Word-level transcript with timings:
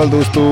ਅਕਾਲ 0.00 0.10
ਦੋਸਤੋ। 0.10 0.42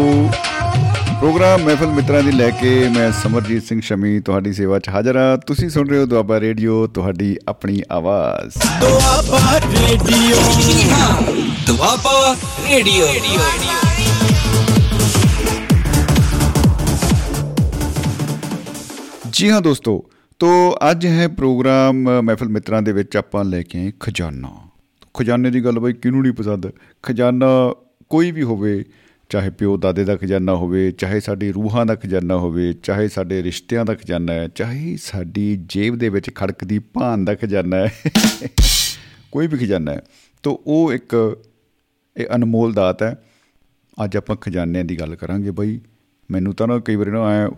ਪ੍ਰੋਗਰਾਮ 1.20 1.60
ਮਹਿਫਲ 1.60 1.86
ਮਿੱਤਰਾਂ 1.86 2.22
ਦੀ 2.22 2.32
ਲੈ 2.32 2.50
ਕੇ 2.50 2.88
ਮੈਂ 2.88 3.12
ਸਮਰਜੀਤ 3.12 3.62
ਸਿੰਘ 3.62 3.80
ਸ਼ਮੀ 3.80 4.20
ਤੁਹਾਡੀ 4.20 4.52
ਸੇਵਾ 4.52 4.78
'ਚ 4.78 4.88
ਹਾਜ਼ਰ 4.88 5.16
ਹਾਂ। 5.16 5.38
ਤੁਸੀਂ 5.38 5.68
ਸੁਣ 5.70 5.88
ਰਹੇ 5.88 5.98
ਹੋ 5.98 6.06
ਦੁਆਬਾ 6.06 6.40
ਰੇਡੀਓ 6.40 6.86
ਤੁਹਾਡੀ 6.86 7.36
ਆਪਣੀ 7.48 7.82
ਆਵਾਜ਼। 7.92 8.52
ਦੁਆਬਾ 8.80 9.58
ਰੇਡੀਓ। 9.58 10.36
ਦੁਆਬਾ 11.66 12.36
ਰੇਡੀਓ। 12.68 13.06
ਜੀ 19.32 19.50
ਹਾਂ 19.50 19.60
ਦੋਸਤੋ 19.60 20.04
ਤੋ 20.38 20.76
ਅੱਜ 20.90 21.06
ਹੈ 21.06 21.28
ਪ੍ਰੋਗਰਾਮ 21.28 22.20
ਮਹਿਫਲ 22.20 22.48
ਮਿੱਤਰਾਂ 22.48 22.82
ਦੇ 22.82 22.92
ਵਿੱਚ 22.92 23.16
ਆਪਾਂ 23.16 23.44
ਲੈ 23.44 23.62
ਕੇ 23.62 23.78
ਆਏ 23.78 23.92
ਖਜ਼ਾਨਾ। 24.00 24.50
ਖਜ਼ਾਨੇ 25.18 25.50
ਦੀ 25.50 25.64
ਗੱਲ 25.64 25.78
ਬਈ 25.78 25.92
ਕਿਹਨੂੰ 25.92 26.22
ਨਹੀਂ 26.22 26.32
ਪਸੰਦ? 26.32 26.66
ਖਜ਼ਾਨਾ 27.02 27.74
ਕੋਈ 28.10 28.30
ਵੀ 28.30 28.42
ਹੋਵੇ 28.42 28.84
ਚਾਹੇ 29.28 29.50
ਪਿਓ 29.50 29.76
ਦਾਦੇ 29.76 30.04
ਦਾ 30.04 30.16
ਖਜ਼ਾਨਾ 30.16 30.54
ਹੋਵੇ, 30.54 30.90
ਚਾਹੇ 30.90 31.20
ਸਾਡੀ 31.20 31.52
ਰੂਹਾਂ 31.52 31.86
ਦਾ 31.86 31.94
ਖਜ਼ਾਨਾ 31.94 32.36
ਹੋਵੇ, 32.36 32.72
ਚਾਹੇ 32.72 33.08
ਸਾਡੇ 33.08 33.42
ਰਿਸ਼ਤਿਆਂ 33.42 33.84
ਦਾ 33.84 33.94
ਖਜ਼ਾਨਾ 33.94 34.32
ਹੈ, 34.32 34.48
ਚਾਹੇ 34.48 34.96
ਸਾਡੀ 34.96 35.58
ਜੇਬ 35.68 35.96
ਦੇ 35.96 36.08
ਵਿੱਚ 36.08 36.34
ਖੜਕਦੀ 36.34 36.78
ਭਾਨ 36.78 37.24
ਦਾ 37.24 37.34
ਖਜ਼ਾਨਾ 37.34 37.76
ਹੈ, 37.76 37.92
ਕੋਈ 39.32 39.46
ਵੀ 39.46 39.58
ਖਜ਼ਾਨਾ 39.58 39.92
ਹੈ। 39.92 40.02
ਤੋ 40.42 40.62
ਉਹ 40.66 40.92
ਇੱਕ, 40.92 41.38
ਇਹ 42.16 42.26
ਅਨਮੋਲ 42.34 42.72
ਦਾਤ 42.72 43.02
ਹੈ। 43.02 43.24
ਅੱਜ 44.04 44.16
ਆਪਾਂ 44.16 44.36
ਖਜ਼ਾਨਿਆਂ 44.36 44.84
ਦੀ 44.84 45.00
ਗੱਲ 45.00 45.14
ਕਰਾਂਗੇ 45.14 45.50
ਬਈ। 45.50 45.80
ਮੈਨੂੰ 46.30 46.54
ਤਾਂ 46.54 46.68
ਨਾ 46.68 46.78
ਕਈ 46.78 46.96
ਵਾਰੀ 46.96 47.10
ਨਾ 47.10 47.46
ਐ, 47.46 47.48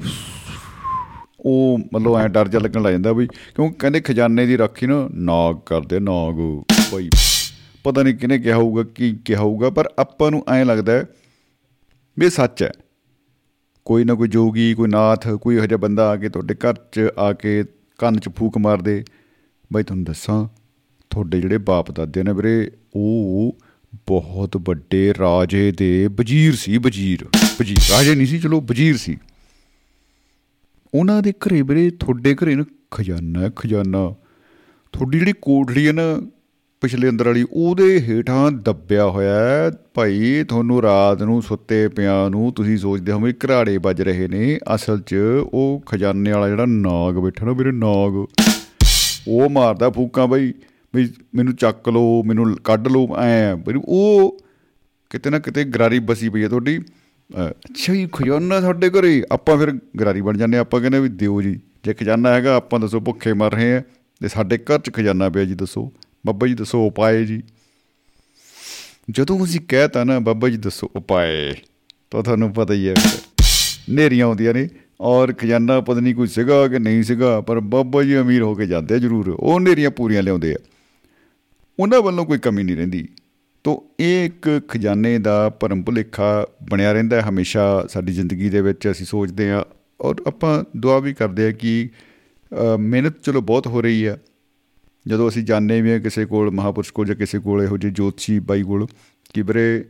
ਉਹ 1.41 1.79
ਮਤਲਬ 1.95 2.17
ਐ 2.17 2.29
ਡਰ 2.29 2.49
ਜਿਹਾ 2.49 2.63
ਲੱਗਣ 2.63 2.83
ਲੱਗ 2.83 2.93
ਜਾਂਦਾ 2.93 3.13
ਬਈ 3.13 3.27
ਕਿਉਂਕਿ 3.27 3.75
ਕਹਿੰਦੇ 3.79 4.01
ਖਜ਼ਾਨੇ 4.01 4.47
ਦੀ 4.47 4.59
ਰਾਖੀ 4.59 4.87
ਨਾ 4.87 5.09
ਨਾਗ 5.15 5.57
ਕਰਦੇ, 5.67 6.01
ਨਾਗ, 6.01 6.63
ਬਈ। 6.95 7.11
ਪਤਾ 7.85 8.03
ਨਹੀਂ 8.03 8.15
ਕਿਹਨੇ 8.15 8.39
ਕਿਹਾ 8.39 8.57
ਹੋਊਗਾ, 8.57 8.83
ਕੀ 8.83 9.17
ਕਿਹਾ 9.25 9.41
ਹੋਊਗਾ, 9.41 9.71
ਪਰ 9.71 9.89
ਆਪਾਂ 9.99 10.31
ਨੂੰ 10.31 10.45
ਐ 10.49 10.65
ਲੱਗਦਾ 10.65 10.93
ਹੈ 10.93 11.05
ਵੀ 12.21 12.27
ਇਹ 12.27 12.31
ਸੱਚ 12.31 12.63
ਹੈ। 12.63 12.71
ਕੋਈ 13.85 14.05
ਨਾ 14.05 14.15
ਕੋਈ 14.15 14.29
ਜੋਗੀ 14.29 14.75
ਕੋਈ 14.75 14.89
ਨਾਥ 14.89 15.29
ਕੋਈ 15.29 15.57
ਇਹੋ 15.57 15.67
ਜਿਹਾ 15.67 15.79
ਬੰਦਾ 15.79 16.09
ਆ 16.09 16.17
ਕੇ 16.17 16.29
ਤੁਹਾਡੇ 16.29 16.55
ਘਰ 16.55 16.75
'ਚ 16.93 17.01
ਆ 17.19 17.33
ਕੇ 17.33 17.65
ਕੰਨ 17.99 18.19
'ਚ 18.19 18.29
ਫੂਕ 18.29 18.59
ਮਾਰ 18.59 18.83
ਦੇ 18.83 19.05
ਬਈ 19.73 19.83
ਤੁਹਾਨੂੰ 19.83 20.05
ਦੱਸਾਂ 20.05 20.49
ਤੁਹਾਡੇ 21.11 21.41
ਜਿਹੜੇ 21.41 21.59
ਬਾਪ 21.59 21.91
ਦਾਦੇ 21.91 22.23
ਨੇ 22.23 22.33
ਵੀਰੇ 22.33 22.71
ਉਹ 22.97 23.59
ਬਹੁਤ 23.95 24.57
ਵੱਡੇ 24.57 25.15
ਰਾਜੇ 25.19 25.73
ਦੇ 25.73 26.09
ਵਜ਼ੀਰ 26.13 26.57
ਸੀ 26.57 26.79
ਵਜ਼ੀਰ। 26.79 27.25
ਵਜ਼ੀਰ 27.61 27.79
ਰਾਜੇ 27.91 28.15
ਨਹੀਂ 28.15 28.27
ਸੀ 28.27 28.39
ਚਲੋ 28.39 28.61
ਵਜ਼ੀਰ 28.61 28.97
ਸੀ। 28.97 29.17
ਉਹਨਾਂ 30.95 31.23
ਦੇ 31.23 31.33
ਘਰੇ 31.33 31.63
ਵੀਰੇ 31.63 31.91
ਤੁਹਾਡੇ 31.91 32.35
ਘਰੇ 32.35 32.55
ਨਾ 32.55 32.65
ਖਜ਼ਾਨਾ 32.91 33.41
ਹੈ, 33.41 33.51
ਖਜ਼ਾਨਾ। 33.57 34.15
ਤੁਹਾਡੀ 34.93 35.19
ਜਿਹੜੀ 35.19 35.33
ਕੋਠੜੀ 35.43 35.87
ਹੈ 35.89 35.93
ਨਾ 35.93 36.31
ਪਿਛਲੇ 36.83 37.09
ਅੰਦਰ 37.09 37.27
ਵਾਲੀ, 37.27 37.47
ਉਹਦੇ 37.53 38.01
ਹੇਠਾਂ 38.01 38.51
ਦੱਬਿਆ 38.51 39.05
ਹੋਇਆ 39.05 39.35
ਹੈ, 39.35 39.71
ਭਾਈ 39.95 40.45
ਤੁਹਾਨੂੰ 40.45 40.83
ਰਾਤ 40.83 41.23
ਨੂੰ 41.23 41.43
ਸੁੱਤੇ 41.43 41.89
ਪਿਆਂ 41.89 42.31
ਨੂੰ 42.31 42.53
ਤੁਸੀਂ 42.53 42.77
ਸੋਚਦੇ 42.79 43.13
ਹੋ 43.13 43.21
ਵੀ 43.21 43.33
ਘਰਾੜੇ 43.33 43.77
ਵੱਜ 43.77 44.03
ਰਹੇ 44.03 44.29
ਨੇ, 44.29 44.59
ਅਸਲ 44.75 45.01
'ਚ 45.01 45.15
ਉਹ 45.53 45.83
ਖਜ਼ਾਨੇ 45.87 46.33
ਵਾਲਾ 46.33 46.49
ਜਿਹੜਾ 46.49 46.67
ਨਾਗ 46.67 47.15
ਬੈਠਾ 47.15 47.47
ਨਾ 47.47 47.53
ਵੀਰੇ 47.53 47.73
ਨਾਗ, 47.73 48.27
ਉਹ 49.29 49.51
ਮਾਰਦਾ 49.51 49.91
ਫੂਕਾਂ 49.91 50.27
ਬਈ, 50.29 50.53
ਵੀ 50.95 51.09
ਮੈਨੂੰ 51.35 51.55
ਚੱਕ 51.55 51.89
ਲਓ, 51.89 52.23
ਮੈਨੂੰ 52.23 52.57
ਕੱਢ 52.65 52.89
ਲਓ, 52.89 53.17
ਐ 53.17 53.55
ਬਈ, 53.55 53.75
ਉਹ 53.85 54.39
ਕਿਤੇ 55.11 55.31
ਨਾ 55.31 55.39
ਕਿਤੇ 55.39 55.65
ਗਰਾਰੀ 55.65 55.99
ਬਸੀ 55.99 56.29
ਪਈ 56.29 56.43
ਹੈ 56.43 56.49
ਤੁਹਾਡੀ 56.49 56.79
ਅਹ, 56.79 57.49
ਅੱਛਾ 57.51 57.95
ਜੀ, 57.95 58.09
ਖਜ਼ਾਨਾ 58.13 58.61
ਸਾਡੇ 58.61 58.91
ਘਰੇ, 58.91 59.23
ਆਪਾਂ 59.33 59.57
ਫਿਰ 59.59 59.73
ਗਰਾਰੀ 60.01 60.21
ਬਣ 60.21 60.37
ਜਾਂਦੇ 60.37 60.57
ਹਾਂ। 60.57 60.61
ਆਪਾਂ 60.61 60.81
ਕਹਿੰਦੇ 60.81 61.01
ਵੀ 61.01 61.09
ਦਿਓ 61.09 61.43
ਜੀ, 61.43 61.61
ਜੇ 61.85 61.95
ਖਜ਼ਾਨਾ 61.95 62.33
ਹੈਗਾ, 62.35 62.57
ਆਪਾਂ 62.57 62.81
ਦੱਸੋ 62.81 63.01
ਭੁੱਖੇ 63.01 63.33
ਮਰ 63.33 63.53
ਰਹੇ 63.53 63.77
ਆ 63.77 63.83
ਤੇ 64.21 64.29
ਸਾਡੇ 64.29 64.59
ਘਰ 64.59 64.79
'ਚ 64.79 64.91
ਖਜ਼ਾਨਾ 64.91 65.29
ਪਿਆ 65.29 65.45
ਜੀ, 65.45 65.55
ਦੱਸੋ 65.55 65.93
ਬਾਬਾ 66.27 66.47
ਜੀ 66.47 66.55
ਦੱਸੋ 66.55 66.87
ਉਪਾਏ 66.87 67.25
ਜੀ। 67.25 67.43
ਜਦੋਂ 69.11 69.45
ਅਸੀਂ 69.45 69.61
ਕਹਿਤਾ 69.61 70.05
ਨਾ 70.05 70.19
ਬਾਬਾ 70.19 70.49
ਜੀ 70.49 70.57
ਦੱਸੋ 70.57 70.91
ਉਪਾਏ 70.97 71.53
ਤਾਂ 72.11 72.23
ਤੁਹਾਨੂੰ 72.23 72.53
ਪਤਾ 72.53 72.75
ਹੀ 72.75 72.89
ਹੈ 72.89 72.95
ਫਿਰ। 72.95 73.21
ਨੇਰੀਆਂ 73.95 74.27
ਆਉਂਦੀਆਂ 74.27 74.55
ਨੇ 74.55 74.69
ਔਰ 75.01 75.33
ਖਜ਼ਾਨਾ 75.33 75.81
ਪਤਾ 75.81 76.01
ਨਹੀਂ 76.01 76.15
ਕੋਈ 76.15 76.29
ਸੀਗਾ 76.29 76.69
ਕਿ 76.69 76.79
ਨਹੀਂ 76.79 77.03
ਸੀਗਾ 77.03 77.41
ਪਰ 77.41 77.61
ਬਾਬਾ 77.61 78.03
ਜੀ 78.03 78.19
ਅਮੀਰ 78.19 78.43
ਹੋ 78.43 78.55
ਕੇ 78.55 78.67
ਜਾਂਦੇ 78.67 78.95
ਆ 78.95 78.99
ਜ਼ਰੂਰ 78.99 79.29
ਉਹ 79.29 79.61
ਨੇਰੀਆਂ 79.61 79.91
ਪੂਰੀਆਂ 79.91 80.23
ਲਿਆਉਂਦੇ 80.23 80.53
ਆ। 80.53 80.57
ਉਹਨਾਂ 81.81 82.01
ਵੱਲੋਂ 82.03 82.27
ਕੋਈ 82.27 82.39
ਕਮੀ 82.39 82.63
ਨਹੀਂ 82.63 82.77
ਰਹਿੰਦੀ। 82.77 83.09
ਤੋ 83.65 83.85
ਇਹ 84.01 84.27
ਇੱਕ 84.27 84.61
ਖਜ਼ਾਨੇ 84.69 85.19
ਦਾ 85.19 85.51
ਭਰਮ 85.51 85.83
ਭੁਲੇਖਾ 85.83 86.47
ਬਣਿਆ 86.71 86.93
ਰਹਿੰਦਾ 86.93 87.23
ਹੈ 87.23 87.29
ਹਮੇਸ਼ਾ 87.29 87.87
ਸਾਡੀ 87.91 88.13
ਜ਼ਿੰਦਗੀ 88.13 88.51
ਦੇ 88.51 88.61
ਵਿੱਚ 88.61 88.91
ਅਸੀਂ 88.91 89.07
ਸੋਚਦੇ 89.07 89.51
ਹਾਂ। 89.51 89.65
ਔਰ 90.01 90.17
ਆਪਾਂ 90.27 90.65
ਦੁਆ 90.77 90.99
ਵੀ 90.99 91.15
ਕਰਦੇ 91.15 91.47
ਆ 91.47 91.53
ਕਿ 91.53 91.89
ਅ, 92.75 92.77
ਮਿਹਨਤ 92.77 93.23
ਚਲੋ 93.23 93.41
ਬਹੁਤ 93.41 93.67
ਹੋ 93.67 93.81
ਰਹੀ 93.81 94.05
ਆ 94.05 94.19
ਜਦੋਂ 95.07 95.29
ਅਸੀਂ 95.29 95.43
ਜਾਣਦੇ 95.43 95.81
ਵੀ 95.83 95.93
ਹਾਂ 95.93 96.01
ਕਿਸੇ 96.01 96.25
ਕੋਲ 96.27 96.51
ਮਹਾਪੁਰਸ਼ 96.51 96.93
ਕੋਲ 96.93 97.07
ਜਾਂ 97.07 97.17
ਕਿਸੇ 97.17 97.39
ਕੋਲ 97.39 97.63
ਇਹੋ 97.63 97.79
ਜਿਹੇ 97.79 97.93
ਜੋਤਸ਼ੀ 97.93 98.39
ਬਾਈ 98.39 98.63
ਕੋਲ 98.63 98.87
ਕਿ 99.35 99.43
ਵੀਰੇ 99.43 99.85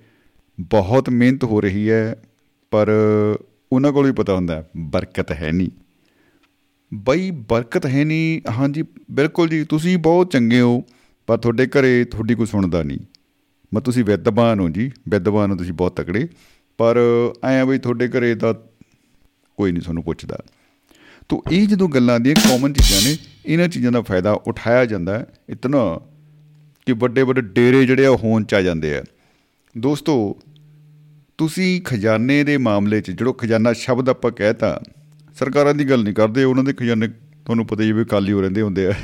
ਬਹੁਤ 0.61 1.11
ਮਿਹਨਤ 1.11 1.45
ਹੋ 1.45 1.61
ਰਹੀ 1.61 1.91
ਹੈ 1.91 2.23
ਪਰ 2.71 2.91
ਉਹਨਾਂ 3.73 3.93
ਕੋਲ 3.93 4.07
ਵੀ 4.07 4.13
ਪਤਾ 4.13 4.35
ਹੁੰਦਾ 4.35 4.55
ਹੈ, 4.55 4.71
ਬਰਕਤ 4.77 5.33
ਹੈ 5.33 5.53
ਨਹੀਂ। 5.53 5.71
ਬਈ 6.95 7.31
ਬਰਕਤ 7.31 7.87
ਹੈ 7.87 8.05
ਨਹੀਂ? 8.05 8.41
ਹਾਂਜੀ 8.51 8.85
ਬਿਲਕੁਲ 9.11 9.49
ਜੀ 9.49 9.65
ਤੁਸੀਂ 9.65 9.99
ਬਹੁਤ 9.99 10.31
ਚੰਗੇ 10.31 10.61
ਹੋ 10.61 10.85
ਪਰ 11.27 11.39
ਤੁਹਾਡੇ 11.39 11.67
ਘਰੇ 11.67 12.05
ਤੁਹਾਡੀ 12.05 12.35
ਕੋਈ 12.35 12.47
ਸੁਣਦਾ 12.47 12.83
ਨਹੀਂ। 12.83 12.99
ਮੈਂ 13.75 13.81
ਤੁਸੀਂ 13.83 14.05
ਵਿਦਵਾਨ 14.05 14.61
ਹੋ 14.61 14.69
ਜੀ 14.69 14.91
ਵਿਦਵਾਨ 15.09 15.51
ਹੋ 15.51 15.57
ਤੁਸੀਂ 15.57 15.73
ਬਹੁਤ 15.73 15.97
ਤਕੜੇ 15.97 16.29
ਪਰ 16.79 16.99
ਐਂ 17.45 17.67
ਬਈ 17.67 17.79
ਤੁਹਾਡੇ 17.79 18.09
ਘਰੇ 18.09 18.35
ਤਾਂ 18.35 18.55
ਕੋਈ 19.57 19.73
ਨਹੀਂ 19.73 19.83
ਤੁਹਾਨੂੰ 19.83 20.03
ਪੁੱਛਦਾ। 20.03 20.39
ਤੋ 21.31 21.43
ਇਹ 21.53 21.67
ਜਦੋਂ 21.67 21.89
ਗੱਲਾਂ 21.89 22.19
ਦੀਆਂ 22.21 22.35
ਕਾਮਨ 22.35 22.73
ਚੀਜ਼ਾਂ 22.73 23.01
ਨੇ, 23.03 23.17
ਇਹਨਾਂ 23.47 23.69
ਚੀਜ਼ਾਂ 23.69 23.93
ਦਾ 23.93 24.01
ਫਾਇਦਾ 24.03 24.33
ਉਠਾਇਆ 24.33 24.85
ਜਾਂਦਾ 24.85 25.19
ਹੈ। 25.19 25.27
ਇਤਨਾ 25.49 26.01
ਕਿ 26.87 26.93
ਵੱਡੇ 26.93 27.23
ਵੱਡੇ 27.23 27.41
ਡੇਰੇ 27.41 27.85
ਜਿਹੜੇ 27.87 28.07
ਆ 28.07 28.11
ਹੋਣ 28.11 28.45
ਚ 28.45 28.55
ਆ 28.55 28.63
ਜਾਂਦੇ 28.63 28.97
ਆ। 28.99 29.03
ਦੋਸਤੋ, 29.79 30.37
ਤੁਸੀਂ 31.39 31.83
ਖਜ਼ਾਨੇ 31.83 32.43
ਦੇ 32.45 32.57
ਮਾਮਲੇ 32.57 33.01
'ਚ 33.01 33.11
ਜਿਹੜੋ 33.11 33.33
ਖਜ਼ਾਨਾ 33.33 33.73
ਸ਼ਬਦ 33.73 34.09
ਆਪਾਂ 34.09 34.33
ਕਹਿਤਾ 34.33 34.81
ਸਰਕਾਰਾਂ 35.39 35.75
ਦੀ 35.75 35.85
ਗੱਲ 35.91 36.03
ਨਹੀਂ 36.05 36.15
ਕਰਦੇ, 36.15 36.45
ਉਹਨਾਂ 36.45 36.65
ਦੇ 36.65 36.73
ਖਜ਼ਾਨੇ 36.73 37.09
ਤੁਹਾਨੂੰ 37.09 37.67
ਪਤਾ 37.67 37.83
ਹੀ 37.83 37.89
ਹੈ 37.89 37.95
ਵੀ 37.95 38.05
ਖਾਲੀ 38.05 38.33
ਹੋ 38.33 38.41
ਰਹਿੰਦੇ 38.41 38.63
ਹੁੰਦੇ 38.63 38.87
ਆ। 38.87 38.95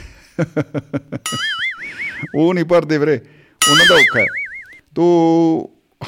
ਉਹ 2.35 2.55
ਨਹੀਂ 2.55 2.65
ਭਰਦੇ 2.65 2.99
ਵੀਰੇ, 2.99 3.21
ਉਹਨਾਂ 3.71 3.87
ਦਾ 3.89 3.95
ਔਖਾ 3.95 4.21
ਹੈ। 4.21 4.27
ਤੋ 4.95 5.05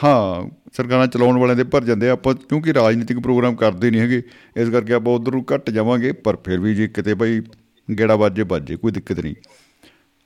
ਹਾਂ 0.04 0.48
ਸਰਕਾਰਾਂ 0.76 1.06
ਚਲਾਉਣ 1.06 1.38
ਵਾਲਿਆਂ 1.38 1.56
ਦੇ 1.56 1.64
ਭਰ 1.64 1.84
ਜਾਂਦੇ 1.84 2.08
ਆ 2.08 2.12
ਆਪਾਂ 2.12 2.34
ਕਿਉਂਕਿ 2.34 2.74
ਰਾਜਨੀਤਿਕ 2.74 3.18
ਪ੍ਰੋਗਰਾਮ 3.18 3.54
ਕਰਦੇ 3.56 3.90
ਨਹੀਂ 3.90 4.00
ਹੈਗੇ 4.00 4.22
ਇਸ 4.56 4.68
ਕਰਕੇ 4.68 4.92
ਆਪਾਂ 4.92 5.12
ਉਧਰ 5.12 5.32
ਨੂੰ 5.32 5.44
ਘੱਟ 5.54 5.70
ਜਾਵਾਂਗੇ 5.70 6.12
ਪਰ 6.12 6.36
ਫਿਰ 6.44 6.60
ਵੀ 6.60 6.74
ਜੇ 6.74 6.88
ਕਿਤੇ 6.88 7.14
ਭਾਈ 7.14 7.40
ਗੇੜਾ 7.88 8.16
ਵੱਜੇ 8.16 8.42
ਵੱਜੇ 8.42 8.76
ਕੋਈ 8.76 8.92
ਦਿੱਕਤ 8.92 9.20
ਨਹੀਂ। 9.20 9.34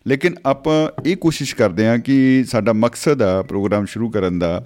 ਲੇਕਿਨ 0.06 0.34
ਆਪਾਂ 0.46 1.02
ਇਹ 1.06 1.16
ਕੋਸ਼ਿਸ਼ 1.16 1.54
ਕਰਦੇ 1.56 1.86
ਹਾਂ 1.86 1.98
ਕਿ 1.98 2.44
ਸਾਡਾ 2.44 2.72
ਮਕਸਦ 2.72 3.22
ਆ 3.22 3.42
ਪ੍ਰੋਗਰਾਮ 3.42 3.84
ਸ਼ੁਰੂ 3.84 4.10
ਕਰਨ 4.10 4.38
ਦਾ 4.38 4.64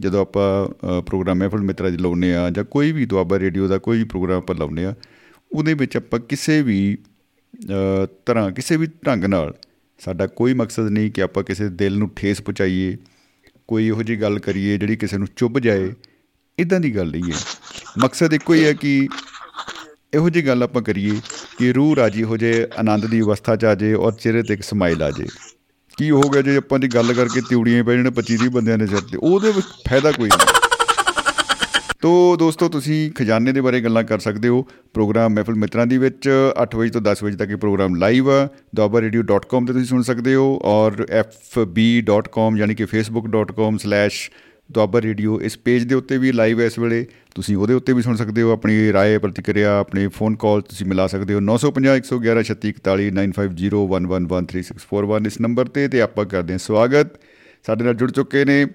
ਜਦੋਂ 0.00 0.20
ਆਪਾਂ 0.20 0.66
ਅ, 0.66 1.00
ਪ੍ਰੋਗਰਾਮ 1.00 1.38
ਮਹਿਫਲ 1.38 1.60
ਮਿੱਤਰਾਂ 1.60 1.90
ਦੀ 1.90 1.96
ਲਾਉਂਦੇ 1.96 2.34
ਆ 2.36 2.50
ਜਾਂ 2.50 2.64
ਕੋਈ 2.64 2.92
ਵੀ 2.92 3.06
ਦੁਆਬਾ 3.06 3.38
ਰੇਡੀਓ 3.38 3.68
ਦਾ 3.68 3.78
ਕੋਈ 3.78 3.98
ਵੀ 3.98 4.04
ਪ੍ਰੋਗਰਾਮ 4.04 4.38
ਆਪਾਂ 4.38 4.54
ਲਾਉਂਦੇ 4.56 4.84
ਆ 4.84 4.94
ਉਹਦੇ 5.52 5.74
ਵਿੱਚ 5.74 5.96
ਆਪਾਂ 5.96 6.20
ਕਿਸੇ 6.20 6.62
ਵੀ 6.62 6.94
ਅ, 6.94 8.06
ਤਰ੍ਹਾਂ 8.26 8.50
ਕਿਸੇ 8.50 8.76
ਵੀ 8.76 8.86
ਢੰਗ 9.06 9.24
ਨਾਲ 9.24 9.54
ਸਾਡਾ 10.00 10.26
ਕੋਈ 10.26 10.54
ਮਕਸਦ 10.54 10.88
ਨਹੀਂ 10.88 11.10
ਕਿ 11.10 11.22
ਆਪਾਂ 11.22 11.42
ਕਿਸੇ 11.42 11.68
ਦਿਲ 11.68 11.98
ਨੂੰ 11.98 12.10
ਠੇਸ 12.16 12.40
ਪਹੁੰਚਾਈਏ 12.42 12.96
ਕੋਈ 13.68 13.86
ਇਹੋ 13.86 14.02
ਜਿਹੀ 14.02 14.20
ਗੱਲ 14.20 14.38
ਕਰੀਏ 14.38 14.78
ਜਿਹੜੀ 14.78 14.96
ਕਿਸੇ 14.96 15.18
ਨੂੰ 15.18 15.26
ਚੁੱਭ 15.36 15.58
ਜਾਏ 15.58 15.92
ਇਦਾਂ 16.58 16.80
ਦੀ 16.80 16.96
ਗੱਲ 16.96 17.10
ਨਹੀਂ 17.10 17.32
ਹੈ। 17.32 17.38
ਮਕਸਦ 17.98 18.32
ਇੱਕੋ 18.32 18.54
ਹੀ 18.54 18.64
ਹੈ 18.64 18.72
ਕਿ 18.72 19.08
ਇਹੋ 20.14 20.30
ਜਿਹੀ 20.30 20.46
ਗੱਲ 20.46 20.62
ਆਪਾਂ 20.62 20.82
ਕਰੀਏ 20.82 21.20
ਕਿ 21.58 21.72
ਰੂਹ 21.72 21.96
ਰਾਜੀ 21.96 22.22
ਹੋ 22.22 22.36
ਜੇ 22.36 22.52
ਆਨੰਦ 22.78 23.06
ਦੀ 23.06 23.20
ਅਵਸਥਾ 23.20 23.56
ਚ 23.56 23.64
ਆ 23.64 23.74
ਜੇ 23.74 23.92
ਔਰ 23.94 24.12
ਚਿਹਰੇ 24.12 24.42
ਤੇ 24.42 24.54
ਇੱਕ 24.54 24.62
ਸਮਾਈਲ 24.62 25.02
ਆ 25.02 25.10
ਜੇ 25.10 25.26
ਕੀ 25.98 26.10
ਹੋ 26.10 26.20
ਗਿਆ 26.20 26.42
ਜੇ 26.42 26.56
ਆਪਾਂ 26.56 26.78
ਦੀ 26.78 26.88
ਗੱਲ 26.88 27.12
ਕਰਕੇ 27.14 27.40
ਤਿਉੜੀਆਂ 27.40 27.84
ਪੈ 27.84 27.94
ਜਾਣ 27.94 28.10
25 28.14 28.36
30 28.36 28.48
ਬੰਦਿਆਂ 28.48 28.78
ਦੇ 28.78 28.86
ਸਿਰ 28.86 29.00
ਤੇ? 29.00 29.18
ਉਹਦੇ 29.22 29.52
ਵਿੱਚ 29.52 29.66
ਫਾਇਦਾ 29.88 30.12
ਕੋਈ 30.12 30.28
ਨਹੀਂ। 30.28 30.57
ਤੋ 32.00 32.36
ਦੋਸਤੋ, 32.36 32.68
ਤੁਸੀਂ 32.68 33.10
ਖਜ਼ਾਨੇ 33.10 33.52
ਦੇ 33.52 33.60
ਬਾਰੇ 33.60 33.80
ਗੱਲਾਂ 33.80 34.04
ਕਰ 34.04 34.18
ਸਕਦੇ 34.18 34.48
ਹੋ। 34.48 34.68
ਪ੍ਰੋਗਰਾਮ 34.94 35.34
ਮਹਿਫਲ 35.34 35.54
ਮਿੱਤਰਾਂ 35.54 35.86
ਦੀ 35.86 35.98
ਵਿੱਚ 35.98 36.30
8 36.62 36.76
ਵਜੇ 36.76 36.90
ਤੋਂ 36.90 37.00
10 37.00 37.22
ਵਜੇ 37.22 37.36
ਤੱਕ 37.36 37.50
ਇਹ 37.50 37.56
ਪ੍ਰੋਗਰਾਮ 37.56 37.94
ਲਾਈਵ 37.94 38.30
ਆ। 38.30 38.48
dobarradio.com 38.80 39.66
ਤੇ 39.66 39.72
ਤੁਸੀਂ 39.72 39.86
ਸੁਣ 39.86 40.02
ਸਕਦੇ 40.02 40.34
ਹੋ 40.34 40.60
ਔਰ 40.64 41.06
fb.com 41.22 42.56
ਯਾਨੀ 42.56 42.74
ਕਿ 42.74 42.84
facebook.com/ 42.84 43.76
ਦੁਆਬਾ 44.72 45.00
ਰੇਡੀਓ 45.00 45.40
ਇਸ 45.40 45.58
ਪੇਜ 45.58 45.84
ਦੇ 45.84 45.94
ਉੱਤੇ 45.94 46.18
ਵੀ 46.18 46.32
ਲਾਈਵ 46.32 46.60
ਹੈ 46.60 46.66
ਇਸ 46.66 46.78
ਵੇਲੇ। 46.78 47.06
ਤੁਸੀਂ 47.34 47.56
ਉਹਦੇ 47.56 47.74
ਉੱਤੇ 47.74 47.92
ਵੀ 47.92 48.02
ਸੁਣ 48.02 48.16
ਸਕਦੇ 48.16 48.42
ਹੋ 48.42 48.50
ਆਪਣੀ 48.50 48.92
ਰਾਏ, 48.92 49.18
ਪ੍ਰਤੀਕਿਰਿਆ, 49.18 49.78
ਆਪਣੀ 49.78 50.08
ਫੋਨ 50.08 50.36
ਕਾਲ 50.36 50.60
ਤੁਸੀਂ 50.60 50.86
ਮਿਲਾ 50.86 51.06
ਸਕਦੇ 51.06 51.34
ਹੋ। 51.34 51.40
950 51.40 51.96
111 51.96 52.42
3641 52.42 53.10
9501113641 53.10 55.26
ਇਸ 55.26 55.40
ਨੰਬਰ 55.40 55.68
ਤੇ 55.68 55.88
ਤੇ 55.88 56.00
ਆਪਾਂ 56.00 56.26
ਕਰਦੇ 56.26 56.52
ਹਾਂ 56.52 56.58
ਸਵਾਗਤ। 56.58 57.06
ਸਾਡੇ 57.66 57.84
ਨਾਲ 57.84 57.94
ਜੁੜ 57.94 58.10
ਚੁੱਕੇ 58.10 58.44
ਨੇ 58.44 58.66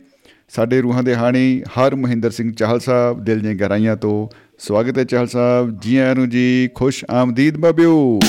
ਸਾਡੇ 0.56 0.82
ਰੂਹਾਂ 0.82 1.04
ਦੇ 1.04 1.16
ਹਾਣੀ 1.16 1.64
ਹਰ 1.64 1.96
ਮਹਿੰਦਰ 1.96 2.32
ਸਿੰਘ 2.32 2.54
ਚਾਹਲ 2.54 2.80
ਸਾਹਿਬ 2.80 3.24
ਦਿਲ 3.24 3.40
ਦੀਆਂ 3.40 3.56
ਗਹਿਰਾਈਆਂ 3.56 3.96
ਤੋਂ 3.98 4.36
ਸਵਾਗਤ 4.60 4.98
ਹੈ 4.98 5.04
ਚਾਹਲ 5.04 5.28
ਸਾਹਿਬ। 5.28 5.80
ਜੀ 5.80 5.98
ਆਇਆਂ 5.98 6.16
ਨੂੰ 6.16 6.30
ਜੀ 6.30 6.70
ਖੁਸ਼ 6.76 7.06
ਆਮਦੀਦ 7.10 7.58
ਬਾਬਿਓ। 7.58 8.20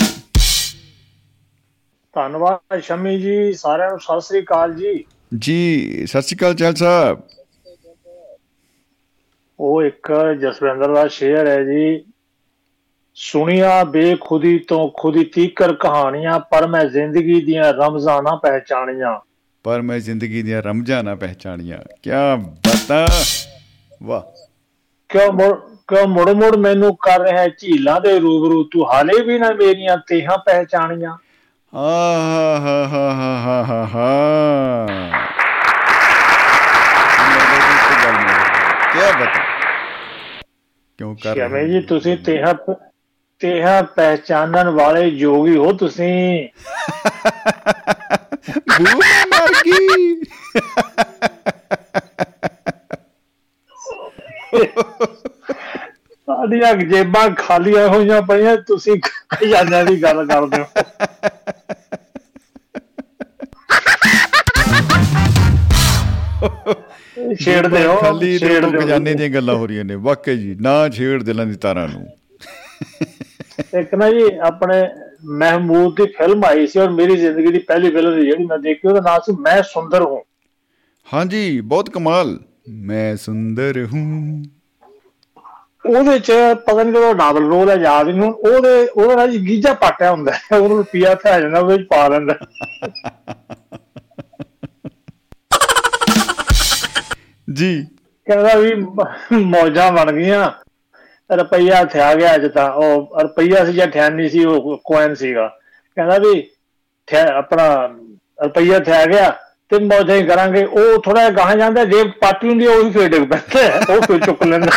ਧੰਨਵਾਦ 2.15 2.79
ਸ਼ਮੀ 2.79 3.21
ਜੀ 3.21 3.53
ਸਾਰਿਆਂ 3.53 3.91
ਨੂੰ 3.91 4.01
ਸਤਿ 4.01 4.21
ਸ੍ਰੀ 4.21 4.41
ਅਕਾਲ 4.41 4.75
ਜੀ। 4.75 5.05
ਜੀ 5.39 5.91
ਸਤਿ 6.07 6.23
ਸ਼੍ਰੀ 6.23 6.37
ਅਕਾਲ 6.37 6.55
ਚਾਹਲ 6.55 6.75
ਸਾਹਿਬ। 6.75 7.23
ਉਹ 9.61 9.83
ਇੱਕ 9.83 10.13
ਜਸਵਿੰਦਰ 10.41 10.95
ਦਾ 10.95 11.09
ਸ਼ੇਰ 11.09 11.47
ਹੈ 11.47 11.63
ਜੀ। 11.65 12.05
ਸੁਣੀਆਂ 13.15 13.85
ਬੇਖੁਦੀ 13.85 14.59
ਤੋਂ 14.59 14.91
ਖੁਦੀ 15.01 15.25
ਤੀਕਰ 15.25 15.75
ਕਹਾਣੀਆਂ 15.75 16.41
ਪਰ 16.41 16.67
ਮੈਂ 16.67 16.85
ਜ਼ਿੰਦਗੀ 16.85 17.41
ਦੀਆਂ 17.41 17.73
ਰਮਜ਼ਾਨਾਂ 17.73 18.37
ਪਹਿਚਾਣੀਆਂ। 18.37 19.34
ਪਰ 19.65 19.83
ਮੈਂ 19.83 19.99
ਜ਼ਿੰਦਗੀ 19.99 20.43
ਦੀਆਂ 20.43 20.63
ਰਮਜ਼ਾਂ 20.63 21.05
ਨਾ 21.05 21.15
ਪਹਿਚਾਣੀਆਂ। 21.15 21.79
ਕੀ 22.03 22.11
ਬਾਤਾਂ? 22.41 23.07
ਵਾਹ। 24.03 24.23
ਕਿਉਂ 25.09 25.33
ਮੁੜ 25.33 25.57
ਕਿਉਂ 25.89 26.09
ਮੁੜ 26.09 26.31
ਮੁੜ 26.31 26.57
ਮੈਨੂੰ 26.57 26.97
ਕਰ 26.97 27.21
ਰਿਹਾ 27.21 27.49
ਝੀਲਾਂ 27.49 28.01
ਦੇ 28.01 28.19
ਰੂਬਰੂ? 28.19 28.65
ਤੂੰ 28.65 28.95
ਹਾਲੇ 28.95 29.25
ਵੀ 29.25 29.39
ਨਾ 29.39 29.51
ਮੇਰੀਆਂ 29.51 29.97
ਤੇਹਾਂ 29.97 30.39
ਪਹਿਚਾਣੀਆਂ। 30.39 31.17
ਆਹ 31.75 32.59
ਹਾ 32.61 32.89
ਹਾ 32.89 33.13
ਹਾ 33.13 33.37
ਹਾ 33.37 33.65
ਹਾ 33.65 33.87
ਹਾ 33.87 34.17
ਕੀ 38.93 39.25
ਬਤਾ? 39.25 39.43
ਕਿਉਂ 40.99 41.17
ਕਰ 41.23 41.37
ਰਹੇ 41.37 41.69
ਜੀ 41.69 41.81
ਤੁਸੀਂ 41.81 42.17
ਤੇਹਾਂ 42.17 42.75
ਤੇਹਾਂ 43.39 43.83
ਪਹਿਚਾਨਣ 43.83 44.69
ਵਾਲੇ 44.69 45.07
ਯੋਗੀ 45.07 45.57
ਹੋ 45.57 45.73
ਤੁਸੀਂ। 45.73 46.49
ਬੂ 48.51 49.03
ਮਰ 49.29 49.53
ਗਈ 49.67 50.25
ਸਾਡੀਆਂ 56.27 56.75
ਜੇਬਾਂ 56.75 57.31
ਖਾਲੀਆਂ 57.31 57.89
ਹੋਈਆਂ 57.89 58.23
ਪਈਆਂ 58.23 58.57
ਤੁਸੀਂ 58.57 59.01
ਖਜ਼ਾਨਿਆਂ 59.29 59.85
ਦੀ 59.85 60.03
ਗੱਲ 60.03 60.27
ਕਰਦੇ 60.27 60.61
ਹੋ। 60.61 60.67
ਛੇੜਦੇ 67.41 67.85
ਹੋ 67.87 67.97
ਖਾਲੀ। 67.97 68.39
ਖਜ਼ਾਨੇ 68.39 69.15
ਦੀਆਂ 69.15 69.31
ਗੱਲਾਂ 69.31 69.55
ਹੋ 69.55 69.67
ਰਹੀਆਂ 69.67 69.85
ਨੇ। 69.85 69.95
ਵਾਕਈ 69.95 70.37
ਜੀ 70.37 70.57
ਨਾ 70.61 70.89
ਛੇੜ 70.89 71.23
ਦਿਲਾਂ 71.23 71.47
ਦੀ 71.47 71.55
ਤਾਰਾਂ 71.55 71.89
ਨੂੰ। 71.89 72.07
ਇੱਕ 73.81 73.95
ਨਾ 73.95 74.11
ਜੀ 74.11 74.37
ਆਪਣੇ 74.43 74.89
ਮਹਿਮੂਦ 75.25 75.97
ਦੀ 75.97 76.07
ਫਿਲਮ 76.07 76.45
ਆਈ 76.45 76.67
ਸੀ 76.67 76.79
ਔਰ 76.79 76.91
ਮੇਰੀ 76.91 77.17
ਜ਼ਿੰਦਗੀ 77.17 77.53
ਦੀ 77.53 77.59
ਪਹਿਲੀ 77.59 77.91
ਫਿਲਮ 77.91 78.21
ਸੀ 78.21 78.27
ਜਿਹੜੀ 78.27 78.45
ਮੈਂ 78.45 78.59
ਦੇਖੀ 78.59 78.89
ਉਹਦਾ 78.89 79.01
ਨਾਮ 79.01 79.21
ਸੀ 79.21 79.33
ਮੈਂ 79.41 79.63
ਸੁੰਦਰ 79.63 80.03
ਹੂੰ। 80.03 80.25
ਹਾਂਜੀ 81.15 81.61
ਬਹੁਤ 81.61 81.91
ਕਮਾਲ। 81.91 82.39
ਮੈਂ 82.69 83.17
ਸੁੰਦਰ 83.17 83.89
ਹੂੰ। 83.93 84.43
ਉਹਦੇ 85.87 86.19
ਚ 86.19 86.33
ਪਤਾ 86.67 86.83
ਨਹੀਂ 86.83 86.95
ਕਿਹੜਾ 86.95 87.13
ਡਬਲ 87.13 87.47
ਰੋਲ 87.47 87.71
ਹੈ 87.71 87.75
ਯਾਦ 87.75 88.09
ਨਹੀਂ 88.09 88.21
ਹੁਣ। 88.21 88.33
ਉਹਦੇ 88.33 88.89
ਉਹਦਾ 88.89 89.15
ਨਾ 89.15 89.27
ਜੀ 89.27 89.39
ਗੀਜਾ 89.49 89.75
ਪਾਟਿਆ 89.75 90.11
ਹੁੰਦਾ 90.11 90.33
ਹੈ, 90.33 90.57
ਉਹਨੂੰ 90.57 90.79
ਰੁਪਿਆ 90.79 91.15
ਪੈ 91.15 91.41
ਜਾਂਦਾ 91.41 91.59
ਉਹਦੇ 91.59 91.77
ਵਿੱਚ 91.77 91.89
ਪਾ 91.89 92.09
ਲੈਂਦਾ। 92.09 92.39
ਜੀ। 97.53 97.87
ਕਹਿੰਦਾ 98.27 98.55
ਵੀ 98.55 98.75
ਮੌਜਾਂ 99.37 99.93
ਬਣ 99.93 100.13
ਗਈਆਂ। 100.13 100.64
ਰੁਪਈਆ 101.37 101.79
ਇੱਥੇ 101.81 102.01
ਆ 102.01 102.15
ਗਿਆ 102.15 102.35
ਅੱਜ 102.35 102.47
ਤਾਂ 102.55 102.71
ਉਹ 102.73 103.21
ਰੁਪਈਆ 103.23 103.65
ਸੀ 103.65 103.73
ਜਾਂ 103.73 103.87
ਠਿਆਨੀ 103.87 104.29
ਸੀ 104.29 104.45
ਉਹ 104.45 104.77
ਕੋਇਨ 104.85 105.15
ਸੀਗਾ। 105.15 105.47
ਕਹਿੰਦਾ 105.97 106.19
ਵੀ 106.19 106.43
ਆਪਣਾ 107.29 107.67
ਰੁਪਈਆ 108.45 108.77
ਇੱਥੇ 108.77 108.93
ਆ 108.93 109.05
ਗਿਆ 109.07 109.31
ਤੇ 109.71 109.79
ਮੌਜਾਂ 109.81 110.17
ਹੀ 110.17 110.23
ਕਰਾਂਗੇ। 110.27 110.65
ਉਹ 110.65 111.03
ਥੋੜਾ 111.03 111.29
ਗਾਹਾਂ 111.31 111.57
ਜਾਂਦਾ 111.57 111.85
ਜੇਬ 111.85 112.11
ਪਾਟੀ 112.21 112.49
ਹੁੰਦੀ 112.49 112.67
ਉਹ 112.67 112.83
ਹੀ 112.85 112.91
ਫੇਰ 112.91 113.09
ਡਿੱਗ 113.09 113.29
ਪੈਂਦਾ। 113.31 113.95
ਉਹ 113.95 114.01
ਫੇਰ 114.03 114.21
ਚੁੱਕ 114.25 114.43
ਲੈਂਦਾ। 114.47 114.71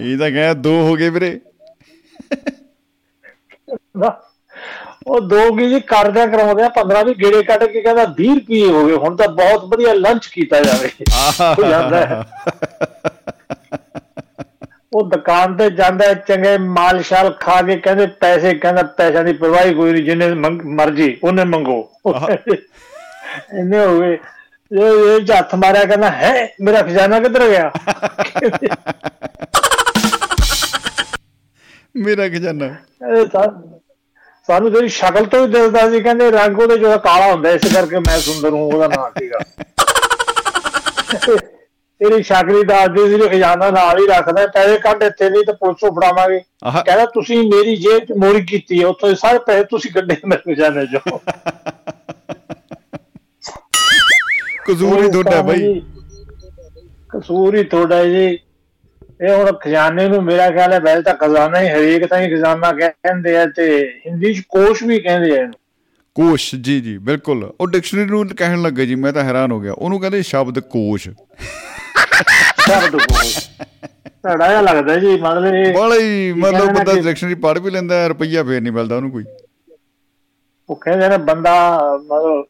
ਇਹ 0.00 0.18
ਤਾਂ 0.18 0.30
ਕਹਿਆ 0.30 0.52
ਦੋ 0.54 0.72
ਹੋ 0.82 0.94
ਗਏ 0.94 1.08
ਵੀਰੇ। 1.10 1.38
ਉਹ 5.06 5.20
ਦੋ 5.20 5.40
ਕੀ 5.56 5.68
ਜੀ 5.70 5.78
ਕਰਦਿਆਂ 5.80 6.26
ਕਰਾਉਂਦੇ 6.28 6.62
ਆ 6.62 6.68
15 6.76 7.02
ਵੀ 7.04 7.14
ਗੇੜੇ 7.14 7.42
ਕੱਢ 7.42 7.64
ਕੇ 7.64 7.80
ਕਹਿੰਦਾ 7.80 8.04
20 8.20 8.34
ਰੁਪਏ 8.34 8.60
ਹੋ 8.66 8.84
ਗਏ। 8.86 8.94
ਹੁਣ 8.96 9.16
ਤਾਂ 9.16 9.28
ਬਹੁਤ 9.30 9.64
ਵਧੀਆ 9.72 9.92
ਲੰਚ 9.94 10.26
ਕੀਤਾ 10.26 10.60
ਜਾਵੇ। 10.60 10.90
ਉਹ 11.50 11.64
ਜਾਂਦਾ 11.70 12.24
ਦੁਕਾਨ 15.24 15.56
ਤੇ 15.56 15.68
ਜਾਂਦਾ 15.70 16.12
ਚੰਗੇ 16.14 16.56
ਮਾਲ 16.58 17.02
ਸ਼ਾਲ 17.02 17.30
ਖਾ 17.40 17.60
ਕੇ 17.62 17.76
ਕਹਿੰਦੇ 17.76 18.06
ਪੈਸੇ 18.20 18.54
ਕਹਿੰਦਾ 18.54 18.82
ਪੈਸਿਆਂ 18.82 19.22
ਦੀ 19.24 19.32
ਪਰਵਾਹ 19.32 19.72
ਕੋਈ 19.74 19.92
ਨਹੀਂ 19.92 20.04
ਜਿੰਨੇ 20.04 20.28
ਮਰਜ਼ੀ 20.74 21.16
ਉਹਨੇ 21.24 21.44
ਮੰਗੋ। 21.44 21.78
ਇੰਨੇ 23.58 23.84
ਹੋ 23.86 24.00
ਗਏ। 24.00 24.18
ਇਹ 24.70 24.80
ਇਹ 24.80 25.32
ਹੱਥ 25.32 25.54
ਮਾਰਿਆ 25.54 25.84
ਕਹਿੰਦਾ 25.84 26.10
ਹੈ 26.10 26.32
ਮੇਰਾ 26.60 26.82
ਖਜ਼ਾਨਾ 26.82 27.20
ਕਿੱਧਰ 27.20 27.48
ਗਿਆ? 27.48 27.70
ਮੇਰਾ 31.96 32.28
ਖਜ਼ਾਨਾ। 32.28 32.68
ਸਾਨੂੰ 34.48 34.72
ਤੇਰੀ 34.72 34.88
ਸ਼ਕਲ 34.88 35.24
ਤੋਂ 35.24 35.46
ਹੀ 35.46 35.52
ਦਿਸਦਾ 35.52 35.88
ਸੀ 35.90 36.00
ਕਹਿੰਦੇ 36.00 36.30
ਰੰਗ 36.30 36.58
ਉਹਦੇ 36.58 36.78
ਜਿਹੜਾ 36.78 36.96
ਕਾਲਾ 36.96 37.32
ਹੁੰਦਾ 37.32 37.50
ਇਸ 37.50 37.74
ਕਰਕੇ 37.74 37.98
ਮੈਂ 37.98 38.18
ਸੁੰਦਰ 38.20 38.50
ਹੂੰ 38.50 38.62
ਉਹਦਾ 38.72 38.88
ਨਾਮ 38.88 39.10
ਸੀਗਾ। 39.18 39.38
ਤੇਰੀ 42.04 42.22
ਹੀ 42.58 42.62
ਦੱਸਦੀ 42.64 43.08
ਸੀ 43.08 43.14
ਵੀ 43.14 43.28
ਖਜ਼ਾਨਾ 43.28 43.70
ਨਾਲ 43.70 43.98
ਹੀ 43.98 44.06
ਰੱਖਦਾ 44.06 44.46
ਪੈਸੇ 44.46 44.78
ਕੱਢ 44.78 45.02
ਇੱਥੇ 45.02 45.30
ਨਹੀਂ 45.30 45.44
ਤਾਂ 45.44 45.54
ਪੁਲਿਸ 45.54 45.84
ਫੜਾਵਾਂਗੇ। 45.94 46.38
ਕਹਿੰਦਾ 46.64 47.04
ਤੁਸੀਂ 47.04 47.38
ਮੇਰੀ 47.38 47.76
ਜੇਬ 47.76 48.04
ਚ 48.04 48.12
ਮੋਰੀ 48.12 48.40
ਕੀਤੀ 48.46 48.80
ਹੈ 48.82 48.86
ਉੱਥੋਂ 48.86 49.14
ਸਾਰੇ 49.14 49.38
ਪੈਸੇ 49.38 49.64
ਤੁਸੀਂ 49.64 49.90
ਕੱਢੇ 49.90 50.16
ਮੇਰੇ 50.26 50.54
ਖਜ਼ਾਨੇ 50.54 50.86
ਚੋਂ। 50.86 51.18
ਕਸੂਰ 54.66 55.04
ਹੀ 55.04 55.10
ਤੁਹਾਡਾ 55.10 55.42
ਬਾਈ। 55.42 55.80
ਕਸੂਰ 57.10 57.56
ਹੀ 57.56 57.64
ਤੁਹਾਡਾ 57.64 58.04
ਜੀ। 58.04 58.38
ਇਹ 59.22 59.34
ਹੁਣ 59.34 59.52
ਖਜ਼ਾਨੇ 59.52 60.08
ਨੂੰ 60.08 60.22
ਮੇਰਾ 60.24 60.50
ਖਿਆਲ 60.50 60.72
ਹੈ 60.72 60.80
ਵੈਸੇ 60.80 61.02
ਤਾਂ 61.02 61.14
ਖਜ਼ਾਨਾ 61.14 61.60
ਹੀ 61.60 61.68
ਹਰੇਕ 61.68 62.06
ਤਾਂ 62.06 62.20
ਹੀ 62.20 62.30
ਖਜ਼ਾਨਾ 62.34 62.72
ਕਹਿੰਦੇ 62.72 63.36
ਆ 63.36 63.46
ਤੇ 63.46 63.66
ਹਿੰਦੀ 64.06 64.34
ਚ 64.34 64.40
ਕੋਸ਼ 64.48 64.82
ਵੀ 64.82 64.98
ਕਹਿੰਦੇ 65.00 65.38
ਆ 65.40 65.50
ਕੋਸ਼ 66.16 66.54
ਜੀ 66.54 66.80
ਜੀ 66.80 66.98
ਬਿਲਕੁਲ। 66.98 67.52
ਉਹ 67.60 67.66
ਡਿਕਸ਼ਨਰੀ 67.66 68.04
ਨੂੰ 68.04 68.26
ਕਹਿਣ 68.28 68.62
ਲੱਗਾ 68.62 68.84
ਜੀ 68.84 68.94
ਮੈਂ 68.94 69.12
ਤਾਂ 69.12 69.24
ਹੈਰਾਨ 69.24 69.52
ਹੋ 69.52 69.60
ਗਿਆ। 69.60 69.72
ਉਹਨੂੰ 69.72 70.00
ਕਹਿੰਦੇ 70.00 70.22
ਸ਼ਬਦ 70.22 70.58
ਕੋਸ਼। 70.60 71.08
ਸ਼ਬਦ 72.66 72.96
ਕੋਸ਼ 73.02 73.38
ਤੁਹਾਡਾ 74.24 74.48
ਜਿਹਾ 74.48 74.60
ਲੱਗਦਾ 74.60 74.96
ਜੀ 74.96 75.16
ਮਤਲਬ 75.20 75.54
ਇਹ 75.54 75.72
ਬੜਾ 75.74 75.94
ਹੀ 75.94 76.32
ਮਤਲਬ 76.32 76.72
ਬੰਦਾ 76.74 76.92
ਡਿਕਸ਼ਨਰੀ 77.02 77.34
ਪੜ੍ਹ 77.34 77.60
ਵੀ 77.60 77.70
ਲੈਂਦਾ 77.70 77.94
ਹੈ, 77.94 78.08
ਰੁਪਈਆ 78.08 78.42
ਫੇਰ 78.44 78.60
ਨਹੀਂ 78.60 78.72
ਮਿਲਦਾ 78.72 78.96
ਉਹਨੂੰ 78.96 79.10
ਕੋਈ। 79.10 79.24
ਉਹ 80.68 80.76
ਕਹਿੰਦੇ 80.76 81.08
ਨੇ 81.08 81.16
ਬੰਦਾ 81.16 81.52
ਮਤਲਬ 81.96 82.44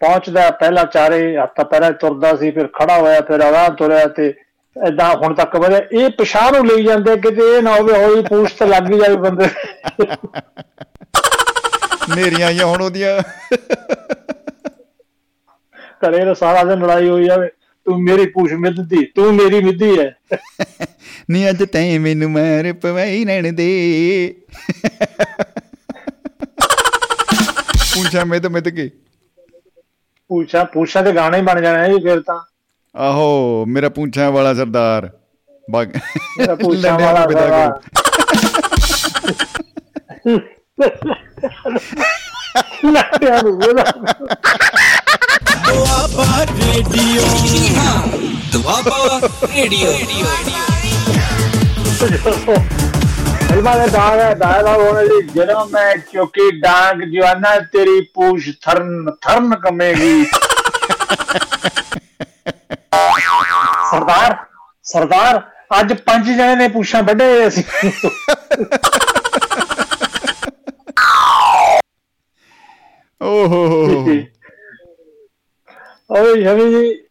ਪਹੁੰਚਦਾ 0.00 0.50
ਪਹਿਲਾਂ 0.50 0.84
ਚਾਰੇ 0.86 1.36
ਹੱਥਾਂ 1.36 1.64
ਪੈਰਾਂ 1.64 1.90
ਤੁਰਦਾ 1.92 2.34
ਸੀ 2.36 2.50
ਫਿਰ 2.50 2.66
ਖੜਾ 2.68 2.98
ਹੋਇਆ 2.98 3.20
ਫਿਰ 3.20 3.40
ਆਵਾਂ 3.40 3.68
ਤੁਰਿਆ 3.70 4.06
ਤੇ 4.06 4.32
ਏਦਾਂ 4.76 5.14
ਹੁਣ 5.16 5.34
ਤੱਕ 5.34 5.56
ਵਧਿਆ 5.56 5.80
ਇਹ 5.92 6.10
ਪਛਾਣ 6.10 6.52
ਨੂੰ 6.52 6.66
ਲਈ 6.66 6.84
ਜਾਂਦੇ 6.84 7.16
ਕਿਤੇ 7.16 7.56
ਇਹ 7.56 7.62
ਨਾ 7.62 7.74
ਹੋਵੇ 7.74 8.02
ਹੌਲੀ 8.04 8.22
ਪੂਛ 8.22 8.52
ਤੇ 8.52 8.66
ਲੱਗ 8.66 8.90
ਜਾਵੇ 8.92 9.16
ਬੰਦੇ। 9.16 9.48
ਨੇਰੀਆਂ 12.16 12.46
ਆਈਆਂ 12.46 12.66
ਹੁਣ 12.66 12.82
ਉਹਦੀਆਂ। 12.82 13.20
ਘਰੇ 16.00 16.34
ਸਾਰਾ 16.34 16.62
ਦਿਨ 16.64 16.82
ਲੜਾਈ 16.82 17.08
ਹੋਈ 17.08 17.24
ਜਾਵੇ। 17.24 17.48
ਤੂੰ 17.86 18.02
ਮੇਰੀ 18.02 18.26
ਪੂਛ 18.26 18.52
ਮਿੱਧਦੀ 18.54 19.04
ਤੂੰ 19.14 19.32
ਮੇਰੀ 19.34 19.60
ਮਿੱਧੀ 19.60 19.98
ਹੈ 19.98 20.10
ਨਹੀਂ 21.30 21.48
ਅੱਜ 21.50 21.62
ਤੈਂ 21.64 21.98
ਮੈਨੂੰ 22.00 22.30
ਮਾਰ 22.30 22.72
ਪਵਾਈ 22.72 23.24
ਰਹਿਣ 23.24 23.52
ਦੇ। 23.52 23.68
ਪੁੱਛਾ 27.88 28.24
ਮੈਂ 28.24 28.40
ਤਾਂ 28.40 28.50
ਮੈਂ 28.50 28.62
ਕੇ। 28.72 28.90
ਪੂਛਾਂ 30.30 30.64
ਪੂਛਾਂ 30.64 31.02
ਦੇ 31.02 31.12
ਗਾਣੇ 31.14 31.40
ਬਣ 31.42 31.60
ਜਾਣੇ 31.62 31.88
ਜੀ 31.88 32.02
ਫਿਰ 32.02 32.20
ਤਾਂ। 32.22 32.40
ਆਹੋ 32.94 33.64
ਮੇਰਾ 33.68 33.88
ਪੁੱਛਾਂ 33.90 34.30
ਵਾਲਾ 34.32 34.54
ਸਰਦਾਰ। 34.54 35.10
ਬਾਗ 35.68 35.96
ਮੇਰਾ 36.36 36.54
ਪੂਛਾਂ 36.56 36.98
ਨੂੰ 36.98 37.06
ਵਾਲਾ 37.06 37.26
ਸਰਦਾਰ। 37.26 37.80
ਲੱਟਿਆਂ 42.86 43.42
ਨੂੰ 43.42 43.52
ਉਹਦਾ 43.58 43.84
ਦੁਆਬਾ 45.66 46.24
ਰੇਡੀਓ 46.42 47.22
ਦੁਆਬਾ 48.52 49.20
ਰੇਡੀਓ 49.48 49.92
ਫਿਲਮਾਂ 53.40 53.76
ਦੇ 53.76 53.86
ਦਾਗ 53.88 54.18
ਹੈ 54.20 54.34
ਦਾਗ 54.34 54.66
ਹੋਣੇ 54.68 55.04
ਜੀ 55.06 55.20
ਜਦੋਂ 55.34 55.64
ਮੈਂ 55.68 55.96
ਚੁੱਕੀ 56.12 56.50
ਡਾਂਗ 56.60 57.02
ਜਵਾਨਾ 57.04 57.58
ਤੇਰੀ 57.72 58.00
ਪੂਛ 58.14 58.48
ਥਰਨ 58.62 59.10
ਥਰਨ 59.22 59.54
ਕੰਮੇਗੀ 59.56 60.24
ਸਰਦਾਰ 63.90 64.36
ਸਰਦਾਰ 64.86 65.40
ਅੱਜ 65.72 65.92
ਪੰਜ 66.00 66.26
ਜਣੇ 66.28 66.54
ਨੇ 66.56 66.68
ਪੂਛਾਂ 66.68 67.02
ਵੱਢੇ 67.02 67.24
ਹੋਏ 67.26 67.46
ਅਸੀਂ 67.48 67.64
ਓਹੋ 73.20 73.62
ਓਏ 76.10 76.42
ਜਮੀ 76.42 76.74
ਜੀ 76.74 77.02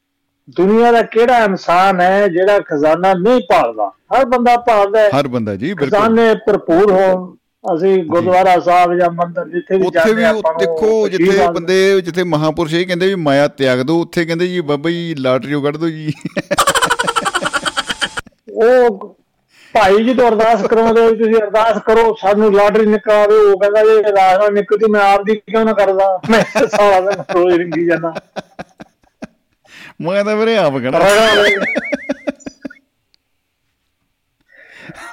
ਦੁਨੀਆ 0.57 0.91
ਦਾ 0.91 1.01
ਕਿਹੜਾ 1.01 1.37
ਇਨਸਾਨ 1.37 2.01
ਹੈ 2.01 2.27
ਜਿਹੜਾ 2.27 2.59
ਖਜ਼ਾਨਾ 2.59 3.13
ਨਹੀਂ 3.13 3.41
ਭਾਲਦਾ? 3.49 3.91
ਹਰ 4.15 4.25
ਬੰਦਾ 4.25 4.57
ਭਾਲਦਾ 4.57 4.99
ਹੈ। 4.99 5.09
ਹਰ 5.19 5.27
ਬੰਦਾ 5.27 5.55
ਜੀ 5.55 5.73
ਬਿਲਕੁਲ। 5.73 5.87
ਖਜ਼ਾਨੇ 5.87 6.33
ਭਰਪੂਰ 6.47 6.91
ਹੋਣ। 6.91 7.35
ਅਸੀਂ 7.75 8.03
ਗੁਰਦੁਆਰਾ 8.03 8.59
ਸਾਹਿਬ 8.59 8.93
ਜਾਂ 8.99 9.09
ਮੰਦਿਰ 9.11 9.45
ਜਿੱਥੇ 9.45 9.77
ਵੀ 9.77 9.85
ਉੱਥੇ 9.87 9.99
ਜਾਂਦੇ 9.99 10.13
ਵੀ 10.13 10.23
ਉਹ 10.23 10.29
ਆਪਾਂ 10.29 10.53
ਨੂੰ 10.53 10.59
ਦੇਖੋ 10.59 11.07
ਜਿੱਥੇ 11.07 11.47
ਬੰਦੇ 11.47 12.01
ਜਿੱਥੇ 12.01 12.23
ਮਹਾਪੁਰਸ਼ 12.23 12.73
ਇਹ 12.73 12.87
ਕਹਿੰਦੇ 12.87 13.07
ਵੀ 13.07 13.15
ਮਾਇਆ 13.15 13.47
ਤਿਆਗ 13.47 13.79
ਦਿਓ 13.79 14.01
ਉੱਥੇ 14.01 14.25
ਕਹਿੰਦੇ 14.25 14.47
ਜੀ 14.47 14.61
ਬਾਬਾ 14.61 14.89
ਜੀ 14.89 15.15
ਲਾਟਰੀਓ 15.19 15.61
ਕੱਢ 15.61 15.77
ਦਿਓ 15.77 15.89
ਜੀ। 15.89 16.13
ਉਹ 18.53 19.15
ਭਾਈ 19.73 20.03
ਜੀ 20.03 20.13
ਤੋਂ 20.13 20.27
ਅਰਦਾਸ 20.27 20.61
ਕਰਾਉਂਦੇ 20.61 21.07
ਤੁਸੀਂ 21.15 21.35
ਅਰਦਾਸ 21.35 21.77
ਕਰੋ 21.85 22.15
ਸਾਨੂੰ 22.21 22.53
ਲਾਟਰੀ 22.53 22.85
ਨਿਕਾਲੇ 22.85 23.35
ਉਹ 23.35 23.59
ਕਹਿੰਦਾ 23.59 23.83
ਜੇ 23.83 24.03
ਰਾਜਾ 24.03 24.49
ਨਿਕਲਦੀ 24.49 24.91
ਮੈਂ 24.91 25.01
ਆਪ 25.01 25.23
ਦੀ 25.23 25.35
ਕਿਉਂ 25.35 25.65
ਨਾ 25.65 25.73
ਕਰਦਾ? 25.73 26.19
ਮੈਂ 26.29 26.67
ਸਾਰਾ 26.67 26.99
ਦਿਨ 26.99 27.23
ਰੋਜ਼ 27.35 27.55
ਰਿੰਗੀ 27.55 27.85
ਜਾਂਦਾ। 27.85 28.13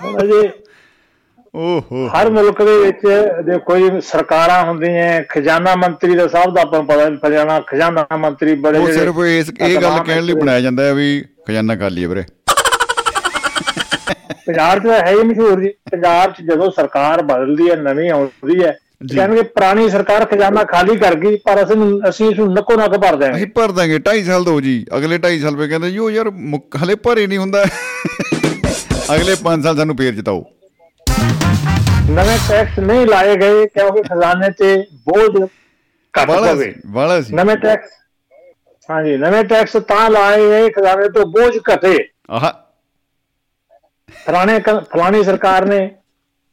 ਹੁਣ 0.02 0.26
ਜੇ 0.26 0.48
ਓਹੋ। 1.54 2.06
ਹਰ 2.08 2.30
ਮੁਲਕ 2.30 2.62
ਦੇ 2.62 2.76
ਵਿੱਚ 2.78 3.06
ਦੇਖੋ 3.46 3.76
ਜੀ 3.76 4.00
ਸਰਕਾਰਾਂ 4.00 4.62
ਹੁੰਦੀਆਂ 4.64 5.22
ਖਜ਼ਾਨਾ 5.28 5.74
ਮੰਤਰੀ 5.76 6.14
ਦਾ 6.16 6.26
ਸਭ 6.28 6.54
ਦਾ 6.54 6.60
ਆਪਾਂ 6.62 6.82
ਪਤਾ 6.82 7.08
ਵੀ 7.08 7.16
ਖਜ਼ਾਨਾ 7.16 7.58
ਖਜ਼ਾਨਾ 7.60 8.06
ਮੰਤਰੀ 8.16 8.54
ਬੜੇ 8.56 8.78
ਉਹ 8.78 8.92
ਸਿਰਫ 8.92 9.18
ਇਸ 9.28 9.50
ਇਹ 9.60 9.76
ਗੱਲ 9.82 9.98
ਕਹਿਣ 10.06 10.22
ਲਈ 10.24 10.34
ਬਣਾਇਆ 10.34 10.60
ਜਾਂਦਾ 10.60 10.84
ਹੈ 10.84 10.92
ਵੀ 10.94 11.08
ਖਜ਼ਾਨਾ 11.48 11.76
ਖਾਲੀ 11.76 12.02
ਹੈ 12.02 12.08
ਵੀਰੇ। 12.08 12.24
ਪੰਜਾਬ 14.46 14.78
'ਚ 14.78 14.86
ਹੈ 14.86 15.10
ਹੀ 15.10 15.22
ਮਸ਼ਹੂਰ 15.24 15.60
ਜੀ। 15.60 15.68
ਪੰਜਾਬ 15.90 16.32
'ਚ 16.32 16.42
ਜਦੋਂ 16.42 16.70
ਸਰਕਾਰ 16.70 17.22
ਬਦਲਦੀ 17.22 17.70
ਹੈ 17.70 17.76
ਨਵੀਂ 17.76 18.10
ਆਉਂਦੀ 18.10 18.62
ਹੈ 18.64 18.76
ਜੀ। 19.00 19.16
ਕਹਿੰਦੇ 19.16 19.42
ਪੁਰਾਣੀ 19.42 19.88
ਸਰਕਾਰ 19.90 20.24
ਖਜ਼ਾਨਾ 20.24 20.64
ਖਾਲੀ 20.64 20.96
ਕਰ 20.96 21.14
ਗਈ 21.14 21.36
ਪਰ 21.36 21.62
ਅਸੀਂ 21.64 21.76
ਅਸੀਂ 22.08 22.30
ਇਸ 22.30 22.38
ਨੂੰ 22.38 22.52
ਨੱਕੋ 22.54 22.74
ਨੱਕ 22.76 22.96
ਭਰ 22.96 23.16
ਦਿਆਂਗੇ 23.16 23.36
ਅਸੀਂ 23.36 23.46
ਭਰ 23.46 23.72
ਦਾਂਗੇ 23.72 23.98
2.5 23.98 24.24
ਸਾਲ 24.24 24.44
ਦੋ 24.44 24.60
ਜੀ। 24.60 24.74
ਅਗਲੇ 24.96 25.18
2.5 25.18 25.38
ਸਾਲ 25.42 25.56
ਪੇ 25.56 25.68
ਕਹਿੰਦੇ 25.68 25.98
ਉਹ 25.98 26.10
ਯਾਰ 26.10 26.30
ਹਲੇ 26.82 26.94
ਭਰੇ 26.94 27.26
ਨਹੀਂ 27.26 27.38
ਹੁੰਦਾ। 27.38 27.64
ਅਗਲੇ 29.14 29.36
5 29.44 29.62
ਸਾਲ 29.62 29.76
ਸਾਨੂੰ 29.76 29.96
ਫੇਰ 29.96 30.12
ਜਿਤਾਓ। 30.14 30.44
ਨਵੇਂ 32.10 32.38
ਟੈਕਸ 32.48 32.78
ਨਹੀਂ 32.78 33.06
ਲਾਏ 33.06 33.36
ਗਏ 33.36 33.66
ਕਿਉਂਕਿ 33.66 34.02
ਖਜ਼ਾਨੇ 34.02 34.50
ਤੇ 34.50 34.74
ਬੋਝ 35.08 35.42
ਘੱਟ 36.14 36.30
ਪਵੇ। 36.30 36.74
ਵਾਲਾ 36.86 37.20
ਸੀ। 37.20 37.34
ਨਵੇਂ 37.34 37.56
ਟੈਕਸ 37.56 37.90
ਹਾਂਜੀ 38.88 39.16
ਨਵੇਂ 39.16 39.44
ਟੈਕਸ 39.44 39.76
ਤਾਂ 39.88 40.10
ਲਾਏ 40.10 40.48
ਗਏ 40.48 40.70
ਖਜ਼ਾਨੇ 40.70 41.08
ਤੋਂ 41.08 41.26
ਬੋਝ 41.26 41.56
ਘਟੇ। 41.70 41.96
ਆਹ। 42.30 42.50
ਫਲਾਣੇ 44.26 44.58
ਫਲਾਣੀ 44.92 45.22
ਸਰਕਾਰ 45.24 45.64
ਨੇ 45.66 45.78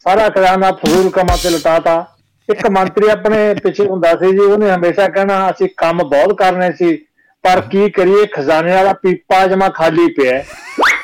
ਸਾਰਾ 0.06 0.30
ਖਜ਼ਾਨਾ 0.30 0.72
ਫਜ਼ੂਲ 0.72 1.10
ਕੰਮਾਂ 1.10 1.38
ਤੇ 1.44 1.50
ਲਟਾਤਾ। 1.50 2.06
ਇੱਕ 2.52 2.68
ਮੰਤਰੀ 2.68 3.10
ਆਪਣੇ 3.10 3.54
ਪਿੱਛੇ 3.54 3.86
ਹੁੰਦਾ 3.86 4.12
ਸੀ 4.16 4.32
ਜੀ 4.32 4.40
ਉਹਨੇ 4.40 4.72
ਹਮੇਸ਼ਾ 4.72 5.08
ਕਹਿਣਾ 5.08 5.50
ਅਸੀਂ 5.52 5.70
ਕੰਮ 5.78 5.98
ਬਹੁਤ 5.98 6.38
ਕਰਨੇ 6.38 6.72
ਸੀ 6.72 6.96
ਪਰ 7.44 7.62
ਕੀ 7.62 7.90
ਕਰੀਏ 7.90 8.26
ਖਜ਼ਾਨੇ 8.26 8.74
ਵਾਲਾ 8.74 8.94
ਪੀਪਾ 8.94 9.48
ਜਮਾ 9.48 9.70
ਖਾਲੀ 9.70 10.08
ਪਿਆ। 10.14 10.44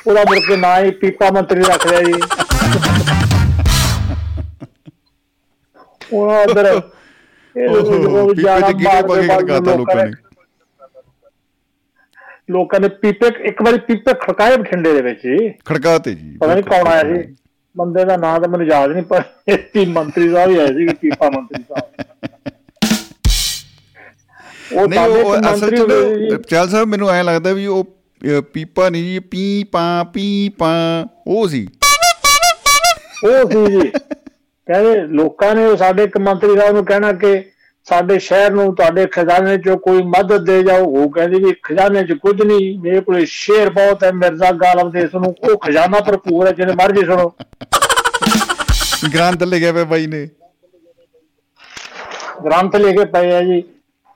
ਉਹਦਾ 0.08 0.24
ਮੁੜ 0.24 0.40
ਕੇ 0.40 0.56
ਨਾਂ 0.56 0.80
ਹੀ 0.80 0.92
ਪੀਪਾ 0.92 1.30
ਮੰਤਰੀ 1.32 1.62
ਰੱਖ 1.62 1.88
ਲਿਆ 1.88 2.02
ਜੀ। 2.02 2.14
ਉਹਨਾਂ 6.14 6.46
ਪੀਪੇ 7.56 8.62
ਚ 8.62 8.72
ਕੀੜੇ 8.72 9.02
ਪਾ 9.02 9.16
ਕੇ 9.16 9.28
ਖੜਕਾਤਾ 9.28 9.76
ਲੋਕਾਂ 9.76 9.96
ਨੇ। 9.96 10.12
ਲੋਕਾਂ 12.52 12.80
ਨੇ 12.80 12.88
ਪੀਪੇ 12.88 13.28
ਇੱਕ 13.42 13.62
ਵਾਰੀ 13.62 13.78
ਪੀਪੇ 13.78 14.14
ਖੜਕਾਏ 14.14 14.58
ਬਠਿੰਡੇ 14.58 14.94
ਦੇ 14.94 15.02
ਵਿੱਚ 15.02 15.22
ਜੀ। 15.22 15.50
ਖੜਕਾਤੇ 15.66 16.14
ਜੀ 16.16 16.38
ਪਤਾ 16.38 16.54
ਨਹੀਂ 16.54 16.64
ਕੌਣ 16.64 16.88
ਆਇਆ 16.88 17.04
ਸੀ। 17.04 17.36
ਬੰਦੇ 17.78 18.06
ਦਾ 18.06 18.18
ਨਾਮ 18.18 18.42
ਤਾਂ 18.42 18.50
ਮੈਨੂੰ 18.50 18.68
ਯਾਦ 18.68 18.92
ਨਹੀਂ 18.92 19.04
ਪਰ 19.04 19.24
ਇੱਥੇ 19.48 19.86
ਮੰਤਰੀ 19.86 20.34
ਸਾਹਿਬ 20.34 20.52
ਹੀ 20.52 20.58
ਆਏ 20.58 20.68
ਸੀ 20.68 20.94
ਪੀਪਾ 20.94 21.30
ਮੰਤਰੀ 21.30 21.64
ਸਾਹਿਬ। 21.64 21.84
ਉਹ 24.74 25.36
ਇੱਕ 25.36 25.54
ਅਸਲ 25.54 25.72
ਚ। 25.72 26.48
ਚਾਲ 26.48 26.70
ਸਾਹਿਬ 26.70 26.88
ਮੈਨੂੰ 26.88 27.10
ਐ 27.10 27.24
ਲੱਗਦਾ 27.24 27.54
ਵੀ 27.54 27.66
ਉਹ 27.66 27.98
ਪੀਪਾ 28.54 28.90
ਨਹੀਂ 28.90 29.04
ਜੀ 29.04 29.20
ਪੀ 29.20 29.64
ਪਾ 29.64 30.04
ਪੀ 30.04 30.50
ਪਾ 30.50 30.72
ਉਹ 31.28 31.48
ਸੀ। 31.48 31.68
ਉਹ 33.24 33.50
ਸੀ 33.52 33.72
ਜੀ। 33.72 33.88
ਕਹਿੰਦੇ 34.68 35.02
ਲੋਕਾਂ 35.02 35.56
ਨੇ 35.56 35.78
ਸਾਡੇ 35.78 36.04
ਇੱਕ 36.04 36.18
ਮੰਤਰੀ 36.18 36.58
ਸਾਹਿਬ 36.58 36.76
ਨੂੰ 36.76 36.86
ਕਹਿਣਾ 36.86 37.14
ਕਿ 37.14 37.46
ਸਾਡੇ 37.86 38.20
ਸ਼ਹਿਰ 38.20 38.52
ਨੂੰ 38.52 38.76
ਤੁਹਾਡੇ 38.76 39.06
ਖਜ਼ਾਨੇ 39.06 39.58
ਚੋਂ 39.58 39.78
ਕੋਈ 39.78 40.02
ਮਦਦ 40.04 40.46
ਦੇ 40.46 40.64
ਜਾਓ 40.64 40.86
ਉਹ 40.86 41.10
ਕਹਿੰਦੇ 41.12 41.40
ਵੀ 41.40 41.54
ਖਜ਼ਾਨੇ 41.64 42.04
'ਚ 42.04 42.14
ਕੁਝ 42.14 42.42
ਨਹੀਂ 42.42 42.80
ਮੇਰੇ 42.80 43.00
ਕੋਲੇ 43.00 43.26
ਸ਼ੇਰ 43.26 43.70
ਬਹੁਤ 43.70 44.04
ਹੈ 44.04 44.12
ਮਿਰਜ਼ਾ 44.12 44.52
ਗਾਲਬ 44.52 44.92
ਦੇ 44.92 45.00
ਇਸ 45.00 45.16
ਨੂੰ 45.16 45.36
ਉਹ 45.44 45.58
ਖਜ਼ਾਨਾ 45.58 46.00
ਭਰਪੂਰ 46.00 46.48
ਹੈ 46.48 46.52
ਜਿਹਨੇ 46.52 46.74
ਮਰਜ਼ੀ 46.74 47.06
ਸੁਣੋ। 47.06 47.30
ਗ੍ਰਾਂਥ 49.14 49.44
ਲਿਖਿਆ 49.44 49.74
ਪਿਆ 49.74 49.84
ਬਾਈ 49.84 50.08
ਨੇ। 50.08 50.28
ਗ੍ਰੰਥ 52.46 52.76
ਲੈ 52.76 52.92
ਕੇ 52.92 53.06
ਪਏ 53.06 53.32
ਆ 53.32 53.42
ਜੀ। 53.42 53.62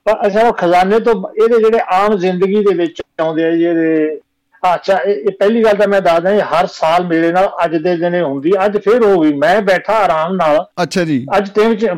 ਪਰ 0.06 0.44
ਉਹ 0.46 0.52
ਖਜ਼ਾਨੇ 0.52 1.00
ਤੋਂ 1.00 1.14
ਇਹਦੇ 1.42 1.58
ਜਿਹੜੇ 1.58 1.78
ਆਮ 1.88 2.16
ਜ਼ਿੰਦਗੀ 2.16 2.64
ਦੇ 2.64 2.74
ਵਿੱਚ 2.74 3.02
ਆਉਂਦੇ 3.20 3.44
ਆ 3.44 3.50
ਜੀ 3.50 3.64
ਇਹਦੇ 3.64 4.20
ਅੱਛਾ 4.62 4.96
ਇਹ 4.96 5.14
ਇਹ 5.16 5.30
ਪਹਿਲੀ 5.38 5.62
ਗੱਲ 5.64 5.76
ਤਾਂ 5.76 5.86
ਮੈਂ 5.88 6.00
ਦੱਸਦਾ 6.00 6.32
ਜੀ 6.32 6.40
ਹਰ 6.50 6.66
ਸਾਲ 6.66 7.04
ਮੇਰੇ 7.06 7.30
ਨਾਲ 7.32 7.48
ਅੱਜ 7.64 7.76
ਦੇ 7.76 7.96
ਦਿਨੇ 7.96 8.20
ਹੁੰਦੀ 8.20 8.52
ਅੱਜ 8.64 8.76
ਫੇਰ 8.78 9.02
ਹੋ 9.04 9.20
ਗਈ 9.20 9.32
ਮੈਂ 9.34 9.60
ਬੈਠਾ 9.62 9.94
ਆਰਾਮ 9.98 10.34
ਨਾਲ। 10.36 10.64
ਅੱਛਾ 10.82 11.04
ਜੀ। 11.04 11.24
ਅੱਜ 11.36 11.50
ਟਾਈਮ 11.50 11.74
ਚ 11.74 11.88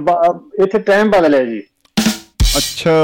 ਇੱਥੇ 0.62 0.78
ਟਾਈਮ 0.80 1.10
ਬਦਲਿਆ 1.10 1.44
ਜੀ। 1.44 1.60
ਅੱਛਾ। 2.58 2.94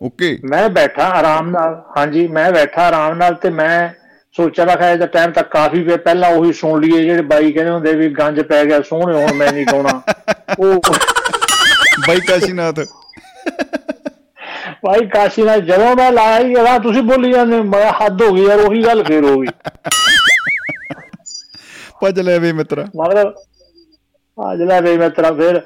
ਓਕੇ। 0.00 0.36
ਮੈਂ 0.44 0.68
ਬੈਠਾ 0.70 1.04
ਆਰਾਮ 1.10 1.50
ਨਾਲ 1.50 1.82
ਹਾਂਜੀ 1.96 2.26
ਮੈਂ 2.28 2.50
ਬੈਠਾ 2.52 2.86
ਆਰਾਮ 2.86 3.16
ਨਾਲ 3.16 3.34
ਤੇ 3.34 3.50
ਮੈਂ 3.50 3.88
ਸੋਚਿਆ 4.34 4.64
ਰੱਖਿਆ 4.64 4.90
ਇਹਦਾ 4.90 5.06
ਟਾਈਮ 5.06 5.32
ਤਾਂ 5.32 5.42
ਕਾਫੀ 5.42 5.82
ਵੇ 5.82 5.96
ਪਹਿਲਾਂ 5.98 6.30
ਉਹੀ 6.30 6.52
ਸੁਣ 6.52 6.80
ਲਈਏ 6.80 7.02
ਜਿਹੜੇ 7.02 7.22
ਬਾਈ 7.22 7.52
ਕਹਿੰਦੇ 7.52 7.70
ਹੁੰਦੇ 7.70 7.92
ਵੀ 7.94 8.08
ਗੰਜ 8.14 8.40
ਪੈ 8.42 8.64
ਗਿਆ 8.64 8.80
ਸੋਹਣੇ 8.82 9.14
ਹੁਣ 9.16 9.34
ਮੈਂ 9.34 9.52
ਨਹੀਂ 9.52 9.66
ਗਾਉਣਾ। 9.66 10.00
ਉਹ 10.58 10.80
ਬਾਈ 12.06 12.20
ਕਾਸ਼ੀਨਾਥ। 12.20 12.80
ਭਾਈ 14.82 15.06
ਕਾਸ਼ੀ 15.08 15.42
ਨਾਲ 15.42 15.60
ਜਦੋਂ 15.66 15.94
ਮੈਂ 15.96 16.10
ਲਾਇਆ 16.12 16.38
ਹੀ 16.44 16.52
ਇਹਦਾ 16.52 16.78
ਤੁਸੀਂ 16.86 17.02
ਬੋਲੀ 17.10 17.32
ਜਾਂਦੇ 17.32 17.56
ਹੋ। 17.58 17.62
ਮੈਂ 17.64 17.90
ਹੱਦ 18.00 18.22
ਹੋ 18.22 18.32
ਗਈ 18.34 18.44
ਯਾਰ 18.46 18.60
ਉਹੀ 18.60 18.82
ਗੱਲ 18.84 19.02
ਫੇਰ 19.04 19.24
ਹੋ 19.24 19.36
ਗਈ। 19.40 19.48
ਭੱਜ 22.02 22.20
ਲੈ 22.20 22.38
ਵੇ 22.38 22.52
ਮਿੱਤਰਾ। 22.52 22.84
ਮਤਲਬ 22.96 23.34
ਆ 24.38 24.54
ਜਿਹੜਾ 24.56 24.80
ਵੇ 24.80 24.96
ਮੈਂ 24.98 25.08
ਤੇਰਾ 25.10 25.30
ਫਿਰ 25.40 25.60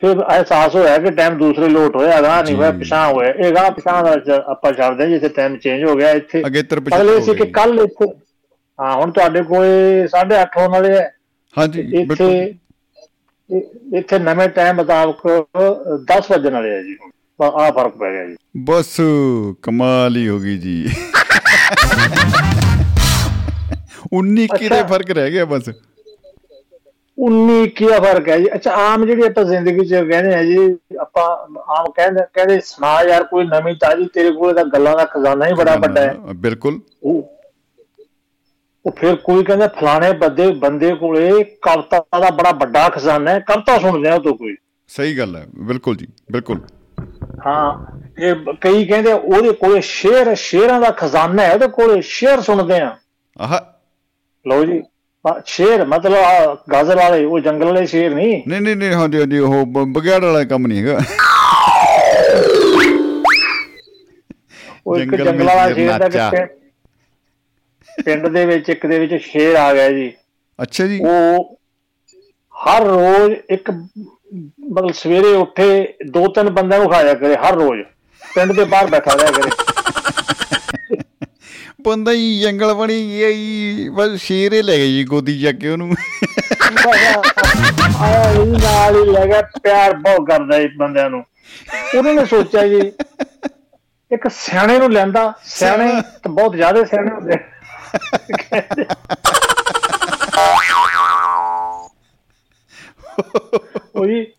ਫਿਰ 0.00 0.20
ਅਹਿਸਾਸ 0.22 0.74
ਹੋਇਆ 0.74 0.98
ਕਿ 0.98 1.10
ਟਾਈਮ 1.10 1.38
ਦੂਸਰੇ 1.38 1.68
ਲੋਟ 1.68 1.96
ਹੋਇਆ 1.96 2.20
ਗਾ 2.22 2.40
ਨਹੀਂ 2.42 2.54
ਹੋਇਆ। 2.56 2.70
ਪਿਛਾਂ 2.72 3.06
ਹੋਇਆ। 3.12 3.30
ਇਹ 3.30 3.52
ਗਾ 3.54 3.68
ਪਿਛਾਂ 3.70 4.02
ਦਾ 4.04 4.36
ਆਪਾਂ 4.50 4.72
ਛੱਡਦੇ 4.72 5.02
ਹਾਂ 5.02 5.10
ਜਿੱਥੇ 5.10 5.28
ਟਾਈਮ 5.36 5.56
ਚੇਂਜ 5.64 5.84
ਹੋ 5.84 5.94
ਗਿਆ 5.96 6.10
ਇੱਥੇ 6.20 6.42
ਅਗਲੇ 6.46 7.20
ਸੀ 7.20 7.34
ਕਿ 7.34 7.46
ਕੱਲ 7.52 7.78
ਇੱਥੇ 7.84 8.06
ਹਾਂ 8.78 8.92
ਹੁਣ 8.96 9.10
ਤੁਹਾਡੇ 9.12 9.42
ਕੋਲੇ 9.50 10.06
8:30 10.14 10.56
ਹੋਣ 10.58 10.68
ਵਾਲੇ 10.72 10.92
ਹੈ। 10.98 11.10
ਹਾਂਜੀ 11.56 11.80
ਇੱਥੇ 12.02 12.54
ਇੱਥੇ 13.98 14.18
ਨਵੇਂ 14.18 14.48
ਟਾਈਮ 14.50 14.76
ਮੁਤਾਬਕ 14.76 15.26
10 16.12 16.30
ਵਜਣ 16.30 16.52
ਵਾਲੇ 16.54 16.76
ਆ 16.76 16.82
ਜੀ। 16.82 16.96
ਆ 17.40 17.70
ਫ਼ਰਕ 17.70 17.96
ਪੈ 17.96 18.10
ਗਿਆ 18.12 18.26
ਜੀ। 18.26 18.36
ਬਸ 18.64 18.96
ਕਮਾਲ 19.62 20.16
ਹੀ 20.16 20.28
ਹੋ 20.28 20.38
ਗਈ 20.38 20.56
ਜੀ। 20.58 20.84
19 24.14 24.46
ਕੀ 24.48 24.68
ਦੇ 24.68 24.80
ਅੱਛਾ। 24.80 24.86
ਫ਼ਰਕ 24.86 25.10
ਰਹਿ 25.10 25.30
ਗਿਆ 25.30 25.44
ਬਸ? 25.44 25.68
19 27.18 27.66
ਕੀ 27.76 27.86
ਫ਼ਰਕ 27.86 28.28
ਹੈ 28.28 28.38
ਜੀ? 28.38 28.46
ਅੱਛਾ 28.54 28.70
ਆਮ 28.84 29.04
ਜਿਹੜੀ 29.06 29.22
ਆਪਾਂ 29.22 29.44
ਜ਼ਿੰਦਗੀ 29.44 29.84
'ਚ 29.86 29.94
ਕਹਿੰਦੇ 30.10 30.34
ਆ 30.34 30.42
ਜੀ 30.44 30.56
ਆਪਾਂ 31.00 31.26
ਆਮ 31.76 31.90
ਕਹਿੰਦੇ 31.96 32.20
ਕਹਿੰਦੇ 32.34 32.60
ਸੁਣਾ 32.64 33.00
ਯਾਰ 33.02 33.24
ਕੋਈ 33.24 33.44
ਨਵੀਂ 33.44 33.74
ਤਾਜੀ 33.80 34.06
ਤੇਰੇ 34.14 34.30
ਕੋਲ 34.30 34.54
ਤਾਂ 34.54 34.64
ਗੱਲਾਂ 34.64 34.96
ਦਾ 34.96 35.04
ਖਜ਼ਾਨਾ 35.04 35.46
ਹੀ 35.46 35.52
ਬੜਾ 35.52 35.76
ਵੱਡਾ 35.76 36.00
ਹੈ 36.00 36.14
ਬਿਲਕੁਲ। 36.36 36.80
ਉਹ 37.02 37.30
ਉਹ 38.84 38.92
ਫਿਰ 39.00 39.14
ਕੋਈ 39.16 39.44
ਕਹਿੰਦਾ 39.44 39.66
ਫਲਾਣੇ 39.68 40.12
ਬੰਦੇ 40.12 40.50
ਬੰਦੇ 40.54 40.94
ਕੋਲੇ 40.94 41.44
ਕਵਿਤਾ 41.62 42.02
ਦਾ 42.20 42.30
ਬੜਾ 42.30 42.50
ਵੱਡਾ 42.52 42.88
ਖਜ਼ਾਨਾ 42.88 43.30
ਹੈ। 43.30 43.40
ਕਵਿਤਾ 43.40 43.78
ਸੁਣਦੇ 43.78 44.08
ਆ 44.08 44.14
ਉਹ 44.14 44.20
ਤੋਂ 44.20 44.34
ਕੋਈ। 44.34 44.56
ਸਹੀ 44.90 45.18
ਗੱਲ 45.18 45.36
ਹੈ 45.36 45.46
ਬਿਲਕੁਲ 45.58 45.96
ਜੀ 45.96 46.06
ਬਿਲਕੁਲ। 46.32 46.60
ਹਾਂ 47.46 47.72
ਇਹ 48.18 48.34
ਕਈ 48.60 48.84
ਕਹਿੰਦੇ 48.84 49.12
ਉਹਦੇ 49.12 49.52
ਕੋਲੇ 49.52 49.80
ਸ਼ੇਰ 49.80 50.34
ਸ਼ੇਰਾਂ 50.34 50.80
ਦਾ 50.80 50.90
ਖਜ਼ਾਨਾ 50.90 51.42
ਹੈ 51.42 51.52
ਉਹਦੇ 51.54 51.66
ਕੋਲੇ 51.68 52.00
ਸ਼ੇਰ 52.00 52.40
ਸੁਣਦੇ 52.40 52.80
ਆ। 52.80 52.96
ਆਹ। 53.40 53.58
ਲਓ 54.46 54.64
ਜੀ 54.64 54.82
ਸ਼ੇਰ 55.46 55.84
ਮਤਲਬ 55.86 56.56
ਗਾਜ਼ਰ 56.72 56.96
ਵਾਲੇ 56.96 57.24
ਉਹ 57.24 57.40
ਜੰਗਲ 57.40 57.66
ਵਾਲੇ 57.66 57.86
ਸ਼ੇਰ 57.86 58.14
ਨਹੀਂ? 58.14 58.42
ਨਹੀਂ 58.48 58.60
ਨਹੀਂ 58.60 58.76
ਨਹੀਂ 58.76 58.92
ਹਾਂਜੀ 58.92 59.18
ਹਾਂਜੀ 59.18 59.38
ਉਹ 59.38 59.66
ਬਗਿਆੜ 59.66 60.24
ਵਾਲਾ 60.24 60.44
ਕੰਮ 60.44 60.66
ਨਹੀਂ 60.66 60.78
ਹੈਗਾ। 60.78 60.98
ਉਹ 64.86 64.98
ਇੱਕ 64.98 65.14
ਜੰਗਲ 65.16 65.44
ਵਾਲਾ 65.44 65.66
ਵਿੱਚ 65.66 65.78
ਸ਼ੇਰ 65.78 65.98
ਦਾ। 65.98 66.28
ਪਿੰਡ- 66.30 66.48
ਪਿੰਡ 68.04 68.26
ਦੇ 68.28 68.46
ਵਿੱਚ 68.46 68.68
ਇੱਕ 68.70 68.86
ਦੇ 68.86 68.98
ਵਿੱਚ 68.98 69.14
ਸ਼ੇਰ 69.22 69.56
ਆ 69.56 69.74
ਗਿਆ 69.74 69.90
ਜੀ। 69.90 70.12
ਅੱਛਾ 70.62 70.86
ਜੀ। 70.86 71.00
ਉਹ 71.04 71.58
ਹਰ 72.54 72.82
ਰੋਜ਼ 72.84 73.34
ਇੱਕ 73.50 73.70
ਮਤਲਬ 74.72 74.92
ਸਵੇਰੇ 74.92 75.36
ਉੱਠੇ 75.36 75.94
ਦੋ 76.10 76.28
ਤਿੰਨ 76.28 76.50
ਬੰਦਿਆਂ 76.50 76.80
ਨੂੰ 76.80 76.90
ਖਾਇਆ 76.90 77.14
ਕਰੇ 77.14 77.36
ਹਰ 77.36 77.54
ਰੋਜ਼। 77.54 77.80
ਪਿੰਡ 78.34 78.52
ਦੇ 78.52 78.64
ਬਾਹਰ 78.64 78.86
ਬੈਠਾ 78.86 79.14
ਰਿਹਾ 79.14 79.30
ਕਰੇ। 79.30 79.50
ਬੰਦਾ 81.82 82.12
ਹੀ 82.12 82.40
ਜੰਗਲ 82.40 82.74
ਬਣੀ 82.74 83.08
ਗਿਆ 83.08 83.30
ਜੀ 83.30 83.88
ਬਸ 83.88 84.20
ਸ਼ੇਰੇ 84.20 84.62
ਲੈ 84.62 84.76
ਜੀ 84.76 85.04
ਗੋਦੀ 85.04 85.42
ਚੱਕ 85.42 85.56
ਕੇ 85.56 85.68
ਉਹਨੂੰ। 85.68 85.96
ਆਇਆ 87.98 88.30
ਇਹ 88.30 88.46
ਨਾਲ 88.46 88.96
ਹੀ 88.96 89.10
ਲੈ 89.10 89.26
ਗਿਆ 89.26 89.42
ਪਿਆਰ 89.62 89.96
ਬਹੁਤ 89.96 90.28
ਕਰਦਾ 90.28 90.56
ਇਸ 90.56 90.70
ਬੰਦਿਆਂ 90.76 91.10
ਨੂੰ। 91.10 91.24
ਉਹਨਾਂ 91.98 92.14
ਨੇ 92.14 92.24
ਸੋਚਿਆ 92.24 92.68
ਜੀ 92.68 92.92
ਇੱਕ 94.12 94.30
ਸਿਆਣੇ 94.30 94.78
ਨੂੰ 94.78 94.92
ਲੈਂਦਾ 94.92 95.32
ਸਿਆਣੇ। 95.44 96.02
ਤਾਂ 96.22 96.28
ਬਹੁਤ 96.28 96.56
ਜ਼ਿਆਦਾ 96.56 96.84
ਸਿਆਣੇ 96.84 97.10
ਹੁੰਦੇ। 97.10 97.34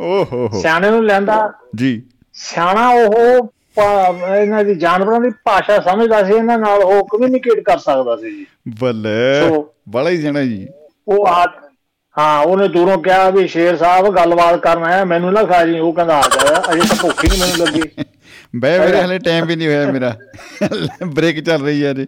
ਉਹ 0.00 0.26
ਓਹ 0.34 0.60
ਸਿਆਣੇ 0.60 0.90
ਨੂੰ 0.90 1.04
ਲੈਂਦਾ 1.04 1.52
ਜੀ। 1.76 2.02
ਸਿਆਣਾ 2.34 2.88
ਉਹ 2.90 3.48
ਇਹਨਾਂ 4.36 4.64
ਦੀ 4.64 4.74
ਜਾਨਵਰਾਂ 4.74 5.20
ਦੀ 5.20 5.30
ਭਾਸ਼ਾ 5.44 5.78
ਸਮਝਦਾ 5.80 6.22
ਸੀ 6.24 6.32
ਇਹਨਾਂ 6.32 6.58
ਨਾਲ 6.58 6.82
ਉਹ 6.82 7.06
ਕਮਿਊਨੀਕੇਟ 7.06 7.60
ਕਰ 7.60 7.78
ਸਕਦਾ 7.78 8.16
ਸੀ 8.16 8.30
ਜੀ। 8.30 8.46
ਬੱਲੇ 8.80 9.50
ਬੜਾ 9.88 10.10
ਹੀ 10.10 10.16
ਜਾਣਾ 10.16 10.42
ਜੀ। 10.42 10.66
ਉਹ 11.08 11.26
ਆ 11.26 11.44
ਹਾਂ 12.16 12.40
ਉਹਨੇ 12.42 12.68
ਦੂਰੋਂ 12.68 12.98
ਕਿਹਾ 12.98 13.30
ਵੀ 13.30 13.46
ਸ਼ੇਰ 13.48 13.76
ਸਾਹਿਬ 13.76 14.14
ਗੱਲਬਾਤ 14.16 14.60
ਕਰਨ 14.60 14.84
ਆਇਆ 14.84 15.04
ਮੈਨੂੰ 15.04 15.32
ਨਾ 15.32 15.42
ਖਾ 15.42 15.64
ਜੀ 15.66 15.78
ਉਹ 15.78 15.92
ਕਹਿੰਦਾ 15.92 16.16
ਆ 16.16 16.22
ਜਾ 16.22 16.62
ਅਜੇ 16.72 16.80
ਤਾਂ 16.80 16.96
ਭੁੱਖ 17.02 17.24
ਹੀ 17.24 17.28
ਨਹੀਂ 17.30 17.40
ਮੈਨੂੰ 17.40 17.66
ਲੱਗੀ। 17.66 18.04
ਬੈ 18.56 18.78
ਮੇਰੇ 18.78 19.00
ਹਲੇ 19.02 19.18
ਟਾਈਮ 19.18 19.46
ਵੀ 19.46 19.56
ਨਹੀਂ 19.56 19.68
ਹੋਇਆ 19.68 19.92
ਮੇਰਾ। 19.92 20.14
ਬ੍ਰੇਕ 21.06 21.44
ਚੱਲ 21.44 21.62
ਰਹੀ 21.62 21.84
ਹੈ 21.84 21.92
ਜੀ। 21.92 22.06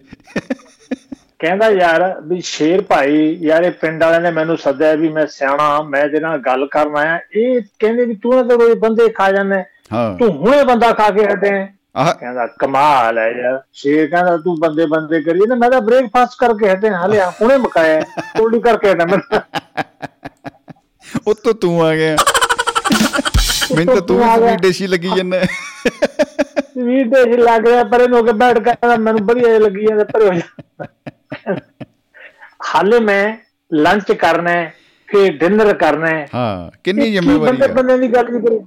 ਕਹਿੰਦਾ 1.39 1.71
ਯਾਰ 1.71 2.21
ਵੀ 2.23 2.41
ਸ਼ੇਰ 2.41 2.83
ਭਾਈ 2.83 3.37
ਯਾਰ 3.41 3.63
ਇਹ 3.63 3.71
ਪਿੰਡ 3.71 4.05
ਵਾਲਿਆਂ 4.05 4.21
ਨੇ 4.21 4.31
ਮੈਨੂੰ 4.31 4.59
ਸੱਦਿਆ 4.59 4.95
ਵੀ 4.95 5.09
ਮੈਂ 5.09 5.27
ਸਿਆਣਾ 5.27 5.83
ਮੈਂ 5.83 6.05
ਇਹਦੇ 6.05 6.21
ਨਾਲ 6.21 6.39
ਗੱਲ 6.39 6.67
ਕਰਨ 6.67 6.97
ਆਇਆ। 6.97 7.21
ਇਹ 7.37 7.61
ਕਹਿੰਦੇ 7.79 8.05
ਵੀ 8.05 8.15
ਤੂੰ 8.15 8.35
ਨਾ 8.35 8.43
ਤਾਂ 8.43 8.59
ਕੋਈ 8.59 8.75
ਬੰਦੇ 8.75 9.09
ਖਾ 9.09 9.33
ਜਾਂਦੇ। 9.33 9.65
ਤੂੰ 10.19 10.37
ਹੁਣੇ 10.37 10.65
ਬੰਦਾ 10.65 10.93
ਖਾ 10.93 11.11
ਕੇ 11.11 11.25
ਹਟੇ। 11.25 11.67
ਕਹਿੰਦਾ 12.19 12.47
ਕਮਾਲ 12.47 13.19
ਹੈ 13.19 13.31
ਯਾਰ। 13.31 13.63
ਸ਼ੇਰ 13.73 14.11
ਕਹਿੰਦਾ 14.11 14.37
ਤੂੰ 14.37 14.61
ਬੰਦੇ 14.61 14.87
ਬੰਦੇ 14.87 15.23
ਕਰੀ 15.23 15.41
ਨਾ 15.49 15.55
ਮੈਂ 15.55 15.71
ਤਾਂ 15.71 15.81
ਬ੍ਰੇਕਫਾਸਟ 15.81 16.39
ਕਰਕੇ 16.39 16.71
ਹਟੇ। 16.71 16.91
ਹਾਲੇ 16.91 17.21
ਹੁਣੇ 17.43 17.57
ਮਕਾਇਆ। 17.57 18.01
ਕੋਲਡੀ 18.39 18.61
ਕਰਕੇ 18.61 18.93
ਹਟਾ 18.93 19.05
ਮੈਂ। 19.05 19.41
ਉੱਤੋਂ 21.27 21.55
ਤੂੰ 21.55 21.87
ਆ 21.87 21.97
ਗਿਆ। 21.97 22.17
ਮੈਨੂੰ 23.77 23.95
ਤਾਂ 23.95 24.03
ਤੂੰ। 24.03 24.41
ਵੀ 24.41 24.57
ਡੇਸ਼ੀ 24.57 24.87
ਲੱਗੀ 24.87 25.11
ਜੰਨਾ 25.17 25.37
ਵੀ 26.77 27.05
ਤੇ 27.05 27.37
ਲੱਗ 27.37 27.67
ਰਿਹਾ 27.67 27.85
ਪਰੇ 27.85 28.07
ਨੂੰ 28.07 28.19
ਹੋ 28.19 28.25
ਕੇ 28.25 28.33
ਬੈਠ 28.33 28.59
ਕੇ 28.59 28.97
ਮੈਨੂੰ 28.97 29.27
ਵਧੀਆ 29.27 29.59
ਲੱਗੀ 29.59 29.87
ਜਾਂਦਾ 29.87 30.05
ਪਰੇ 30.05 30.29
ਹੋ 30.29 30.35
ਜਾ 30.35 30.65
ਹਾਲੇ 32.67 32.99
ਮੈਂ 33.01 33.37
ਲੰਚ 33.71 34.13
ਕਰਨਾ 34.13 34.51
ਹੈ 34.51 34.73
ਫਿਰ 35.09 35.37
ਡਿਨਰ 35.39 35.73
ਕਰਨਾ 35.75 36.07
ਹੈ। 36.09 36.27
ਹਾਂ 36.35 36.71
ਕਿੰਨੀ 36.85 37.11
ਜ਼ਿੰਮੇਵਾਰੀ 37.11 37.51
ਬੰਦੇ 37.53 37.65
ਆ 37.65 37.75
ਬੰਦੇ 37.75 37.97
ਦੀ 37.99 38.09
ਗੱਲ 38.09 38.31
ਨਹੀਂ 38.31 38.43
ਕਰੀ। 38.43 38.59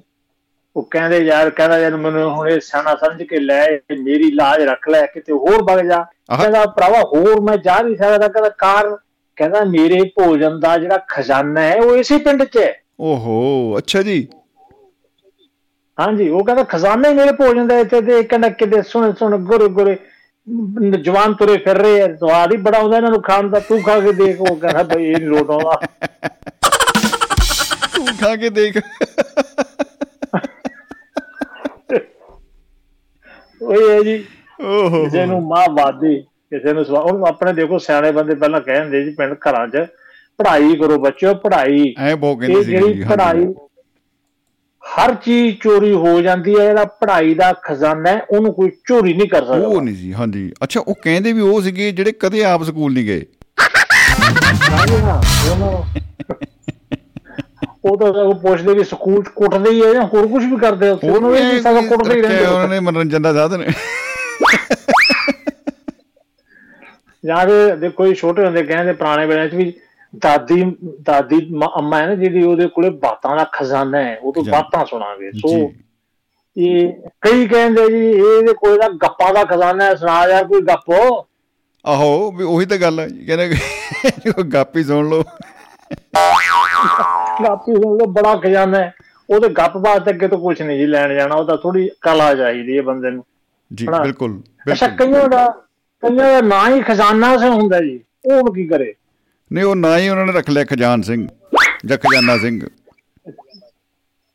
ਉਹ 0.76 0.84
ਕਹਿੰਦੇ 0.92 1.18
ਯਾਰ 1.20 1.50
ਕਹਿੰਦਾ 1.50 1.78
ਯਾਰ 1.80 1.96
ਮੈਨੂੰ 1.96 2.30
ਹੁਣ 2.36 2.50
ਇਹ 2.50 2.60
ਸਿਆਣਾ 2.60 2.96
ਸਮਝ 2.96 3.24
ਕੇ 3.24 3.40
ਲੈ 3.40 3.62
ਮੇਰੀ 4.00 4.32
ਲਾਜ 4.32 4.62
ਰੱਖ 4.62 4.88
ਲੈ 4.90 5.06
ਕਿਤੇ 5.06 5.34
ਹੋਰ 5.34 5.64
ਵਗ 5.64 5.82
ਜਾ। 5.88 6.02
ਕਹਿੰਦਾ 6.32 6.66
ਭਰਾਵਾ 6.68 7.02
ਹੋਰ 7.06 7.42
ਮੈਂ 7.42 7.58
ਜਾ 7.58 7.80
ਨਹੀਂ 7.82 7.96
ਸਕਦਾ। 7.98 8.28
ਕਹਿੰਦਾ 8.28 8.50
ਕਾਰ 8.58 8.96
ਕਹਿੰਦਾ 9.38 9.64
ਮੇਰੇ 9.66 10.02
ਭੋਜਨ 10.16 10.60
ਦਾ 10.60 10.78
ਜਿਹੜਾ 10.78 10.98
ਖਜ਼ਾਨਾ 11.08 11.62
ਹੈ 11.62 11.76
ਉਹ 11.82 11.96
ਇਸੇ 11.96 12.18
ਪਿੰਡ 12.18 12.44
'ਚ 12.44 12.58
ਹੈ। 12.58 12.74
ਓਹੋ 13.02 13.78
ਅੱਛਾ 13.78 14.02
ਜੀ। 14.02 14.28
ਹਾਂਜੀ 15.98 16.28
ਉਹ 16.30 16.44
ਕਹਿੰਦਾ 16.46 16.64
ਖਜ਼ਾਨਾ 16.64 17.10
ਹੀ 17.10 17.14
ਮੇਰੇ 17.14 17.32
ਭੋਜਨ 17.32 17.68
ਦਾ 17.68 17.78
ਇੱਥੇ 17.80 18.02
ਤੇ 18.02 18.22
ਕਹਿੰਦਾ 18.24 18.50
ਕਿਤੇ 18.52 18.82
ਸੁਣ 18.82 19.14
ਸੁਣ 19.14 19.38
ਗੁਰ 19.46 19.68
ਗੁਰ 19.70 19.96
ਜਵਾਨ 21.04 21.34
ਤੁਰੇ 21.34 21.58
ਫਿਰ 21.58 21.78
ਰਹੇ 21.78 22.02
ਆ 22.02 22.08
ਸਵਾਦ 22.16 22.52
ਹੀ 22.52 22.58
ਬੜਾ 22.58 22.78
ਆਉਂਦਾ 22.78 22.98
ਇਹਨਾਂ 22.98 23.10
ਨੂੰ 23.12 23.22
ਖਾਣ 23.22 23.50
ਦਾ 23.50 23.60
ਤੂੰ 23.60 23.82
ਖਾ 23.84 24.00
ਕੇ 24.00 24.12
ਦੇਖ 24.12 24.42
ਉਹ 24.42 24.56
ਕਹਿੰਦਾ 24.56 24.84
ਬਈ 24.84 25.06
ਇਹ 25.06 25.18
ਨੀ 25.18 25.26
ਲੋਟ 25.26 25.50
ਆਉਂਦਾ। 25.52 25.80
ਤੂੰ 27.96 28.06
ਖਾ 28.22 28.36
ਕੇ 28.36 28.50
ਦੇਖ। 28.50 28.78
ਉਹ 33.62 33.90
ਹੈ 33.92 34.02
ਜੀ। 34.04 34.24
ਓਹੋ। 34.62 35.04
ਕਿਸੇ 35.04 35.26
ਨੂੰ 35.26 35.42
ਮਾਂ 35.48 35.66
ਵਾਦੀ 35.70 36.16
ਕਿਸੇ 36.22 36.74
ਨੂੰ 36.74 36.86
ਸਵਾ 36.86 37.00
ਉਹਨੂੰ 37.00 37.28
ਆਪਣੇ 37.28 37.54
ਦੇਖੋ 37.54 37.78
ਸਿਆਣੇ 37.78 38.12
ਬੰਦੇ 38.12 38.36
ਪਹਿਲਾਂ 38.36 38.62
ਕਹਿੰਦੇ 38.62 39.04
ਜੀ 39.04 39.10
ਪਿੰਡ 39.10 39.34
ਘਰਾਂ 39.34 39.68
'ਚ 39.68 39.86
ਪੜ੍ਹਾਈ 40.40 40.76
ਕਰੋ 40.76 40.98
ਬੱਚਿਓ 40.98 41.34
ਪੜ੍ਹਾਈ। 41.34 41.94
ਐ 42.00 42.16
ਬਹੁਤ 42.16 42.40
ਕਹਿੰਦੀ 42.40 42.64
ਸੀ 42.64 42.72
ਜਿਹੜੀ 42.72 43.04
ਪੜ੍ਹਾਈ 43.04 43.46
ਹਰ 44.92 45.14
ਚੀਜ਼ 45.16 45.56
ਚੋਰੀ 45.64 45.92
ਹੋ 45.94 46.22
ਜਾਂਦੀ 46.22 46.56
ਹੈ 46.60 46.66
ਜਿਹੜਾ 46.66 46.86
ਪੜ੍ਹਾਈ 47.02 47.34
ਦਾ 47.34 47.52
ਖਜ਼ਾਨਾ 47.64 48.10
ਹੈ 48.10 48.22
ਉਹਨੂੰ 48.30 48.54
ਕੋਈ 48.54 48.70
ਚੋਰੀ 48.88 49.14
ਨਹੀਂ 49.14 49.28
ਕਰ 49.30 49.46
ਸਕਦਾ। 49.46 49.68
ਉਹ 49.68 49.82
ਨਹੀਂ 49.82 49.96
ਸੀ 49.96 50.12
ਹਾਂਜੀ। 50.14 50.52
ਅੱਛਾ 50.64 50.80
ਉਹ 50.80 50.96
ਕਹਿੰਦੇ 51.04 51.34
ਵੀ 51.34 51.42
ਉਹ 51.42 51.62
ਸੀਗੇ 51.62 51.92
ਜਿਹੜੇ 51.92 52.12
ਕਦੇ 52.20 52.44
ਆਪ 52.46 52.64
ਸਕੂਲ 52.64 52.94
ਨਹੀਂ 52.94 53.06
ਗਏ। 53.06 53.26
ਉਹ 57.86 57.98
ਤਾਂ 57.98 58.08
ਉਹ 58.24 58.34
ਪੁੱਛਦੇ 58.42 58.74
ਵੀ 58.74 58.84
ਸਕੂਲ 58.84 59.24
'ਚ 59.24 59.28
ਕੁੱਟਦੇ 59.36 59.72
ਹੀ 59.72 59.82
ਆ 59.82 59.94
ਜਾਂ 59.94 60.04
ਹੋਰ 60.04 60.28
ਕੁਝ 60.28 60.44
ਵੀ 60.46 60.58
ਕਰਦੇ 60.58 60.88
ਆ 60.88 60.94
ਉੱਥੇ 60.94 61.10
ਉਹਨੂੰ 61.10 61.36
ਇਹ 61.38 61.44
ਨਹੀਂ 61.44 61.62
ਸਭ 61.62 61.86
ਕੁੱਟਦੇ 61.88 62.16
ਹੀ 62.16 62.22
ਰਹਿੰਦੇ 62.22 62.46
ਉਹਨਾਂ। 62.46 62.68
ਨੇ 62.68 62.80
ਮਨੋਰੰਜਨ 62.80 63.22
ਦਾ 63.22 63.34
ਸਾਧਨ। 63.34 63.64
ਜਾਂ 67.24 67.46
ਫਿਰ 67.48 67.76
ਦੇ 67.76 67.90
ਕੋਈ 67.90 68.14
ਛੋਟੇ 68.16 68.46
ਹੁੰਦੇ 68.46 68.64
ਕਹਿੰਦੇ 68.64 68.94
ਪੁਰਾਣੇ 68.94 69.26
ਵੇਲੇ 69.26 69.48
'ਚ 69.50 69.56
ਵੀ 69.56 69.74
ਦਾਦੀ 70.14 70.64
ਦਾਦੀ 71.02 71.40
ਅੰਮਾ 71.78 71.98
ਹੈ 72.00 72.06
ਨਾ 72.08 72.16
ਜਿਹੜੀ 72.16 72.44
ਉਹਦੇ 72.44 72.68
ਕੋਲੇ 72.68 72.90
ਬਾਤਾਂ 72.90 73.36
ਦਾ 73.38 73.44
ਖਜ਼ਾਨਾ 73.54 73.98
ਹੈ 74.04 74.18
ਉਹ 74.22 74.34
ਤੋਂ। 74.34 74.44
ਬਾਤਾਂ 74.44 74.86
ਸੁਣਾਵੇ 74.86 75.32
ਸੋ 75.32 75.72
ਇਹ 76.56 76.92
ਕਈ 77.22 77.48
ਕਹਿੰਦੇ 77.48 77.88
ਜੀ 77.90 78.06
ਇਹਦੇ 78.10 78.54
ਕੋਲੇ 78.54 78.78
ਦਾ 78.78 78.88
ਗੱਪਾਂ 79.04 79.34
ਦਾ 79.34 79.44
ਖਜ਼ਾਨਾ 79.44 79.86
ਹੈ 79.86 79.96
ਸੁਣਾ 79.96 80.28
ਯਾਰ 80.28 80.48
ਕੋਈ 80.48 80.62
ਗੱਪ 80.62 80.92
ਆਹੋ 81.86 82.32
ਵੀ 82.32 82.44
ਉਹੀ 82.44 82.66
ਤਾਂ 82.66 82.78
ਗੱਲ 82.78 83.00
ਹੈ 83.00 83.08
ਕਹਿੰਦੇ 83.28 84.32
ਉਹ 84.38 84.44
ਗਾਪੀ 84.44 84.84
ਸੁਣ 84.84 85.10
ਲਓ। 85.10 85.24
ਗਾਪੀ 87.44 87.76
ਸੁਣ 87.76 87.98
ਲਓ 87.98 88.06
ਬੜਾ 88.06 88.36
ਖਜ਼ਾਨਾ 88.36 88.78
ਹੈ। 88.78 88.94
ਉਹਦੇ 89.30 89.48
ਗੱਪ 89.50 89.78
ਬਾਤ 89.78 90.10
ਅੱਗੇ 90.10 90.28
ਤੋਂ 90.28 90.38
ਕੁਝ 90.40 90.62
ਨਹੀਂ 90.62 90.80
ਜੀ 90.80 90.86
ਲੈਣ 90.86 91.14
ਜਾਣਾ 91.14 91.36
ਉਹ 91.36 91.46
ਤਾਂ 91.46 91.58
ਥੋੜੀ 91.58 91.90
ਕਲਾ 92.02 92.34
ਚਾਹੀਦੀ 92.36 92.78
ਹੈ 92.78 92.82
ਬੰਦੇ 92.82 93.12
ਨੂੰ। 93.12 93.24
ਜੀ 93.72 93.88
ਹਾਂ। 93.88 94.02
ਬਿਲਕੁਲ 94.02 94.42
ਅੱਛਾ 94.72 94.88
ਬਿਲਕੁਲ। 94.88 95.08
ਕਈਆਂ 95.08 95.28
ਦਾ 95.30 95.48
ਕਈਆਂ 96.04 96.16
ਦਾ 96.16 96.42
ਨਾਂ 96.42 96.70
ਹੀ 96.70 96.82
ਖਜ਼ਾਨਾ 96.82 97.38
ਸੇ 97.38 97.50
ਹੁੰਦਾ 97.50 97.80
ਜੀ 97.80 98.00
ਉਹ 98.26 98.54
ਕੀ 98.54 98.68
ਕਰੇ? 98.68 98.94
ਨਹੀਂ 99.54 99.64
ਉਹ 99.66 99.76
ਨਾ 99.76 99.98
ਹੀ 99.98 100.10
ਉਹਨਾਂ 100.10 100.26
ਨੇ 100.26 100.34
ਰੱਖ 100.34 100.50
ਲਿਆ 100.50 100.64
ਖਜਾਨ 100.66 101.02
ਸਿੰਘ 101.02 101.28
ਜਾਂ 101.86 101.98
ਖਜ਼ਾਨਾ 101.98 102.38
ਸਿੰਘ। 102.38 102.62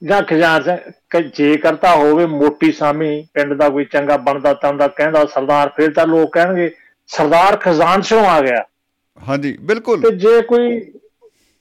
ਜਾਂ 0.03 0.23
ਖਜ਼ਾਨ 0.23 0.63
ਸੇ 0.63 0.77
ਕਿ 1.11 1.23
ਜੇ 1.37 1.57
ਕਰਤਾ 1.57 1.95
ਹੋਵੇ 1.97 2.27
ਮੋਟੀ 2.27 2.73
ਸਾਮੀ 2.73 3.27
ਪਿੰਡ 3.35 3.55
ਦਾ 3.55 3.69
ਕੋਈ 3.69 3.85
ਚੰਗਾ 3.85 4.17
ਬਣਦਾ 4.17 4.55
ਤੰਦਾ 4.55 4.89
ਕਹਿੰਦਾ 4.89 5.25
ਸਰਦਾਰ 5.25 5.69
ਫਿਰ 5.77 5.93
ਤਾਂ 5.93 6.07
ਲੋਕ 6.07 6.33
ਕਹਿਣਗੇ 6.33 6.71
ਸਰਦਾਰ 7.07 7.57
ਖਜ਼ਾਨ 7.57 8.03
ਸਿੰਘ 8.03 8.27
ਆ 8.27 8.41
ਗਿਆ। 8.41 8.65
ਹਾਂਜੀ 9.29 9.57
ਬਿਲਕੁਲ। 9.61 10.01
ਤੇ 10.01 10.11
ਜੇ 10.17 10.41
ਕੋਈ 10.43 10.81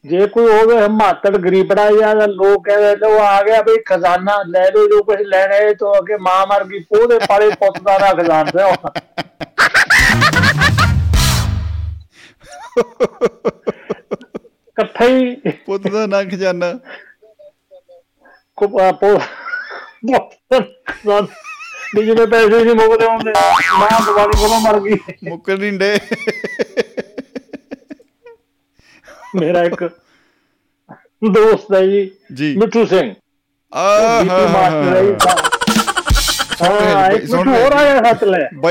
ਜੇ 0.05 0.27
ਕੋਈ 0.27 0.47
ਹੋਵੇ 0.47 0.77
ਹਿਮਾਤੜ 0.81 1.37
ਗਰੀਬੜਾ 1.37 1.91
ਜਾਂ 1.91 2.15
ਤਾਂ 2.15 2.27
ਲੋਕ 2.27 2.65
ਕਹਿੰਦੇ 2.65 2.95
ਲੋ 2.95 3.19
ਆ 3.19 3.41
ਗਿਆ 3.43 3.61
ਬਈ 3.61 3.77
ਖਜ਼ਾਨਾ 3.85 4.43
ਲੈ 4.47 4.69
ਲਓ 4.71 4.87
ਜੋ 4.87 5.03
ਕੁਝ 5.03 5.17
ਲੈਣਾ 5.21 5.55
ਹੈ 5.55 5.73
ਤੋਂ 5.73 5.95
ਅੱਗੇ 5.97 6.17
ਮਾਂ 6.17 6.47
ਮਰ 6.47 6.63
ਗਈ 6.63 6.83
ਉਹਦੇ 6.91 7.19
ਪਾਲੇ 7.29 7.49
ਪੁੱਤ 7.49 7.81
ਦਾ 7.81 7.97
ਖਜ਼ਾਨ 8.13 8.49
ਇਕੱਠਾ 14.69 15.05
ਹੀ 15.05 15.35
ਪੁੱਤ 15.65 15.87
ਦਾ 15.87 16.05
ਨਾਂ 16.05 16.23
ਖਜ਼ਾਨਾ। 16.23 16.67
ਕੋ 18.57 18.67
ਪੋ 18.67 19.09
ਬਿਜਲੇ 21.95 22.25
ਪੈਸੇ 22.25 22.63
ਨਹੀਂ 22.63 22.75
ਮੁੱਕਦੇ 22.75 23.05
ਹੁੰਦੇ 23.05 23.31
ਮਾਂ 23.79 23.99
ਦਿਵਾਲੀ 24.05 24.37
ਕੋਲੋਂ 24.39 24.59
ਮਰ 24.61 24.79
ਗਈ। 24.81 24.97
ਮੁੱਕਰ 25.23 25.57
ਨਹੀਂ 25.57 25.71
ਡੇ 25.79 25.99
ਮੇਰਾ 29.35 29.63
ਇੱਕ 29.63 29.83
ਦੋਸਤ 31.33 31.73
ਹੈ 31.73 31.81
ਜੀ 31.85 32.55
ਮਿੱਠੂ 32.57 32.85
ਸਿੰਘ। 32.85 33.13
ਆਹ 33.73 34.23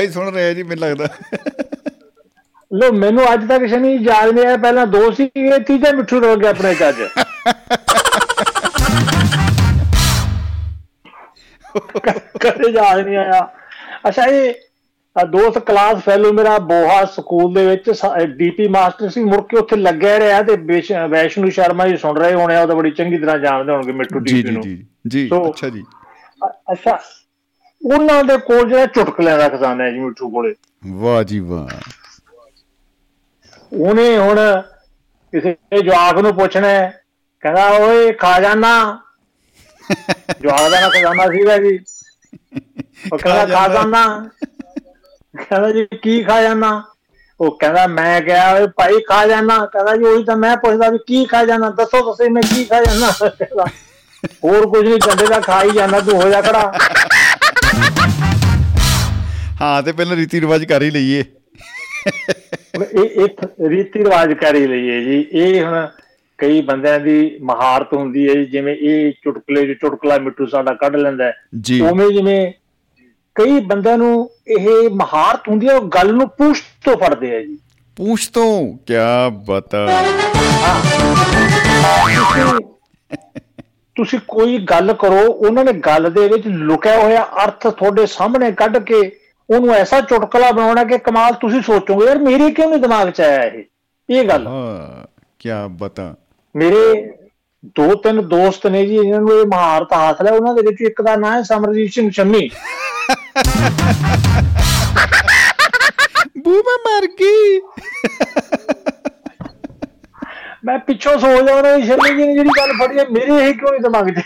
ਸੁਣ 0.07 0.29
ਰਿਹਾ 0.33 0.53
ਜੀ 0.53 0.63
ਮੈਨੂੰ 0.63 0.79
ਲੱਗਦਾ। 0.79 1.07
ਲੋ 2.75 2.91
ਮੈਨੂੰ 2.91 3.23
ਅੱਜ 3.33 3.47
ਤੱਕ 3.47 3.61
ਕਿਸੇ 3.61 3.77
ਨੇ 3.77 3.93
ਯਾਦ 3.95 4.31
ਨਹੀਂ 4.31 4.45
ਆਇਆ 4.45 4.57
ਪਹਿਲਾਂ 4.57 4.85
ਦੋ 4.87 5.11
ਸੀ 5.11 5.29
ਇਹ 5.35 5.59
ਤੀਜਾ 5.59 5.91
ਮਿੱਠੂ 5.91 6.19
ਰੋ 6.21 6.35
ਗਿਆ 6.35 6.49
ਆਪਣੇ 6.49 6.71
ਅੱਜ 6.89 7.01
ਕਦੇ 12.39 12.71
ਯਾਦ 12.71 12.99
ਨਹੀਂ 12.99 13.17
ਆਇਆ। 13.17 13.39
ਅੱਛਾ 14.07 14.25
ਇਹ 14.25 14.53
ਆ 15.15 15.23
ਦੋਸਤ 15.25 15.57
ਕਲਾਸ 15.59 15.97
ਫੈਲੋ 16.03 16.31
ਮੇਰਾ 16.33 16.57
ਬੋਹਾ 16.59 17.03
ਸਕੂਲ 17.05 17.53
ਦੇ 17.53 17.65
ਵਿੱਚ 17.67 17.89
ਡੀਪੀ 18.37 18.67
ਮਾਸਟਰ 18.67 19.09
ਸੀ 19.09 19.23
ਮੁੜ 19.23 19.41
ਕੇ 19.41 19.57
ਉੱਥੇ 19.57 19.75
ਲੱਗਿਆ 19.75 20.17
ਰਿਹਾ 20.19 20.41
ਤੇ 20.41 20.55
ਵੈਸ਼- 20.63 21.07
ਵੈਸ਼ਨੂ 21.09 21.49
ਸ਼ਰਮਾ 21.49 21.87
ਜੀ 21.87 21.97
ਸੁਣ 21.97 22.17
ਰਹੇ 22.17 22.33
ਹੋਣੇ 22.33 22.55
ਆ 22.55 22.61
ਉਹ 22.61 22.67
ਤਾਂ 22.67 22.75
ਬੜੀ 22.75 22.91
ਚੰਗੀ 22.91 23.17
ਤਰ੍ਹਾਂ 23.17 23.37
ਜਾਣਦੇ 23.39 23.71
ਹੋਣਗੇ 23.71 23.91
ਮਿੱਠੂ 23.91 24.19
ਡੀਪੀ 24.19 24.51
ਨੂੰ। 24.51 24.61
ਜੀ 24.61 24.85
ਜੀ 25.07 25.29
ਅੱਛਾ 25.49 25.69
ਜੀ। 25.69 25.83
ਅੱਛਾ 26.71 26.99
ਉਹਨਾਂ 27.81 28.23
ਦੇ 28.23 28.37
ਕੋਲ 28.37 28.69
ਜਿਹੜਾ 28.69 28.85
ਚੁਟਕਲਿਆਂ 28.85 29.37
ਦਾ 29.37 29.49
ਖਜ਼ਾਨਾ 29.49 29.83
ਹੈ 29.83 29.91
ਜੀ 29.91 29.99
ਮਿੱਠੂ 29.99 30.29
ਕੋਲੇ। 30.29 30.53
ਵਾਹ 30.91 31.23
ਜੀ 31.23 31.39
ਵਾਹ। 31.39 31.67
ਉਹਨੇ 33.75 34.17
ਹੁਣ 34.17 34.37
ਕਿਸੇ 35.33 35.55
ਜਵਾਕ 35.75 36.17
ਨੂੰ 36.17 36.33
ਪੁੱਛਣਾ 36.35 36.67
ਹੈ, 36.67 36.91
ਕਹਿੰਦਾ 37.43 37.67
ਓਏ 37.77 38.11
ਖਾ 38.15 38.39
ਜਾਣਾ 38.39 38.71
ਜਵਾਕ 40.41 40.69
ਦਾ 40.71 40.89
ਖਜ਼ਾਨਾ 40.89 41.25
ਸੀਗਾ 41.27 41.57
ਜੀ। 41.59 41.77
ਉਹ 43.05 43.17
ਕਹਿੰਦਾ 43.17 43.45
ਖਾ 43.47 43.67
ਜਾਣਾ 43.69 44.05
ਕਹਿੰਦਾ 45.35 45.71
ਜੀ 45.71 45.85
ਕੀ 45.95 46.21
ਖਾ 46.23 46.41
ਜਾਣਾ 46.41 46.71
ਉਹ 47.39 47.57
ਕਹਿੰਦਾ 47.59 47.85
ਮੈਂ 47.89 48.21
ਕਿਹਾ 48.21 48.51
ਓਏ 48.53 48.67
ਭਾਈ 48.77 48.99
ਖਾ 49.07 49.25
ਜਾਣਾ 49.27 49.57
ਕਹਿੰਦਾ 49.67 49.95
ਜੀ 49.95 50.03
ਉਹੀ 50.05 50.23
ਤਾਂ 50.23 50.35
ਮੈਂ 50.37 50.55
ਪੁੱਛਦਾ 50.57 50.89
ਵੀ 50.89 50.97
ਕੀ 51.07 51.23
ਖਾ 51.25 51.43
ਜਾਣਾ 51.45 51.69
ਦੱਸੋ 51.73 52.01
ਤੁਸੀਂ 52.03 52.29
ਮੈਂ 52.31 52.41
ਕੀ 52.45 52.63
ਖਾ 52.65 52.81
ਜਾਣਾ 52.83 53.11
ਹੋਰ 54.41 54.67
ਕੁਝ 54.67 54.83
ਨਹੀਂ 54.83 54.99
ਕੰਡੇ 55.01 55.25
ਦਾ 55.27 55.39
ਖਾ 55.41 55.61
ਹੀ 55.63 55.71
ਜਾਣਾ 55.71 55.99
ਤੂੰ 56.01 56.21
ਹੋ 56.21 56.29
ਜਾ 56.29 56.41
ਖੜਾ। 56.41 56.71
ਹਾਂ 59.61 59.81
ਤੇ 59.83 59.91
ਪਹਿਲਾਂ 59.91 60.15
ਰੀਤੀ 60.17 60.41
ਰਿਵਾਜ 60.41 60.63
ਕਰ 60.65 60.81
ਹੀ 60.81 60.89
ਲਈਏ। 60.91 61.23
ਇਹ 62.81 63.23
ਇੱਕ 63.25 63.41
ਰੀਤੀ 63.67 63.99
ਰਿਵਾਜ 63.99 64.33
ਕਰ 64.33 64.55
ਹੀ 64.55 64.67
ਲਈਏ 64.67 65.03
ਜੀ। 65.03 65.27
ਇਹ 65.31 65.63
ਹੁਣ 65.63 65.87
ਕਈ 66.39 66.61
ਬੰਦਿਆਂ 66.61 66.99
ਦੀ 66.99 67.37
ਮਹਾਰਤ 67.41 67.93
ਹੁੰਦੀ 67.93 68.27
ਹੈ 68.29 68.33
ਜਿਵੇਂ 68.43 68.75
ਇਹ 68.75 69.11
ਚੁਟਕਲੇ 69.23 69.73
ਚ 69.73 69.77
ਚੁਟਕਲਾ 69.81 70.17
ਮਿੱਠੂ 70.17 70.45
ਸਾਡਾ 70.45 70.73
ਕੱਢ 70.73 70.95
ਲੈਂਦਾ 70.95 71.31
ਉਵੇਂ 71.89 72.09
ਜਿਵੇਂ 72.09 72.51
ਕਈ 73.35 73.59
ਬੰਦਿਆਂ 73.59 73.97
ਨੂੰ 73.97 74.29
ਇਹ 74.47 74.89
ਮਹਾਰਤ 74.89 75.47
ਹੁੰਦੀ 75.49 75.67
ਹੈ 75.67 75.75
ਉਹ 75.75 75.87
ਗੱਲ 75.87 76.13
ਨੂੰ 76.13 76.29
ਪੁਸ਼ 76.29 76.63
ਤੋਂ 76.85 76.97
ਫੜਦੇ 76.97 77.35
ਆ 77.35 77.39
ਜੀ। 77.39 77.57
ਪੂਛ 77.97 78.27
ਤੋਂ? 78.27 78.77
ਕੀ 78.87 78.93
ਬਤਾ। 79.45 79.87
ਤੁਸੀਂ 83.95 84.19
ਕੋਈ 84.27 84.57
ਗੱਲ 84.57 84.93
ਕਰੋ 84.93 85.19
ਉਹਨਾਂ 85.27 85.63
ਨੇ 85.63 85.73
ਗੱਲ 85.73 86.09
ਦੇ 86.09 86.27
ਵਿੱਚ 86.27 86.47
ਲੁਕਿਆ 86.47 86.99
ਹੋਇਆ 86.99 87.23
ਅਰਥ 87.43 87.67
ਤੁਹਾਡੇ 87.67 88.05
ਸਾਹਮਣੇ 88.05 88.51
ਕੱਢ 88.51 88.77
ਕੇ 88.77 89.01
ਉਹਨੂੰ 89.49 89.73
ਐਸਾ 89.75 89.99
ਚੁਟਕਲਾ 90.01 90.51
ਬਣਾਉਣਾ 90.51 90.83
ਕਿ 90.83 90.97
ਕਮਾਲ 90.97 91.33
ਤੁਸੀਂ 91.33 91.61
ਸੋਚੋਗੇ 91.61 92.05
ਯਾਰ 92.05 92.17
ਮੇਰੇ 92.17 92.51
ਕਿਉਂ 92.51 92.69
ਨਹੀਂ 92.69 92.79
ਦਿਮਾਗ 92.81 93.09
'ਚ 93.09 93.21
ਆਇਆ 93.21 93.43
ਇਹ? 93.43 93.63
ਇਹ 94.09 94.23
ਗੱਲ। 94.23 94.47
ਹਾਂ 94.47 95.05
ਕੀ 95.39 95.49
ਬਤਾ। 95.69 96.15
ਮੇਰੇ 96.55 97.11
ਦੋ 97.77 97.95
ਤਿੰਨ 97.95 98.21
ਦੋਸਤ 98.27 98.67
ਨੇ 98.67 98.85
ਜੀ 98.85 98.95
ਇਹਨਾਂ 98.95 99.19
ਨੂੰ 99.19 99.39
ਇਹ 99.39 99.45
ਮਹਾਰਤ 99.45 99.93
ਹਾਸਲ 99.93 100.27
ਹੈ 100.27 100.31
ਉਹਨਾਂ 100.31 100.53
ਦੇ 100.53 100.61
ਵਿੱਚ 100.61 100.81
ਇੱਕ 100.81 101.01
ਦਾ 101.01 101.15
ਨਾਮ 101.15 101.33
ਹੈ 101.33 101.41
ਸਮਰਜੀਤ 101.41 101.91
ਸਿੰਘ 101.93 102.09
ਸ਼ੰਮੀ 102.11 102.49
ਬੂ 106.37 106.51
ਮੈਂ 106.53 106.77
ਮਰ 106.85 107.07
ਗਈ। 107.21 107.59
ਮੈਂ 110.65 110.77
ਪਿੱਛੋਂ 110.79 111.17
ਸੋਚ 111.19 111.41
ਰਿਹਾ 111.41 111.75
ਵੀ 111.75 111.85
ਸ਼ੰਮੀ 111.85 112.09
ਜੀ 112.09 112.27
ਨੇ 112.27 112.33
ਜਿਹੜੀ 112.33 112.49
ਗੱਲ 112.57 112.71
ਫੜੀ 112.79 112.99
ਹੈ 112.99 113.05
ਮੇਰੇ 113.11 113.47
ਇਹ 113.47 113.53
ਕਿਉਂ 113.53 113.71
ਨਹੀਂ 113.71 113.81
ਦਿਮਾਗ 113.81 114.09
'ਚ 114.09 114.21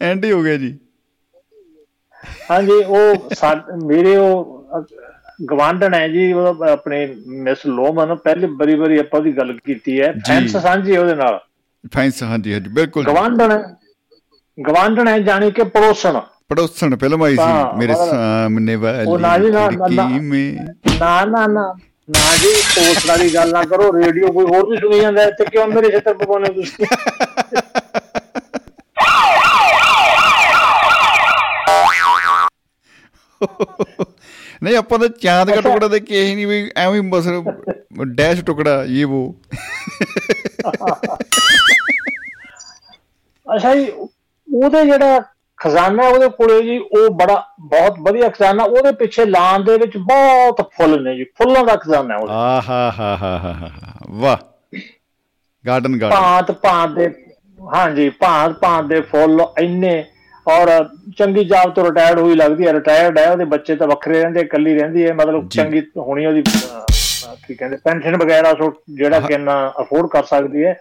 ਐਂਡ 0.00 0.24
ਹੀ 0.24 0.32
ਹੋ 0.32 0.42
ਗਿਆ 0.42 0.56
ਜੀ। 0.56 0.76
ਹਾਂਜੀ 2.50 2.72
ਉਹ 2.72 3.76
ਮੇਰੇ 3.86 4.16
ਉਹ 4.16 4.84
ਗਵਾਂਢਣ 5.50 5.94
ਹੈ 5.94 6.06
ਜੀ 6.08 6.32
ਉਹ 6.32 6.62
ਆਪਣੇ 6.64 7.06
ਮਿਸ 7.26 7.66
ਲੋਮਨ 7.66 8.14
ਪਹਿਲੀ 8.14 8.46
ਬੜੀ 8.54 8.74
ਬੜੀ 8.74 8.98
ਆਪਾਂ 8.98 9.20
ਦੀ 9.20 9.36
ਗੱਲ 9.36 9.52
ਕੀਤੀ 9.64 10.00
ਹੈ। 10.00 10.12
ਫੈਂਸ 10.28 10.56
ਸਾਂਝੀ 10.56 10.96
ਉਹਦੇ 10.96 11.14
ਨਾਲ। 11.14 11.38
ਫੈਂਸ 11.92 12.22
ਹਾਂਜੀ 12.22 12.52
ਹਾਂਜੀ 12.52 12.68
ਬਿਲਕੁਲ। 12.70 13.04
ਗਵਾਂਢਣ 13.04 13.56
ਗਵਾਂਢਣ 14.58 15.08
ਹੈ 15.08 15.18
ਜਾਣੀ 15.18 15.50
ਕਿ 15.50 15.64
ਪੜੋਸਣ। 15.64 16.20
ਪੜੋਸਣ 16.48 16.96
ਫਿਲਮ 16.96 17.22
ਆਈ 17.22 17.36
ਸੀ 17.36 17.76
ਮੇਰੇ 17.78 17.94
ਸਾਹਮਣੇ 17.94 18.74
ਉਹ 18.74 19.18
ਨਾ 19.18 19.36
ਜੀ, 19.38 19.50
ਨਾ- 19.50 19.70
ਵਾਲੀ 19.78 19.96
ਨਾ- 19.96 21.26
ਨਾ 21.26 21.46
ਨਾ 21.46 21.46
ਨਾ 22.08 22.36
ਜੀ 22.36 22.52
ਪੋਸਟਾਂ 22.74 23.18
ਦੀ 23.18 23.34
ਗੱਲ 23.34 23.50
ਨਾ 23.52 23.62
ਕਰੋ 23.64 23.92
ਰੇਡੀਓ 23.96 24.30
ਕੋਈ 24.32 24.44
ਹੋਰ 24.44 24.68
ਵੀ 24.70 24.76
ਸੁਣੀ 24.76 25.00
ਜਾਂਦਾ 25.00 25.28
ਤੇ 25.30 25.44
ਕਿਉਂ 25.44 25.66
ਮੇਰੇ 25.66 25.90
ਛੇਤਰ 25.90 26.14
ਪਵਾਉਣੇ 26.14 26.48
ਤੁਸੀਂ? 26.52 26.86
ਨਹੀਂ 34.62 34.76
ਆਪਾਂ 34.76 34.98
ਤਾਂ 34.98 35.08
ਚਾਂਦ 35.20 35.50
ਦਾ 35.50 35.60
ਟੁਕੜਾ 35.60 35.88
ਦੇ 35.88 36.00
ਕੇ 36.00 36.24
ਹੀ 36.24 36.34
ਨਹੀਂ 36.34 36.46
ਵੀ 36.46 36.70
ਐਵੇਂ 36.76 37.02
ਬਸ 37.02 37.26
ਡੈਸ਼ 38.14 38.40
ਟੁਕੜਾ 38.44 38.84
ਇਹ 38.84 39.04
ਉਹ 39.06 39.34
ਅੱਛਾ 43.46 43.74
ਜੀ 43.74 43.90
ਉਹਦੇ 44.48 44.84
ਜਿਹੜਾ 44.84 45.20
ਖਜ਼ਾਨਾ 45.58 46.06
ਉਹਦੇ 46.08 46.28
ਕੋਲੇ 46.28 46.62
ਜੀ 46.62 46.78
ਉਹ 46.78 47.08
ਬੜਾ 47.10 47.42
ਬਹੁਤ 47.60 47.94
ਵਧੀਆ 48.00 48.28
ਖਜ਼ਾਨਾ 48.28 48.64
ਉਹਦੇ 48.64 48.92
ਪਿੱਛੇ 48.92 49.24
ਲਾਨ 49.24 49.64
ਦੇ 49.64 49.76
ਵਿੱਚ 49.78 49.96
ਬਹੁਤ 49.96 50.60
ਫੁੱਲ 50.76 51.02
ਨੇ 51.02 51.14
ਜੀ 51.16 51.24
ਫੁੱਲਾਂ 51.24 51.64
ਦਾ 51.64 51.76
ਖਜ਼ਾਨਾ 51.76 52.14
ਹੈ 52.14 52.18
ਉਹਦਾ। 52.18 52.32
ਆ 52.34 52.60
ਹਾ 52.68 52.90
ਹਾ 52.98 53.16
ਹਾ 53.16 53.38
ਹਾ 53.38 53.52
ਹਾ 53.54 53.70
ਵਾਹ। 54.10 54.36
ਗਾਰਡਨ 55.64 55.98
ਗਾਰਡਨ 55.98 56.16
ਭਾਂਤ 56.16 56.50
ਭਾਂਤ 56.52 56.90
ਦੇ 56.90 57.08
ਹਾਂਜੀ 57.58 58.08
ਭਾਂਤ 58.10 58.52
ਭਾਂਤ 58.52 58.86
ਦੇ 58.86 59.00
ਫੁੱਲ 59.00 59.46
ਇੰਨੇ 59.60 60.04
ਔਰ 60.48 60.68
ਚੰਗੀ 61.18 61.44
ਜਾਬ 61.44 61.72
ਤੋਂ 61.74 61.84
ਰਿਟਾਇਰਡ 61.84 62.18
ਹੋਈ 62.18 62.34
ਲੱਗਦੀ 62.34 62.66
ਹੈ 62.66 62.72
ਰਿਟਾਇਰਡ 62.72 63.18
ਹੈ 63.18 63.30
ਉਹਦੇ 63.32 63.44
ਬੱਚੇ 63.44 63.74
ਤਾਂ 63.76 63.86
ਵੱਖਰੇ 63.86 64.20
ਰਹਿੰਦੇ 64.22 64.40
ਇਕੱਲੀ 64.40 64.74
ਰਹਿੰਦੀ 64.74 65.06
ਹੈ 65.06 65.12
ਮਤਲਬ। 65.14 65.48
ਚੰਗੀ 65.48 65.80
ਹੋਣੀ 65.96 66.26
ਉਹਦੀ 66.26 66.42
ਕੀ 67.46 67.54
ਕਹਿੰਦੇ 67.54 67.76
ਪੈਨਸ਼ਨ 67.84 68.16
ਵਗੈਰਾ 68.16 68.52
ਸੋ 68.54 68.72
ਜਿਹੜਾ 68.94 69.20
ਕਿ 69.20 69.34
ਇੰਨਾ 69.34 69.56
ਅਫੋਰਡ 69.80 70.06
ਕਰ 70.06 70.24
ਸਕਦੀ 70.24 70.64
ਹੈ। 70.64 70.76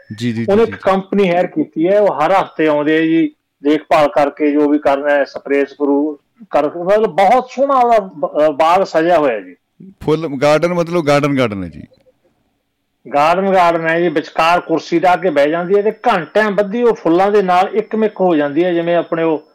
ਉਹਨੇ 0.50 0.64
ਇੱਕ 0.64 0.76
ਕੰਪਨੀ 0.76 1.30
ਹਾਇਰ 1.30 1.48
ਕੀਤੀ 1.48 1.88
ਹੈ 1.88 2.00
ਉਹ 2.00 2.14
ਹਰ 2.14 2.32
ਹਫ਼ਤੇ 2.32 2.68
ਆਉਂਦੇ 2.68 2.98
ਆ 2.98 3.02
ਜੀ 3.02 3.32
ਦੇਖਭਾਲ 3.64 4.08
ਕਰਕੇ 4.08 4.52
ਜੋ 4.52 4.70
ਵੀ 4.70 4.80
ਕਰਨਾ 4.80 5.10
ਹੈ 5.10 5.24
ਸਪਰੇਅ 5.24 5.66
ਸਪਰੂ 5.66 6.20
ਕਰ 6.50 6.70
ਮਤਲਬ 6.78 7.16
ਬਹੁਤ 7.16 7.50
ਸੋਹਣਾ 7.50 7.76
ਉਹਦਾ 7.76 8.50
ਬਾਗ 8.50 8.84
ਸਜਿਆ 8.84 9.18
ਹੋਇਆ 9.18 9.40
ਜੀ। 9.40 9.56
ਫੁੱਲ 10.04 10.28
ਗਾਰਡਨ 10.42 10.74
ਮਤਲਬ 10.74 11.06
ਗਾਰਡਨ 11.08 11.38
ਗਾਰਡਨ 11.38 11.64
ਹੈ 11.64 11.70
ਜੀ। 11.70 11.84
ਗਾਰਡਨ 13.06 13.54
ਗਾਰਡਨ 13.54 13.88
ਹੈ 13.88 14.00
ਜੀ 14.00 14.08
ਵਿਚਕਾਰ 14.10 14.60
ਕੁਰਸੀ 14.60 15.00
ਢਾ 15.00 15.16
ਕੇ 15.16 15.30
ਬਹਿ 15.30 15.50
ਜਾਂਦੀ 15.50 15.76
ਹੈ 15.76 15.82
ਤੇ 15.82 15.92
ਘੰਟਿਆਂ 15.92 16.52
ਬੱਧੀ 16.52 16.84
ਉਹ 16.84 16.94
ਫੁੱਲਾਂ 16.94 17.32
ਦੇ 17.32 17.42
ਨਾਲ 17.42 17.70
ਇੱਕਮਿਕ 17.74 18.22
ਹੋ 18.22 18.36
ਜਾਂਦੀ 18.36 18.64
ਹੈ 18.64 18.74
ਜਿਵੇਂ 18.74 18.96
ਆਪਣੇ 18.96 19.24
ਉਹ 19.24 19.47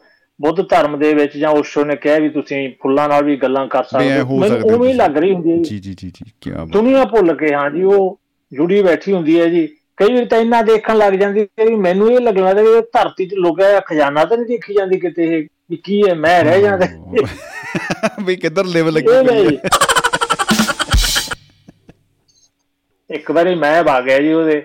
ਬੁੱਧ 0.43 0.69
ਧਰਮ 0.69 0.99
ਦੇ 0.99 1.13
ਵਿੱਚ 1.13 1.37
ਜਾਂ 1.37 1.49
ਓਸ਼ੋ 1.49 1.85
ਨੇ 1.85 1.95
ਕਿਹਾ 1.95 2.19
ਵੀ 2.19 2.29
ਤੁਸੀਂ 2.29 2.69
ਫੁੱਲਾਂ 2.81 3.09
ਨਾਲ 3.09 3.23
ਵੀ 3.23 3.35
ਗੱਲਾਂ 3.37 3.67
ਕਰ 3.67 3.83
ਸਕਦੇ 3.83 4.21
ਹੋ। 4.21 4.39
ਮੈਨੂੰ 4.39 4.61
ਉਵੇਂ 4.61 4.89
ਹੀ। 4.89 4.93
ਲੱਗ 4.93 5.17
ਰਹੀ 5.17 5.33
ਹੁੰਦੀ 5.33 5.51
ਹੈ 5.51 5.57
ਜੀ। 5.57 5.63
ਜੀ 5.63 5.79
ਜੀ 5.79 5.93
ਜੀ 5.93 6.25
ਕੀ 6.41 6.51
ਬਾਤ। 6.51 6.67
ਦੁਨੀਆ 6.67 7.05
ਭੁੱਲ 7.05 7.35
ਕੇ 7.35 7.53
ਹਾਂ 7.53 7.71
ਜੀ 7.71 7.83
ਉਹ 7.83 8.19
ਜੁੜੀ 8.53 8.81
ਬੈਠੀ 8.81 9.13
ਹੁੰਦੀ 9.13 9.39
ਹੈ 9.39 9.47
ਜੀ। 9.47 9.67
ਕਈ 9.97 10.13
ਵਾਰ 10.13 10.25
ਤਾਂ 10.25 10.39
ਇੰਨਾ 10.39 10.61
ਦੇਖਣ 10.61 10.97
ਲੱਗ 10.97 11.13
ਜਾਂਦੀ 11.13 11.41
ਵੀ 11.41 11.75
ਮੈਨੂੰ 11.75 12.11
ਇਹ 12.11 12.19
ਲੱਗਣ 12.19 12.43
ਲੱਗਦਾ 12.43 12.61
ਇਹ 12.61 12.81
ਧਰਤੀ 12.81 13.25
'ਚ 13.25 13.33
ਲੁਕਿਆ 13.33 13.79
ਖਜ਼ਾਨਾ 13.79 14.25
ਤਾਂ 14.25 14.37
ਨਹੀਂ 14.37 14.47
ਦੇਖੀ 14.47 14.73
ਜਾਂਦੀ 14.73 14.99
ਕਿਤੇ 14.99 15.37
ਇਹ 15.37 15.47
ਵੀ 15.69 15.77
ਕੀ 15.77 16.01
ਹੈ 16.09 16.13
ਮੈਂ 16.13 16.43
ਰਹਿ 16.43 16.61
ਜਾਂਦਾ 16.61 16.87
ਵੀ 18.25 18.35
ਕਿੱਧਰ 18.35 18.65
ਲੈਵਲ 18.65 18.93
ਲੱਗੀ 18.93 19.07
ਪਈ 19.27 19.57
ਇੱਕ 23.09 23.31
ਵਾਰੀ 23.31 23.55
ਮੈਂ 23.55 23.83
ਵਗ 23.83 24.03
ਗਿਆ 24.03 24.19
ਜੀ 24.19 24.33
ਉਹਦੇ। 24.33 24.63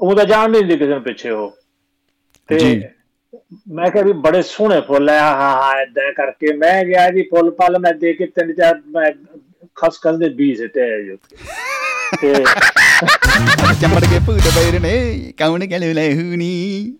ਉਹ 0.00 0.16
ਤਾਂ 0.16 0.24
ਜਾਣ 0.24 0.50
ਨਹੀਂ 0.50 0.60
ਦਿੰਦੀ 0.62 0.76
ਕਿਸੇ 0.76 0.90
ਨੂੰ 0.90 1.02
ਪਿੱਛੇ 1.02 1.30
ਉਹ। 1.30 1.56
ਤੇ। 2.48 2.82
ਮੈਂ 3.68 3.90
ਕਿਹਾ 3.90 4.04
ਵੀ 4.04 4.12
ਬੜੇ 4.12 4.42
ਸੋਹਣੇ 4.42 4.80
ਫੁੱਲ 4.80 5.10
ਆ 5.10 5.18
ਹਾਂ 5.20 5.50
ਹਾਂ 5.56 5.82
ਏਦਾਂ 5.82 6.12
ਕਰਕੇ। 6.12 6.52
ਮੈਂ 6.52 6.84
ਗਿਆ 6.84 7.10
ਜੀ 7.10 7.22
ਫੁੱਲ 7.22 7.50
ਪਲ 7.50 7.78
ਮੈਂ 7.78 7.92
ਦੇ 7.94 8.12
ਕੇ 8.12 8.26
ਤਿੰਨ 8.26 8.52
ਚਾਰ 8.54 8.80
ਮੈਂ 8.86 9.12
ਖਸ 9.76 10.00
ਖਸ 10.00 10.16
ਦੇ 10.16 10.28
ਬੀਜ 10.28 10.58
ਸਿੱਟੇ 10.58 10.94
ਆ 10.94 10.98
ਜੀ 10.98 11.10
ਉੱਥੇ। 11.10 11.36
ਤੇ 12.20 12.34
ਚੰਬੜ 13.80 14.00
ਕੇ 14.04 14.18
ਭੂਤ 14.18 14.48
ਬੈਰ 14.56 14.80
ਨੇ 14.80 15.32
ਕੌਣ 15.38 15.66
ਕਹਿ 15.66 15.78
ਲੈ 15.94 16.12
ਹੁਣੀ 16.14 16.94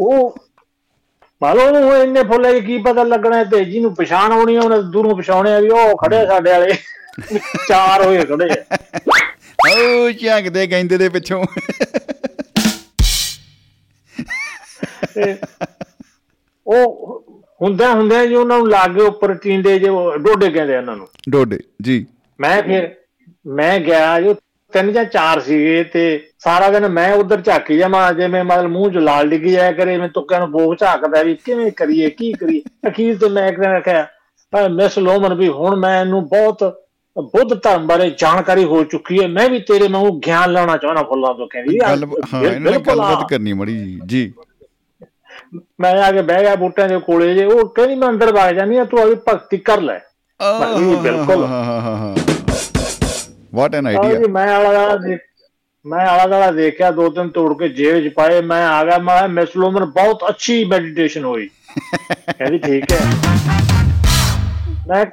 ਉਹ 0.00 0.36
ਮਾਲੋ 1.42 1.70
ਨੂੰ 1.70 1.96
ਇੰਨੇ 1.96 2.22
ਫੁੱਲੇ 2.22 2.60
ਕੀ 2.60 2.78
ਪਤਾ 2.78 3.02
ਲੱਗਣਾ 3.02 3.44
ਤੇ 3.44 3.64
ਜਿਹਨੂੰ 3.64 3.94
ਪਛਾਣ 3.94 4.32
ਆਉਣੀ 4.32 4.56
ਉਹਨੇ 4.56 4.82
ਦੂਰੋਂ 4.82 5.16
ਪਛਾਉਣੇ 5.16 5.54
ਆ 5.54 5.60
ਵੀ 5.60 5.68
ਉਹ 5.68 5.96
ਖੜੇ 5.96 6.26
ਸਾਡੇ 6.26 6.50
ਵਾਲੇ। 6.50 6.72
ਚਾਰ 7.68 8.04
ਹੋਏ 8.04 8.24
ਖੜੇ 8.24 8.48
ਆ। 8.50 8.76
ਓ 9.68 10.10
ਝਾਕਦੇ 10.10 10.66
ਕਹਿੰਦੇ 10.66 10.98
ਦੇ 10.98 11.08
ਪਿੱਛੋਂ। 11.08 11.44
ਤੇ 15.14 15.36
ਉਹ 16.66 17.14
ਹੁੰਦਿਆਂ 17.62 17.92
ਹੁੰਦਿਆਂ 17.94 18.26
ਜੀ 18.26 18.34
ਉਹਨਾਂ 18.34 18.58
ਨੂੰ 18.58 18.68
ਲਾਗੇ 18.68 19.00
ਉੱਪਰ 19.00 19.34
ਟੀਂਡੇ 19.34 19.78
ਜੇ 19.78 19.88
ਡੋਡੇ 20.18 20.50
ਕਹਿੰਦੇ 20.50 20.76
ਉਹਨਾਂ 20.76 20.96
ਨੂੰ। 20.96 21.06
ਡੋਡੇ 21.30 21.58
ਜੀ। 21.82 22.06
ਮੈਂ 22.40 22.62
ਫਿਰ 22.62 22.94
ਮੈਂ 23.46 23.80
ਗਿਆ 23.80 24.20
ਜੋ 24.20 24.34
ਤਿੰਨ 24.72 24.92
ਜਾਂ 24.92 25.04
ਚਾਰ 25.04 25.40
ਸੀਗੇ 25.40 25.84
ਤੇ 25.84 26.28
ਸਾਰਾ 26.38 26.70
ਦਿਨ 26.70 26.88
ਮੈਂ 26.88 27.12
ਉਧਰ 27.14 27.40
ਝਾਕੀ 27.40 27.78
ਜਾਵਾਂ 27.78 28.12
ਜਿਵੇਂ 28.12 28.44
ਮਤਲਬ 28.44 28.70
ਮੂੰਹ 28.70 28.90
'ਚ 28.90 28.96
ਲਾਲ 28.96 29.28
ਡਿੱਗੀ 29.28 29.50
ਜਾਇਆ 29.50 29.72
ਕਰੇ 29.72 29.96
ਮੈਂ 29.96 30.08
ਤੁੱਕਿਆਂ 30.08 30.40
ਨੂੰ 30.40 30.50
ਬੋਗ 30.50 30.74
ਝਾਕਦਾ 30.80 31.22
ਵੀ 31.22 31.34
ਕਿਵੇਂ 31.34 31.70
ਕਰੀਏ 31.72 32.10
ਕੀ 32.10 32.32
ਕਰੀਏ? 32.32 32.62
ਅਖੀਰ 32.88 33.18
ਤੇ 33.18 33.28
ਮੈਂ 33.28 33.48
ਇੱਕ 33.48 33.60
ਦਿਨ 33.60 33.70
ਆਖਿਆ 33.70 34.06
ਪਰ 34.52 34.68
ਮਿਸ 34.68 34.98
ਲੋਮਨ 34.98 35.34
ਵੀ 35.34 35.48
ਹੁਣ 35.48 35.76
ਮੈਂ 35.76 36.00
ਇਹਨੂੰ 36.00 36.28
ਬਹੁਤ 36.28 36.84
ਬੁੱਧ 37.18 37.54
ਧਰਮ 37.62 37.86
ਬਾਰੇ 37.86 38.10
ਜਾਣਕਾਰੀ 38.18 38.64
ਹੋ 38.64 38.84
ਚੁੱਕੀ 38.84 39.22
ਹੈ 39.22 39.28
ਮੈਂ 39.28 39.48
ਵੀ 39.48 39.58
ਤੇਰੇ 39.58 39.88
ਵਾਂਗੂ 39.88 40.18
ਗਿਆਨ 40.18 40.52
ਲੈਣਾ 40.52 40.76
ਚਾਹਣਾ 40.76 41.02
ਫੁੱਲਾਂ 41.02 41.34
ਤੋਂ 41.34 41.48
ਕਹਿੰਦੀ 41.48 41.80
ਗੱਲ 41.80 42.04
ਹਾਂ 42.34 42.42
ਇਹਨਾਂ 42.42 42.72
ਨੇ। 42.72 42.78
ਗੱਲਬਾਤ 42.78 43.28
ਕਰਨੀ 43.30 43.52
ਮੜੀ 43.52 43.76
ਜੀ 43.78 44.00
ਜੀ। 44.06 44.32
ਮੈਂ 45.80 45.94
ਆ 46.02 46.10
ਕੇ 46.12 46.22
ਬਹਿ 46.22 46.42
ਗਿਆ 46.42 46.54
ਬੂਟਿਆਂ 46.56 46.88
ਦੇ 46.88 46.98
ਕੋਲੇ 47.06 47.34
ਜੇ 47.34 47.44
ਉਹ 47.44 47.68
ਕਹਿੰਦੀ 47.68 47.94
ਮੈਂ 47.94 48.08
ਅੰਦਰ 48.08 48.32
ਵਗ 48.32 48.54
ਜਾਨੀ 48.54 48.76
ਆ 48.76 48.84
ਤੂੰ 48.84 49.00
ਆਪਣੀ 49.00 49.14
ਭਗਤੀ 49.28 49.56
ਕਰ 49.58 49.80
ਲੈ। 49.80 49.98
ਬਿਲਕੁਲ। 51.02 51.46
ਵਾਟ 53.54 53.74
ਐਨ 53.74 53.86
ਆਈਡੀਆ 53.86 54.28
ਮੈਂ 54.30 54.46
ਆਲਾ 54.54 54.98
ਮੈਂ 55.84 56.06
ਆਲਾ 56.06 56.26
ਦਾਲਾ 56.26 56.50
ਦੇਖਿਆ 56.50 56.90
ਦੋ 56.90 57.08
ਤਿੰਨ 57.10 57.28
ਤੋੜ 57.30 57.52
ਕੇ 57.58 57.68
ਜੇਬ 57.68 58.08
'ਚ 58.08 58.12
ਪਾਏ 58.14 58.40
ਮੈਂ 58.42 58.64
ਆ 58.68 58.84
ਗਿਆ 58.84 58.98
ਮੈਂ 58.98 59.28
ਮਿਸ 59.28 59.56
ਲੋਮਨ 59.56 59.84
ਬਹੁਤ 59.84 60.24
ਅੱਛੀ 60.28 60.64
ਮੈਡੀਟੇਸ਼ਨ 60.64 61.24
ਹੋਈ। 61.24 61.48
ਕਹਿੰਦੀ 62.28 62.58
ਠੀਕ 62.58 62.92
ਹੈ। 62.92 62.98
ਮੈਂ 64.88 65.04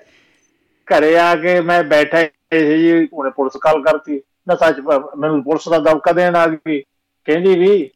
ਘਰੇ 0.88 1.17
ਆ 1.19 1.36
ਕੇ 1.36 1.60
ਮੈਂ 1.62 1.84
ਬੈਠਾ 1.84 2.21
ਸੀ 2.24 2.78
ਜੀ 2.82 3.08
ਉਹਨੇ 3.13 3.30
ਪੁਲਿਸ 3.36 3.58
ਕਾਲ 3.62 3.82
ਕਰਤੀ। 3.84 4.21
ਨਾ 4.48 4.56
ਸੱਚ 4.56 4.80
ਮੈਨੂੰ 5.19 5.43
ਪੁਲਿਸ 5.43 5.67
ਦਾ 5.69 5.80
ਦਬਕਾ 5.80 6.12
ਦੇਣ 6.12 6.36
ਆ 6.36 6.45
ਗਈ। 6.48 6.80
ਕਹਿੰਦੀ 7.28 7.56
ਵੀ 7.60 7.89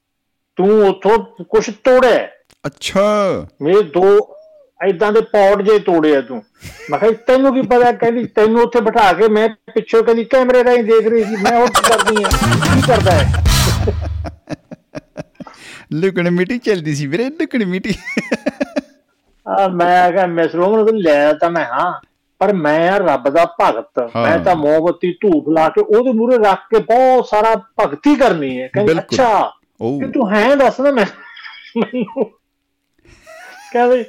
ਤੂੰ 0.60 0.88
ਉੱਥੋਂ 0.88 1.18
ਕੁਝ 1.44 1.70
ਤੋੜਿਆ 1.70 2.28
ਅੱਛਾ। 2.66 3.02
ਮੇਰੇ 3.62 3.82
ਦੋ 3.82 4.36
ਐਦਾਂ 4.88 5.12
ਦੇ 5.12 5.22
ਪੌੜ 5.22 5.62
ਜੇ 5.62 5.78
ਤੋੜੇ 5.80 6.16
ਆ 6.16 6.22
ਤੂੰ। 6.22 6.42
ਮੈਂ 6.90 7.00
ਕਿਹਾ 7.00 7.12
ਤੈਨੂੰ 7.28 7.54
ਕੀ 7.54 7.62
ਪਤਾ 7.62 7.92
ਕਹਿੰਦੀ 7.92 8.24
ਤੈਨੂੰ 8.26 8.62
ਉੱਥੇ 8.62 8.82
ਬਿਠਾ 8.82 9.12
ਕੇ 9.14 9.28
ਮੈਂ 9.28 9.48
ਪਿੱਛੋਂ 9.74 10.04
ਕਹਿੰਦੀ 10.04 10.24
ਕੈਮਰੇ 10.24 10.64
ਰਾਹੀਂ 10.64 10.84
ਦੇਖ 10.84 11.08
ਰਹੀ 11.08 11.24
ਸੀ। 11.24 11.36
ਮੈਂ 11.36 11.58
ਉਹ 11.58 11.68
ਕਰਦੀ 11.68 12.24
ਆ 12.24 12.30
ਕੀ 12.74 12.82
ਕਰਦਾ 12.88 13.12
ਹੈ? 13.12 13.32
ਲੁਕਣ 15.94 16.30
ਮਿੱਟੀ 16.30 16.58
ਚੱਲਦੀ 16.58 16.96
ਸੀ 16.96 17.08
ਵੀਰੇ 17.08 17.30
ਲੁਕਣ 17.30 17.66
ਮਿੱਟੀ। 17.66 17.94
ਆ 19.46 19.68
ਮੈਂ 19.68 20.12
ਕਿਹਾ 20.12 20.26
ਮਿਸ 20.26 20.56
ਰੋਮਨ 20.56 20.86
ਨੂੰ 20.86 21.02
ਲੈ 21.02 21.34
ਤਾਂ 21.34 21.50
ਮੈਂ 21.52 21.66
ਹਾਂ 21.66 21.92
ਪਰ 22.42 22.54
ਮੈਂ 22.54 22.90
ਆ 22.92 22.98
ਰੱਬ 22.98 23.30
ਦਾ 23.30 23.46
ਭਗਤ। 23.62 24.00
ਮੈਂ 24.16 24.38
ਤਾਂ 24.40 24.56
ਮੋਮਬੱਤੀ 24.56 25.12
ਧੂਪ 25.22 25.50
ਲਾ 25.50 25.70
ਕੇ 25.70 25.82
ਉਹਦੇ 25.82 26.12
ਮੂਹਰੇ 26.12 26.38
ਰੱਖ 26.38 26.60
ਕੇ 26.72 26.80
ਬਹੁਤ 26.80 27.26
ਸਾਰਾ 27.26 27.56
ਭਗਤੀ 27.82 28.16
ਕਰਨੀ 28.16 28.62
ਹੈ। 28.62 28.68
ਕਹਿੰਦੀ। 28.68 28.98
ਅੱਛਾ 29.00 29.52
ਓ 29.80 29.98
ਕਿ 30.00 30.08
ਤੂੰ 30.12 30.30
ਹੈ 30.32 30.56
ਦੱਸ 30.56 30.80
ਨਾ 30.80 30.92
ਮੈਂ 30.92 31.06
ਮੈਨੂੰ। 31.78 32.26
ਕਹਿੰਦੇ 33.74 34.04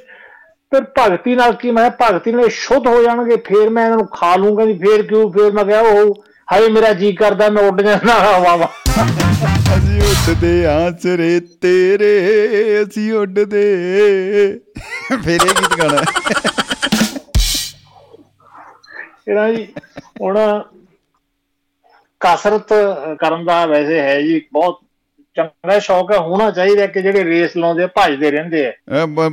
ਫਿਰ 0.71 0.83
ਭਗਤੀ 0.97 1.35
ਨਾਲ 1.35 1.53
ਕੀ 1.61 1.71
ਮੈਂ 1.71 1.89
ਭਗਤੀ 2.01 2.31
ਨਾਲ 2.31 2.49
ਸ਼ੁੱਧ 2.49 2.87
ਹੋ 2.87 3.01
ਜਾਣਗੇ 3.03 3.35
ਫੇਰ 3.47 3.69
ਮੈਂ 3.69 3.85
ਇਹਨਾਂ 3.85 3.97
ਨੂੰ 3.97 4.07
ਖਾ 4.13 4.35
ਲੂੰਗਾ 4.35 4.65
ਜੀ 4.65 4.73
ਫੇਰ 4.77 5.01
ਕਿਉਂ 5.07 5.29
ਫੇਰ 5.31 5.51
ਮੈਂ 5.53 5.65
ਕਿਹਾ 5.65 5.79
ਉਹ 5.81 6.23
ਹਾਏ 6.47 6.69
ਮੇਰਾ 6.69 6.91
ਜੀ 6.93 7.11
ਕਰਦਾ 7.15 7.49
ਮੈਂ 7.49 7.63
ਉੱਡ 7.63 7.81
ਜਾਣਾ। 7.81 8.13
ਹਵਾਵਾਂ 8.19 8.67
ਅਸੀਂ 9.77 10.01
ਉੱਡਦੇ 10.01 10.65
ਆਸਰੇ 10.67 11.39
ਤੇਰੇ 11.61 12.13
ਅਸੀਂ 12.83 13.11
ਉੱਡਦੇ। 13.13 13.65
ਫੇਰ 15.25 15.45
ਇਹ 15.45 15.53
ਗੀਤ 15.59 15.77
ਗਾਣਾ। 15.79 16.03
ਇਹਨਾਂ 19.27 19.49
ਜੀ 19.53 19.67
ਹੁਣ 20.21 20.37
ਕਸਰਤ 22.21 22.73
ਕਰਨ 23.19 23.45
ਦਾ 23.45 23.65
ਵੈਸੇ 23.65 23.99
ਹੈ 23.99 24.21
ਜੀ 24.21 24.41
ਬਹੁਤ 24.53 24.79
ਚੰਗਾ 25.35 25.79
ਸ਼ੌਕ 25.79 26.11
ਹੈ 26.11 26.17
ਹੋਣਾ 26.17 26.51
ਚਾਹੀਦਾ 26.51 26.85
ਕਿ 26.85 27.01
ਜਿਹੜੇ 27.01 27.23
ਰੇਸ 27.23 27.57
ਲਾਉਂਦੇ 27.57 27.87
ਭੱਜਦੇ 27.87 28.31
ਰਹਿੰਦੇ 28.31 28.65
ਆ। 28.67 28.71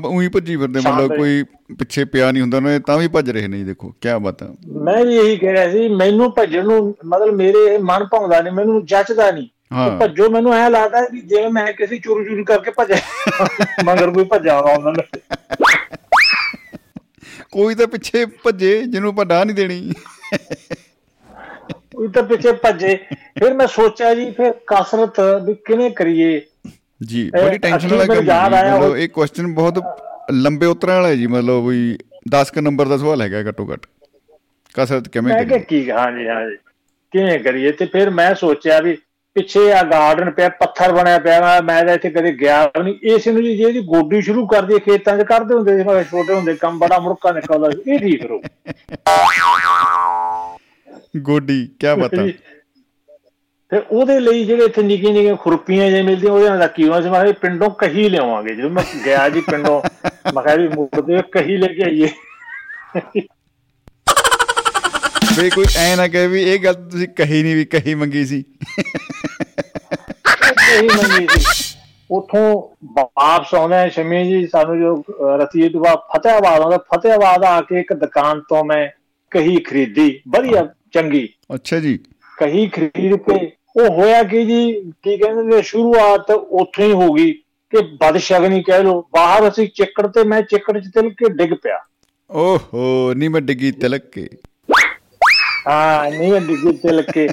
ਉਹੀ 0.04 0.28
ਭੱਜੀ 0.28 0.56
ਫਿਰਦੇ 0.56 0.80
ਮਤਲਬ 0.80 1.16
ਕੋਈ 1.16 1.42
ਪਿੱਛੇ 1.78 2.04
ਪਿਆ 2.04 2.30
ਨਹੀਂ 2.32 2.42
ਹੁੰਦਾ 2.42 2.56
ਉਹਨਾਂ 2.56 2.70
ਦੇ 2.70 2.78
ਤਾਂ 2.78 2.98
ਵੀ 2.98 3.08
ਭੱਜ 3.08 3.30
ਰਹੇ 3.30 3.48
ਨੇ 3.48 3.64
ਦੇਖੋ 3.64 3.88
ਕੀ 4.00 4.08
ਬਾਤ 4.22 4.42
ਆ। 4.42 4.54
ਮੈਂ 4.82 5.04
ਵੀ 5.04 5.16
ਇਹੀ 5.16 5.36
ਕਹਿ 5.36 5.52
ਰਿਹਾ 5.52 5.70
ਸੀ 5.70 5.88
ਮੈਨੂੰ 5.88 6.32
ਭੱਜਣ 6.32 6.64
ਨੂੰ 6.64 6.94
ਮਤਲਬ 7.06 7.34
ਮੇਰੇ 7.34 7.78
ਮਨ 7.78 8.04
ਭਾਉਂਦਾ 8.04 8.40
ਨਹੀਂ 8.40 8.52
ਮੈਨੂੰ 8.52 8.86
ਜੱਚਦਾ 8.86 9.30
ਨਹੀਂ। 9.30 9.48
ਹਾਂ। 9.72 9.98
ਭੱਜੋ 9.98 10.28
ਮੈਨੂੰ 10.30 10.54
ਐ 10.54 10.68
ਲੱਗਦਾ 10.70 11.00
ਵੀ 11.12 11.20
ਜਿਵੇਂ 11.20 11.50
ਮੈਂ 11.50 11.72
ਕਿਸੇ 11.72 11.98
ਚੋਰੀ 11.98 12.24
ਚੋਰੀ 12.24 12.44
ਕਰਕੇ 12.44 12.70
ਭੱਜਿਆ 12.70 12.98
ਮਗਰ 13.84 14.10
ਕੋਈ 14.10 14.24
ਭੱਜਾ 14.24 14.60
ਹੋਣਾ 14.60 14.72
ਉਹਨਾਂ 14.72 14.92
ਨੇ। 14.92 15.02
ਕੋਈ 17.52 17.74
ਤਾਂ 17.74 17.86
ਪਿੱਛੇ 17.86 18.26
ਭੱਜੇ 18.44 18.82
ਜਿਹਨੂੰ 18.82 19.10
ਆਪਾਂ 19.10 19.26
ਡਾਹ 19.26 19.44
ਨਹੀਂ 19.44 19.56
ਦੇਣੀ। 19.56 19.92
ਉਹ 21.98 22.08
ਤਾਂ 22.08 22.22
ਪਿੱਛੇ 22.22 22.52
ਭੱਜੇ। 22.52 22.96
ਫਿਰ 23.40 23.54
ਮੈਂ 23.54 23.66
ਸੋਚਿਆ 23.66 24.14
ਜੀ 24.14 24.30
ਫਿਰ 24.30 24.52
ਕਸਰਤ 24.66 25.20
ਵੀ 25.44 25.54
ਕਿਵੇਂ 25.54 25.90
ਕਰੀਏ? 25.90 26.40
ਜੀ 27.02 27.30
ਬੜੀ 27.30 27.58
ਟੈਨਸ਼ਨ 27.58 27.88
ਵਾਲਾ 27.88 28.04
ਕੰਮ 28.06 28.54
ਹੈ 28.54 28.62
ਜੀ। 28.62 28.70
ਮਤਲਬ 28.70 28.96
ਇਹ 28.96 29.08
ਕੁਐਸਚਨ 29.08 29.54
ਬਹੁਤ 29.54 29.78
ਲੰਬੇ 30.32 30.66
ਉਤਰਾਂ 30.66 30.94
ਵਾਲਾ 30.94 31.08
ਹੈ 31.08 31.14
ਜੀ। 31.14 31.26
ਮਤਲਬ 31.26 31.66
ਵੀ 31.66 31.98
10 32.30 32.50
ਕ 32.54 32.58
ਨੰਬਰ 32.58 32.88
ਦਾ 32.88 32.96
ਸਵਾਲ 32.96 33.22
ਹੈਗਾ 33.22 33.42
ਘੱਟੋ 33.48 33.66
ਘੱਟ 33.72 33.86
ਕਸਰਤ 34.74 35.08
ਕਿਵੇਂ 35.08 35.34
ਮੈਂ 35.34 35.44
ਕਰੀਏ? 35.44 35.58
ਕੀ 35.58 35.90
ਹਾਂਜੀ 35.90 36.28
ਹਾਂਜੀ। 36.28 36.56
ਕਿਵੇਂ 37.12 37.38
ਕਰੀਏ? 37.40 37.72
ਤੇ 37.72 37.86
ਫਿਰ 37.86 38.10
ਮੈਂ 38.10 38.34
ਸੋਚਿਆ 38.34 38.80
ਵੀ 38.80 38.96
ਪਿੱਛੇ 39.36 39.72
ਆ 39.72 39.82
ਗਾਰਡਨ 39.82 40.30
ਪਿਆ 40.30 40.48
ਪੱਥਰ 40.48 40.92
ਬਣਿਆ 40.92 41.18
ਪਿਆ 41.18 41.40
ਮੈਂ- 41.40 41.62
ਮੈਂ 41.62 41.82
ਤਾਂ 41.84 41.94
ਇੱਥੇ 41.94 42.10
ਕਦੇ 42.10 42.32
ਗਿਆ 42.32 42.70
ਨਹੀਂ। 42.82 42.94
ਇਸ 43.14 43.28
ਨੂੰ 43.28 43.42
ਜੀ 43.42 43.56
ਜੇ 43.56 43.64
ਇਹਦੀ 43.64 43.80
ਗੋਡੀ 43.80 44.20
ਸ਼ੁਰੂ 44.22 44.46
ਕਰ 44.46 44.62
ਦਈਏ 44.62 44.78
ਖੇਤਾਂ 44.78 45.16
'ਚ 45.18 45.22
ਕਰਦੇ 45.22 45.54
ਹੁੰਦੇ 45.54 45.76
ਸੀ 45.78 45.84
ਮੈਂ 45.84 46.02
ਛੋਟੇ 46.04 46.34
ਹੁੰਦੇ 46.34 46.54
ਕੰਮ 46.54 46.78
ਬੜਾ 46.78 46.98
ਮੁੜਕਾ 46.98 47.32
ਨਿਕਲਦਾ 47.32 47.70
ਇਹ 47.86 47.98
ਠੀਕ 47.98 48.24
ਰਹੂ। 48.26 48.40
ਗੋਡੀ 51.16 51.68
ਕੀ 51.80 51.86
ਪਤਾ? 52.02 52.26
ਫਿਰ 53.70 53.82
ਉਹਦੇ 53.90 54.20
ਲਈ 54.20 54.44
ਜਿਹੜੇ 54.44 54.64
ਇੱਥੇ 54.64 54.82
ਨਿੱਕੀਆਂ 54.82 55.12
ਨਿੱਕੀਆਂ 55.12 55.36
ਖੁਰਪੀਆਂ 55.36 55.90
ਜੇ 55.90 56.02
ਮਿਲਦੀਆਂ 56.02 56.32
ਉਹਦੇ 56.32 56.48
ਨਾਲ 56.48 56.68
ਕੀ 56.68 56.88
ਹੋਣਾ 56.88 57.00
ਸੀ? 57.00 57.08
ਮੈਂ 57.08 57.32
ਪਿੰਡੋਂ 57.32 57.70
ਕਹੀ 57.70 58.08
ਲਿਆਵਾਂਗੇ। 58.08 58.54
ਜਦੋਂ 58.54 58.70
ਮੈਂ 58.70 58.84
ਗਿਆ 59.04 59.28
ਜੀ 59.28 59.40
ਪਿੰਡੋਂ 59.40 59.82
ਮੈਂ 60.34 60.42
ਕਿਹਾ 60.42 60.54
ਵੀ 60.54 60.68
ਮੁੜਦੇ 60.68 61.22
ਕਹੀ 61.32 61.56
ਲੈ 61.56 61.66
ਕੇ 61.66 61.82
ਆਈਏ। 61.82 62.08
ਵੀ 65.42 65.50
ਕੋਈ 65.50 65.64
ਐ 65.76 65.96
ਨਾ 65.96 66.08
ਕਹੇ 66.08 66.26
ਵੀ 66.26 66.42
ਇਹ 66.42 66.58
ਗੱਲ 66.58 66.74
ਤੁਸੀਂ 66.74 67.08
ਕਹੀ 67.08 67.42
ਨਹੀਂ 67.42 67.56
ਵੀ 67.56 67.64
ਕਹੀ 67.64 67.94
ਮੰਗੀ 67.94 68.24
ਸੀ। 68.24 68.44
ਕਹੀ 70.42 70.88
ਮੰਗੀ 70.88 71.26
ਸੀ। 71.40 71.74
ਉਥੋਂ 72.10 72.74
ਵਾਪਸ 72.92 73.54
ਆਉਂਦਾ 73.54 73.88
ਸ਼ਮੀ 73.88 74.24
ਜੀ 74.24 74.46
ਸਾਨੂੰ 74.46 74.80
ਜੋ 74.80 74.96
ਅਹ, 74.96 75.36
ਰਸੀਦ 75.36 75.76
ਵਾ 75.76 76.08
ਫਤਿਆਬਾਦ 76.16 76.60
ਆਉਂਦਾ 76.60 76.78
ਫਤਿਆਬਾਦ 76.78 77.44
ਆ 77.44 77.60
ਕੇ 77.60 77.80
ਇੱਕ 77.80 77.92
ਦੁਕਾਨ 77.92 78.40
ਤੋਂ 78.40 78.64
ਮੈਂ 78.64 78.88
ਕਹੀ 79.30 79.56
ਖਰੀਦੀ। 79.56 80.20
ਵਧੀਆ 80.28 80.74
ਚੰਗੀ। 80.92 81.28
ਅੱਛਾ 81.54 81.80
ਜੀ। 81.80 81.98
ਕਹੀ 82.38 82.68
ਖਰੀਦ 82.68 83.16
ਕੇ 83.16 83.52
ਉਹ 83.76 83.88
ਹੋਇਆ 83.88 84.22
ਕਿ 84.22 84.44
ਜੀ? 84.44 84.92
ਕੀ 85.02 85.16
ਕਹਿੰਦੇ 85.16 85.56
ਨੇ 85.56 85.62
ਸ਼ੁਰੂਆਤ 85.62 86.30
ਉੱਥੋਂ 86.30 86.84
ਹੀ 86.84 86.92
ਹੋ 86.92 87.12
ਗਈ 87.12 87.32
ਕਿ 87.70 87.78
ਬਦਸ਼ਗਨੀ 87.80 88.62
ਕਹਿ 88.62 88.82
ਲੋ 88.82 89.08
ਬਾਹਰ 89.14 89.48
ਅਸੀਂ 89.48 89.68
ਚਿੱਕੜ 89.68 90.06
ਤੇ 90.06 90.24
ਮੈਂ 90.24 90.42
ਚਿੱਕੜ 90.42 90.78
ਚ 90.78 90.88
ਤਿਲ 90.94 91.10
ਕੇ 91.10 91.28
ਡਿੱਗ 91.28 91.50
ਪਿਆ। 91.62 91.78
ਓਹੋ 92.30 93.14
ਨਹੀਂ 93.16 93.30
ਮੈਂ 93.30 93.40
ਡਿੱਗੀ 93.40 93.72
ਤਿਲਕ 93.72 94.02
ਕੇ। 94.02 94.28
ਹਾਂ 95.68 96.10
ਨਹੀਂ 96.10 96.32
ਮੈਂ 96.32 96.40
ਡਿੱਗੀ 96.40 96.72
ਤਿਲ 96.72 97.02
ਕੇ। 97.02 97.28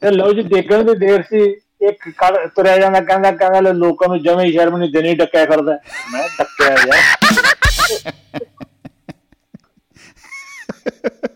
ਤੇ 0.00 0.10
ਲੋ 0.10 0.32
ਜੀ 0.32 0.42
ਡਿੱਗਣ 0.42 0.84
ਦੀ 0.84 1.06
ਦੇਰ 1.06 1.22
ਸੀ। 1.22 1.56
ਇੱਕ 1.88 2.08
ਕੜ 2.08 2.48
ਤੁਰਿਆ 2.48 2.78
ਜਾਂਦਾ 2.78 3.00
ਕਹਿੰਦਾ 3.00 3.32
ਕਹਿੰਦਾ 3.32 3.60
ਲੈ 3.60 3.72
ਲੋਕਾਂ 3.72 4.08
ਨੂੰ 4.08 4.22
ਜਮੇ 4.22 4.52
ਸ਼ਰਮ 4.52 4.76
ਨਹੀਂ 4.76 4.92
ਦੇਣੀ 4.92 5.14
ਡੱਕਿਆ 5.14 5.44
ਕਰਦਾ 5.44 5.78
ਮੈਂ 6.12 6.28
ਡੱਕਿਆ 6.38 6.72
ਯਾਰ। 6.72 6.96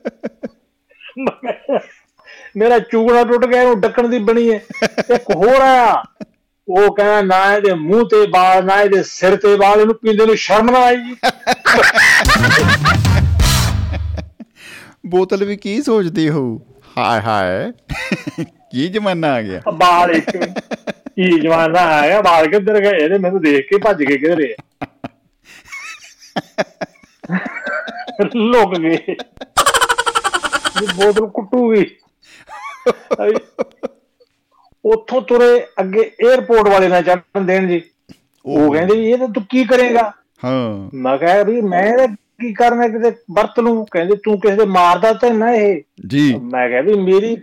ਮੇਰਾ 2.57 2.79
ਚੂਗਣਾ 2.79 3.25
ਟੁੱਟ 3.25 3.47
ਗਿਆ 3.47 3.63
ਉਹਨੂੰ 3.63 3.81
ਡੱਕਣ 3.81 4.09
ਦੀ 4.09 4.19
ਬਣੀ 4.19 4.51
ਹੈ 4.53 4.61
ਇੱਕ 5.15 5.31
ਹੋਰ 5.37 5.61
ਆਇਆ। 5.61 6.03
ਉਹ 6.69 6.95
ਕਹਿੰਦਾ 6.95 7.21
ਨਾ 7.23 7.55
ਇਹਦੇ 7.55 7.73
ਮੂੰਹ 7.75 8.05
ਤੇ 8.09 8.27
ਵਾਲ 8.31 8.65
ਨਾ 8.65 8.81
ਇਹਦੇ 8.83 9.03
ਸਿਰ 9.03 9.37
ਤੇ 9.37 9.55
ਵਾਲ 9.57 9.81
ਇਹਨੂੰ 9.81 9.95
ਪੀਂਦੇ 9.95 10.27
ਨੂੰ 10.27 10.37
ਸ਼ਰਮ 10.37 10.71
ਨਾ 10.71 10.79
ਆਈ 10.85 10.97
ਜੀ। 10.97 11.15
ਬੋਤਲ 15.07 15.45
ਵੀ 15.45 15.57
ਕੀ 15.57 15.81
ਸੋਚਦੀ 15.83 16.29
ਹੋ 16.29 16.43
ਹਾਏ 16.99 17.21
ਹਾਏ 17.21 17.73
ਕੀ 18.71 18.89
ਜ਼ਮਾਨਾ 18.89 19.33
ਆ 19.35 19.43
ਗਿਆ? 19.43 19.61
ਬਾਲ 19.73 20.11
ਇੱਕ 20.11 20.31
ਕੀ 20.37 21.39
ਜਵਾਨਾ 21.41 21.81
ਆਇਆ 21.99 22.21
ਬਾਲ 22.23 22.47
ਕਿੱਧਰ 22.47 22.81
ਗਏ? 22.81 23.05
ਇਹਨੇ 23.05 23.19
ਮੈਨੂੰ 23.19 23.41
ਦੇਖ 23.43 23.69
ਕੇ 23.69 23.79
ਭੱਜ 23.79 24.03
ਕੇ 24.05 24.17
ਕਿਧਰੇ। 24.19 24.55
ਲੁਕ 28.37 28.79
ਗਏ। 28.79 29.15
ਬੋਤਲ 30.87 31.27
ਕੁੱਟੂਗੀ। 31.27 31.87
ਉੱਥੋਂ 34.85 35.23
ਤੁਰੇ 35.23 35.67
ਅੱਗੇ 35.81 36.11
에어ਪੋਰਟ 36.27 36.69
ਵਾਲੇ 36.69 36.89
ਨਾਲ 36.89 37.03
ਚੜਨ 37.03 37.47
ਦੇਣ 37.47 37.69
ਜੀ। 37.69 37.81
ਉਹ 38.45 38.73
ਕਹਿੰਦੇ 38.73 38.97
ਵੀ 38.97 39.11
ਇਹ 39.13 39.19
ਤਾਂ 39.19 39.29
ਤੂੰ 39.29 39.45
ਕੀ 39.51 39.65
ਕਰੇਗਾ? 39.65 40.13
ਹਾਂ। 40.45 40.91
ਮੈਂ 40.95 41.19
ਕਿਹਾ 41.19 41.43
ਵੀ 41.43 41.61
ਮੈਂ 41.61 42.09
ਕੀ 42.09 42.53
ਕਰਨਾ 42.55 42.89
ਕਿਤੇ 42.89 43.11
ਵਰਤ 43.31 43.61
ਲੂੰ? 43.61 43.87
ਕਹਿੰਦੇ 43.91 44.17
ਤੂੰ 44.17 44.41
ਕਿਸੇ 44.41 44.57
ਦੇ 44.57 44.65
ਮਾਰਦਾ 44.65 45.13
ਤਾਂ 45.13 45.31
ਨਾ 45.31 45.51
ਇਹ। 45.55 45.83
ਜੀ। 46.07 46.35
ਮੈਂ 46.35 46.69
ਕਿਹਾ 46.69 46.81
ਵੀ 46.81 46.95
ਮੇਰੀ 46.95 47.37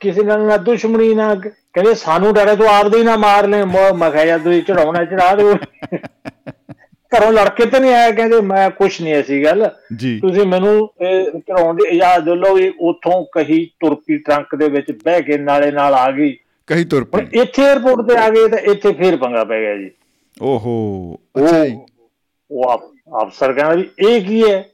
ਕਿਸੇ 0.00 0.22
ਨਾਲ 0.22 0.40
ਨਾ 0.40 0.56
ਦੁਸ਼ਮਣੀ 0.56 1.14
ਨਾ 1.14 1.34
ਕਹਿੰਦੇ 1.34 1.94
ਸਾਨੂੰ 1.94 2.34
ਡਰੇ 2.34 2.56
ਤੂੰ 2.56 2.68
ਆਪਦੇ 2.68 2.98
ਹੀ 2.98 3.02
ਨਾ 3.02 3.16
ਮਾਰ 3.16 3.46
ਲੈ। 3.48 3.64
ਮੈਂ 3.64 3.92
ਮੈਂ 3.94 4.10
ਕਿਹਾ 4.10 4.24
ਯਾਰ 4.24 4.38
ਤੁਸੀਂ 4.38 4.62
ਚੜਾਉਣਾ 4.62 5.04
ਚੜਾ 5.04 5.34
ਦਿਓ 5.34 5.54
ਘਰੋਂ 7.12 7.32
ਲੜਕੇ 7.32 7.66
ਤੇ 7.66 7.78
ਨਹੀਂ 7.80 7.94
ਆਇਆ 7.94 8.10
ਕਹਿੰਦੇ 8.10 8.40
ਮੈਂ 8.40 8.70
ਕੁਛ 8.70 9.00
ਨਹੀਂ 9.00 9.14
ਐਸੀ 9.14 9.44
ਗੱਲ। 9.44 9.68
ਤੁਸੀਂ 10.20 10.46
ਮੈਨੂੰ 10.46 10.90
ਇਹ 11.00 11.30
ਚੜਾਉਣ 11.40 11.76
ਦੀ 11.76 11.88
ਇਜਾਜ਼ਤ 11.88 12.28
ਲਓ 12.28 12.54
ਵੀ 12.54 12.72
ਉੱਥੋਂ 12.80 13.24
ਕਹੀ 13.32 13.64
ਤੁਰਪੀ 13.80 14.18
ਟਰੰਕ 14.18 14.54
ਦੇ 14.54 14.68
ਵਿੱਚ 14.68 14.92
ਬਹਿ 15.04 15.22
ਕੇ 15.22 15.38
ਨਾਲੇ 15.38 15.70
ਨਾਲ 15.70 15.94
ਆ 15.94 16.10
ਗਈ। 16.10 16.36
ਕਹੀ 16.66 16.84
ਤੁਰ 16.84 17.02
ਹੁਣ 17.02 17.24
ਪਈ 17.26 17.40
ਇੱਥੇ 17.40 17.62
에어ਪੋਰਟ 17.72 18.08
ਤੇ 18.08 18.16
ਆ 18.16 18.28
ਗਏ 18.30 18.48
ਤਾਂ 18.48 18.58
ਇੱਥੇ 18.58 18.92
ਫੇਰ 18.92 19.16
ਪੰਗਾ 19.16 19.44
ਪੈ 19.44 19.60
ਗਿਆ 19.60 19.76
ਜੀ। 19.76 19.90
ਓਹੋ 20.42 20.74
ਅੱਛਾ 21.38 21.64
ਜੀ। 21.66 21.74
ਉਹ 21.74 21.86
ਉਹ 22.50 22.74
ਅਫ- 22.74 23.22
ਅਫਸਰ 23.22 23.52
ਕਹਿੰਦਾ 23.52 23.74
ਵੀ 23.74 23.88
ਇਹ 23.98 24.20
ਕੀ 24.24 24.42
ਹੈ? 24.50 24.64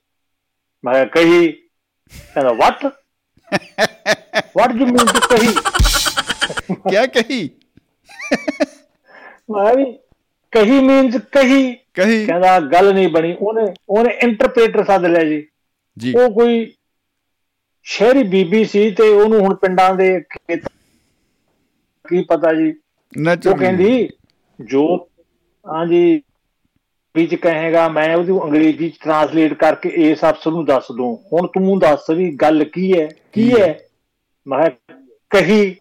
ਮੈਂ 0.84 0.94
ਕਿਹਾ 0.94 1.04
ਕਹੀ। 1.04 1.52
ਕਹਿੰਦਾ 2.34 2.52
what 2.52 2.84
what 4.56 4.74
you 4.76 4.86
mean 4.86 4.96
to 4.96 5.20
ਕਹੀ? 5.30 5.52
ਕੀ 6.90 7.22
ਕਹੀ? 7.22 7.50
ਮੈਂ 9.50 9.74
ਵੀ 9.74 9.84
ਕਹੀ 10.56 10.80
ਮੀਨਸ 10.80 11.16
ਕਹੀ। 11.32 11.76
ਕਹੀ। 11.94 12.26
ਕਹਿੰਦਾ 12.26 12.58
ਗੱਲ 12.72 12.92
ਨਹੀਂ 12.94 13.08
ਬਣੀ। 13.08 13.32
ਉਹਨੇ 13.34 13.64
ਉਹਨੇ 13.88 14.12
ਇੰਟਰਪ੍ਰੀਟਰ 14.22 14.84
ਸੱਦ 14.84 15.06
ਲਿਆ 15.06 15.24
ਜੀ। 15.24 15.46
ਜੀ। 15.96 16.16
ਉਹ 16.16 16.30
ਕੋਈ 16.30 16.66
ਸ਼ਹਿਰੀ 17.86 18.22
ਬੀਬੀ 18.24 18.64
ਸੀ 18.64 18.90
ਤੇ 18.90 19.08
ਉਹਨੂੰ 19.08 19.40
ਹੁਣ 19.40 19.54
ਪਿੰਡਾਂ 19.54 19.94
ਦੇ 19.94 20.08
ਖੇਤ 20.30 20.66
ਕੀ 22.04 22.22
ਪਤਾ 22.24 22.52
ਜੀ। 22.52 22.72
ਉਹ 23.44 23.56
ਕਹਿੰਦੀ 23.56 24.08
ਜੋ 24.58 24.82
ਹਾਂਜੀ 25.64 26.22
ਵਿੱਚ 27.14 27.34
ਕਹੇਗਾ 27.34 27.86
ਮੈਂ 27.88 28.14
ਉਹਦੀ 28.16 28.32
ਅੰਗਰੇਜ਼ੀ 28.44 28.88
ਚ 28.90 28.98
ਟਰਾਂਸਲੇਟ 29.02 29.54
ਕਰਕੇ 29.54 29.88
ਇਸ 30.04 30.24
ਅਫਸਰ 30.24 30.50
ਨੂੰ 30.50 30.64
ਦੱਸ 30.64 30.90
ਦੂੰ। 30.92 31.14
ਹੁਣ 31.32 31.46
ਤੂੰ 31.46 31.78
ਦੱਸ 31.78 32.10
ਵੀ 32.10 32.30
ਗੱਲ 32.36 32.64
ਕੀ 32.64 32.92
ਹੈ? 32.92 33.08
ਕੀ 33.32 33.50
ਹੈ? 33.52 33.76
ਮੈਂ 34.46 34.68
ਕਿਹਾ, 34.70 34.96
ਕਹੀ। 35.30 35.76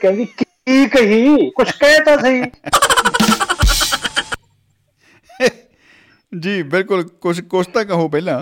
ਕਹਿੰਦੀ 0.00 0.24
ਕੀ 0.38 0.86
ਕਹੀ? 0.88 1.50
ਕੁਛ 1.50 1.72
ਕਹਿ 1.72 2.00
ਤਾਂ 2.04 2.18
ਸਹੀ। 2.18 2.42
ਜੀ 6.42 6.62
ਬਿਲਕੁਲ 6.64 7.02
ਕੁਛ 7.20 7.40
ਕੁਛ 7.50 7.66
ਤਾਂ 7.68 7.84
ਕਹੋ 7.84 8.08
ਪਹਿਲਾਂ। 8.08 8.40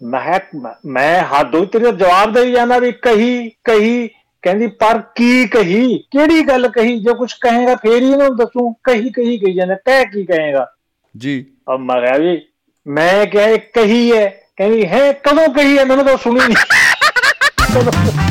ਮੈਂ 0.00 0.20
ਕਿਹਾ, 0.40 0.74
ਮੈਂ 0.86 1.22
ਹੱਦੋਂ 1.24 1.64
ਤੇਰੇ 1.66 1.90
ਜਵਾਬ 1.92 2.32
ਦੇਈ 2.32 2.52
ਜਾਣਾ 2.52 2.78
ਵੀ 2.78 2.92
ਕਹੀ 3.02 3.48
ਕਹੀ 3.64 4.08
ਕਹਿੰਦੀ 4.42 4.66
ਪਰ 4.80 4.98
ਕੀ 5.16 5.46
ਕਹੀ? 5.46 5.98
ਕਿਹੜੀ 6.10 6.42
ਗੱਲ 6.42 6.68
ਕਹੀ? 6.68 6.98
ਜੋ 7.00 7.14
ਕੁਛ 7.14 7.34
ਕਹੇਗਾ 7.40 7.74
ਫੇਰ 7.76 8.02
ਹੀ 8.02 8.10
ਇਹਨੂੰ 8.12 8.36
ਦੱਸੂ। 8.36 8.70
ਕਹੀ 8.84 9.10
ਕਹੀ 9.10 9.36
ਕਹੀ 9.38 9.52
ਜਾਂਦਾ। 9.54 9.74
ਕਹਿ 9.76 10.04
ਕੀ 10.04 10.24
ਕਹੇਗਾ? 10.24 10.66
ਜੀ। 11.14 11.44
ਅਬ 11.74 11.80
ਮੈਂ 11.80 12.00
ਕਿਹਾ 12.00 12.16
ਵੀ 12.18 12.40
ਮੈਂ 12.86 13.26
ਕਿਹਾ 13.26 13.56
ਕਹੀ 13.74 14.10
ਹੈ। 14.12 14.26
ਕਹਿੰਦੀ 14.56 14.86
ਹੈ 14.86 15.12
ਕਦੋਂ 15.24 15.48
ਕਹੀ 15.54 15.78
ਹੈ? 15.78 15.84
ਮੈਨੂੰ 15.84 16.04
ਤਾਂ 16.04 16.16
ਸੁਣੀ 16.16 16.40
ਨਹੀਂ 16.40 16.56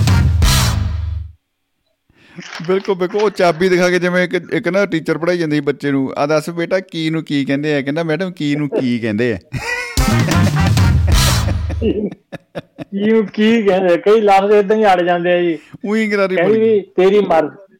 ਬਿਲਕੁਲ 2.63 2.95
ਬਿਲਕੁਲ। 2.95 3.21
ਉਹ 3.21 3.32
ਚਾਬੀ 3.32 3.69
ਦਿਖਾ 3.69 3.89
ਕੇ 3.89 3.99
ਜਿਵੇਂ 3.99 4.23
ਇੱਕ 4.23 4.34
ਇੱਕ 4.54 4.67
ਨਾ 4.67 4.88
ਟੀਚਰ 4.88 5.17
ਪੜਾਈ 5.17 5.38
ਜਾਂਦੀ 5.38 5.56
ਸੀ 5.56 5.62
ਬੱਚੇ 5.63 5.91
ਨੂੰ 5.91 6.13
ਆ 6.17 6.28
ਦੱਸ 6.28 6.52
ਬੇਟਾ 6.52 6.82
ਕੀ 6.82 7.10
ਨੂੰ 7.10 7.23
ਕੀ 7.23 7.45
ਕਹਿੰਦੇ 7.45 7.75
ਆ? 7.75 7.82
ਕਹਿੰਦਾ 7.82 8.04
ਮੈਡਮ 8.04 8.34
ਕੀ 8.34 8.56
ਨੂੰ 8.56 8.71
ਕੀ 8.71 8.99
ਕਹਿੰਦੇ 8.99 9.34
ਆ? 9.34 9.38
ਕੀ 12.91 13.23
ਕੀ 13.34 13.63
ਕਹਿੰਦੇ 13.63 13.99
ਕਈ 13.99 14.21
ਲਫ਼ਜ਼ 14.21 14.54
ਇਦਾਂ 14.54 14.78
ਹੀ 14.78 14.86
ਅੜ 14.86 15.02
ਜਾਂਦੇ 15.02 15.34
ਆ 15.34 15.41
ਜੀ। 15.41 15.60
ਉਹੀ 15.86 16.12
ਗਰਾਰੀ 16.12 16.36
ਵੀ 16.49 16.82
ਤੇਰੀ 16.95 17.21
ਮਰਜ਼ੀ 17.21 17.78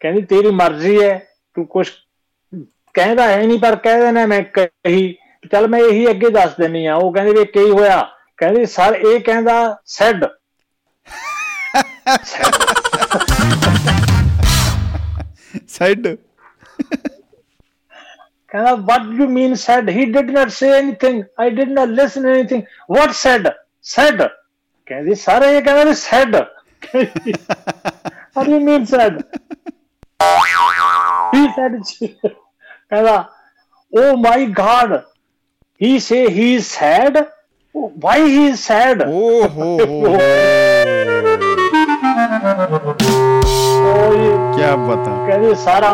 ਕਹਿੰਦੀ 0.00 0.22
ਤੇਰੀ 0.26 0.52
ਮਰਜ਼ੀ 0.52 1.02
ਹੈ 1.02 1.26
ਤੂੰ 1.56 1.66
ਕੁਛ 1.66 1.92
ਕਹਿੰਦਾ 2.94 3.28
ਹੈ 3.28 3.38
ਨਹੀਂ 3.38 3.58
ਪਰ 3.58 3.76
ਕਹਿ 3.76 4.00
ਦੇਣਾ 4.00 4.26
ਮੈਂ 4.26 4.42
ਕਹੀ 4.54 5.14
ਚੱਲ 5.52 5.68
ਮੈਂ 5.68 5.80
ਇਹੀ 5.80 6.10
ਅੱਗੇ 6.10 6.30
ਦੱਸ 6.30 6.56
ਦਿੰਨੀ 6.58 6.86
ਆ 6.86 6.96
ਉਹ 6.96 7.12
ਕਹਿੰਦੇ 7.14 7.34
ਵੀ 7.34 7.46
ਕੀ 7.46 7.70
ਹੋਇਆ? 7.70 8.02
ਕਹਿੰਦੀ 8.38 8.66
ਸਰ 8.66 8.94
ਇਹ 8.96 9.20
ਕਹਿੰਦਾ 9.20 9.76
ਸੈਡ। 9.88 10.24
ਸਾਈਡ 15.76 16.06
ਕਹਿੰਦਾ 18.52 18.72
what 18.88 19.02
do 19.10 19.14
you 19.20 19.28
mean 19.36 19.52
said 19.64 19.88
he 19.98 20.04
did 20.16 20.28
not 20.36 20.50
say 20.58 20.70
anything 20.80 21.16
i 21.44 21.48
did 21.58 21.70
not 21.78 21.88
listen 22.00 22.26
anything 22.34 22.62
what 22.96 23.12
said 23.22 23.46
said 23.94 24.18
ਕਹਿੰਦੀ 24.88 25.14
ਸਰ 25.26 25.42
ਇਹ 25.48 25.60
ਕਹਿੰਦਾ 25.62 25.84
ਵੀ 25.90 25.94
said 26.02 26.34
what 28.34 28.44
do 28.48 28.52
you 28.56 28.62
mean 28.70 28.84
said 28.94 29.14
he 31.34 31.42
said 31.56 31.74
ਕਹਿੰਦਾ 32.90 33.16
oh 34.02 34.12
my 34.26 34.40
god 34.62 34.90
he 35.84 35.92
say 36.08 36.22
he 36.40 36.48
is 36.58 36.66
sad 36.80 37.24
Oh, 37.74 37.86
why 38.02 38.18
he 38.32 38.42
is 38.48 38.60
sad 38.70 39.00
ਓ 39.06 39.48
ਹੋ 39.54 39.70
ਹੋ 39.84 40.16
ਕੀ 44.56 44.62
ਪਤਾ। 44.88 45.26
ਕਹਿੰਦੇ 45.26 45.54
ਸਾਰਾ 45.54 45.92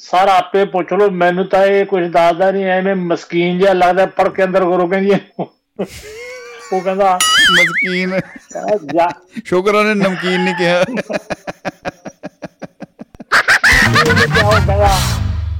ਸਾਰਾ 0.00 0.32
ਆਪੇ 0.38 0.64
ਪੁੱਛ 0.72 0.92
ਲਓ 0.92 1.10
ਮੈਨੂੰ 1.10 1.44
ਤਾਂ 1.48 1.64
ਇਹ 1.66 1.84
ਕੁਝ 1.86 2.02
ਦੱਸਦਾ 2.12 2.50
ਨਹੀਂ 2.50 2.64
ਐਵੇਂ 2.66 2.94
ਮਸਕੀਨ 2.96 3.58
ਜਿਹਾ 3.58 3.72
ਲੱਗਦਾ 3.72 4.06
ਪੜ 4.16 4.28
ਕੇ 4.28 4.44
ਅੰਦਰ 4.44 4.64
ਕਰੋ 4.64 4.86
ਕਹਿੰਦੀ। 4.88 5.10
ਉਹ 6.72 6.80
ਕਹਿੰਦਾ 6.80 7.18
ਮਸਕੀਨ। 7.52 8.18
ਸ਼ੁਕਰ 9.44 9.74
ਉਹਨੇ 9.74 9.94
ਨਮਕੀਨ 9.94 10.40
ਨਹੀਂ 10.40 10.54
ਕਿਹਾ। 10.54 10.82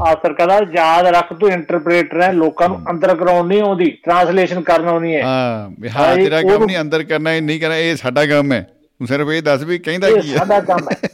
ਆਸਰ 0.09 0.33
ਕਹਿੰਦਾ 0.33 0.59
ਯਾਦ 0.75 1.07
ਰੱਖ 1.15 1.33
ਤੂੰ 1.41 1.51
ਇੰਟਰਪ੍ਰੀਟਰ 1.51 2.23
ਹੈ 2.23 2.31
ਲੋਕਾਂ 2.33 2.69
ਨੂੰ 2.69 2.81
ਅੰਦਰ 2.91 3.15
ਕਰਾਉਣ 3.17 3.47
ਨਹੀਂ 3.47 3.61
ਆਉਂਦੀ 3.63 3.91
ਟ੍ਰਾਂਸਲੇਸ਼ਨ 4.05 4.61
ਕਰਨ 4.63 4.89
ਆਉਣੀ 4.89 5.15
ਹੈ। 5.17 5.23
ਹਾਂ 5.23 5.89
ਹਾਂ 5.97 6.15
ਤੇਰਾ 6.17 6.43
ਕੰਮ 6.43 6.65
ਨਹੀਂ 6.65 6.79
ਅੰਦਰ 6.81 7.03
ਕਰਨਾ 7.05 7.33
ਇਹ 7.33 7.43
ਨਹੀਂ 7.43 7.61
ਕਰਨਾ 7.61 7.77
ਇਹ 7.77 7.97
ਸਾਡਾ 7.97 8.27
ਕੰਮ 8.27 8.53
ਹੈ। 8.53 8.61
ਤੂੰ 9.01 9.07
ਸਿਰਫ 9.07 9.29
ਇਹ 9.31 9.43
ਦੱਸ 9.43 9.63
ਵੀ 9.63 9.79
ਕਹਿੰਦਾ 9.79 10.11
ਕੀ 10.11 10.33
ਹੈ। 10.33 10.37
ਸਾਡਾ 10.39 10.61
ਕੰਮ 10.61 10.89
ਹੈ। 10.93 11.09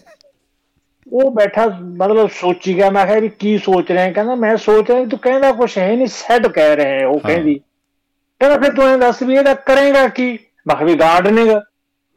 ਉਹ 1.14 1.30
ਬੈਠਾ 1.30 1.66
ਮਤਲਬ 1.98 2.28
ਸੋਚੀ 2.30 2.74
ਗਿਆ 2.76 2.88
ਮੈਂ 2.90 3.04
ਕਿਹਾ 3.06 3.18
ਵੀ 3.20 3.28
ਕੀ 3.38 3.56
ਸੋਚ 3.58 3.90
ਰਿਹਾ 3.92 4.04
ਹੈ? 4.04 4.12
ਕਹਿੰਦਾ 4.12 4.34
ਮੈਂ 4.34 4.56
ਸੋਚ 4.56 4.90
ਰਿਹਾ 4.90 5.04
ਤੂੰ 5.04 5.18
ਕਹਿੰਦਾ 5.18 5.50
ਕੁਛ 5.52 5.76
ਹੈ 5.78 5.94
ਨਹੀਂ 5.96 6.06
ਸੈੱਡ 6.06 6.46
ਕਹਿ 6.46 6.76
ਰਹੇ 6.76 7.04
ਉਹ। 7.04 7.18
ਕਹਿੰਦੀ। 7.20 7.54
ਕਹਿੰਦਾ 8.40 8.58
ਫਿਰ 8.58 8.72
ਤੂੰ 8.74 8.88
ਇਹ 8.90 8.96
ਦੱਸ 8.98 9.22
ਵੀ 9.22 9.34
ਇਹਦਾ 9.36 9.54
ਕਰੇਗਾ 9.66 10.06
ਕੀ? 10.08 10.30
ਮੈਂ 10.66 10.76
ਕਿਹਾ 10.76 10.86
ਵੀ 10.86 10.94
ਗਾਰਡਨਿੰਗ 10.94 11.50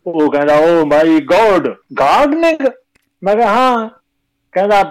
ਉਹ 0.06 0.32
ਕਹਿੰਦਾ 0.32 0.56
ਓ 0.58 0.86
ਮਾਈ 0.86 1.20
ਗੋਡ 1.26 1.68
ਗਾਰਡਨਿੰਗ 2.00 2.68
ਮੈਂ 3.22 3.36
ਕਿਹਾ 3.36 3.54
ਹਾਂ। 3.56 3.90
ਕਹਿੰਦਾ 4.54 4.82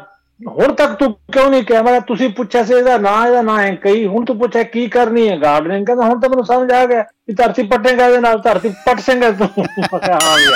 ਹੁਣ 0.40 0.72
ਤੱਕ 0.74 0.92
ਤੂੰ 0.94 1.12
ਕਿਉਂ 1.32 1.50
ਨਹੀਂ 1.50 1.62
ਕਿਹਾ? 1.62 1.82
ਮੈਂ 1.82 2.00
ਤੁਸੀਂ 2.00 2.28
ਪੁੱਛਿਆ 2.28 2.62
ਸੀ 2.64 2.74
ਇਹਦਾ 2.74 2.96
ਨਾਂ 2.98 3.26
ਇਹਦਾ 3.26 3.42
ਨਾਂ 3.42 3.58
ਹੈ 3.58 3.74
ਕਈ 3.74 4.06
ਹੁਣ 4.06 4.24
ਤੂੰ 4.24 4.38
ਪੁੱਛਿਆ 4.38 4.62
ਕੀ 4.62 4.86
ਕਰਨੀ 4.88 5.28
ਹੈ 5.28 5.36
ਗਾਰਡਨਿੰਗ 5.36 5.86
ਕਹਿੰਦਾ 5.86 6.04
ਹੁਣ 6.04 6.20
ਤਾਂ 6.20 6.28
ਮੈਨੂੰ 6.28 6.44
ਸਮਝ 6.44 6.72
ਆ 6.72 6.84
ਗਿਆ 6.86 7.04
ਵੀ 7.28 7.34
ਧਰਤੀ 7.34 7.62
ਪੱਟੇਗਾ 7.62 8.06
ਇਹਦੇ 8.06 8.20
ਨਾਲ 8.20 8.38
ਧਰਤੀ 8.40 8.68
ਪੱਟ 8.86 9.00
ਸਿੰਘਾ 9.00 9.30
ਤੂੰ। 9.30 9.48
ਮੈਂ 9.58 9.98
ਕਿਹਾ 9.98 10.18
ਹਾਂ 10.22 10.36
ਵੀ 10.38 10.52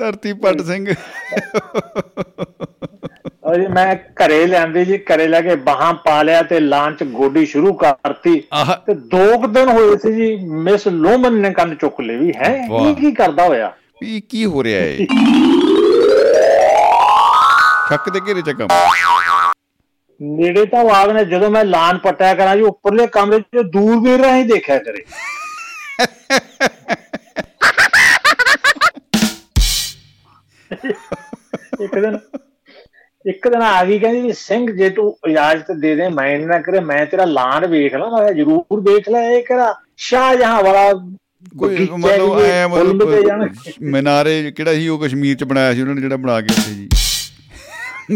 ਧਰਤੀ 0.00 0.32
ਪੱਟ 0.42 0.60
ਸਿੰਘ। 0.66 0.86
ਜੀ 3.54 3.66
ਮੈਂ 3.66 3.94
ਘਰੇ 4.20 4.46
ਲਿਆਂਦੀ 4.46 4.84
ਜੀ 4.84 4.96
ਘਰੇ 5.06 5.26
ਲੈ 5.28 5.40
ਕੇ 5.42 5.54
ਬਾਹਾਂ 5.68 5.92
ਪਾ 6.04 6.22
ਲਿਆ 6.22 6.42
ਤੇ 6.50 6.58
ਲਾਂਚ 6.60 7.02
ਗੋਡੀ 7.12 7.44
ਸ਼ੁਰੂ 7.46 7.72
ਕਰਤੀ। 7.74 8.34
ਤੇ 8.86 8.94
ਦੋ 9.14 9.38
ਕੁ 9.40 9.46
ਦਿਨ 9.46 9.68
ਹੋਏ 9.68 9.96
ਸੀ 10.02 10.12
ਜੀ 10.14 10.34
ਮਿਸ 10.64 10.86
ਲੋਮਨ 10.88 11.40
ਨੇ 11.40 11.50
ਕੰਨ 11.52 11.74
ਚੁੱਕ 11.74 12.00
ਲਈ 12.00 12.16
ਵੀ 12.16 12.32
ਹੈ। 12.36 12.52
ਇਹ 12.80 12.94
ਕੀ 12.96 13.12
ਕਰਦਾ 13.12 13.46
ਹੋਇਆ? 13.46 13.72
ਵੀ 14.02 14.20
ਕੀ 14.30 14.44
ਹੋ 14.44 14.62
ਰਿਹਾ 14.64 14.80
ਹੈ 14.80 14.96
ਸ਼ੱਕ 17.88 18.08
ਦੇ 18.10 18.20
ਘੇਰੇ 18.26 18.42
ਚ 18.42 18.50
ਕੰਮ। 18.58 18.68
ਨੇੜੇ 20.20 20.64
ਤਾਂ 20.66 20.84
ਆਗ 20.94 21.10
ਨੇ 21.10 21.24
ਜਦੋਂ 21.24 21.50
ਮੈਂ 21.50 21.64
ਲਾਨ 21.64 21.98
ਪਟਿਆ 21.98 22.34
ਕਰਾਂ 22.34 22.56
ਜੀ 22.56 22.62
ਉੱਪਰਲੇ 22.62 23.06
ਕਮਰੇ 23.12 23.40
'ਚ 23.40 23.62
ਦੂਰਬੀਨ 23.72 24.20
ਰਾਹੀਂ 24.24 24.44
ਦੇਖਿਆ 24.44 24.78
ਕਰੇ। 24.78 25.04
ਇੱਕ 31.80 31.94
ਦਿਨ 31.94 32.18
ਇੱਕ 33.24 33.48
ਦਿਨ 33.48 33.62
ਆ 33.62 33.84
ਗਈ 33.84 33.98
ਕਹਿੰਦੀ 33.98 34.20
ਵੀ 34.20 34.32
ਸਿੰਘ 34.32 34.70
ਜੇ 34.70 34.90
ਤੂੰ 34.90 35.18
ਇਜਾਜ਼ਤ 35.28 35.72
ਦੇ 35.72 35.94
ਦੇ 35.94 36.08
ਮੈਂ 36.08 36.38
ਨਾ 36.38 36.60
ਕਰੇ 36.60 36.80
ਮੈਂ 36.80 37.06
ਤੇਰਾ 37.06 37.24
ਲਾਨ 37.24 37.66
ਵੇਖ 37.66 37.94
ਲਾਂ 37.94 38.10
ਮੈਂ 38.10 38.32
ਜ਼ਰੂਰ 38.32 38.80
ਵੇਖ 38.80 39.08
ਲੈ 39.08 39.30
ਇਹ 39.30 39.42
ਕਿਹੜਾ 39.42 39.74
ਸ਼ਾਹਜਹਾਂ 39.96 40.62
ਵਾਲਾ 40.62 40.92
ਕੋਈ 41.58 41.88
ਮਤਲਬ 41.98 42.40
ਐ। 42.40 42.66
ਮਤਲਬ 42.66 43.02
ਮਨਾਰੇ 43.82 44.52
ਕਿਹੜਾ 44.56 44.72
ਸੀ 44.74 44.88
ਉਹ 44.88 44.98
ਕਸ਼ਮੀਰ 44.98 45.36
ਚ 45.36 45.44
ਬਣਾਇਆ 45.44 45.74
ਸੀ 45.74 45.82
ਉਹਨਾਂ 45.82 45.94
ਨੇ 45.94 46.00
ਜਿਹੜਾ 46.00 46.16
ਬਣਾ 46.16 46.40
ਕੇ 46.40 46.46
ਉੱਥੇ 46.50 46.74
ਜੀ। 46.74 46.88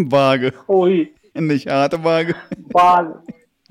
ਬਾਗ। 0.05 0.40
ਉਹੀ। 0.71 1.07
ਨਿਸ਼ਾਤ 1.40 1.95
ਬਾਗ। 1.95 2.27
ਬਾਗ। 2.73 3.12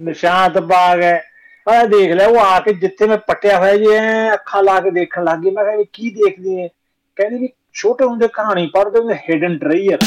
ਨਿਸ਼ਾਂਤ 0.02 0.58
ਬਾਗ 0.58 1.02
ਹੈ। 1.02 1.24
ਆ 1.68 1.86
ਦੇਖ 1.86 2.12
ਲੈ 2.12 2.26
ਉਹ 2.26 2.38
ਆ 2.40 2.60
ਕੇ 2.60 2.74
ਜਿੱਥੇ 2.74 3.08
ਮੈਂ 3.08 3.18
ਪੱਟਿਆ 3.18 3.60
ਹੋਇਆ 3.60 3.78
ਜੀ 3.78 3.86
ਐ 3.88 4.34
ਅੱਖਾਂ 4.34 4.64
ਲਾ 4.64 4.80
ਕੇ 4.80 4.92
ਦੇਖਣ 4.92 5.24
ਲੱਗ 5.24 5.40
ਗਈ 5.40 5.52
ਮੈਂ 5.52 5.64
ਕਿਹਾ 5.64 5.76
ਵੀ 5.76 5.86
ਕੀ 5.94 6.10
ਦੇਖਦੀ 6.10 6.62
ਹੈ 6.62 6.68
ਕਹਿੰਦੀ 7.16 7.38
ਵੀ 7.38 7.48
ਛੋਟੇ 7.74 8.06
ਹੁੰਦੇ 8.06 8.28
ਕਹਾਣੀ 8.28 8.68
ਪੜ੍ਹਦੇ 8.68 9.00
ਹੁੰਦੇ 9.00 9.16
ਹਿਡਨ 9.16 9.58
ਟ੍ਰੇਅਰ 9.58 9.98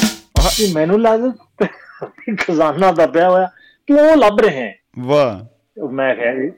ਵੀ 0.61 0.73
ਮੈਨੂੰ 0.73 1.03
ਲੱਗਦਾ 1.03 1.67
ਖਜ਼ਾਨਾ 2.41 2.93
ਦੱਬਿਆ 2.93 3.31
ਹੋਇਆ। 3.31 3.49
ਉਹ 3.91 4.17
ਲੱਭ 4.17 4.41
ਰਹੇ 4.41 4.61
ਹੈ। 4.61 4.75
ਵਾਹ। 4.99 5.57
ਮੈਂ 5.93 6.15
ਕਿਹਾ 6.15 6.35
ਜੀ 6.35 6.53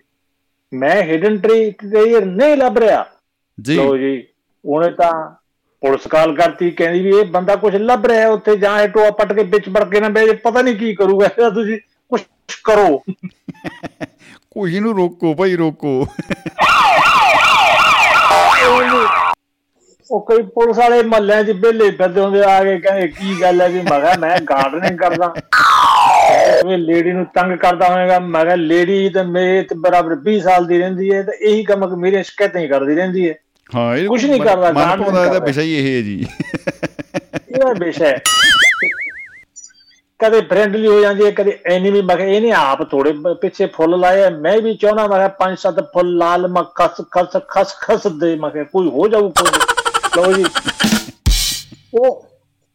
ਮੈਂ 0.74 1.02
ਹਿਡਨ 1.02 1.38
ਟ੍ਰੇਅਰ 1.38 2.24
ਨਹੀਂ 2.24 2.56
ਲੱਭ 2.56 2.78
ਰਿਹਾ। 2.78 3.06
ਜੀ। 3.60 3.74
ਲੋ 3.74 3.96
ਜੀ 3.96 4.26
ਉਹਨੇ 4.64 4.90
ਤਾਂ 4.90 5.36
ਪੁਲਿਸ 5.80 6.06
ਕਾਲ 6.06 6.36
ਕਰਤੀ 6.36 6.70
ਕਹਿੰਦੀ 6.70 7.00
ਵੀ 7.00 7.10
ਇਹ 7.10 7.24
ਬੰਦਾ 7.24 7.56
ਕੁਝ 7.56 7.76
ਲੱਭ 7.76 8.06
ਰਿਹਾ 8.06 8.28
ਉੱਥੇ 8.28 8.56
ਜਾਂ 8.56 8.80
ਇਹ 8.80 8.88
ਟੋਆ 8.88 9.10
ਪੱਟ 9.10 9.32
ਕੇ 9.32 9.42
ਵਿੱਚ 9.42 9.68
ਵੜ 9.68 9.84
ਕੇ 9.84 10.00
ਨਾ 10.00 10.08
ਬਹਿ 10.08 10.36
ਪਤਾ 10.36 10.62
ਨਹੀਂ 10.62 10.76
ਕੀ 10.76 10.94
ਕਰੂਗਾ 10.94 11.26
ਇਹਦਾ 11.26 11.50
ਤੁਸੀਂ 11.50 11.78
ਕੁਝ 12.08 12.20
ਕਰੋ। 12.64 13.02
ਕੋਈ 14.50 14.80
ਨੂੰ 14.80 14.96
ਰੋਕੋ 14.96 15.34
ਭਾਈ 15.34 15.56
ਰੋਕੋ। 15.56 16.08
ਉਹ 20.10 20.20
ਕੋਈ 20.20 20.42
ਪੁਲਿਸ 20.42 20.78
ਵਾਲੇ 20.78 21.02
ਮਹੱਲਿਆਂ 21.02 21.44
'ਚ 21.44 21.50
ਬੇਲੇ 21.62 21.90
ਫਿਰਦੇ 21.90 22.20
ਹੁੰਦੇ 22.20 22.42
ਆ 22.42 22.62
ਕੇ 22.64 22.78
ਕਹਿੰਦੇ 22.78 23.08
ਕੀ 23.08 23.40
ਗੱਲ 23.42 23.60
ਹੈ 23.60 23.68
ਵੀ 23.68 23.80
ਮੈਂ 23.90 24.00
ਕਿਹਾ 24.00 24.14
ਮੈਂ 24.18 24.38
ਗਾਰਡਨਿੰਗ 24.40 24.98
ਕਰਦਾ। 24.98 25.34
ਉਹ 26.64 26.76
ਲੇਡੀ 26.78 27.12
ਨੂੰ 27.12 27.24
ਤੰਗ 27.34 27.56
ਕਰਦਾ 27.58 27.88
ਹੋਵੇਗਾ। 27.88 28.18
ਮੈਂ 28.18 28.44
ਕਿਹਾ 28.44 28.54
ਲੇਡੀ 28.54 29.08
ਤੇ 29.08 29.22
ਮੇਰੇ 29.22 29.62
ਤੇ 29.62 29.74
ਬਰਾਬਰ 29.74 30.16
20 30.28 30.38
ਸਾਲ 30.40 30.66
ਦੀ 30.66 30.78
ਰਹਿੰਦੀ 30.78 31.12
ਹੈ 31.14 31.22
ਤੇ 31.22 31.32
ਇਹੀ 31.40 31.64
ਕੰਮ 31.64 31.96
ਮੇਰੇ 31.96 32.22
ਸ਼ਿਕਾਇਤਾਂ 32.22 32.60
ਹੀ 32.60 32.68
ਕਰਦੀ 32.68 32.94
ਰਹਿੰਦੀ 32.94 33.28
ਹੈ। 33.28 33.34
ਹਾਂ 33.74 33.96
ਇਹ 33.96 34.08
ਕੁਛ 34.08 34.24
ਨਹੀਂ 34.24 34.40
ਕਰਦਾ, 34.40 34.72
ਮਨ 34.72 35.02
ਪਾਉਂਦਾ 35.02 35.24
ਇਹਦਾ। 35.24 35.38
ਵਿਸ਼ਾ 35.38 35.62
ਹੀ 35.62 35.74
ਇਹ 35.74 35.96
ਹੈ 35.96 36.02
ਜੀ। 36.02 36.26
ਇਹਦਾ 37.50 37.72
ਵਿਸ਼ਾ 37.72 38.06
ਹੈ। 38.06 38.18
ਕਦੇ 40.20 40.40
ਫ੍ਰੈਂਡਲੀ 40.40 40.86
ਹੋ 40.86 41.00
ਜਾਂਦੀ 41.00 41.24
ਹੈ 41.26 41.30
ਕਦੇ 41.30 41.58
ਐਨੀਮੀ 41.66 42.00
ਮੈਂ 42.02 42.16
ਕਿਹਾ 42.16 42.28
ਇਹਨੇ 42.28 42.50
ਆਪ 42.52 42.82
ਥੋੜੇ 42.90 43.12
ਪਿੱਛੇ 43.40 43.66
ਫੁੱਲ 43.66 43.98
ਲਾਏ 44.00 44.30
ਮੈਂ 44.30 44.56
ਵੀ 44.62 44.74
ਚਾਹਣਾ 44.74 45.06
ਮੈਂ 45.06 45.16
ਕਿਹਾ 45.16 45.28
ਪੰਜ 45.28 45.58
ਸੱਤ 45.58 45.80
ਫੁੱਲ 45.92 46.16
ਲਾਲ 46.16 46.48
ਮੈਂ 46.48 46.62
ਖਸ 46.74 47.00
ਖਸ 47.10 47.36
ਖਸ 47.48 47.76
ਖਸ 47.80 48.06
ਦੇ। 48.06 48.34
ਮੈਂ 48.36 48.50
ਕੋਈ 48.64 48.88
ਹੋ 48.88 49.08
ਜਾਊ 49.08 49.30
ਕੋਈ। 49.30 49.77
ਲਓ 50.20 50.32
ਜੀ। 50.32 50.44
ਉਹ 51.94 52.28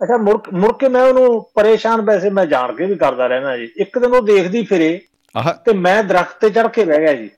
ਅੱਛਾ 0.03 0.17
ਮੁੜ 0.17 0.53
ਮੁੜ 0.53 0.73
ਕੇ 0.73 0.87
ਮੈਂ 0.87 1.03
ਉਹਨੂੰ 1.03 1.51
ਪਰੇਸ਼ਾਨ 1.55 2.01
ਵੈਸੇ 2.01 2.29
ਮੈਂ 2.29 2.45
ਜਾਣ 2.45 2.75
ਕੇ 2.75 2.85
ਵੀ 2.85 2.95
ਕਰਦਾ 2.95 3.27
ਰਹਿਣਾ 3.27 3.57
ਜੀ। 3.57 3.69
ਇੱਕ 3.77 3.99
ਦਿਨ 3.99 4.11
ਉਹ 4.11 4.21
ਦੇਖਦੀ 4.21 4.63
ਫਿਰੇ 4.63 5.01
ਆਹ। 5.37 5.53
ਤੇ 5.53 5.73
ਮੈਂ 5.73 6.03
ਦਰਖਤ 6.03 6.39
ਤੇ 6.39 6.49
ਚੜ 6.49 6.67
ਕੇ 6.67 6.83
ਬਹਿ 6.83 6.99
ਗਿਆ 6.99 7.13
ਜੀ। 7.13 7.29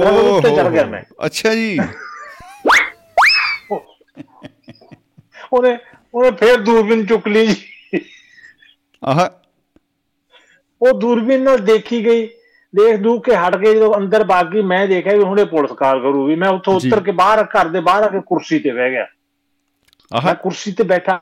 ਦਰਖਤ 0.00 0.14
ਉੱਤੇ 0.14 0.56
ਚੜ 0.56 0.68
ਗਿਆ 0.68 0.84
ਮੈਂ। 0.84 1.02
ਅੱਛਾ 1.26 1.54
ਜੀ। 1.54 1.78
ਉਹਨੇ 5.52 5.78
ਉਹਨੇ 6.14 6.30
ਫੇਰ 6.30 6.56
ਦੂਰਬੀਨ 6.56 7.06
ਚੁੱਕ 7.06 7.28
ਲਈ 7.28 7.46
ਜੀ। 7.46 8.00
ਆਹ। 9.04 9.28
ਉਹ 10.82 11.00
ਦੂਰਬੀਨ 11.00 11.42
ਨਾਲ 11.42 11.58
ਦੇਖੀ 11.58 12.04
ਗਈ। 12.04 12.26
ਦੇਖ 12.74 12.96
ਦੂ 12.96 13.20
ਕੇ 13.20 13.36
ਹਟ 13.36 13.56
ਕੇ 13.56 13.74
ਜਦੋਂ 13.74 13.94
ਅੰਦਰ 13.94 14.24
ਗਈ 14.54 14.62
ਮੈਂ 14.62 14.88
ਦੇਖਿਆ 14.88 15.12
ਵੀ 15.12 15.22
ਹੁਣੇ 15.22 15.44
ਪੁਲਿਸ 15.44 15.72
ਕਾਲ 15.72 16.00
ਕਰੂਗੀ 16.00 16.34
ਮੈਂ 16.34 16.48
ਉੱਥੋਂ। 16.48 16.74
ਉੱਤਰ 16.74 17.00
ਕੇ 17.00 17.12
ਬਾਹਰ 17.12 17.44
ਘਰ 17.44 17.68
ਦੇ 17.68 17.80
ਬਾਹਰ 17.80 18.02
ਆ 18.02 18.08
ਕੇ 18.08 18.20
ਕੁਰਸੀ 18.26 18.58
ਤੇ 18.58 18.70
ਬਹਿ 18.70 18.90
ਗਿਆ। 18.90 19.06
ਆਹ। 20.14 20.22
ਮੈਂ 20.24 20.34
ਕੁਰਸੀ 20.34 20.72
ਤੇ 20.72 20.84
ਬੈਠਾ 20.84 21.20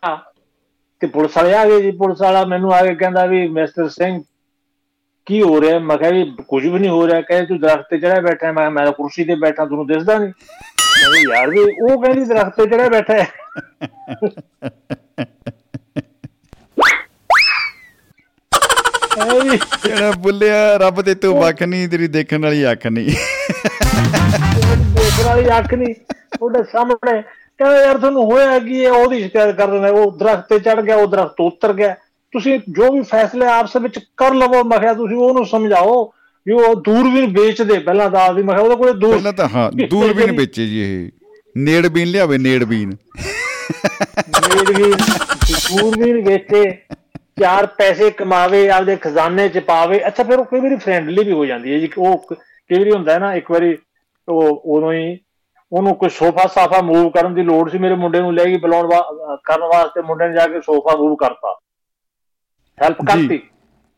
ਤੇ 1.03 1.07
ਪੁਲਿਸ 1.07 1.37
ਵਾਲੇ 1.37 1.55
ਆ 1.55 1.65
ਗਏ 1.65 1.81
ਜੀ 1.83 1.91
ਪੁਲਿਸ 1.91 2.21
ਵਾਲਾ 2.21 2.45
ਮੈਨੂੰ 2.45 2.73
ਆ 2.75 2.83
ਕੇ 2.83 2.95
ਕਹਿੰਦਾ 2.95 3.25
ਵੀ 3.27 3.47
ਮਿਸਟਰ 3.49 3.89
ਸਿੰਘ 3.89 4.23
ਕੀ 5.27 5.43
ਹੋ 5.43 5.61
ਰਿਹਾ? 5.61 5.79
ਮੈਂ 5.79 5.97
ਕਿਹਾ 5.99 6.11
ਵੀ 6.11 6.25
ਕੁਝ 6.49 6.63
ਵੀ 6.67 6.79
ਨਹੀਂ 6.79 6.91
ਹੋ 6.91 7.07
ਰਿਹਾ। 7.07 7.21
ਕਹਿੰਦੇ 7.21 7.47
ਤੂੰ 7.47 7.59
ਦਰਖਤ 7.61 7.87
ਤੇ 7.91 7.99
ਚੜਿਆ 7.99 8.21
ਬੈਠਾ। 8.21 8.47
ਮੈਂ 8.53 8.71
ਕਿਹਾ 8.71 8.71
ਮੈਂ 8.71 8.93
ਕੁਰਸੀ 8.93 9.25
ਤੇ 9.25 9.35
ਬੈਠਾ 9.35 9.65
ਤੁਹਾਨੂੰ 9.65 9.87
ਦਿਸਦਾ 9.87 10.19
ਨਹੀਂ। 10.19 10.33
ਕਹਿੰਦੇ 10.33 11.21
ਯਾਰ 11.35 11.51
ਵੀ 11.51 11.59
ਉਹ 11.61 12.03
ਕਹਿੰਦੀ 12.03 12.25
ਦਰਖਤ 12.25 12.57
ਤੇ 12.57 12.67
ਚੜਿਆ 12.67 12.89
ਬੈਠਾ 12.89 13.15
ਹੈ। 13.15 13.27
ਐ 19.21 19.57
ਜਿਹੜਾ 19.85 20.11
ਬੁੱਲਿਆ 20.19 20.77
ਰੱਬ 20.77 21.03
ਤੇ 21.03 21.15
ਤੂੰ 21.15 21.39
ਵੱਖ 21.41 21.63
ਨਹੀਂ 21.63 21.89
ਤੇਰੀ 21.89 22.07
ਦੇਖਣ 22.09 22.43
ਵਾਲੀ 22.43 22.73
ਅੱਖ 22.73 22.87
ਨਹੀਂ। 22.87 23.11
ਦੇਖਣ 24.95 25.25
ਵਾਲੀ 25.25 25.49
ਅੱਖ 25.59 25.75
ਨਹੀਂ 25.75 25.95
ਉਹਦੇ 26.43 26.63
ਸਾਹਮਣੇ 26.73 27.23
ਕਹਿੰਦਾ 27.63 27.83
ਯਾਰ 27.83 27.99
ਤੁਹਾਨੂੰ 27.99 28.25
ਹੋਇਆ 28.33 28.59
ਕੀ 28.59 28.85
ਹੈ? 28.85 28.91
ਉਹਦੀ 28.91 29.23
ਸ਼ਿਕਾਇਤ 29.23 29.57
ਕਰ 29.57 29.71
ਦਿੰਦਾ 29.71 29.89
ਉਹ 29.89 30.11
ਦਰਖਤ 30.19 30.49
ਤੇ 30.49 30.59
ਚੜ 30.59 30.81
ਗਿਆ 30.81 30.97
ਉਹ 30.97 31.07
ਦਰਖਤ 31.07 31.41
ਉਤਰ 31.41 31.73
ਗਿਆ। 31.73 31.95
ਤੁਸੀਂ 32.33 32.59
ਜੋ 32.69 32.93
ਵੀ 32.93 33.01
ਫੈਸਲੇ 33.03 33.47
ਆਪਸ 33.47 33.77
ਵਿੱਚ 33.77 33.99
ਕਰ 34.17 34.35
ਲਵੋ 34.35 34.63
ਮੈਂ 34.65 34.79
ਕਿਹਾ 34.79 34.93
ਤੁਸੀਂ 34.95 35.17
ਉਹਨੂੰ 35.17 35.47
ਸਮਝਾਓ 35.47 36.05
ਵੀ 36.47 36.53
ਉਹ 36.53 36.75
ਦੂਰਬੀਨ 36.75 37.33
ਵੇਚਦੇ 37.33 37.79
ਪਹਿਲਾਂ 37.79 38.09
ਤਾਂ 38.11 38.21
ਆਪਦੀ 38.21 38.43
ਮੈਂ 38.43 38.55
ਕਿਹਾ 38.55 38.65
ਉਹਦੇ 38.65 38.77
ਕੋਲੇ 38.77 38.93
ਦੂਰ 38.93 39.15
ਪਹਿਲਾਂ 39.15 39.33
ਤਾਂ 39.33 39.49
ਹਾਂ 39.49 39.71
ਦੂਰਬੀਨ 39.91 40.33
ਵੇਚੇ 40.37 40.67
ਜੀ 40.67 40.81
ਇਹ। 40.83 41.11
ਨੇੜਬੀਨ 41.57 42.09
ਲਿਆਵੇ 42.09 42.39
ਨੇੜਬੀਨ। 42.39 42.91
ਦੂਰਬੀਨ 44.31 44.97
ਦੂਰਬੀਨ 45.71 46.21
ਵੇਚੇ 46.25 46.71
ਚਾਰ 47.41 47.67
ਪੈਸੇ 47.67 48.11
ਕਮਾਵੇ 48.11 48.69
ਆਪਦੇ 48.71 48.97
ਖਜ਼ਾਨੇ 48.97 49.49
ਚ 49.49 49.59
ਪਾਵੇ। 49.59 50.01
ਅੱਛਾ 50.07 50.23
ਫਿਰ 50.23 50.39
ਉਹ 50.39 50.45
ਕਈ 50.45 50.61
ਵਾਰੀ 50.61 50.77
ਫਰੈਂਡਲੀ 50.77 51.25
ਵੀ 51.25 51.33
ਹੋ 51.33 51.45
ਜਾਂਦੀ 51.47 51.73
ਹੈ 51.75 51.79
ਜੀ। 51.79 51.89
ਉਹ 51.99 52.27
ਕਈ 52.29 52.79
ਵਾਰੀ 52.79 52.91
ਹੁੰਦਾ 52.91 53.13
ਹੈ 53.13 53.19
ਨਾ 53.19 53.35
ਇੱਕ 53.35 53.51
ਵਾਰੀ 53.51 53.77
ਉਹ 54.29 54.63
ਉਦੋਂ 54.77 54.93
ਹੀ 54.93 55.19
ਉਹਨੂੰ 55.73 55.95
ਕੋਈ 55.95 56.09
ਸੋਫਾ 56.11 56.47
ਸਾਫਾ 56.47 56.81
ਮੂਵ 56.83 57.09
ਕਰਨ 57.11 57.35
ਦੀ 57.35 57.43
ਲੋੜ 57.43 57.69
ਸੀ 57.71 57.79
ਮੇਰੇ 57.79 57.95
ਮੁੰਡੇ 57.95 58.21
ਨੂੰ 58.21 58.35
ਲੈ 58.35 58.45
ਗਈ 58.45 58.57
ਬੁਲਾਉਣ 58.59 58.89
ਕਰਨ 59.45 59.63
ਵਾਸਤੇ 59.65 60.03
ਮੁੰਡੇ 60.03 60.29
ਨੇ 60.29 60.35
ਜਾ 60.35 60.47
ਕੇ 60.47 60.61
ਸੋਫਾ 60.61 60.97
ਮੂਵ 60.97 61.15
ਕਰਤਾ 61.17 61.55
ਹੈਲਪ 62.79 63.01
ਜੀ। 63.01 63.07
ਕਰਤੀ 63.07 63.39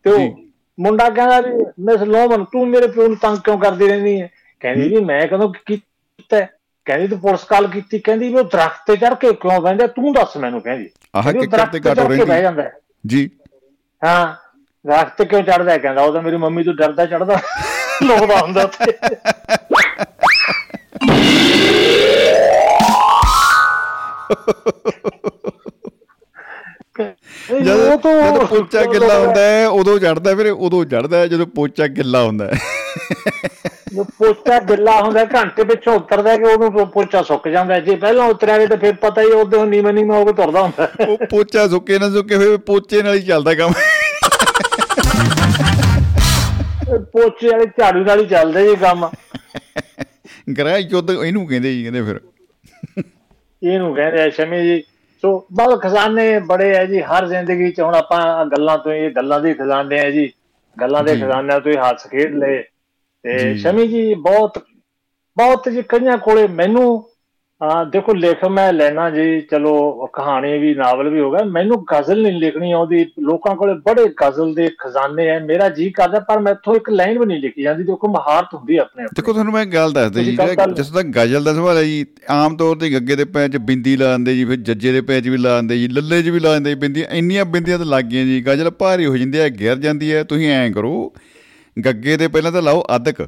ਤੇ 0.04 0.10
ਜੀ। 0.10 0.26
ਉਹ 0.26 0.36
ਮੁੰਡਾ 0.78 1.08
ਕਹਿੰਦਾ 1.10 1.40
ਵੀ 1.40 1.64
ਮਿਸ 1.80 2.02
ਲੋਮਨ 2.04 2.44
ਤੂੰ 2.44 2.66
ਮੇਰੇ 2.68 2.86
ਪਿਓ 2.86 3.06
ਨੂੰ 3.08 3.16
ਤੰਗ 3.16 3.36
ਕਿਉਂ 3.38 3.58
ਕਰਦੀ 3.58 3.88
ਰਹਿੰਦੀ 3.88 4.20
ਹੈ 4.20 4.28
ਕਹਿੰਦੀ 4.62 4.88
ਵੀ 4.88 5.04
ਮੈਂ 5.04 5.26
ਕਦੋਂ 5.26 5.52
ਕੀ 5.56 5.76
ਕੀਤਾ? 5.76 6.40
ਕਹਿੰਦੀ 6.86 7.06
ਤੂੰ 7.08 7.18
ਪੁਲਿਸ 7.20 7.44
ਕਾਲ 7.44 7.66
ਕੀਤੀ 7.68 7.98
ਕਹਿੰਦੀ 7.98 8.28
ਵੀ 8.28 8.34
ਉਹ 8.34 8.44
ਦਰਖਤ 8.44 8.86
ਤੇ 8.86 8.96
ਚੜ 8.96 9.12
ਕੇ 9.14 9.32
ਕਿਉਂ 9.34 9.60
ਬਹਿੰਦਾ 9.60 9.86
ਤੂੰ 9.88 10.12
ਦੱਸ 10.12 10.36
ਮੈਨੂੰ 10.36 10.60
ਕਹਿੰਦੀ 10.60 10.88
ਆਹ 11.14 11.30
ਕੇ 11.32 11.46
ਬਹਿ 11.78 11.94
ਰਹਿੰਦੀ 11.94 12.42
ਜਾਂਦਾ 12.42 12.62
ਹੈ। 12.62 12.72
ਜੀ 13.04 13.28
ਹਾਂ 14.02 14.26
ਦਰਖਤ 14.84 15.16
ਤੇ 15.18 15.24
ਕਿਉਂ 15.24 15.42
ਚੜਦਾ? 15.42 15.76
ਕਹਿੰਦਾ 15.78 16.02
ਉਹ 16.02 16.12
ਤਾਂ 16.12 16.22
ਮੇਰੀ 16.22 16.36
ਮੰਮੀ 16.36 16.62
ਤੋਂ 16.64 16.74
ਡਰਦਾ 16.74 17.06
ਚੜਦਾ 17.06 17.38
ਲੋਕਦਾ 18.02 18.38
ਹੁੰਦਾ 18.38 18.62
ਉੱਥੇ 18.62 18.92
ਜਦ 27.64 27.64
ਜਦ 27.64 28.44
ਪੋਚਾ 28.48 28.82
ਗਿੱਲਾ 28.84 29.18
ਹੁੰਦਾ 29.18 29.40
ਹੈ 29.40 29.68
ਉਦੋਂ 29.68 29.98
ਚੜਦਾ 29.98 30.34
ਫਿਰ 30.34 30.50
ਉਦੋਂ 30.50 30.84
ਚੜਦਾ 30.84 31.16
ਹੈ 31.18 31.26
ਜਦੋਂ 31.26 31.46
ਪੋਚਾ 31.46 31.86
ਗਿੱਲਾ 31.86 32.22
ਹੁੰਦਾ 32.22 32.46
ਹੈ। 32.46 32.58
ਜੋ 33.94 34.04
ਪੋਚਾ 34.04 34.58
ਗਿੱਲਾ 34.60 35.00
ਹੁੰਦਾ 35.02 35.24
ਘੰਟੇ 35.24 35.64
ਪਿੱਛੋਂ 35.64 35.94
ਉਤਰਦਾ 35.94 36.36
ਕਿ 36.36 36.44
ਉਹਨੂੰ 36.44 36.88
ਪੋਚਾ 36.90 37.22
ਸੁੱਕ 37.22 37.48
ਜਾਂਦਾ 37.48 37.80
ਜੇ 37.80 37.96
ਪਹਿਲਾਂ 37.96 38.26
ਉਤਰਿਆ 38.26 38.66
ਤਾਂ 38.66 38.76
ਫਿਰ 38.76 38.94
ਪਤਾ 38.94 39.22
ਹੀ 39.22 39.26
ਉਹਦੇ 39.26 39.64
ਨੀਵੇਂ 39.64 39.92
ਨੀਵੇਂ 39.92 40.16
ਹੋ 40.16 40.24
ਕੇ 40.24 40.32
ਤੁਰਦਾ 40.32 40.62
ਹੁੰਦਾ 40.62 40.88
ਉਹ 41.08 41.18
ਪੋਚਾ 41.30 41.68
ਸੁੱਕੇ 41.68 41.98
ਨਾ 41.98 42.10
ਸੁੱਕੇ 42.10 42.36
ਹੋਏ 42.36 42.56
ਪੋਚੇ 42.56 43.02
ਨਾਲ 43.02 43.14
ਹੀ 43.14 43.22
ਚੱਲਦਾ 43.22 43.54
ਕੰਮ। 43.54 43.72
ਪੋਚੇ 46.94 47.48
ਵਾਲੇ 47.48 47.66
ਝਾੜੂ 47.66 48.04
ਨਾਲ 48.04 48.20
ਹੀ 48.20 48.26
ਚੱਲਦਾ 48.26 48.60
ਜੀ 48.60 48.76
ਕੰਮ। 48.76 49.08
ਗ੍ਰਹਿ 50.58 50.80
ਯੁੱਧ 50.80 51.10
ਇਹਨੂੰ 51.10 51.46
ਕਹਿੰਦੇ 51.46 51.72
ਜੀ 51.74 51.82
ਕਹਿੰਦੇ 51.82 52.02
ਫਿਰ 52.02 52.20
ਇਹਨੂੰ 53.62 53.94
ਕਹਿੰਦੇ 53.94 54.22
ਆ 54.22 54.30
ਸ਼ਮੀ 54.30 54.62
ਜੀ 54.62 54.82
ਸੋ 55.22 55.46
ਬਲ 55.52 55.76
ਖਜ਼ਾਨੇ 55.76 56.38
ਬੜੇ 56.38 56.78
ਆ 56.78 56.84
ਜੀ 56.84 57.00
ਹਰ 57.02 57.26
ਜ਼ਿੰਦਗੀ 57.26 57.70
ਚ 57.72 57.80
ਹੁਣ 57.80 57.94
ਆਪਾਂ 57.94 58.46
ਗੱਲਾਂ 58.46 58.78
ਤੋਂ 58.78 58.92
ਇਹ 58.92 59.10
ਗੱਲਾਂ 59.10 59.40
ਦੇ 59.40 59.54
ਖਜ਼ਾਨੇ 59.54 60.00
ਆ 60.00 60.10
ਜੀ 60.10 60.32
ਗੱਲਾਂ 60.80 61.04
ਦੇ। 61.04 61.16
ਖਜ਼ਾਨਿਆਂ 61.16 61.60
ਤੋਂ 61.60 61.72
ਹੀ 61.72 61.76
ਹੱਸ 61.76 62.06
ਖੇਡ 62.06 62.34
ਲਏ 62.34 62.62
ਤੇ। 63.24 63.54
ਸ਼ਮੀ 63.54 63.88
ਜੀ 63.88 64.14
ਬਹੁਤ 64.14 64.58
ਬਹੁਤ 65.36 65.68
ਜੀ 65.68 65.82
ਕਈਆਂ 65.82 66.18
ਕੋਲੇ 66.18 66.46
ਮੈਨੂੰ 66.48 67.10
ਆ 67.64 67.84
ਦੇਖੋ 67.84 68.14
ਲਿਖ 68.14 68.44
ਮੈਂ 68.44 68.72
ਲੈਣਾ 68.72 69.10
ਜੀ 69.10 69.40
ਚਲੋ 69.40 70.06
ਕਹਾਣੀ 70.12 70.58
ਵੀ 70.58 70.74
ਨਾਵਲ 70.74 71.08
ਵੀ 71.08 71.20
ਹੋਗਾ 71.20 71.44
ਮੈਨੂੰ 71.44 71.76
ਗਜ਼ਲ 71.84 72.22
ਨਹੀਂ 72.22 72.40
ਲਿਖਣੀ 72.40 72.72
ਆਉਂਦੀ। 72.72 73.04
ਲੋਕਾਂ 73.20 73.54
ਕੋਲੇ 73.56 73.74
ਬੜੇ 73.74 74.04
ਗਜ਼ਲ 74.22 74.54
ਦੇ 74.54 74.68
ਖਜ਼ਾਨੇ 74.78 75.30
ਆ 75.30 75.38
ਮੇਰਾ 75.38 75.68
ਜੀ 75.68 75.90
ਕਰਦਾ 75.90 76.20
ਪਰ 76.20 76.38
ਮੈਥੋਂ 76.38 76.74
ਇੱਕ 76.76 76.90
ਲਾਈਨ 76.90 77.18
ਵੀ 77.18 77.26
ਨਹੀਂ 77.26 77.40
ਲਿਖੀ 77.40 77.62
ਜਾਂਦੀ। 77.62 77.84
ਦੇਖੋ 77.84 78.08
ਮਹਾਰਤ 78.08 78.54
ਹੁੰਦੀ 78.54 78.76
ਆਪਣੇ 78.76 79.04
ਦੇਖੋ 79.04 79.32
ਤੁਹਾਨੂੰ 79.32 79.52
ਮੈਂ 79.52 79.64
ਗੱਲ 79.66 79.92
ਦੱਸਦਾ 79.92 80.22
ਜੀ 80.22 80.36
ਜਿਸ 80.76 80.90
ਦਾ 80.90 81.02
ਗਜ਼ਲ 81.16 81.44
ਦਾ 81.44 81.54
ਸਵਾਲ 81.54 81.76
ਹੈ 81.76 81.82
ਜੀ 81.82 82.04
ਆਮ 82.30 82.56
ਤੌਰ 82.56 82.76
ਤੇ 82.76 82.92
ਗੱਗੇ 82.92 83.16
ਦੇ 83.16 83.24
ਪੈਰ 83.24 83.48
'ਚ 83.48 83.56
ਬਿੰਦੀ 83.56 83.96
ਲਾ 83.96 84.10
ਦਿੰਦੇ 84.12 84.34
ਜੀ 84.34 84.44
ਫਿਰ 84.44 84.56
ਜੱਜੇ 84.56 84.92
ਦੇ 84.92 85.00
ਪੈਰ 85.00 85.20
'ਚ 85.20 85.28
ਵੀ 85.28 85.36
ਲਾ 85.36 85.56
ਦਿੰਦੇ 85.56 85.78
ਜੀ 85.78 85.88
ਲੱਲੇ 85.88 86.22
'ਚ 86.22 86.28
ਵੀ 86.28 86.40
ਲਾ 86.40 86.52
ਦਿੰਦੇ 86.54 86.74
ਬਿੰਦੀਆਂ 86.74 87.06
ਇੰਨੀਆਂ 87.10 87.44
ਬਿੰਦੀਆਂ 87.44 87.78
ਤਾਂ 87.78 87.86
ਲੱਗ 87.86 88.04
ਗਈਆਂ 88.04 88.24
ਜੀ। 88.24 88.40
ਗਜ਼ਲ 88.40 88.70
ਭਾਰੀ 88.70 89.06
ਹੋ 89.06 89.16
ਜਾਂਦੀ 89.16 89.38
ਹੈ 89.38 89.48
ਗਿਰ 89.50 89.76
ਜਾਂਦੀ 89.76 90.12
ਹੈ। 90.14 90.24
ਤੁਸੀਂ 90.24 90.50
ਐਂ 90.50 90.70
ਕਰੋ 90.70 91.12
ਗੱਗੇ 91.76 92.16
ਦੇ 92.16 92.28
ਪਹਿਲਾਂ 92.28 92.52
ਤਾਂ 92.52 92.62
ਲਾਓ 92.62 92.82
ਅਦਕ 92.96 93.26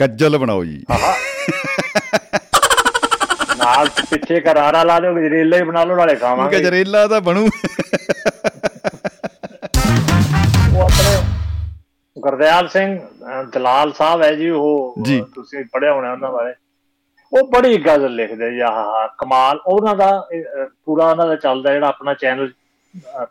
ਗੱਜਲ 0.00 0.38
ਬਣਾਓ 0.38 0.64
ਜੀ। 0.64 0.82
ਨਾਲ 3.64 3.88
ਪਿੱਛੇ 4.10 4.40
ਕਰਾਰਾ 4.40 4.82
ਲਾ 4.82 4.98
ਦਿਓ 5.00 5.14
ਗਜਰੇਲਾ 5.14 5.56
ਹੀ 5.56 5.62
ਬਣਾ 5.62 5.84
ਲਓ 5.84 5.96
ਨਾਲੇ 5.96 6.14
ਖਾਵਾਂਗੇ। 6.16 6.58
ਗਜਰੇਲਾ 6.58 7.06
ਤਾਂ 7.08 7.20
ਬਣੂ। 7.20 7.44
ਉਹ 10.74 10.82
ਆਪਣੇ 10.82 11.14
ਗੁਰਦਿਆਲ 12.18 12.68
ਸਿੰਘ 12.68 12.98
ਦਲਾਲ 13.52 13.92
ਸਾਹਿਬ 13.92 14.22
ਹੈ 14.22 14.34
ਜੀ 14.34 14.50
ਉਹ 14.50 14.94
ਤੁਸੀਂ 15.34 15.64
ਪੜਿਆ 15.72 15.92
ਹੋਣਾ 15.92 16.12
ਉਹਨਾਂ 16.12 16.30
ਬਾਰੇ। 16.32 16.52
ਉਹ 17.32 17.48
ਬੜੀ 17.48 17.76
ਗਜ਼ਲ 17.76 18.14
ਲਿਖਦੇ 18.14 18.50
ਜੀ 18.50 18.60
ਆਹ 18.60 19.08
ਕਮਾਲ। 19.18 19.60
ਉਹਨਾਂ 19.66 19.94
ਦਾ 19.96 20.10
ਪੂਰਾ 20.84 21.10
ਉਹਨਾਂ 21.10 21.26
ਦਾ 21.26 21.36
ਚੱਲਦਾ 21.36 21.72
ਜਿਹੜਾ 21.72 21.88
ਆਪਣਾ 21.88 22.14
ਚੈਨਲ 22.14 22.50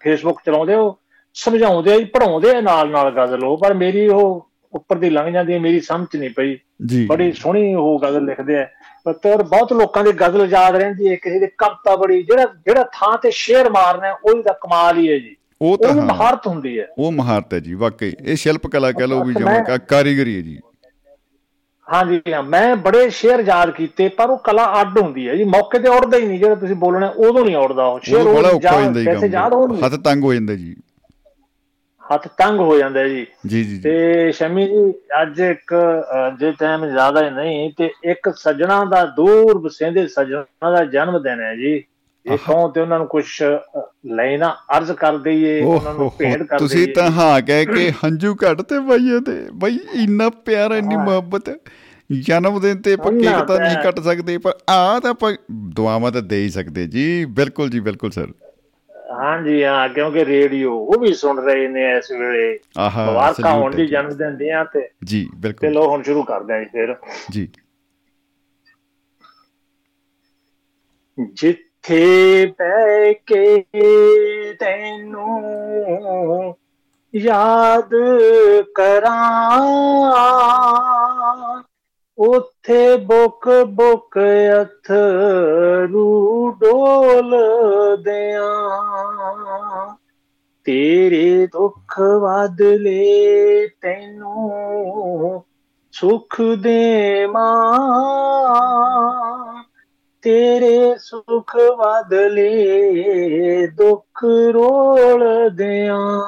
ਫੇਸਬੁੱਕ 0.01 0.39
ਚਲਾਉਂਦੇ 0.45 0.75
ਉਹ 0.75 0.99
ਸਮਝਾਉਂਦੇ 1.36 1.93
ਆ 1.93 1.99
ਪੜਾਉਂਦੇ 2.13 2.55
ਆ 2.55 2.61
ਨਾਲ 2.61 2.89
ਨਾਲ 2.89 3.11
ਗਜ਼ਲ 3.11 3.43
ਉਹ 3.43 3.57
ਪਰ 3.57 3.73
ਮੇਰੀ 3.73 4.07
ਉਹ 4.07 4.49
ਉੱਪਰ 4.73 4.97
ਦੀ 4.97 5.09
ਲੰਘ 5.09 5.31
ਜਾਂਦੀ 5.31 5.53
ਹੈ 5.53 5.59
ਮੇਰੀ 5.59 5.79
ਸਮਝ 5.81 6.15
ਨਹੀਂ 6.15 6.29
ਪਈ। 6.29 6.57
ਬੜੀ 7.07 7.31
ਸੋਹਣੀ 7.31 7.73
ਉਹ 7.75 7.99
ਗਜ਼ਲ 8.03 8.25
ਲਿਖਦੇ 8.25 8.57
ਆ। 8.59 8.67
ਪਰ 9.06 9.43
ਬਹੁਤ 9.43 9.74
ਲੋਕਾਂ 9.74 10.04
ਦੀ 10.04 10.12
ਗਜ਼ਲ 10.12 10.47
ਯਾਦ 10.49 10.76
ਰਹਿੰਦੀ 10.76 11.10
ਹੈ 11.10 11.16
ਕਿਸੇ 11.16 11.39
ਦੀ 11.39 11.47
ਕਵਿਤਾ 11.58 11.95
ਬੜੀ 11.95 12.22
ਜਿਹੜਾ 12.24 12.45
ਜਿਹੜਾ 12.66 12.84
ਥਾਂ 12.84 13.18
ਤੇ 13.18 13.32
ਸ਼ੇਰ 13.32 13.70
ਮਾਰਨਾ 13.70 14.08
ਹੈ, 14.08 14.14
ਉਹਦੀ 14.14 14.41
ਤਾਂ 14.41 14.54
ਕਮਾਲ 14.54 14.97
ਹੀ 14.97 15.10
ਹੈ 15.12 15.18
ਜੀ। 15.18 15.36
ਉਹ 15.62 15.78
ਤਾਂ 15.78 15.93
ਮਹਾਰਤ 15.95 16.47
ਹੁੰਦੀ 16.47 16.80
ਹੈ। 16.80 16.88
ਉਹ 16.97 17.12
ਮਹਾਰਤ 17.12 17.54
ਹੈ 17.54 17.60
ਜੀ 17.60 17.74
ਵਾਕਈ। 17.74 18.14
ਇਹ 18.26 18.36
ਸ਼ਿਲਪ 18.36 18.68
ਕਲਾ 18.68 18.91
ਕਹ 18.91 19.04
ਲਓ 19.04 19.24
ਵੀ 19.24 19.34
ਜਿਵੇਂ 19.34 19.80
ਕਾਰੀਗਰੀ 19.89 20.36
ਹੈ 20.36 20.41
ਜੀ। 20.41 20.60
ਹਾਂਜੀ 21.88 22.22
ਹਾਂ 22.34 22.43
ਮੈਂ 22.43 22.76
ਬੜੇ 22.76 23.10
ਸ਼ੇਰ 23.10 23.39
ਯਾਦ 23.39 23.70
ਕੀਤੇ 23.70 24.08
ਪਰ 24.10 24.30
ਉਹ 24.30 24.38
ਕਲਾ 24.38 24.82
ਅੱਡ 24.82 24.97
ਹੁੰਦੀ 24.99 25.28
ਹੈ 25.30 25.36
ਜੀ। 25.36 25.43
ਮੌਕੇ 25.43 25.80
ਤੇ 25.80 25.89
ਉੜਦਾ 25.89 26.18
ਹੀ 26.18 26.26
ਨਹੀਂ 26.26 26.39
ਜਿਹੜਾ 26.39 26.56
ਤੁਸੀਂ 26.56 26.76
ਬੋਲਣਾ 26.76 27.08
ਉਦੋਂ 27.08 27.45
ਨਹੀਂ 27.45 27.56
ਉੜਦਾ 27.56 27.86
ਉਹ। 27.86 27.99
ਸ਼ੇਰ 28.04 28.28
ਉਹ 28.28 28.38
ਉਹ 28.38 28.93
ਜੀ 28.93 29.06
ਵੈਸੇ 29.06 29.28
ਯਾਦ 29.28 29.54
ਹੋਣਗੇ 29.54 29.82
ਹੱਥ 29.82 29.95
ਤੰਗ 29.95 30.24
ਹੋ 30.24 30.34
ਜਾਂਦਾ 30.34 30.56
ਜੀ। 30.56 30.76
ਹੱਥ 32.04 32.28
ਤੰਗ 32.38 32.60
ਹੋ 32.60 32.78
ਜਾਂਦਾ 32.78 32.99
ਹੈ 32.99 33.08
ਜੀ। 33.08 33.26
ਜੀ 33.47 33.64
ਜੀ 33.64 33.80
ਤੇ 33.82 34.32
ਸ਼ਮੀ 34.32 34.66
ਜੀ 34.68 34.89
ਅੱਜ 35.22 35.39
ਇੱਕ 35.41 35.74
ਜੇ 36.39 36.51
ਟਾਈਮ 36.60 36.86
ਜ਼ਿਆਦਾ 36.88 37.30
ਨਹੀਂ 37.30 37.72
ਤੇ 37.78 37.89
ਇੱਕ 38.12 38.30
ਸੱਜਣਾ 38.38 38.84
ਦਾ 38.91 39.04
ਦੂਰ 39.16 39.58
ਵਸੇਂਦੇ 39.60 40.08
ਸੱਜਣਾ 40.10 40.72
ਦਾ 40.72 40.84
ਜਨਮ 40.93 41.22
ਦਿਨ 41.24 41.41
ਹੈ 41.41 41.56
ਜੀ। 41.56 41.74
ਇਹ 42.26 42.38
ਕਹੋ 42.38 42.68
ਤੇ 42.72 42.82
ਉਹਨਾਂ 42.82 42.97
ਨੂੰ 42.99 43.08
ਕੁਝ 43.08 43.24
ਲੈਣਾ 44.16 44.49
ਅਰਜ਼ 44.78 44.91
ਕਰ 44.91 45.18
ਦਈਏ 45.18 45.62
ਉਹਨਾਂ 45.62 45.93
ਨੂੰ 45.93 46.12
ਭੇਟ 46.20 46.43
ਕਰ 46.43 46.60
ਤੁਸੀਂ 46.60 46.86
ਦਈਏ। 46.86 46.93
ਤਾਂ 46.93 47.10
ਹਾਂ 47.12 47.41
ਕਹਿ 47.41 47.66
ਕੇ 47.66 47.89
ਹੰਝੂ 48.04 48.36
ਘੱਟ 48.43 48.62
ਤੇ 48.62 48.80
ਬਈਏ 48.82 49.20
ਤੇ 49.22 49.34
ਬਈ 49.56 49.80
ਇੰਨਾ 50.04 50.30
ਪਿਆਰ 50.45 50.72
ਇੰਨੀ 50.72 50.95
ਮੁਹੱਬਤ 50.95 51.49
ਜਨਮ 52.10 52.60
ਦਿਨ 52.62 52.82
ਤੇ 52.82 52.95
ਕੇਕ 52.97 53.45
ਤਾਂ 53.47 53.60
ਨਹੀਂ 53.60 53.78
ਕੱਟ 53.84 53.99
ਸਕਦੇ 53.99 54.38
ਪਰ 54.38 54.54
ਆ 54.70 54.99
ਤਾਂ 54.99 55.12
ਆਪਾਂ 55.12 55.34
ਦੁਆਵਾਂ 55.76 56.12
ਤਾਂ 56.12 56.22
ਦੇ 56.22 56.41
ਹੀ 56.43 56.49
ਸਕਦੇ। 56.49 56.86
ਜੀ 56.88 57.26
ਬਿਲਕੁਲ 57.32 57.70
ਜੀ 57.70 57.80
ਬਿਲਕੁਲ 57.80 58.12
ਸਰ। 58.12 58.28
ਹਾਂਜੀ 59.14 59.64
ਹਾਂ 59.64 59.89
ਕਿਉਂਕਿ 59.89 60.26
ਰੇਡੀਓ 60.26 60.74
ਉਹ 60.74 60.99
ਵੀ 60.99 61.14
ਸੁਣ 61.14 61.39
ਰਹੇ 61.39 61.68
ਨੇ 61.68 61.91
ਇਸ 61.97 62.11
ਵੇਲੇ। 62.11 62.59
ਮੁਬਾਰਕਾਂ 63.05 63.51
ਹੋਣ 63.51 63.76
ਦੀ। 63.76 63.88
ਜਨਮ 63.88 64.09
ਦਿਨ 64.09 64.38
ਦੀਆਂ 64.38 64.66
ਤੇ। 64.66 64.89
ਜੀ 65.03 65.26
ਤੇ 65.26 65.38
ਬਿਲਕੁਲ। 65.38 65.72
ਲੋ 65.72 65.89
ਹੁਣ 65.89 66.03
ਸ਼ੁਰੂ 66.03 66.24
ਕਰਦੇ 66.24 66.53
ਆਂ 66.53 66.66
ਫਿਰ। 66.66 66.95
ਜੀ। 67.32 67.49
ਜਿੱਥੇ 71.34 72.45
ਬਹਿ 72.59 73.14
ਕੇ 73.14 73.64
ਤੈਨੂੰ 74.59 75.43
ਯਾਦ 77.16 77.89
ਕਰਾਂ। 78.76 79.64
ਉੱਥੇ 82.18 82.97
ਬੁੱਕ 82.97 83.64
ਬੁੱਕ 83.64 84.20
ਅਥਰੂ 84.61 86.11
ਡੋਲ 86.51 87.36
ਦਿਆਂ। 88.03 89.95
ਤੇਰੇ 90.64 91.47
ਦੁੱਖ 91.47 91.99
ਵਾਦਲੇ 91.99 93.68
ਤੈਨੂੰ 93.82 95.43
ਸੁਖ 95.91 96.41
ਦੇਵਾਂ। 96.41 97.80
ਤੇਰੇ 100.22 100.95
ਸੁਖ 100.99 101.55
ਵਾਦਲੇ 101.55 102.74
ਦੁੱਖ 103.68 104.24
ਰੋਲ 104.53 105.49
ਦਿਆਂ। 105.49 106.22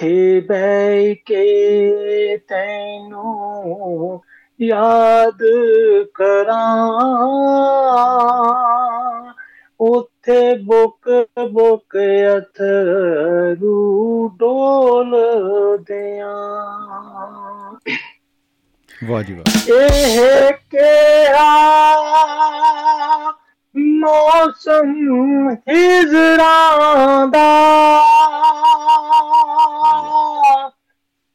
ਜਿੱਥੇ 0.00 0.40
ਬਹਿ 0.40 1.14
ਕੇ 1.14 2.36
ਤੈਨੂੰ 2.36 4.20
ਯਾਦ 4.62 5.38
ਕਰਾਂ। 6.14 6.90
ਉੱਥੇ 9.80 10.54
ਬੁੱਕ 10.64 11.26
ਬੁੱਕ 11.52 11.98
ਅਥਰੂ 12.38 14.30
ਡੋਲ 14.38 15.16
ਦਿਆਂ। 15.78 16.40
ਵਾਹ 19.08 19.22
ਜੀ 19.22 19.34
ਵਾਹ। 19.34 19.72
ਇਹ 19.74 20.52
ਕਿਹਾ 20.70 21.54
ਮੌਸਮ 24.04 25.50
ਹਿਜਰਾਂ 25.68 27.26
ਦਾ। 27.26 27.48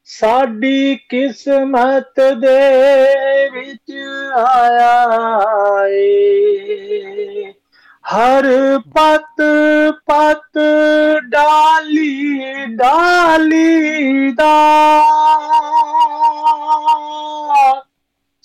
ਸਾਡੀ 0.07 0.95
ਕਿਸਮਤ 1.09 2.19
ਦੇ 2.39 3.49
ਵਿੱਚ 3.49 3.91
ਆਇਆ 4.37 4.93
ਏ। 5.89 7.53
ਹਰ 8.05 8.45
ਪਤ 8.95 9.41
ਪਤ 10.05 10.59
ਡਾਲੀ 11.29 12.65
ਡਾਲੀ 12.75 14.31
ਦਾ। 14.31 14.53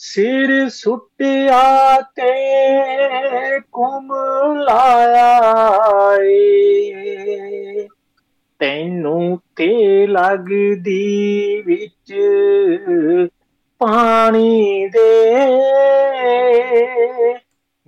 ਸਿਰ 0.05 0.69
ਸੁੱਟਿਆ 0.69 2.01
ਤੇ 2.17 3.61
ਕੁਮਲਾਇਆ 3.73 5.29
ਏ। 6.23 7.87
ਤੈਨੂੰ 8.61 9.39
ਤੇ 9.57 10.07
ਲੱਗਦੀ 10.07 11.63
ਵਿੱਚ 11.67 12.15
ਪਾਣੀ 13.81 14.89
ਦੇ। 14.89 15.09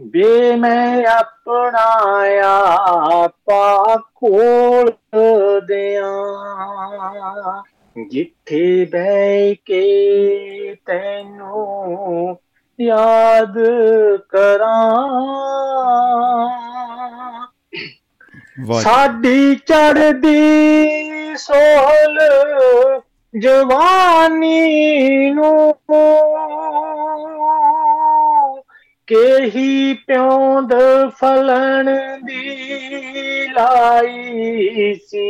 ਬੇ 0.01 0.57
ਮੈਂ 0.57 1.05
ਆਪਣਾ 1.07 1.85
ਆਪਾ 2.43 3.97
ਕੋਲ 4.15 4.91
ਦਿਆਂ। 5.69 6.13
ਜਿੱਥੇ 7.97 8.85
ਬਹਿ 8.85 9.55
ਕੇ 9.65 10.75
ਤੈਨੂੰ 10.87 12.37
ਯਾਦ 12.79 13.59
ਕਰਾਂ। 14.31 14.97
ਸਾਡੀ 18.77 19.55
ਚੜਦੀ 19.67 21.37
ਸੋਹਲ 21.37 22.19
ਜਵਾਨੀ 23.35 25.31
ਨੂੰ 25.31 25.75
ਕੇਹੀ 29.09 29.93
ਪਿਉਂਦ 30.07 30.73
ਫਲਣ 31.17 31.91
ਦੀ 32.23 33.47
ਲਾਈ 33.49 34.95
ਸੀ 35.03 35.27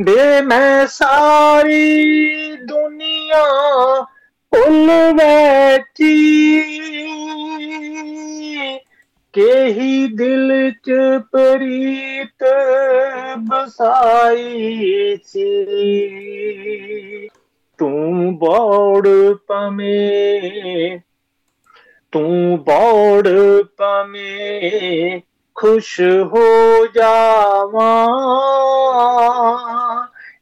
ਬੇ 0.00 0.40
ਮੈਂ 0.40 0.86
ਸਾਰੀ 0.86 2.56
ਦੁਨੀਆ 2.56 3.44
ਭੁੱਲ 4.52 4.90
ਬੈਠੀ। 5.12 6.14
ਕੇਹੀ 9.34 10.06
ਦਿਲ 10.08 10.70
ਚ 10.70 10.90
ਪ੍ਰੀਤ 11.32 12.44
ਬਸਾਈ 13.38 15.16
ਸੀ। 15.24 15.48
ਤੂੰ 17.78 18.36
ਬੋੜ 18.38 19.08
ਪਮੇ 19.48 20.98
ਤੂੰ 22.12 22.58
ਬੋੜ 22.64 23.28
ਪਮੇ 23.76 25.20
ਖੁਸ਼ 25.58 26.00
ਹੋ 26.00 26.86
ਜਾਵਾਂ। 26.86 28.08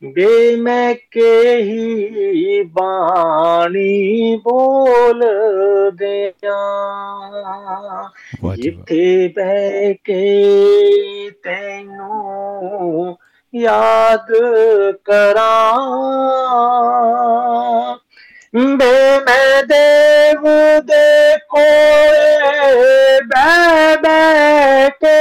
ਬੇ 0.05 0.57
ਮੈਂ 0.57 0.95
ਕੇਹੀ 1.11 2.63
ਬਾਣੀ 2.63 4.37
ਬੋਲ 4.37 5.25
ਦਿਆਂ। 5.95 8.09
ਜਿੱਥੇ 8.57 9.33
ਬਹਿ 9.37 9.95
ਕੇ 9.95 11.31
ਤੈਨੂੰ 11.31 13.19
ਯਾਦ 13.55 14.27
ਕਰਾਂ। 15.05 15.77
ਬੇ 18.57 19.21
ਮੈਂ 19.21 19.63
ਦੇਵ 19.63 20.43
ਦੇ 20.81 21.37
ਕੋਲੇ 21.49 23.21
ਬਹਿ 23.21 23.97
ਬਹਿ 23.97 24.91
ਕੇ। 24.91 25.19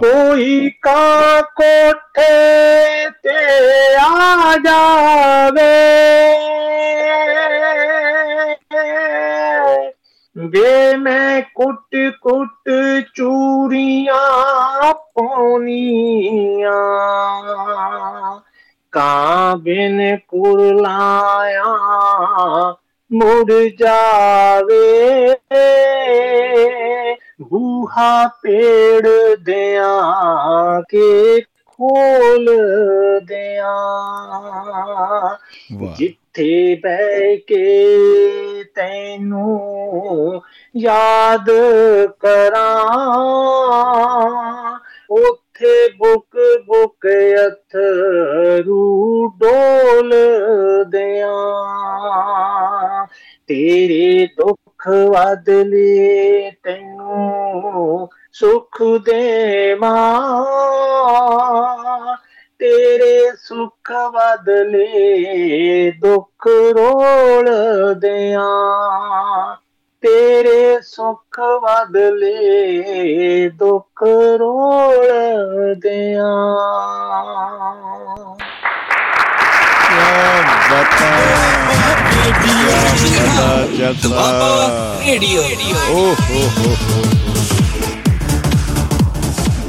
ਕੋਈ 0.00 0.70
ਕਾ 0.82 1.40
ਕੋਠੇ 1.40 3.10
ਤੇ 3.10 3.36
ਆ 4.00 4.56
ਜਾਵੇ। 4.56 5.80
ਵੇ 10.48 10.96
ਮੈਂ 10.96 11.42
ਕੁੱਟ 11.42 11.96
ਕੁੱਟ 12.20 12.70
ਚੂੜੀਆਂ 13.14 14.94
ਪਾਉਣੀਆਂ। 14.94 16.70
ਕਾਂ 18.92 19.56
ਬਿਨ 19.56 20.18
ਕੁਰਲਾਇਆ 20.28 21.64
ਮੁੜ 23.12 23.52
ਜਾਵੇ। 23.78 25.28
ਬੂਹਾ 27.42 28.30
ਪੇੜ 28.42 29.08
ਦਿਆਂ 29.44 30.82
ਕੇ 30.82 31.40
ਖੋਲ 31.40 32.50
ਦਿਆਂ। 33.24 35.36
ਜਿੱਥੇ 35.96 36.80
ਬਹਿ 36.82 37.36
ਕੇ 37.36 38.59
ਤੈਨੂੰ 38.74 40.42
ਯਾਦ 40.76 41.50
ਕਰਾਂ। 42.20 42.86
ਉੱਥੇ 45.10 45.88
ਬੁਕ 45.88 46.36
ਬੁਕ 46.66 47.06
ਅਥਰੂ 47.48 49.32
ਡੋਲ 49.36 50.12
ਦਿਆਂ। 50.88 53.06
ਤੇਰੇ 53.46 54.26
ਦੁੱਖ 54.26 54.88
ਬਦਲੇ 54.88 56.52
ਤੈਨੂੰ 56.62 58.08
ਸੁਖ 58.32 58.82
ਦੇਵਾਂ। 58.82 60.24
ਤੇਰੇ 62.60 63.32
ਸੁਖ 63.42 63.92
ਬਦਲੇ 64.14 65.90
ਦੁੱਖ 65.90 66.46
ਰੋਲ 66.46 67.48
ਦਿਆਂ। 67.94 69.56
ਤੇਰੇ 70.02 70.82
ਸੁਖ 70.82 71.40
ਬਦਲੇ 71.40 73.48
ਦੁੱਖ 73.48 74.02
ਰੋਲ 74.36 75.08
ਦਿਆਂ। 75.74 76.34
ਕਿਆ 79.86 80.42
ਬਾਤਾਂ 80.70 81.12
ਰੇਡੀਓ 82.16 82.72
ਬੜਾ 83.02 83.92
ਦੁਆਬਾ 84.02 84.50
ਜਲਸਾ 84.58 84.98
ਰੇਡੀਓ 85.06 85.42
ਓ 85.90 85.94
ਹੋ 85.94 86.48
ਹੋ 86.58 86.76
ਹੋ। 86.82 87.19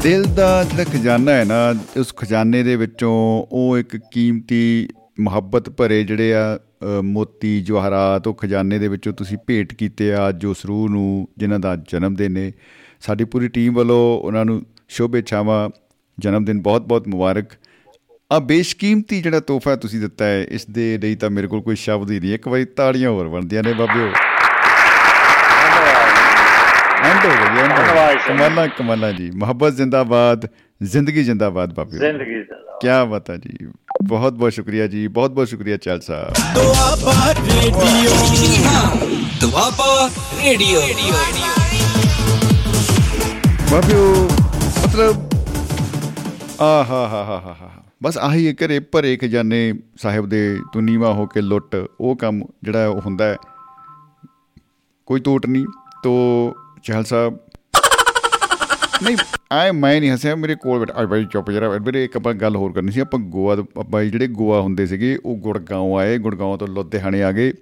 ਦਿਲ 0.03 0.23
ਦਾ 0.23 0.63
ਜਿਹੜਾ 0.63 0.83
ਖਜ਼ਾਨਾ 0.83 1.31
ਹੈ 1.31 1.43
ਨਾ 1.45 1.75
ਉਸ 1.97 2.13
ਖਜ਼ਾਨੇ 2.15 2.63
ਦੇ 2.63 2.75
ਵਿੱਚੋਂ 2.75 3.11
ਉਹ 3.51 3.77
ਇੱਕ 3.77 3.97
ਕੀਮਤੀ 4.11 4.87
ਮੁਹੱਬਤ 5.19 5.69
ਭਰੇ 5.69 6.03
ਜਿਹੜੇ 6.03 6.33
ਆ 6.33 6.55
ਅ, 6.55 7.01
ਮੋਤੀ 7.01 7.61
ਜਵਾਹਰਾਤ 7.61 8.27
ਉਹ 8.27 8.33
ਖਜ਼ਾਨੇ 8.33 8.79
ਦੇ 8.79 8.87
ਵਿੱਚੋਂ 8.87 9.13
ਤੁਸੀਂ 9.13 9.37
ਭੇਟ 9.47 9.73
ਕੀਤੇ 9.73 10.13
ਆ 10.13 10.29
ਅੱਜ 10.29 10.45
ਉਸ 10.45 10.65
ਰੂਹ 10.65 10.89
ਨੂੰ 10.89 11.27
ਜਿਨ੍ਹਾਂ 11.37 11.59
ਦਾ 11.59 11.75
ਜਨਮ 11.75 12.15
ਦਿਨ 12.15 12.37
ਹੈ 12.37 12.51
ਸਾਡੀ 13.01 13.23
ਪੂਰੀ 13.23 13.47
ਟੀਮ 13.47 13.73
ਵੱਲੋਂ 13.73 14.19
ਉਹਨਾਂ 14.19 14.45
ਨੂੰ 14.45 14.65
ਸ਼ੁਭ 14.89 15.15
ਇੱਛਾਵਾਂ 15.15 15.69
ਜਨਮ 16.19 16.45
ਦਿਨ 16.45 16.61
ਬਹੁਤ 16.61 16.81
ਬਹੁਤ 16.81 17.07
ਮੁਬਾਰਕ। 17.07 17.45
ਆ 18.31 18.39
ਬੇਸ਼ਕੀਮਤੀ 18.39 19.21
ਜਿਹੜਾ 19.21 19.39
ਤੋਹਫਾ 19.39 19.75
ਤੁਸੀਂ 19.75 19.99
ਦਿੱਤਾ 19.99 20.25
ਹੈ 20.25 20.43
ਇਸ 20.49 20.65
ਦੇ 20.65 20.97
ਲਈ 20.97 21.15
ਤਾਂ 21.15 21.29
ਮੇਰੇ 21.29 21.47
ਕੋਲ 21.47 21.61
ਕੋਈ 21.61 21.75
ਸ਼ਬਦ 21.75 22.11
ਹੀ 22.11 22.19
ਨਹੀਂ 22.19 22.33
ਇੱਕ 22.33 22.47
ਵਾਰੀ 22.47 22.65
ਤਾੜੀਆਂ 22.65 23.09
ਹੋਰ 23.09 23.27
ਬਣਦੀਆਂ 23.27 23.63
ਨੇ 23.63 23.73
ਬਾਬਿਓ। 23.73 24.11
ਐਂਡ 27.11 27.25
ਹੋ 27.25 27.31
ਗਈ 27.31 27.59
ਐਂਡ 27.59 27.71
ਹੋ 27.71 27.77
ਧੰਨਵਾਦ 27.77 28.09
ਗਈ। 28.09 28.17
ਜੀ। 28.17 28.27
ਕਮਾਲਾਂ 28.27 28.67
ਕਮਾਲਾਂ 28.67 29.13
ਜੀ। 29.13 29.31
ਮੁਹੱਬਤ 29.35 29.73
ਜ਼ਿੰਦਾਬਾਦ 29.73 30.47
ਜ਼ਿੰਦਗੀ 30.83 31.23
ਜ਼ਿੰਦਾਬਾਦ 31.23 31.73
ਬਾਬਿਓ 31.73 31.99
ਜ਼ਿੰਦਗੀ 31.99 32.43
ਦਾ 32.43 32.77
ਕੀ 32.81 33.09
ਬਾਤ 33.09 33.31
ਜੀ। 33.31 33.67
ਬਹੁਤ 34.03 34.33
ਬਹੁਤ 34.33 34.53
ਸ਼ੁਕਰੀਆ 34.53 34.87
ਜੀ 34.87 35.07
ਬਹੁਤ 35.07 35.31
ਬਹੁਤ 35.31 35.47
ਸ਼ੁਕਰੀਆ 35.47 35.77
ਚਲ 35.77 36.01
ਸਾਹਿਬ 36.01 36.33
ਦੁਆਬਾ 36.55 37.33
ਰੇਡੀਓ। 37.33 38.11
ਦੁਆਬਾ 39.41 40.09
ਰੇਡੀਓ। 40.43 40.81
ਬਾਬਿਓ 43.71 44.29
ਮਤਲਬ 44.87 45.29
ਆ 46.61 46.83
ਹਾ 46.89 47.07
ਹਾ 47.07 47.23
ਹਾ 47.23 47.55
ਹਾ 47.61 47.69
ਬਸ 48.03 48.17
ਆਹੀ 48.17 48.47
ਹੈ 48.47 48.53
ਘਰੇ 48.53 48.79
ਭਰੇ 48.79 49.17
ਖਜ਼ਾਨੇ 49.17 49.73
ਸਾਹਿਬ 49.97 50.25
ਦੇ 50.25 50.59
ਤੂੰ 50.73 50.83
ਨੀਵਾ 50.83 51.13
ਹੋ 51.13 51.25
ਕੇ 51.27 51.41
ਲੁੱਟ 51.41 51.87
ਉਹ 51.99 52.15
ਕੰਮ 52.15 52.43
ਜਿਹੜਾ 52.63 52.87
ਉਹ 52.87 53.01
ਹੁੰਦਾ 53.01 53.25
ਹੈ 53.25 53.35
ਕੋਈ 55.05 55.19
ਟੋਟ 55.19 55.45
ਨਹੀਂ। 55.45 55.65
ਤੋ 56.03 56.11
ਚਹਿਲ 56.83 57.03
ਸਾਹਿਬ। 57.03 57.37
ਨਹੀਂ 59.03 59.17
ਆਏ 59.51 59.71
ਮੈਂ 59.71 60.01
ਨਹੀਂ 60.01 60.11
ਹੱਸਿਆ 60.11 60.35
ਮੇਰੇ 60.35 60.55
ਕੋਲ 60.55 60.79
ਬੈਠਾ 60.79 60.93
ਆਏ 60.95 61.05
ਬਾਈ 61.05 61.25
ਚੁੱਪ 61.25 61.51
ਜਰਾ 61.51 61.69
ਵੀਰੇ 61.69 62.03
ਇੱਕ 62.03 62.17
ਆਪਾਂ 62.17 62.33
ਗੱਲ 62.33 62.55
ਹੋਰ 62.55 62.71
ਕਰਨੀ 62.73 62.91
ਸੀ 62.91 62.99
ਆਪਾਂ 62.99 63.19
ਗੋਆ 63.19 63.55
ਤੋਂ- 63.55 63.65
ਆਪਾਂ 63.79 64.03
ਜਿਹੜੇ 64.03 64.27
ਗੋਆ 64.27 64.61
ਹੁੰਦੇ 64.61 64.85
ਸੀਗੇ 64.85 65.19
ਉਹ 65.25 65.35
ਗੁੜਗਾਉਂ 65.37 65.97
ਆਏ 65.97 66.17
ਗੁੜਗਾਉਂ 66.17 66.57
ਤੋਂ 66.57 66.67
ਲੁਧਿਆਣੇ 66.67 67.23
ਆ 67.23 67.31
ਗਏ। 67.31 67.53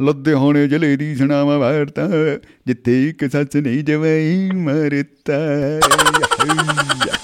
ਲੁਧਿਆਣੇ 0.00 0.68
ਜ਼ਿਲ੍ਹੇ 0.68 0.96
ਦੀ 0.96 1.14
ਸੁਣਾਵਾ 1.14 1.58
ਵਾਰਤਾ 1.58 2.08
ਜਿੱਥੇ 2.66 3.08
ਇੱਕ 3.08 3.30
ਸੱਚ 3.32 3.56
ਨਹੀਂ 3.56 3.84
ਜਵਾਈ 3.84 4.50
ਮਰਤਾ 4.54 5.32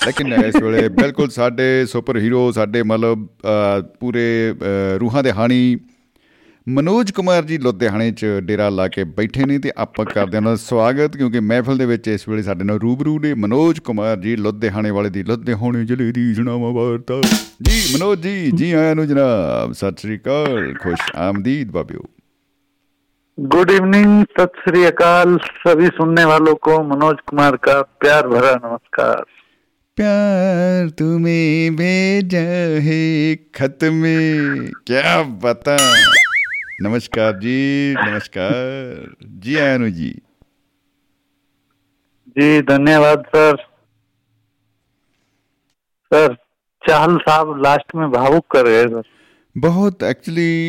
ਲੇਕਿਨ 0.06 0.32
ਇਸ 0.32 0.56
ਵੇਲੇ 0.62 0.88
ਬਿਲਕੁਲ 0.88 1.30
ਸਾਡੇ 1.30 1.86
ਸੁਪਰ 1.86 2.16
ਹੀਰੋ 2.16 2.52
ਸਾਡੇ 2.52 2.82
ਮਤਲਬ 2.82 3.26
ਅਹ, 3.26 3.82
ਪੂਰੇ 4.00 4.54
ਅਹ, 4.62 4.98
ਰੂਹਾਂ 4.98 5.22
ਦੇ 5.22 5.32
ਹਾਣੀ 5.32 5.76
ਮਨੋਜ 6.67 7.11
ਕੁਮਾਰ 7.11 7.43
ਜੀ 7.43 7.57
ਲੁਧਿਆਣੇ 7.57 8.11
'ਚ 8.11 8.25
ਡੇਰਾ 8.43 8.69
ਲਾ 8.69 8.87
ਕੇ 8.87 9.03
ਬੈਠੇ 9.03 9.45
ਨੇ 9.45 9.57
ਤੇ 9.59 9.71
ਆਪਾਂ 9.77 10.05
ਕਰਦੇ 10.05 10.37
ਹਾਂ 10.37 10.41
ਉਹਨਾਂ 10.41 10.51
ਦਾ 10.51 10.55
ਸਵਾਗਤ 10.55 11.17
ਕਿਉਂਕਿ 11.17 11.39
ਮਹਿਫਲ 11.39 11.77
ਦੇ 11.77 11.85
ਵਿੱਚ 11.85 12.07
ਇਸ 12.07 12.27
ਵੇਲੇ 12.29 12.43
ਸਾਡੇ 12.43 12.63
ਨਾਲ 12.63 12.79
ਰੂਬਰੂ 12.79 13.19
ਨੇ 13.19 13.33
ਮਨੋਜ 13.33 13.79
ਕੁਮਾਰ 13.79 14.17
ਜੀ 14.17 14.35
ਲੁਧਿਆਣੇ 14.35 14.91
ਵਾਲੇ 14.91 15.09
ਦੀ 15.09 15.23
ਲੁਧਿਆਣੇ 15.23 15.83
ਜ਼ਿਲ੍ਹੇ 15.85 16.11
ਦੀ 16.11 16.33
ਸੁਣਾਵਾ 16.33 16.71
ਵਾਰਤਾ 16.71 17.21
ਜੀ 17.61 17.95
ਮਨੋਜ 17.95 18.19
ਜੀ 18.19 18.51
ਜੀ 18.51 18.71
ਆਇਆਂ 18.71 18.95
ਨੂੰ 18.95 19.07
ਜਨਾਬ 19.07 19.73
ਸਤਿ 19.73 20.01
ਸ੍ਰੀ 20.01 20.17
ਅਕਾਲ 20.17 20.73
ਖੁਸ਼ 20.73 21.15
ਆਮਦੀਦ 21.19 21.71
ਬਾਬਿਓ 21.71 22.03
गुड 23.37 23.71
इवनिंग 23.71 24.25
सत 24.39 24.59
श्री 24.63 24.83
अकाल 24.85 25.37
सभी 25.55 25.87
सुनने 25.87 26.25
वालों 26.25 26.53
को 26.55 26.77
मनोज 26.83 27.21
कुमार 27.27 27.55
का 27.57 27.81
प्यार 27.99 28.27
भरा 28.27 28.51
नमस्कार 28.55 29.23
प्यार 29.97 30.89
तुम्हें 30.89 31.75
भेजा 31.75 32.43
है 32.81 33.35
खत 33.55 33.83
में 33.93 34.69
क्या 34.87 35.21
बता 35.39 35.77
नमस्कार 36.78 37.32
जी 37.32 37.94
नमस्कार। 37.94 39.14
जी 39.44 39.56
आयनु 39.58 39.88
जी। 39.90 40.08
जी 42.36 42.60
धन्यवाद 42.62 43.22
सर। 43.28 43.56
सर 46.12 46.34
चाहल 46.82 47.16
साहब 47.18 47.62
लास्ट 47.62 47.94
में 47.94 48.10
भावुक 48.10 48.46
कर 48.50 48.68
गए 48.68 48.84
सर। 48.84 49.02
बहुत 49.56 50.02
एक्चुअली 50.02 50.68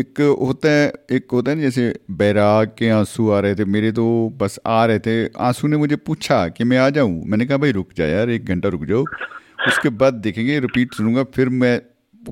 एक 0.00 0.20
होता 0.40 0.70
है 0.70 0.92
एक 1.10 1.26
होता 1.32 1.50
है 1.50 1.56
ना 1.56 1.62
जैसे 1.62 1.92
बैराग 2.10 2.72
के 2.78 2.88
आँसू 2.90 3.28
आ 3.30 3.38
रहे 3.40 3.54
थे 3.54 3.64
मेरे 3.66 3.92
तो 3.92 4.06
बस 4.40 4.58
आ 4.66 4.84
रहे 4.84 4.98
थे। 4.98 5.14
आँसू 5.40 5.68
ने 5.68 5.76
मुझे 5.76 5.96
पूछा 5.98 6.46
कि 6.48 6.64
मैं 6.64 6.78
आ 6.78 6.88
जाऊँ? 6.90 7.22
मैंने 7.26 7.46
कहा 7.46 7.56
भाई 7.56 7.72
रुक 7.72 7.92
जा 7.96 8.06
यार 8.06 8.30
एक 8.30 8.44
घंटा 8.46 8.68
रुक 8.68 8.84
जाओ। 8.84 9.04
उसके 9.68 9.88
बाद 10.02 10.14
देखेंगे 10.16 10.58
रिपीट 10.60 10.94
सुनूँगा 10.94 11.24
फिर 11.36 11.48
मैं 11.60 11.80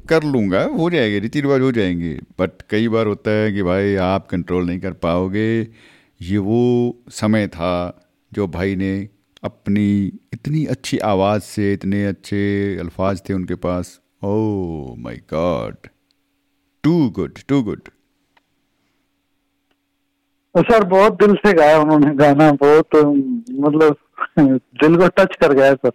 कर 0.09 0.23
लूँगा, 0.23 0.63
हो 0.65 0.91
जाएगा, 0.91 1.19
रीति 1.19 1.41
रिवाज 1.41 1.61
हो 1.61 1.73
जाएँगे। 1.73 2.13
बट 2.39 2.63
कई 2.71 2.89
बार 2.89 3.07
होता 3.07 3.31
है 3.31 3.53
कि 3.53 3.63
भाई 3.63 3.95
आप 3.95 4.27
कंट्रोल 4.27 4.67
नहीं 4.67 4.81
कर 4.81 4.93
पाओगे। 4.93 5.61
ये 6.21 6.39
वो 6.39 6.97
समय 7.11 7.47
था 7.49 7.73
जो 8.33 8.47
भाई 8.49 8.77
ने 8.77 9.09
अपनी 9.45 10.13
इतनी 10.33 10.65
अच्छी 10.67 10.99
आवाज़ 10.99 11.43
से, 11.43 11.73
इतने 11.73 12.07
अच्छे 12.07 12.77
अल्फाज 12.81 13.23
थे 13.29 13.35
उनके 13.35 13.55
पास। 13.55 14.01
ओ 14.25 14.95
my 14.99 15.17
god 15.17 15.77
too 16.85 17.11
good 17.11 17.39
too 17.49 17.63
good 17.63 17.89
sir, 20.55 20.85
बहुत 20.85 21.13
दिल 21.13 21.35
से 21.35 21.53
गाया 21.53 21.79
उन्होंने 21.79 22.15
गाना, 22.15 22.53
बहुत 22.53 22.97
मतलब 23.51 23.97
दिल 24.83 24.97
को 24.97 25.09
टच 25.09 25.37
कर 25.37 25.53
गया 25.53 25.75
सर। 25.75 25.91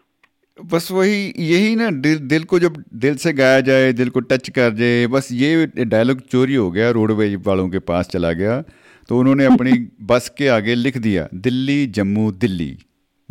बस 0.66 0.92
वही 0.92 1.34
यही 1.40 1.76
ना 1.76 1.90
दिल 1.90 2.20
दिल 2.20 2.44
को 2.44 2.60
जब 2.60 2.84
दिल 2.94 3.16
से 3.16 3.34
गाया 3.34 3.62
जाए 3.62 3.94
दिल 3.94 4.10
को 4.10 4.20
टच 4.20 4.50
कर 4.50 4.74
जाए 4.74 5.08
बस 5.08 5.28
ये 5.32 5.66
डायलॉग 5.78 6.20
चोरी 6.20 6.56
हो 6.56 6.72
गया 6.72 6.90
रोडवेज़ 6.90 7.38
वालों 7.46 7.70
के 7.70 7.80
पास 7.80 8.08
चला 8.08 8.32
गया 8.32 8.64
तो 9.10 9.20
उन्होंने 9.20 9.46
अपनी 9.46 9.90
बस 10.02 10.32
के 10.38 10.48
आगे 10.48 10.76
लिख 10.76 10.98
दिया 10.98 11.28
दिल्ली 11.34 11.88
जम्मू 11.88 12.32
दिल्ली। 12.32 12.78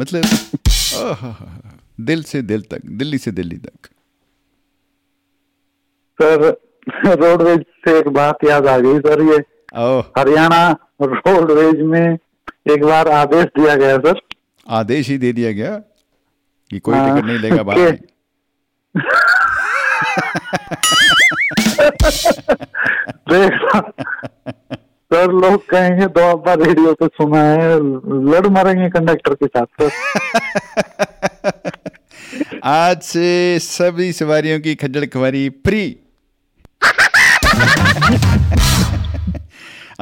मतलब 0.01 0.25
दिल 2.01 2.23
से 2.23 2.43
दिल 2.43 2.63
तक 2.63 2.87
दिल्ली 2.87 3.19
से 3.19 3.31
दिल्ली 3.31 3.57
तक। 3.57 3.89
सर 6.19 6.61
रोडवेज़ 7.07 7.61
से 7.61 7.99
एक 7.99 8.09
बात 8.09 8.39
याद 8.45 8.67
आ 8.67 8.79
गई 8.79 8.99
सर 8.99 9.23
ये 9.23 9.39
हरियाणा 10.21 10.77
रोडवेज़ 11.03 11.83
में 11.83 12.19
एक 12.71 12.85
बार 12.85 13.09
आदेश 13.09 13.45
दिया 13.45 13.75
गया 13.75 13.99
सर। 13.99 14.21
आदेश 14.69 15.09
ही 15.09 15.19
दे 15.19 15.33
दिया 15.33 15.53
गया? 15.53 15.83
कि 16.71 16.79
कोई 16.79 16.95
टिकट 16.95 17.25
नहीं 17.25 17.39
लेगा 17.39 17.63
बाहर 17.63 17.99
सर 25.13 25.33
लोग 25.33 25.69
कहेंगे 25.69 26.07
दो 26.17 26.25
अब्बा 26.31 26.53
रेडियो 26.55 26.93
पे 26.95 27.07
सुना 27.07 27.43
है 27.43 27.77
लड़ 28.27 28.47
मरेंगे 28.49 28.89
कंडक्टर 28.91 29.35
के 29.35 29.47
साथ 29.47 29.67
सर। 29.81 29.91
आज 32.65 33.01
से 33.03 33.59
सभी 33.59 34.13
सवारियों 34.13 34.61
की 34.61 34.75
खज्जल 34.75 35.07
खुआरी 35.07 35.49
फ्री। 35.67 35.83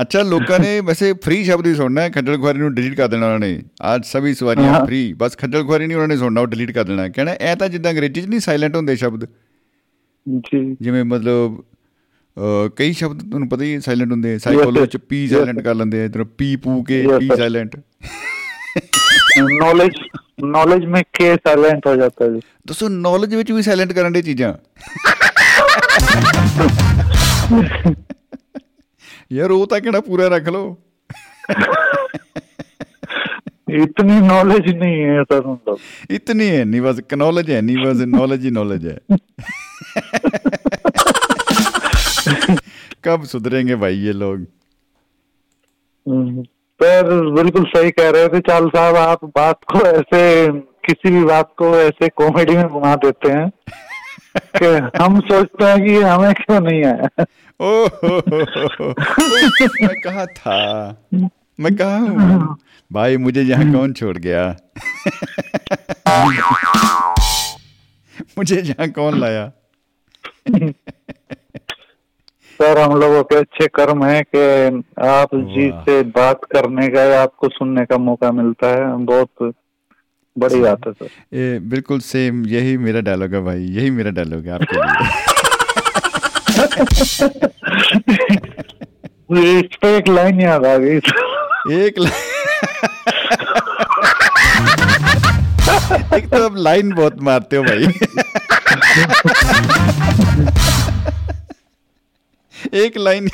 ਅੱਛਾ 0.01 0.21
ਲੋਕਾਂ 0.23 0.59
ਨੇ 0.59 0.79
ਵੈਸੇ 0.81 1.11
ਫ੍ਰੀ 1.23 1.43
ਸ਼ਬਦ 1.43 1.67
ਹੀ 1.67 1.73
ਸੁਣਨਾ 1.75 2.01
ਹੈ 2.01 2.09
ਖੱਜਲ 2.09 2.37
ਖੁਆਰੀ 2.37 2.59
ਨੂੰ 2.59 2.73
ਡਿਲੀਟ 2.75 2.95
ਕਰ 2.97 3.07
ਦੇਣਾ 3.07 3.25
ਉਹਨਾਂ 3.25 3.39
ਨੇ 3.39 3.59
ਅੱਜ 3.93 4.05
ਸਭੀ 4.05 4.33
ਸਵਾਰੀਆਂ 4.33 4.73
ਹਾਂ। 4.73 4.83
ਫ੍ਰੀ 4.85 5.01
ਬਸ 5.17 5.37
ਖੱਜਲ 5.37 5.63
ਖੁਆਰੀ 5.63 5.87
ਨਹੀਂ 5.87 5.97
ਉਹਨਾਂ 5.97 6.07
ਨੇ 6.07 6.17
ਸੁਣਨਾ 6.17 6.41
ਉਹ 6.41 6.47
ਡਿਲੀਟ 6.47 6.71
ਕਰ 6.71 6.83
ਦੇਣਾ 6.83 7.07
ਕਹਿਣਾ 7.09 7.33
ਇਹ 7.41 7.55
ਤਾਂ 7.55 7.69
ਜਿੱਦਾਂ 7.69 7.91
ਅੰਗਰੇਜ਼ੀ 7.91 8.21
'ਚ 8.21 8.25
ਨਹੀਂ 8.25 8.39
ਸਾਇਲੈਂਟ 8.39 8.75
ਹੁੰਦੇ 8.75 8.95
ਸ਼ਬਦ 8.95 9.23
जी 10.45 10.63
ਜਿਵੇਂ 10.81 11.03
ਮਤਲਬ 11.05 11.61
ਅਹ, 12.37 12.69
ਕਈ 12.75 12.93
ਸ਼ਬਦ 12.93 13.19
ਤੁਹਾਨੂੰ 13.21 13.47
ਪਤਾ 13.49 13.63
ਹੀ 13.63 13.79
ਸਾਇਲੈਂਟ 13.81 14.11
ਹੁੰਦੇ 14.11 14.37
ਸਾਈਕੋਲੋਜੀ 14.39 14.87
ਚ 14.87 14.97
ਪੀ 14.99 15.25
Yes, 15.25 15.31
ਸਾਇਲੈਂਟ 15.31 15.57
sir. 15.57 15.63
ਕਰ 15.63 15.75
ਲੈਂਦੇ 15.75 16.01
ਆ 16.01 16.05
ਇਧਰ 16.05 16.23
ਪੀ 16.37 16.55
ਪੂ 16.57 16.81
ਕੇ 16.83 17.03
Yes, 17.03 17.19
ਪੀ 17.19 17.27
sir. 17.27 17.37
ਸਾਇਲੈਂਟ 17.37 17.75
नॉलेज 19.55 19.95
नॉलेज 20.45 20.85
में 20.87 21.01
के 21.17 21.25
साइलेंट 21.37 21.85
हो 21.87 21.91
जाता 21.95 22.25
है 22.25 22.31
जी 22.31 22.39
ਦੱਸੋ 22.67 22.87
ਨੌਲੇਜ 22.91 23.35
ਵਿੱਚ 23.35 23.51
ਵੀ 23.51 23.61
ਸਾਇਲੈਂਟ 23.61 23.91
ਕਰਨ 23.93 24.13
ਦੇ 24.13 24.21
ਚੀਜ਼ਾਂ 24.21 24.53
ਯਾਰ 29.31 29.51
ਉਹ 29.51 29.65
ਤਾਂ 29.67 29.79
ਕਿਹੜਾ 29.81 30.01
ਪੂਰਾ 30.01 30.27
ਰੱਖ 30.29 30.49
ਲਓ 30.49 30.75
इतनी 33.75 34.15
नॉलेज 34.21 34.65
नहीं 34.71 34.97
है 35.01 35.21
सर 35.23 35.39
मतलब 35.43 35.77
इतनी 36.11 36.47
है 36.47 36.63
नहीं 36.65 36.81
बस 36.81 36.99
नॉलेज 37.15 37.49
है 37.49 37.61
नहीं 37.61 37.85
बस 37.85 38.01
नॉलेज 38.09 38.43
ही 38.43 38.51
नॉलेज 38.51 38.85
है 38.85 38.97
कब 43.03 43.23
सुधरेंगे 43.25 43.75
भाई 43.77 43.97
ये 43.99 44.13
लोग 44.15 44.45
हम्म, 46.05 46.43
सर 46.79 47.09
बिल्कुल 47.31 47.65
सही 47.67 47.91
कह 47.93 48.09
रहे 48.09 48.27
थे 48.29 48.39
चाल 48.43 48.69
साहब 48.69 48.95
आप 48.97 49.25
बात 49.35 49.59
को 49.71 49.85
ऐसे 49.87 50.21
किसी 50.85 51.11
भी 51.11 51.23
बात 51.25 51.51
को 51.57 51.75
ऐसे 51.79 52.09
कॉमेडी 52.17 52.57
में 52.57 52.67
घुमा 52.69 52.95
देते 53.03 53.31
हैं 53.31 53.47
कि 54.56 54.66
हम 55.02 55.20
सोचते 55.20 55.64
हैं 55.64 55.84
कि 55.84 55.94
हमें 56.02 56.34
क्यों 56.34 56.60
नहीं 56.60 56.84
आया? 56.84 57.24
ओ 57.60 57.86
मैं 59.82 59.94
कहा 60.00 60.26
था। 60.26 60.56
मैं 61.60 61.74
कहा 61.76 61.96
हूँ 61.96 62.56
भाई 62.90 63.16
मुझे 63.16 63.42
यहाँ 63.42 63.72
कौन 63.72 63.92
छोड़ 63.92 64.16
गया? 64.18 64.44
मुझे 68.38 68.56
यहाँ 68.56 68.88
कौन 68.88 69.18
लाया? 69.20 69.46
सर 72.60 72.78
हम 72.78 72.94
लोगों 73.00 73.22
के 73.24 73.36
अच्छे 73.36 73.66
कर्म 73.66 74.04
है 74.04 74.22
कि 74.34 74.40
आप 75.06 75.34
जी 75.34 75.70
से 75.84 76.02
बात 76.02 76.40
करने 76.52 76.88
का 76.88 77.02
या 77.02 77.22
आपको 77.22 77.48
सुनने 77.48 77.84
का 77.86 77.98
मौका 77.98 78.30
मिलता 78.32 78.66
है। 78.68 78.96
बहुत 79.04 79.52
बड़ी 80.38 80.60
बात 80.60 80.86
है 80.86 80.92
सर। 80.92 81.06
ये 81.36 81.58
बिल्कुल 81.70 82.00
सेम 82.00 82.44
यही 82.46 82.76
मेरा 82.78 83.00
डायलॉग 83.00 83.34
है 83.34 83.40
भाई 83.44 83.62
यही 83.76 83.90
मेरा 83.90 84.10
डायलॉग 84.18 84.46
है 84.46 84.52
आपके 84.52 84.76
लिए। 84.76 84.96
इस 89.58 89.76
पे 89.82 89.96
एक 89.96 90.08
लाइन 90.08 90.40
याद 90.40 90.64
आ 90.66 90.76
गई 90.76 90.96
एक 91.78 91.98
लाइन 91.98 92.26
एक 96.16 96.28
तो 96.30 96.44
अब 96.44 96.56
लाइन 96.56 96.92
बहुत 96.94 97.20
मारते 97.22 97.56
हो 97.56 97.62
भाई। 97.62 97.86
एक 102.80 102.96
लाइन 102.98 103.28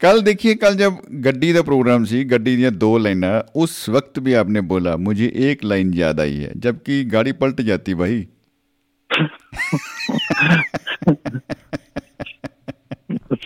कल 0.00 0.20
देखिए 0.22 0.54
कल 0.54 0.74
जब 0.76 0.98
गड्डी 1.22 1.52
का 1.54 1.62
प्रोग्राम 1.62 2.04
सी 2.04 2.24
गड्डी 2.26 2.56
दिया 2.56 2.70
दो 2.78 2.96
लाइन 2.98 3.24
उस 3.56 3.88
वक्त 3.88 4.18
भी 4.18 4.34
आपने 4.34 4.60
बोला 4.70 4.96
मुझे 5.02 5.32
एक 5.50 5.64
लाइन 5.64 5.92
याद 5.94 6.20
आई 6.20 6.36
है 6.36 6.52
जबकि 6.58 7.04
गाड़ी 7.06 7.32
पलट 7.34 7.60
जाती 7.62 7.94
भाई। 7.94 8.26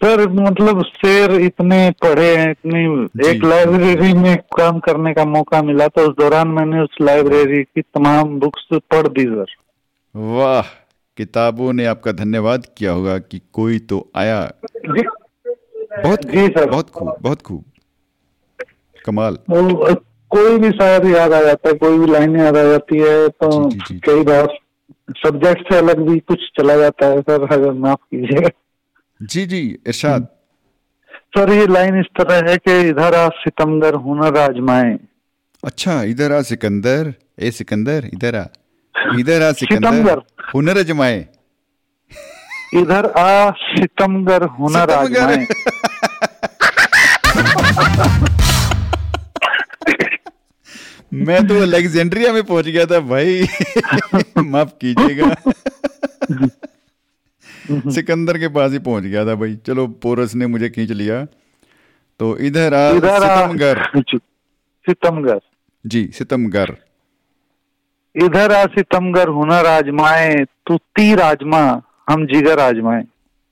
सर 0.01 0.27
मतलब 0.31 0.83
शेर 0.87 1.33
इतने 1.37 1.79
पढ़े 2.03 2.35
हैं 2.37 2.51
इतनी 2.51 2.83
एक 3.29 3.45
लाइब्रेरी 3.45 4.13
में 4.15 4.37
काम 4.57 4.79
करने 4.81 5.13
का 5.15 5.25
मौका 5.27 5.63
मिला 5.63 5.89
तो 5.89 6.07
उस 6.09 6.15
दौरान 6.19 6.49
मैंने 6.49 6.81
उस 6.81 6.97
लाइब्रेरी 7.03 7.63
की 7.65 7.83
तमाम 7.83 8.39
बुक्स 8.41 8.69
पढ़ 8.73 9.09
दी 9.09 9.25
सर। 9.25 9.55
वाह 10.15 10.63
किताबों 11.19 11.73
ने 11.73 11.85
आपका 11.87 12.13
धन्यवाद 12.13 12.67
किया 12.79 12.93
होगा 12.93 13.19
कि 13.19 13.41
कोई 13.53 13.79
तो 13.79 13.99
आया। 14.17 14.41
बहुत 15.91 16.25
जी 16.25 16.47
खूब 16.47 16.59
सर। 16.59 16.71
बहुत 16.71 16.91
खूब 16.91 17.17
बहुत 17.21 17.43
खूब। 17.43 17.65
कमाल। 19.05 19.39
वो, 19.51 19.95
कोई 20.31 20.59
भी 20.59 20.71
शायद 20.71 21.07
याद 21.07 21.33
आ 21.33 21.41
जाता 21.43 21.69
है 21.69 21.75
कोई 21.75 21.99
भी 21.99 22.07
लाइन 22.13 22.37
याद 22.37 22.57
आ 22.57 22.63
जाती 22.63 22.99
है 22.99 23.29
तो 23.29 23.51
जी, 23.63 23.79
जी, 23.79 23.95
जी। 23.95 23.99
कई 24.07 24.23
बार 24.25 24.47
सब्जेक्ट 25.19 25.73
से 25.73 25.79
अलग 25.79 26.01
भी 26.09 26.19
कुछ 26.29 26.41
चला 26.59 26.77
जाता 26.77 27.07
है 27.07 27.21
सर 27.21 27.47
अगर 27.53 27.73
माफ़ 27.85 27.99
कीजिएगा। 28.11 28.49
जी 29.21 29.45
जी 29.47 29.61
इरशाद। 29.87 30.29
सर 31.37 31.53
ये 31.53 31.67
लाइन 31.67 31.99
इस 32.01 32.07
तरह 32.21 32.51
है 32.51 32.57
कि 32.59 32.79
इधर 32.89 33.15
आ 33.15 33.29
सितमगर 33.41 33.95
हुनर 34.05 34.39
आजमाए 34.39 34.99
अच्छा 35.63 36.03
इधर 36.13 36.33
आ 36.33 36.41
सिकंदर 36.43 37.13
ए 37.41 37.51
सिकंदर 37.51 38.09
इधर 38.15 38.37
आ 38.37 38.45
इधर 39.19 39.43
आ 39.43 39.51
सिकंदर 39.59 40.23
हुनर 40.55 40.79
अजमाए। 40.79 41.19
इधर 42.75 43.07
आ 43.07 43.51
सितमगर 43.51 44.43
हुनर। 44.43 44.91
आजमाए 44.91 45.47
मैं 51.15 51.47
तो 51.49 51.61
अलेक्जेंड्रिया 51.63 52.33
में 52.33 52.43
पहुँच 52.43 52.65
गया 52.65 52.87
था 52.87 53.01
भाई। 53.01 53.43
माफ़ 54.39 54.69
कीजिएगा। 54.85 55.35
सिकंदर 57.91 58.39
के 58.39 58.49
पास 58.49 58.73
ही 58.73 58.79
पहुँच 58.79 59.05
गया 59.05 59.27
था 59.27 59.35
भाई। 59.35 59.57
चलो 59.57 59.87
पोरस 59.87 60.35
ने 60.35 60.47
मुझे 60.47 60.69
खींच 60.69 60.91
लिया। 60.91 61.25
तो 62.21 62.39
इधर 62.39 62.75
आ 62.75 62.91
इधर 62.91 63.21
सितमगर। 63.21 64.03
सितमगर। 64.87 65.41
जी 65.87 66.11
सितमगर। 66.15 66.77
इधर 68.17 68.53
आ 68.53 68.65
सितमगर 68.65 69.29
हुनर 69.29 69.67
आजमाए 69.67 70.35
तू 70.67 70.77
तीर 70.77 71.21
आजमा 71.21 71.83
हम 72.11 72.25
जिगर 72.27 72.61
आजमाए। 72.61 73.03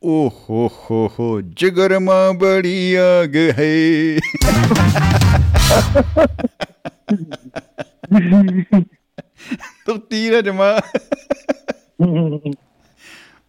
ओ 0.03 0.29
हो 0.29 0.67
हो 0.81 1.07
हो 1.19 1.27
जिगर 1.61 1.99
माँ 1.99 2.35
बड़ी 2.35 2.95
आग 2.97 3.37
है। 3.59 4.19
तो 9.87 9.97
तीर 9.97 10.35
अजमा 10.35 10.71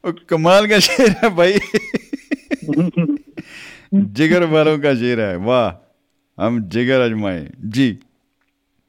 ओ, 0.04 0.12
कमाल 0.30 0.68
का 0.68 0.80
शेर 0.80 1.10
है 1.24 1.30
भाई। 1.36 1.60
जिगर 3.94 4.44
वालों 4.46 4.78
का 4.80 4.94
शेर 4.96 5.22
है 5.22 5.36
वाह 5.46 6.44
हम 6.44 6.62
जिगर 6.70 7.00
अजमाए 7.02 7.42
जी। 7.66 7.90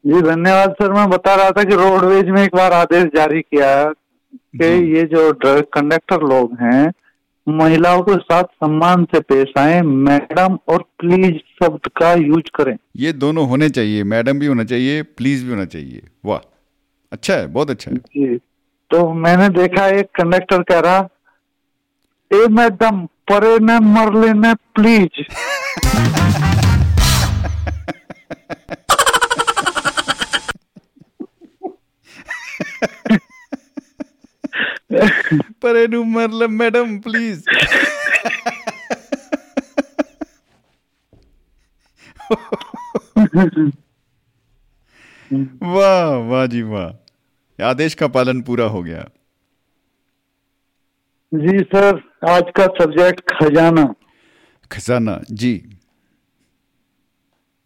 जी 0.04 0.20
धन्यवाद 0.22 0.72
सर 0.72 0.92
मैं 0.92 1.08
बता 1.10 1.34
रहा 1.34 1.50
था 1.50 1.64
कि 1.64 1.74
रोडवेज़ 1.76 2.26
में 2.26 2.42
एक 2.42 2.54
बार 2.56 2.72
आदेश 2.72 3.04
जारी 3.16 3.40
किया 3.42 3.70
कि 4.57 4.96
ये 4.96 5.03
जो 5.03 5.30
ड्रग 5.32 5.62
कंडक्टर 5.74 6.22
लोग 6.22 6.57
हैं 6.61 6.92
महिलाओं 7.48 8.03
के 8.03 8.14
साथ 8.16 8.44
सम्मान 8.44 9.05
से 9.05 9.20
पेश 9.20 9.53
आए 9.59 9.80
मैडम 9.82 10.59
और 10.68 10.82
प्लीज़ 10.98 11.34
शब्द 11.34 11.88
का 11.96 12.12
यूज़ 12.12 12.51
करें। 12.55 12.76
ये 12.96 13.12
दोनों 13.12 13.48
होने 13.48 13.68
चाहिए 13.70 14.05
मैडम 14.05 14.38
भी 14.38 14.46
होना 14.46 14.64
चाहिए 14.64 15.03
प्लीज़ 15.03 15.44
भी 15.44 15.51
होना 15.51 15.64
चाहिए। 15.64 16.03
वाह 16.24 16.38
अच्छा 17.12 17.34
है 17.34 17.46
बहुत 17.46 17.70
अच्छा 17.70 17.90
है। 17.90 17.96
जी 17.96 18.36
तो 18.90 19.12
मैंने 19.14 19.48
देखा 19.48 19.86
एक 19.86 20.07
कंडक्टर 20.14 20.62
कह 20.62 20.78
रहा 20.78 21.09
ए 22.32 22.46
मैडम 22.51 23.01
परे 23.32 23.59
न 23.59 23.78
मर 23.84 24.20
लेना 24.20 24.55
प्लीज़ 24.55 25.22
पर 34.93 35.76
एनु 35.76 36.05
मतलब 36.05 36.51
मैडम 36.51 36.99
प्लीज़ 36.99 37.45
वाह 45.62 46.16
वाह 46.28 46.47
जी 46.47 46.62
वाह। 46.62 47.64
आदेश 47.64 47.95
का 47.95 48.09
पालन 48.09 48.41
पूरा 48.43 48.64
हो 48.64 48.82
गया। 48.82 49.03
जी 51.34 51.59
सर 51.61 52.01
आज 52.28 52.43
का 52.57 52.66
सब्जेक्ट 52.66 53.20
खजाना। 53.30 53.95
खजाना 54.72 55.20
जी। 55.30 55.78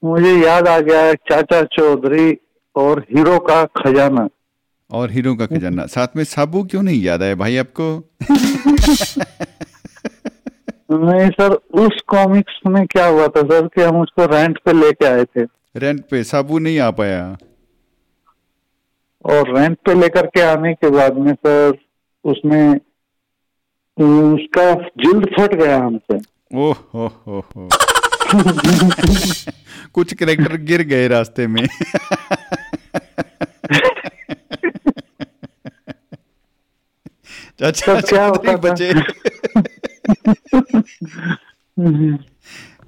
मुझे 0.05 0.33
याद 0.37 0.69
आ 0.69 0.81
गया 0.81 1.01
है 1.01 1.15
चाचा 1.15 1.63
चौधरी 1.63 2.39
और 2.77 3.01
हीरो 3.01 3.39
का 3.39 3.65
खजाना। 3.65 4.29
और 4.91 5.11
हीरो 5.11 5.35
का 5.35 5.47
खजाना 5.47 5.87
साथ 5.87 6.09
में 6.17 6.25
साबू 6.25 6.65
क्यों 6.65 6.83
नहीं 6.83 7.03
याद 7.03 7.23
आया 7.23 7.35
भाई 7.35 7.57
आपको? 7.57 8.11
नहीं 10.91 11.31
सर 11.31 11.53
उस 11.53 12.03
कॉमिक्स 12.07 12.61
में 12.67 12.87
क्या 12.87 13.07
हुआ 13.07 13.29
था 13.29 13.43
सर 13.43 13.67
कि 13.67 13.83
हम 13.83 14.01
उसको 14.01 14.27
रेंट 14.27 14.59
पे 14.59 14.73
लेके 14.73 15.07
आए 15.07 15.25
थे। 15.25 15.43
रेंट 15.77 16.05
पे? 16.11 16.25
साबू 16.25 16.59
नहीं 16.59 16.79
आ 16.79 16.91
पाया। 16.91 17.37
और 19.25 19.59
रेंट 19.59 19.79
पे 19.87 19.95
लेकर 19.95 20.27
के 20.27 20.41
आने 20.41 20.75
के 20.75 20.91
बाद 20.91 21.15
में 21.15 21.33
सर 21.33 21.79
उसमें 22.25 22.75
उसका 24.33 24.75
जिल्द 24.75 25.27
फट 25.41 25.55
गया 25.55 25.77
हमसे। 25.77 26.17
ओह 26.55 26.77
हो 26.95 27.07
हो 27.27 27.47
हो। 27.57 27.69
कुछ 29.93 30.15
करेक्टर 30.15 30.57
गिर 30.57 30.83
गए 30.83 31.09
रास्ते 31.09 31.47
में। 31.47 31.67
चाचा 37.61 38.01
तो 38.01 38.09
क्या 38.09 38.27
होता 38.27 38.57
बचे 38.57 38.93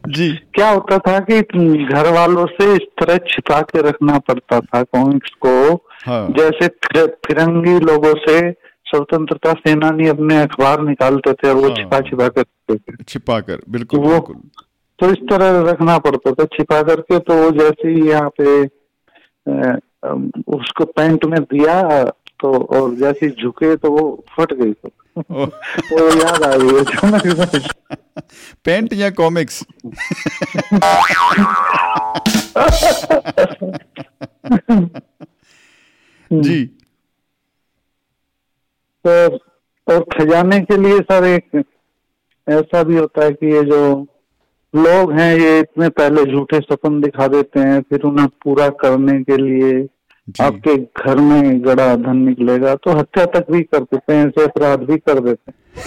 जी। 0.09 0.33
क्या 0.55 0.71
होता 0.71 0.99
था 0.99 1.19
कि 1.19 1.41
घर 1.85 2.13
वालों 2.13 2.47
से 2.47 2.73
इस 2.73 2.83
तरह 3.03 3.17
छिपा 3.17 3.61
के 3.61 3.83
रखना 3.83 4.19
पड़ता 4.19 4.61
था 4.61 4.83
कॉमिक्स 4.83 5.31
को। 5.31 5.75
हाँ। 6.07 6.29
जैसे 6.29 6.69
फिर- 6.69 7.09
फिरंगी 7.09 7.79
लोगों 7.81 8.15
से 8.15 8.53
स्वतंत्रता 8.85 9.53
सेनानी 9.53 10.09
अपने 10.09 10.43
अखबार 10.43 10.81
निकालते 10.81 11.33
थे 11.33 11.49
और 11.49 11.55
वो 11.55 11.69
हाँ। 11.69 11.77
छिपा 11.77 12.01
छिपा 12.01 12.29
कर 12.29 12.43
थे। 12.43 13.05
छिपा 13.09 13.41
कर 13.41 13.63
बिल्कुल 13.71 14.01
वो- 14.01 14.11
बिल्कुल। 14.11 14.37
तो 14.99 15.11
इस 15.11 15.19
तरह 15.31 15.71
रखना 15.71 15.99
पड़ता 15.99 16.33
था 16.33 16.45
छिपा 16.45 16.83
करके 16.83 17.19
तो 17.19 17.35
वो 17.35 17.51
जैसे 17.51 17.89
ही 17.89 18.09
यहाँ 18.09 18.31
पे 18.41 18.65
उसको 20.57 20.85
पेंट 20.85 21.25
में 21.25 21.41
दिया 21.41 21.81
तो 22.41 22.53
और 22.65 22.95
जैसे 22.95 23.29
झुके 23.31 23.77
तो 23.77 23.91
वो 23.91 24.25
फट 24.31 24.53
गई 24.53 24.73
तो 24.73 24.91
वो 25.31 26.09
याद 26.21 26.43
आ 26.43 26.57
गई 26.57 26.79
अचानक 26.79 27.27
से। 27.27 27.59
पेंट 28.65 28.93
या 28.93 29.11
कॉमिक्स? 29.11 29.65
जी। 36.33 36.65
तो 39.05 39.37
और 39.87 40.01
खजाने 40.01 40.61
के 40.61 40.77
लिए 40.77 40.99
सर 41.01 41.25
एक 41.25 41.65
ऐसा 42.49 42.83
भी 42.83 42.97
होता 42.97 43.25
है 43.25 43.33
कि 43.33 43.55
ये 43.55 43.63
जो 43.63 44.07
लोग 44.75 45.13
हैं 45.13 45.35
ये 45.37 45.59
इतने 45.61 45.89
पहले 45.89 46.25
झूठे 46.25 46.61
सपन 46.61 47.01
दिखा 47.01 47.27
देते 47.27 47.61
हैं 47.61 47.81
फिर 47.83 48.03
उन्हें 48.03 48.29
पूरा 48.45 48.69
करने 48.69 49.23
के 49.23 49.37
लिए 49.37 49.87
आपके 50.41 50.77
घर 50.77 51.17
में 51.17 51.65
गड़ा 51.65 51.97
धन 51.97 52.17
निकलेगा 52.17 52.75
तो 52.75 52.99
हत्या 52.99 53.27
तक 53.27 53.51
भी 53.51 53.63
कर 53.63 53.83
देते 53.83 54.13
हैं 54.13 54.27
ऐसे 54.27 54.45
अपराध 54.45 54.79
भी 54.79 54.99
कर 54.99 55.21
देते 55.21 55.51
हैं। 55.51 55.87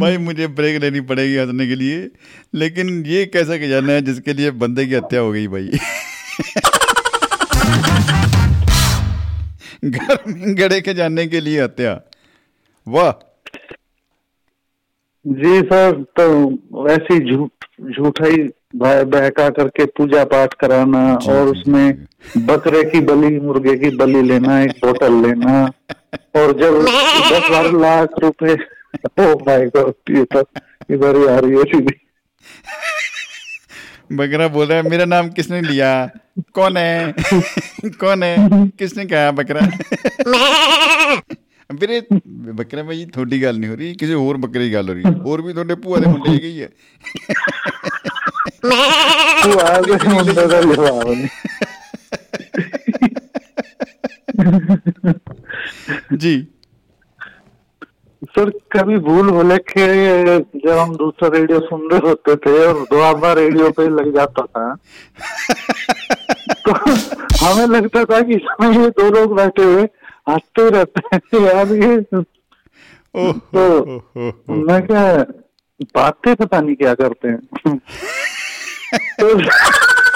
भाई 0.00 0.16
मुझे 0.18 0.46
ब्रेक 0.46 0.80
लेनी 0.82 1.00
पड़ेगी 1.00 1.36
हंसने 1.36 1.66
के 1.66 1.74
लिए 1.74 2.10
लेकिन 2.54 3.06
ये 3.06 3.24
कैसा 3.26 3.56
खजाना 3.56 3.92
है 3.92 4.02
जिसके 4.02 4.32
लिए 4.32 4.50
बंदे 4.50 4.86
की 4.86 4.94
हत्या 4.94 5.20
हो 5.20 5.32
गई 5.32 5.46
भाई? 5.48 5.70
घर 9.90 10.18
में 10.26 10.58
गड़े 10.58 10.80
के 10.80 10.94
जाने 10.94 11.26
के 11.26 11.40
लिए 11.40 11.62
हत्या। 11.62 12.00
वाह। 12.88 13.12
जी 15.26 15.60
सर 15.60 16.04
तो 16.20 16.88
ऐसी 16.88 17.18
झूठ 17.30 17.50
झूठा 17.96 18.26
ही 18.26 18.48
बहका 18.76 19.48
करके 19.48 19.84
पूजा 19.84 20.24
पाठ 20.24 20.54
कराना 20.54 21.14
और 21.14 21.48
उसमें 21.48 22.06
बकरे 22.38 22.84
की 22.84 23.00
बलि 23.00 23.40
मुर्गे 23.40 23.76
की 23.76 23.96
बलि 23.96 24.22
लेना 24.22 24.60
एक 24.60 24.70
बोतल 24.70 25.12
लेना 25.12 25.64
और 26.36 26.52
जब 26.60 26.82
दस 26.82 27.50
बारह 27.50 27.78
लाख 27.78 28.08
रुपए 28.18 28.54
ओ 29.22 29.34
माय 29.38 29.66
गॉड 29.66 30.16
ये 30.16 30.24
तो 30.24 30.40
इधर 30.90 31.16
ही 31.16 31.26
आ 31.26 31.38
रही 31.38 31.82
है 31.84 31.86
बकरा 34.13 34.47
बोल 34.49 34.67
रहा 34.67 34.77
है 34.77 34.89
मेरा 34.89 35.05
नाम 35.07 35.29
किसने 35.31 35.61
लिया 35.63 35.89
कौन 36.53 36.77
है 36.77 37.13
कौन 37.97 38.23
है 38.23 38.35
किसने 38.77 39.05
कहा 39.07 39.31
बकरा 39.33 39.67
ਵੀਰੇ 41.69 42.01
ਬੱਕਰਾ 42.55 42.83
ਭਾਈ 42.83 43.05
ਤੁਹਾਡੀ 43.05 43.41
ਗੱਲ 43.43 43.57
ਨਹੀਂ 43.59 43.69
ਹੋ 43.69 43.75
ਰਹੀ 43.75 43.93
ਕਿਸੇ 43.95 44.13
ਹੋਰ 44.13 44.37
ਬੱਕਰੇ 44.37 44.63
ਦੀ 44.63 44.73
ਗੱਲ 44.73 44.89
ਹੋ 44.89 44.93
ਰਹੀ 44.93 45.03
ਹੈ 45.03 45.11
ਹੋਰ 45.21 45.41
ਵੀ 45.41 45.53
ਤੁਹਾਡੇ 45.53 45.75
ਭੂਆ 45.75 45.97
ਦੇ 45.99 46.07
ਮੁੰਡੇ 46.07 46.29
ਹੈਗੇ 46.31 46.47
ਹੀ 46.47 46.61
ਹੈ 46.61 46.69
तू 48.61 49.49
आ 49.59 49.73
गए 49.81 49.97
मुंडे 50.05 50.33
का 50.33 50.45
जवाब 50.61 51.09
नहीं 51.09 51.27
जी 56.17 56.31
सर 58.24 58.50
कभी 58.50 58.96
भूल 58.98 59.30
भुले 59.30 59.56
के 59.58 60.38
जब 60.38 60.78
हम 60.78 60.96
दूसरा 60.96 61.28
रेडियो 61.28 61.60
सुन 61.60 61.90
रहे 61.90 62.08
होते 62.08 62.36
थे 62.36 62.66
और 62.66 62.82
दुआबा 62.82 63.32
रेडियो 63.32 63.70
पे 63.70 63.88
लग 63.88 64.14
जाता 64.14 64.42
था 64.42 64.74
तो 66.68 66.72
हमें 67.46 67.66
लगता 67.66 68.04
था 68.04 68.20
कि 68.20 68.34
इसमें 68.34 68.82
ये 68.82 68.90
दो 68.90 69.10
लोग 69.10 69.36
बैठे 69.36 69.64
हुए 69.64 69.82
हँसते 70.28 70.70
रहते 70.70 71.16
हैं 71.16 71.42
यार 71.42 71.66
ये 71.66 72.00
तो। 72.00 72.20
मैं 74.66 74.86
क्या 74.86 75.16
बातें 75.82 76.36
पता 76.36 76.60
नहीं 76.60 76.74
क्या 76.74 76.94
करते 76.94 77.28
हैं। 77.28 77.40
तो 79.20 79.38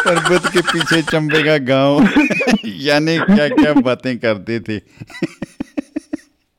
पर्वत 0.07 0.47
के 0.47 0.61
पीछे 0.61 1.03
चंबे 1.03 1.43
का 1.43 1.59
गाँव। 1.59 2.03
यानी 2.65 3.19
क्या 3.19 3.49
क्या 3.49 3.73
बातें 3.73 4.19
करते 4.19 4.61
थे। 4.61 4.79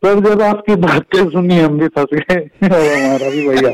सर 0.05 0.19
जब 0.19 0.41
आपकी 0.41 0.75
बातें 0.75 1.29
सुनी 1.29 1.59
हम 1.59 1.79
भी 1.79 1.87
फंस 1.87 2.07
गए। 2.13 2.39
और 2.67 2.97
हमारा 2.97 3.29
भी 3.29 3.47
भैया। 3.47 3.73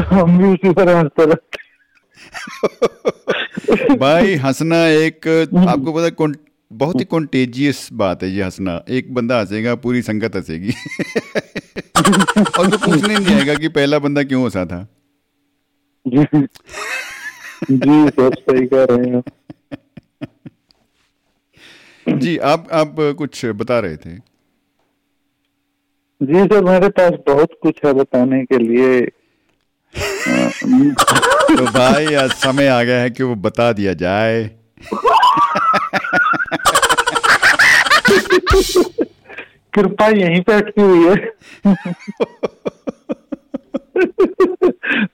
हम 0.00 0.38
भी 0.38 0.44
उसी 0.44 0.74
तरह 0.74 1.00
हँसते 1.00 1.24
रहते 1.24 1.66
भाई 3.96 4.34
हंसना 4.34 4.86
एक 4.86 5.28
आपको 5.68 5.92
पता 5.92 6.08
कौन- 6.08 6.38
बहुत 6.72 7.00
ही 7.00 7.04
कॉन्टेजियस 7.04 7.88
बात 7.92 8.22
है 8.22 8.30
ये 8.30 8.42
हंसना। 8.42 8.84
एक 8.88 9.14
बंदा 9.14 9.40
हंसेगा 9.40 9.74
पूरी 9.74 10.02
संगत 10.02 10.36
हंसेगी। 10.36 10.70
और 12.58 12.70
तो 12.70 12.78
पूछने 12.78 13.18
नहीं 13.18 13.36
आएगा 13.36 13.54
कि 13.54 13.68
पहला 13.68 13.98
बंदा 13.98 14.22
क्यों 14.22 14.44
हंसा 14.44 14.66
था। 14.66 14.88
जी। 16.08 16.46
जी 17.72 18.08
सर 18.08 18.34
सही 18.34 18.66
कह 18.66 18.84
रहे 18.84 19.10
हैं। 19.10 19.22
जी 22.08 22.38
आप 22.38 22.66
आप 22.72 22.94
कुछ 22.98 23.46
बता 23.46 23.78
रहे 23.78 23.96
थे। 23.96 24.36
जी 26.22 26.44
सर 26.44 26.64
मेरे 26.64 26.88
पास 26.88 27.10
बहुत 27.10 27.58
कुछ 27.62 27.80
है 27.84 27.92
बताने 27.92 28.44
के 28.44 28.58
लिए। 28.58 29.00
तो 31.56 31.64
भाई 31.64 32.14
आज 32.14 32.30
समय 32.30 32.66
आ 32.66 32.82
गया 32.82 33.00
है 33.00 33.10
कि 33.10 33.22
वो 33.22 33.34
बता 33.34 33.72
दिया 33.72 33.92
जाए। 33.92 34.44
कृपा 39.74 40.06
यहीं 40.06 40.42
पे 40.42 40.52
अटकी 40.52 40.80
हुई 40.80 41.08
है। 41.08 41.14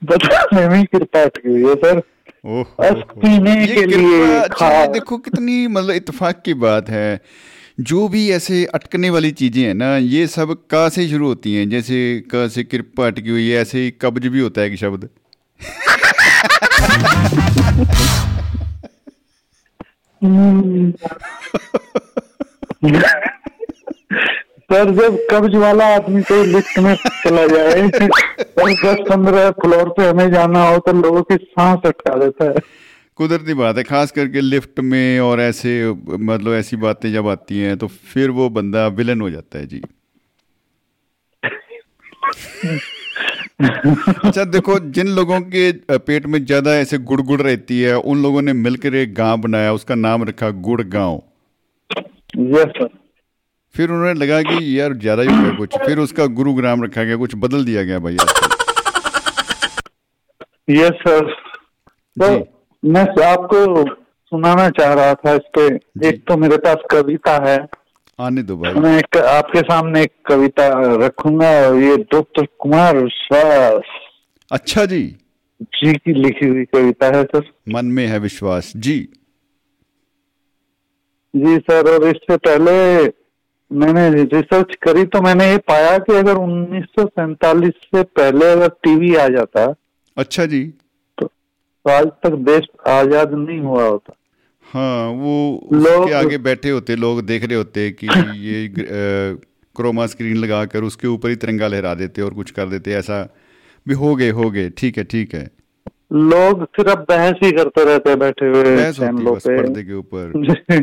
बताने 0.04 0.68
में 0.68 0.84
कृपा 0.84 1.22
अटकी 1.22 1.48
हुई 1.48 1.64
है 1.64 1.74
सर। 1.74 2.02
पीने 2.46 3.66
के 3.66 3.84
लिए 3.86 4.38
देखो 4.92 5.18
कितनी 5.18 5.66
मतलब 5.66 5.90
इतफाक 5.90 6.42
की 6.44 6.54
बात 6.54 6.88
है। 6.90 7.20
जो 7.80 8.08
भी 8.08 8.30
ऐसे 8.30 8.64
अटकने 8.64 9.10
वाली 9.10 9.30
चीज़ें 9.30 9.62
हैं 9.62 9.74
ना 9.74 9.96
ये 9.96 10.26
सब 10.26 10.54
का 10.70 10.88
से 10.88 11.08
शुरू 11.08 11.26
होती 11.26 11.54
हैं। 11.54 11.68
जैसे 11.70 12.22
क 12.34 12.48
से 12.54 12.64
कृपा 12.64 13.06
अटकी 13.06 13.30
हुई 13.30 13.48
है 13.48 13.60
ऐसे 13.62 13.78
ही 13.78 13.90
कब्ज 13.90 14.26
भी 14.26 14.40
होता 14.40 14.60
है 14.60 14.66
एक 14.66 14.78
शब्द। 14.78 15.08
सर 24.72 24.90
जब 24.94 25.16
कब्ज 25.30 25.54
वाला 25.56 25.86
आदमी 25.94 26.20
कोई 26.22 26.44
लिफ्ट 26.46 26.78
में 26.78 26.94
चला 26.96 27.46
जाए 27.46 27.80
और 27.82 28.70
दस 28.74 29.00
पंद्रह 29.08 29.50
फ्लोर 29.58 29.88
पे 29.96 30.08
हमें 30.08 30.30
जाना 30.32 30.62
हो 30.66 30.78
तो 30.86 30.92
लोगों 30.92 31.22
की 31.22 31.36
सांस 31.36 31.86
अटका 31.86 32.14
देता 32.18 32.44
है। 32.44 32.60
कुदरती 33.18 33.54
बात 33.54 33.76
है 33.78 33.82
खास 33.84 34.10
करके 34.10 34.40
लिफ्ट 34.40 34.80
में 34.82 35.20
और 35.20 35.40
ऐसे 35.40 35.72
मतलब 35.90 36.52
ऐसी 36.54 36.76
बातें 36.84 37.12
जब 37.12 37.28
आती 37.28 37.58
हैं 37.58 37.76
तो 37.78 37.86
फिर 38.12 38.30
वो 38.30 38.48
बंदा 38.50 38.86
विलन 38.92 39.20
हो 39.20 39.30
जाता 39.30 39.58
है 39.58 39.66
जी। 39.66 39.82
अच्छा 44.24 44.44
देखो 44.46 44.78
जिन 44.90 45.08
लोगों 45.16 45.40
के 45.50 45.70
पेट 45.98 46.26
में 46.26 46.44
ज़्यादा 46.44 46.74
ऐसे 46.76 46.98
गुड़गुड़ 47.12 47.40
रहती 47.40 47.80
है 47.80 47.98
उन 47.98 48.22
लोगों 48.22 48.42
ने 48.42 48.52
मिलकर 48.62 48.94
एक 48.94 49.14
गाँव 49.14 49.40
बनाया 49.40 49.72
उसका 49.72 49.94
नाम 49.98 50.24
रखा 50.24 50.50
गुड़ 50.62 50.80
गाँव 50.96 51.22
यस 52.38 52.74
सर। 52.78 52.88
फिर 53.74 53.90
उन्होंने 53.90 54.12
लगा 54.14 54.40
कि 54.42 54.78
यार 54.78 54.92
ज़्यादा 54.94 55.22
ही 55.22 55.28
हो 55.28 55.42
गया 55.42 55.54
कुछ। 55.56 55.76
फिर 55.78 55.98
उसका 55.98 56.26
गुरुग्राम 56.38 56.82
रखा 56.84 57.04
गया 57.04 57.16
कुछ 57.16 57.34
बदल 57.38 57.64
दिया 57.64 57.82
गया 57.82 57.98
भाई 57.98 58.16
यस 60.70 60.98
सर 61.02 61.30
तो 62.16 62.28
मैं 62.82 63.02
आपको 63.24 63.84
सुनाना 64.32 64.68
चाह 64.70 64.92
रहा 64.94 65.14
था 65.16 65.34
इस 65.34 65.46
पे 65.56 65.64
एक 66.08 66.22
तो 66.28 66.36
मेरे 66.36 66.56
पास 66.58 66.84
कविता 66.90 67.32
है। 67.44 67.56
आने 68.18 68.42
दो 68.42 68.56
भाई। 68.56 68.72
मैं 68.74 68.96
एक 68.98 69.16
आपके 69.18 69.60
सामने 69.62 70.02
एक 70.02 70.12
कविता 70.26 70.68
रखूँगा 71.04 71.50
ये 71.78 71.96
डॉक्टर 72.12 72.46
कुमार 72.58 72.96
विश्वास। 72.96 73.82
अच्छा 74.50 74.84
जी। 74.84 75.02
जी 75.74 75.92
की 75.94 76.12
लिखी 76.14 76.48
हुई 76.48 76.64
कविता 76.66 77.06
है 77.16 77.22
सर। 77.24 77.50
मन 77.68 77.86
में 77.88 78.06
है 78.06 78.18
विश्वास। 78.18 78.72
जी। 78.76 78.98
जी 81.34 81.56
सर 81.60 81.90
और 81.90 82.08
इससे 82.08 82.36
पहले 82.38 82.74
मैंने 83.72 84.08
रिसर्च 84.24 84.74
करी 84.82 85.04
तो 85.04 85.20
मैंने 85.22 85.50
ये 85.50 85.58
पाया 85.58 85.98
कि 85.98 86.12
अगर 86.12 86.34
1947 86.34 87.70
से 87.70 88.02
पहले 88.02 88.50
अगर 88.52 88.68
टीवी 88.68 89.14
आ 89.14 89.28
जाता 89.28 89.74
अच्छा 90.16 90.46
जी। 90.46 90.64
तो 91.18 91.30
आज 91.90 92.06
तक 92.06 92.32
देश 92.48 92.66
आज़ाद 92.88 93.32
नहीं 93.34 93.60
हुआ 93.60 93.84
होता। 93.84 94.14
हाँ 94.72 95.08
वो 95.08 95.68
लोग- 95.72 96.00
उसके 96.00 96.12
आगे 96.14 96.38
बैठे 96.38 96.70
होते 96.70 96.96
लोग 96.96 97.22
देख 97.22 97.44
रहे 97.44 97.56
होते 97.56 97.90
कि 97.90 98.06
ये 98.38 98.68
क्रोमा 99.76 100.06
स्क्रीन 100.06 100.36
लगाकर 100.36 100.82
उसके 100.82 101.08
ऊपर 101.08 101.28
ही 101.28 101.36
तिरंगा 101.36 101.66
लहरा 101.66 101.94
देते 101.94 102.22
और 102.22 102.34
कुछ 102.34 102.50
कर 102.50 102.66
देते 102.66 102.92
ऐसा 102.92 103.22
भी 103.88 103.94
हो 103.94 104.14
गए 104.16 104.30
हो 104.30 104.50
गए। 104.50 104.70
ठीक 104.70 104.98
है 104.98 105.04
ठीक 105.04 105.34
है। 105.34 105.50
लोग 106.12 106.64
सिर्फ़ 106.64 106.98
बहस 106.98 107.34
ही 107.42 107.52
करते 107.52 107.84
रहते 107.84 108.16
बैठे 108.16 108.46
हुए 108.46 108.76
बहस 108.76 109.00
होती 109.00 109.24
बस 109.24 109.42
पर्दे 109.46 109.82
के 109.82 109.94
ऊपर। 109.94 110.82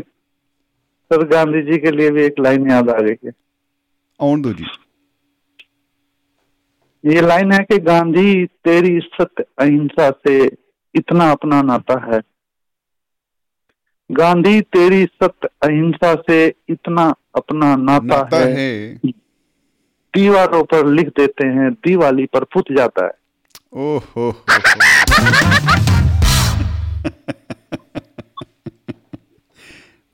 सर 1.12 1.24
गांधी 1.24 1.62
जी 1.62 1.78
के 1.78 1.90
लिए 1.90 2.10
भी 2.10 2.22
एक 2.22 2.34
लाइन 2.40 2.70
याद 2.70 2.90
आ 2.90 2.98
गई 2.98 3.14
है। 3.24 3.32
दो 4.42 4.52
जी। 4.52 4.64
ये 7.04 7.20
लाइन 7.20 7.52
है 7.52 7.58
कि 7.58 7.78
गांधी 7.78 8.46
तेरी 8.46 9.00
सत्य 9.00 9.44
अहिंसा 9.58 10.10
से 10.10 10.44
इतना 10.94 11.30
अपना 11.30 11.62
नाता 11.62 12.14
है। 12.14 12.22
गांधी 14.12 14.60
तेरी 14.60 15.06
सत्य 15.06 15.48
अहिंसा 15.62 16.14
से 16.14 16.54
इतना 16.68 17.14
अपना 17.34 17.76
नाता, 17.76 18.04
नाता 18.04 18.36
है, 18.36 18.54
है। 18.54 19.00
दीवारों 20.14 20.64
पर 20.64 20.86
लिख 20.86 21.08
देते 21.08 21.46
हैं 21.46 21.72
दिवाली 21.72 22.26
पर 22.26 22.44
फुट 22.44 22.72
जाता 22.72 23.04
है। 23.04 23.12
ओह। 23.72 24.34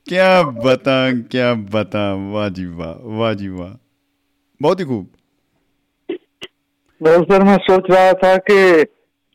क्या 0.09 0.43
बता 0.43 1.13
क्या 1.13 1.53
बता 1.53 2.33
वाह 2.33 2.49
जी 2.49 2.65
वाह 2.65 3.17
वाह 3.17 3.33
जी 3.33 3.47
वाह। 3.47 3.77
बहुत 4.61 4.79
ही 4.79 4.85
खूब। 4.85 5.07
तो 7.05 7.23
सर 7.23 7.43
मैं 7.43 7.57
सोच 7.57 7.83
रहा 7.91 8.13
था 8.13 8.37
कि 8.37 8.85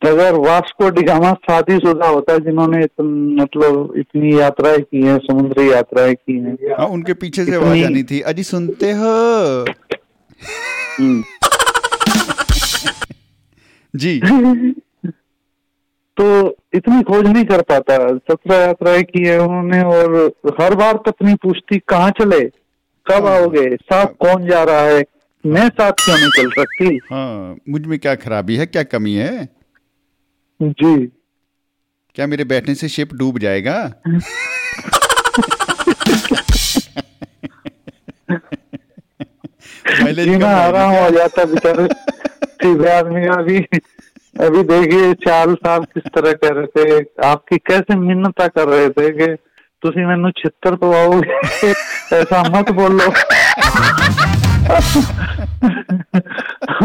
अगर 0.08 0.34
वास्को 0.34 0.90
डिगामा 0.90 1.32
शादीशुदा 1.32 2.08
होता 2.08 2.38
जिन्होंने 2.38 2.84
इतन, 2.84 3.36
मतलब 3.40 3.94
इतनी 3.96 4.40
यात्राएँ 4.40 4.78
की 4.78 5.06
हैं 5.06 5.18
समुद्री 5.18 5.72
यात्राएँ 5.72 6.14
की 6.14 6.38
हैं। 6.38 6.78
हाँ 6.78 6.86
उनके 6.86 7.14
पीछे 7.14 7.44
से 7.44 7.54
आवाज़ 7.54 7.84
आनी 7.84 8.02
थी। 8.02 8.20
अजी 8.20 8.42
सुनते 8.42 8.92
हो? 8.92 9.64
हम्म। 11.00 11.24
जी। 13.96 14.20
तो 16.16 16.56
इतनी 16.74 17.02
खोज 17.02 17.26
नहीं 17.26 17.44
कर 17.44 17.62
पाता। 17.62 18.16
सत्रह 18.16 18.56
यात्राएँ 18.56 19.02
की 19.02 19.24
है 19.24 19.38
उन्होंने 19.38 19.82
और 19.82 20.32
हर 20.60 20.74
बार 20.74 20.96
पत्नी 20.96 21.34
पूछती 21.34 21.78
कहाँ 21.78 22.10
चले 22.10 22.40
कब 23.06 23.26
आओगे 23.26 23.76
साथ 23.76 24.06
कौन 24.06 24.46
जा 24.48 24.62
रहा 24.62 24.80
है 24.80 25.04
मैं 25.46 25.68
साथ 25.68 25.92
क्यों 25.92 26.16
नहीं 26.16 26.30
चल 26.36 26.50
सकती? 26.50 27.00
हाँ 27.12 27.56
मुझमें 27.68 27.98
क्या 27.98 28.14
खराबी 28.14 28.56
है 28.56 28.66
क्या 28.66 28.82
कमी 28.82 29.14
है? 29.14 29.48
जी। 30.62 31.06
क्या 32.14 32.26
मेरे 32.26 32.44
बैठने 32.44 32.74
से 32.74 32.88
शिप 32.88 33.14
डूब 33.14 33.38
जाएगा? 33.38 33.92
माइलेज 40.02 40.42
आराम 40.42 40.90
आएगी 40.90 41.04
हो? 41.04 41.10
जाता 41.10 41.44
बेचारे। 41.44 41.82
आदमी 42.90 43.26
का 43.26 43.32
अभी 43.32 43.58
अभी 44.35 44.61
देखिए 44.69 45.13
चार 45.25 45.53
साल 45.65 45.83
किस 45.93 46.07
तरह 46.15 46.33
कह 46.43 46.55
रहे 46.57 46.67
थे 46.75 46.99
आपकी 47.27 47.57
कैसे 47.69 47.95
मिन्नता 47.99 48.47
कर 48.57 48.67
रहे 48.69 48.89
थे 48.97 49.11
कि 49.19 49.35
ਤੁਸੀਂ 49.83 50.05
ਮੈਨੂੰ 50.05 50.31
ਛਿੱਤਰ 50.37 50.75
ਪਵਾਓਗੇ 50.75 51.67
ऐसा 52.15 52.37
मत 52.53 52.69
बोलो 52.77 53.07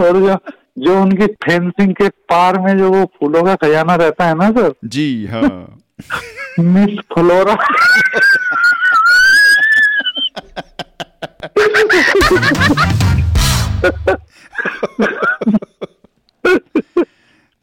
और 0.01 0.19
जो 0.25 0.37
जो 0.79 0.97
उनकी 1.03 1.29
फेंसिंग 1.45 1.95
के 2.01 2.09
पार 2.33 2.59
में 2.65 2.73
जो 2.79 2.91
वो 2.95 3.01
फूलों 3.17 3.43
का 3.45 3.55
खजाना 3.65 3.95
रहता 4.03 4.27
है 4.27 4.35
ना 4.43 4.51
सर 4.59 4.71
जी 4.97 5.07
हाँ 5.33 5.51
मिस 6.75 7.01
फ्लोरा 7.15 7.57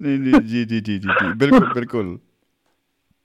नहीं 0.01 0.19
नहीं 0.19 0.41
जी 0.41 0.65
जी 0.65 0.81
जी 0.81 0.99
जी 0.99 1.09
जी 1.11 1.33
बिल्कुल 1.35 1.73
बिल्कुल। 1.75 2.19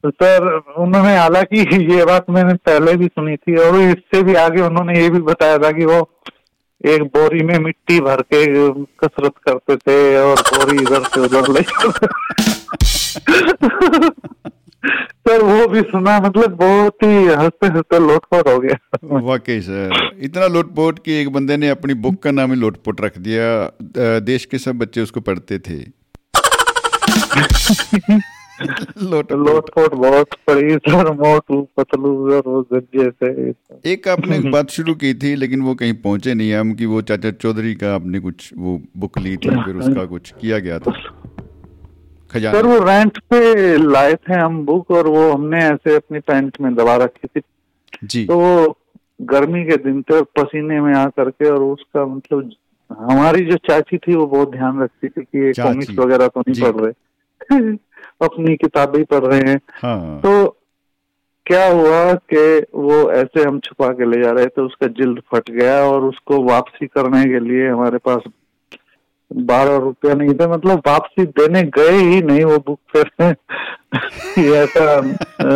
तो 0.04 0.10
सर 0.12 0.46
उन्होंने 0.78 1.16
हालाँकि 1.18 1.60
ये 1.94 2.06
बात 2.06 2.30
मैंने 2.30 2.54
पहले 2.68 2.96
भी 2.98 3.08
सुनी 3.08 3.36
थी 3.38 3.56
और 3.58 3.80
इससे 3.80 4.22
भी 4.24 4.34
आगे 4.42 4.62
उन्होंने 4.62 5.00
ये 5.00 5.10
भी 5.10 5.22
बताया 5.24 5.58
था 5.58 5.72
कि 5.72 5.86
वो 5.86 5.98
एक 6.82 7.02
बोरी 7.16 7.44
में 7.44 7.58
मिट्टी 7.60 8.00
भर 8.00 8.22
के 8.34 8.46
कसरत 9.02 9.34
करते 9.48 9.76
थे 9.78 9.98
और 10.18 10.42
बोरी 10.50 10.78
इधर 10.82 11.04
से 11.06 11.22
उधर 11.22 11.52
ले 11.54 11.62
सर 15.28 15.42
वो 15.44 15.68
भी 15.68 15.82
सुना 15.82 16.20
मतलब 16.20 16.54
बहुत 16.56 17.04
ही 17.04 17.26
हँसते 17.26 17.68
हँसते 17.68 18.00
लोटपोट 18.00 18.48
हो 18.48 18.60
गया। 18.60 18.78
वाकई 19.04 19.60
सर। 19.62 20.10
इतना 20.24 20.48
लोटपोट 20.48 21.00
कि 21.06 21.14
एक 21.14 21.30
बंदे 21.34 21.58
ने 21.58 21.70
अपनी 21.70 21.94
बुक 22.04 22.22
का 22.24 22.32
नाम 22.32 22.54
ही 22.54 22.60
लोटपोट 22.60 23.02
रख 23.02 23.18
दिया। 23.18 24.20
देश 24.20 24.46
के 24.46 24.58
सब 24.58 24.78
बच्चे 24.78 25.02
उसको 25.02 25.22
पढ़ते 25.22 25.60
थे। 25.60 25.80
लोटपोट 28.98 29.94
बहुत 29.94 30.28
पड़ी 30.48 30.76
सर 30.76 31.12
मोटू 31.12 31.68
पतलू 31.78 32.38
एक 33.86 34.08
आपने 34.08 34.40
बात 34.40 34.70
शुरू 34.70 34.94
की 34.94 35.14
थी 35.14 35.36
लेकिन 35.36 35.62
वो 35.62 35.76
कहीं 35.76 35.94
पहुँचे 35.94 36.34
नहीं 36.34 36.54
हम 36.54 36.74
कि 36.74 36.86
वो 36.86 37.02
चाचा 37.02 37.32
चौधरी 37.32 37.76
का 37.76 37.96
आपने 37.96 38.20
कुछ 38.20 38.54
वो 38.58 38.82
बुक 38.98 39.20
ली 39.20 39.38
थी 39.38 39.50
फिर 39.50 39.76
उसका 39.76 40.06
कुछ 40.06 40.34
किया 40.42 40.60
गया 40.60 40.80
था। 40.80 40.92
सर 42.38 42.66
वो 42.66 42.80
रेंट 42.80 43.18
पे 43.18 43.78
लाए 43.78 44.16
थे 44.16 44.34
हम 44.34 44.66
बुक 44.66 44.92
और 44.92 45.08
वो 45.08 45.32
हमने 45.32 45.58
ऐसे 45.58 45.96
अपनी 45.96 46.20
पैंट 46.20 46.58
में 46.62 46.76
दबा 46.76 46.96
रखी 46.96 47.28
थी। 47.28 47.42
जी। 48.04 48.26
तो 48.26 48.70
गर्मी 49.22 49.64
के 49.64 49.78
दिन 49.78 50.02
थे 50.02 50.22
पसीने 50.22 50.82
में 50.82 50.94
आ 50.94 51.06
करके 51.06 51.50
और 51.50 51.64
उसका 51.64 52.06
मतलब 52.06 52.52
हमारी 53.00 53.46
जो 53.46 53.58
चाची 53.58 53.98
थी 53.98 54.16
वो 54.16 54.28
बहुत 54.28 54.52
ध्यान 54.52 54.82
रखती 54.82 55.08
थी 55.08 55.22
कि 55.22 55.46
ये 55.46 55.52
कॉमिक्स 55.52 56.00
वगैरह 56.00 56.28
तो 56.28 56.40
नहीं 56.40 56.62
पढ़ 56.62 56.82
रहे। 56.82 56.94
अपनी 58.22 58.56
किताबें 58.56 59.06
पढ़ 59.06 59.24
रहे 59.26 59.40
हैं। 59.40 59.60
हाँ। 59.84 60.20
तो 60.20 60.48
क्या 61.46 61.68
हुआ 61.68 62.14
कि 62.14 62.60
वो 62.76 63.12
ऐसे 63.12 63.44
हम 63.44 63.60
छुपा 63.60 63.88
के 63.88 64.06
ले 64.12 64.24
जा 64.24 64.32
रहे 64.32 64.46
थे 64.46 64.62
उसका 64.62 64.88
जिल्द 64.88 65.22
फट 65.32 65.52
गया 65.52 65.80
और 65.84 66.04
उसको 66.04 66.44
वापसी 66.44 66.88
करने 66.88 67.24
के 67.24 67.40
लिए 67.40 67.70
हमारे 67.70 67.98
पास 67.98 68.22
बारह 69.36 69.78
रुपया 69.78 70.14
नहीं 70.14 70.34
था 70.34 70.48
मतलब 70.48 70.84
वापसी 70.88 71.26
देने 71.26 71.64
गए 71.64 71.98
ही 71.98 72.22
नहीं 72.22 72.44
वो 72.44 72.58
बुक 72.58 72.80
फिर 72.96 73.12
ये 74.40 74.56
ऐसा 74.56 74.96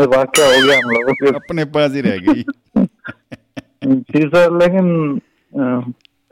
वाक्य 0.04 0.42
हो 0.42 0.68
गया 0.68 0.78
हम 0.78 0.90
लोगों 0.90 1.14
के। 1.14 1.36
अपने 1.36 1.66
पास 1.66 1.92
ही 1.92 2.02
रह 2.02 2.18
गई। 2.18 2.44
जी 3.86 4.22
सर 4.22 4.58
लेकिन 4.58 5.22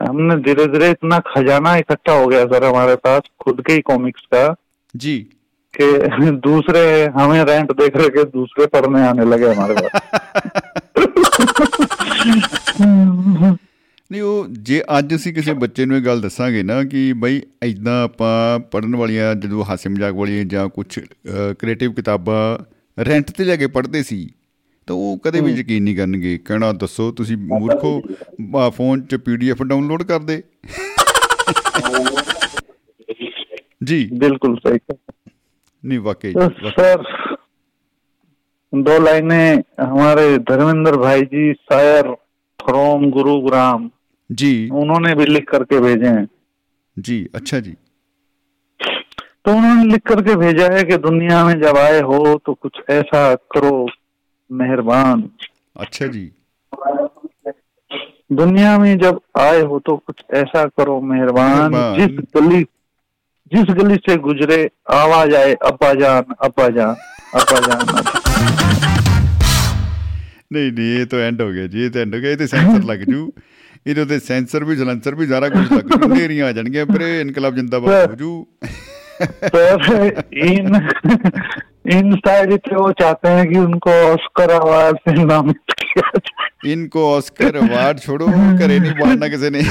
हमने 0.08 0.36
धीरे 0.36 0.66
धीरे 0.66 0.90
इतना 0.90 1.18
खजाना 1.18 1.76
इकट्ठा 1.76 2.12
हो 2.12 2.26
गया 2.26 2.44
सर 2.44 2.64
हमारे 2.64 2.96
पास 2.96 3.22
खुद 3.40 3.62
के 3.66 3.72
ही 3.72 3.80
कॉमिक्स 3.80 4.22
का। 4.22 4.56
जी। 4.96 5.30
कि 5.73 5.87
दूसरे 6.43 6.81
हमें 7.15 7.43
रेंट 7.45 7.71
देख 7.73 7.95
रहे 7.95 8.09
के 8.11 8.23
दूसरे 8.31 8.65
पढ़ने 8.67 9.01
आने 9.07 9.25
लगे 9.25 9.53
हमारे 9.53 9.75
पास 9.77 9.91
ਨਹੀਂ 14.11 14.21
ਉਹ 14.21 14.45
ਜੇ 14.61 14.81
ਅੱਜ 14.97 15.13
ਅਸੀਂ 15.15 15.33
ਕਿਸੇ 15.33 15.53
ਬੱਚੇ 15.55 15.85
ਨੂੰ 15.85 15.95
ਇਹ 15.97 16.01
ਗੱਲ 16.01 16.21
ਦੱਸਾਂਗੇ 16.21 16.61
ਨਾ 16.63 16.83
ਕਿ 16.83 17.11
ਬਈ 17.17 17.41
ਐਦਾਂ 17.63 18.03
ਆਪਾਂ 18.03 18.59
ਪੜਨ 18.71 18.95
ਵਾਲੀਆਂ 18.95 19.33
ਜਦੋਂ 19.35 19.63
ਹਾਸੇ 19.65 19.89
ਮਜ਼ਾਕ 19.89 20.13
ਵਾਲੀਆਂ 20.15 20.43
ਜਾਂ 20.45 20.67
ਕੁਝ 20.69 20.87
ਕ੍ਰੀਏਟਿਵ 20.99 21.93
ਕਿਤਾਬਾਂ 21.93 22.41
ਰੈਂਟ 22.97 23.31
ਤੇ 23.31 23.45
ਲੈ 23.45 23.55
ਕੇ 23.55 23.67
ਪੜ੍ਹਦੇ 23.67 24.03
ਸੀ 24.03 24.19
ਤਾਂ 24.87 24.95
ਉਹ 24.95 25.17
ਕਦੇ 25.23 25.41
ਵੀ 25.41 25.51
ਯਕੀਨ 25.53 25.83
ਨਹੀਂ 25.83 25.95
ਕਰਨਗੇ 25.95 26.37
ਕਹਿਣਾ 26.45 26.71
ਦੱਸੋ 26.75 27.11
ਤੁਸੀਂ 27.11 27.37
ਮੂਰਖੋ 27.39 27.91
ਆ, 28.57 28.69
ਫੋਨ 28.69 29.01
'ਚ 29.01 29.15
ਪੀਡੀਐਫ 29.25 29.63
ਡਾਊਨਲੋਡ 29.63 30.03
ਕਰ 30.03 30.19
ਦੇ 30.21 30.41
ਜੀ 33.83 33.99
बिल्कुल 34.21 34.55
सही 34.61 34.79
नहीं 35.84 35.98
तो 35.98 36.04
वाकई 36.04 36.32
सर 36.70 37.04
दो 38.72 38.98
लाइनें 38.98 39.62
हमारे 39.80 40.38
धर्मेंद्र 40.38 40.96
भाई 40.96 41.22
जी 41.22 41.52
शायर 41.52 42.10
फ्रोम 42.58 43.10
गुरुग्राम। 43.10 43.90
जी। 44.30 44.68
उन्होंने 44.72 45.14
भी 45.14 45.24
लिख 45.26 45.48
करके 45.50 45.80
भेजे 45.80 46.08
हैं। 46.08 46.28
जी 46.96 47.28
अच्छा 47.34 47.58
जी। 47.60 47.74
तो 49.44 49.50
उन्होंने 49.50 49.84
लिख 49.84 50.02
करके 50.06 50.36
भेजा 50.36 50.68
है 50.72 50.82
कि 50.84 50.96
दुनिया 50.98 51.44
में 51.44 51.60
जब 51.60 51.76
आए 51.76 52.00
हो 52.00 52.38
तो 52.46 52.54
कुछ 52.54 52.80
ऐसा 52.90 53.34
करो 53.34 53.88
मेहरबान। 54.50 55.28
अच्छा 55.76 56.06
जी। 56.06 56.30
दुनिया 58.32 58.78
में 58.78 58.98
जब 58.98 59.20
आए 59.38 59.60
हो 59.60 59.78
तो 59.78 59.96
कुछ 59.96 60.22
ऐसा 60.34 60.64
करो 60.78 61.00
मेहरबान। 61.00 61.72
जिस 61.98 62.18
गली 62.36 62.64
जिस 63.51 63.69
गली 63.75 63.95
से 64.05 64.15
गुजरे 64.19 64.59
आवाज 64.93 65.33
आए 65.35 65.53
अब्बा 65.67 65.93
जान 65.95 66.33
अब्बा 66.41 66.67
जान 66.69 66.95
अब्बा 67.35 67.59
जान 67.61 67.85
अब्बा। 67.93 68.15
ਨਹੀਂ 70.53 70.71
ਨਹੀਂ 70.73 70.99
ਇਹ 70.99 71.05
ਤਾਂ 71.05 71.19
ਐਂਡ 71.19 71.41
ਹੋ 71.41 71.49
ਗਿਆ 71.51 71.67
ਜੀ 71.67 71.85
ਇਹ 71.85 71.89
ਤਾਂ 71.91 72.01
ਐਂਡ 72.01 72.15
ਹੋ 72.15 72.19
ਗਿਆ 72.21 72.31
ਇਹ 72.31 72.37
ਤੇ 72.37 72.45
ਸੈਂਸਰ 72.47 72.83
ਲੱਗ 72.85 72.99
ਜੂ 73.09 73.31
ਇਹਦੇ 73.87 74.05
ਤੇ 74.05 74.19
ਸੈਂਸਰ 74.19 74.63
ਵੀ 74.63 74.75
ਸਲੈਂਸਰ 74.75 75.15
ਵੀ 75.15 75.27
ਸਾਰਾ 75.27 75.49
ਕੁਝ 75.49 75.63
ਲੱਗ 75.73 75.89
ਜੂ 75.93 76.07
ਨੇਰੀਆਂ 76.13 76.45
ਆ 76.47 76.51
ਜਾਣਗੀਆਂ 76.51 76.85
ਪਰ 76.85 77.01
ਇਹ 77.01 77.19
ਇਨਕਲਾਬ 77.21 77.55
ਜਿੰਦਾਬਾਦ 77.55 78.09
ਹੋ 78.09 78.15
ਜੂ 78.15 78.45
सर 79.19 80.01
इन 80.45 80.75
इन 81.89 82.11
शायरी 82.17 82.57
पे 82.65 82.75
वो 82.75 82.89
चाहते 82.99 83.31
हैं 83.31 83.45
कि 83.51 83.57
उनको 83.61 83.95
ऑस्कर 84.09 84.53
अवार्ड 84.57 84.99
से 85.05 85.15
नामित 85.23 85.73
किया 85.75 86.03
जाए 86.19 86.73
ਇਨਕੋ 86.73 87.05
ਆਸਕਰ 87.15 87.57
ਅਵਾਰਡ 87.59 87.99
ਛੋੜੋ 87.99 88.27
ਘਰੇ 88.59 88.79
ਨਹੀਂ 88.79 88.93
ਬਾੜਨਾ 88.99 89.27
ਕਿਸੇ 89.27 89.49
ਨੇ 89.49 89.63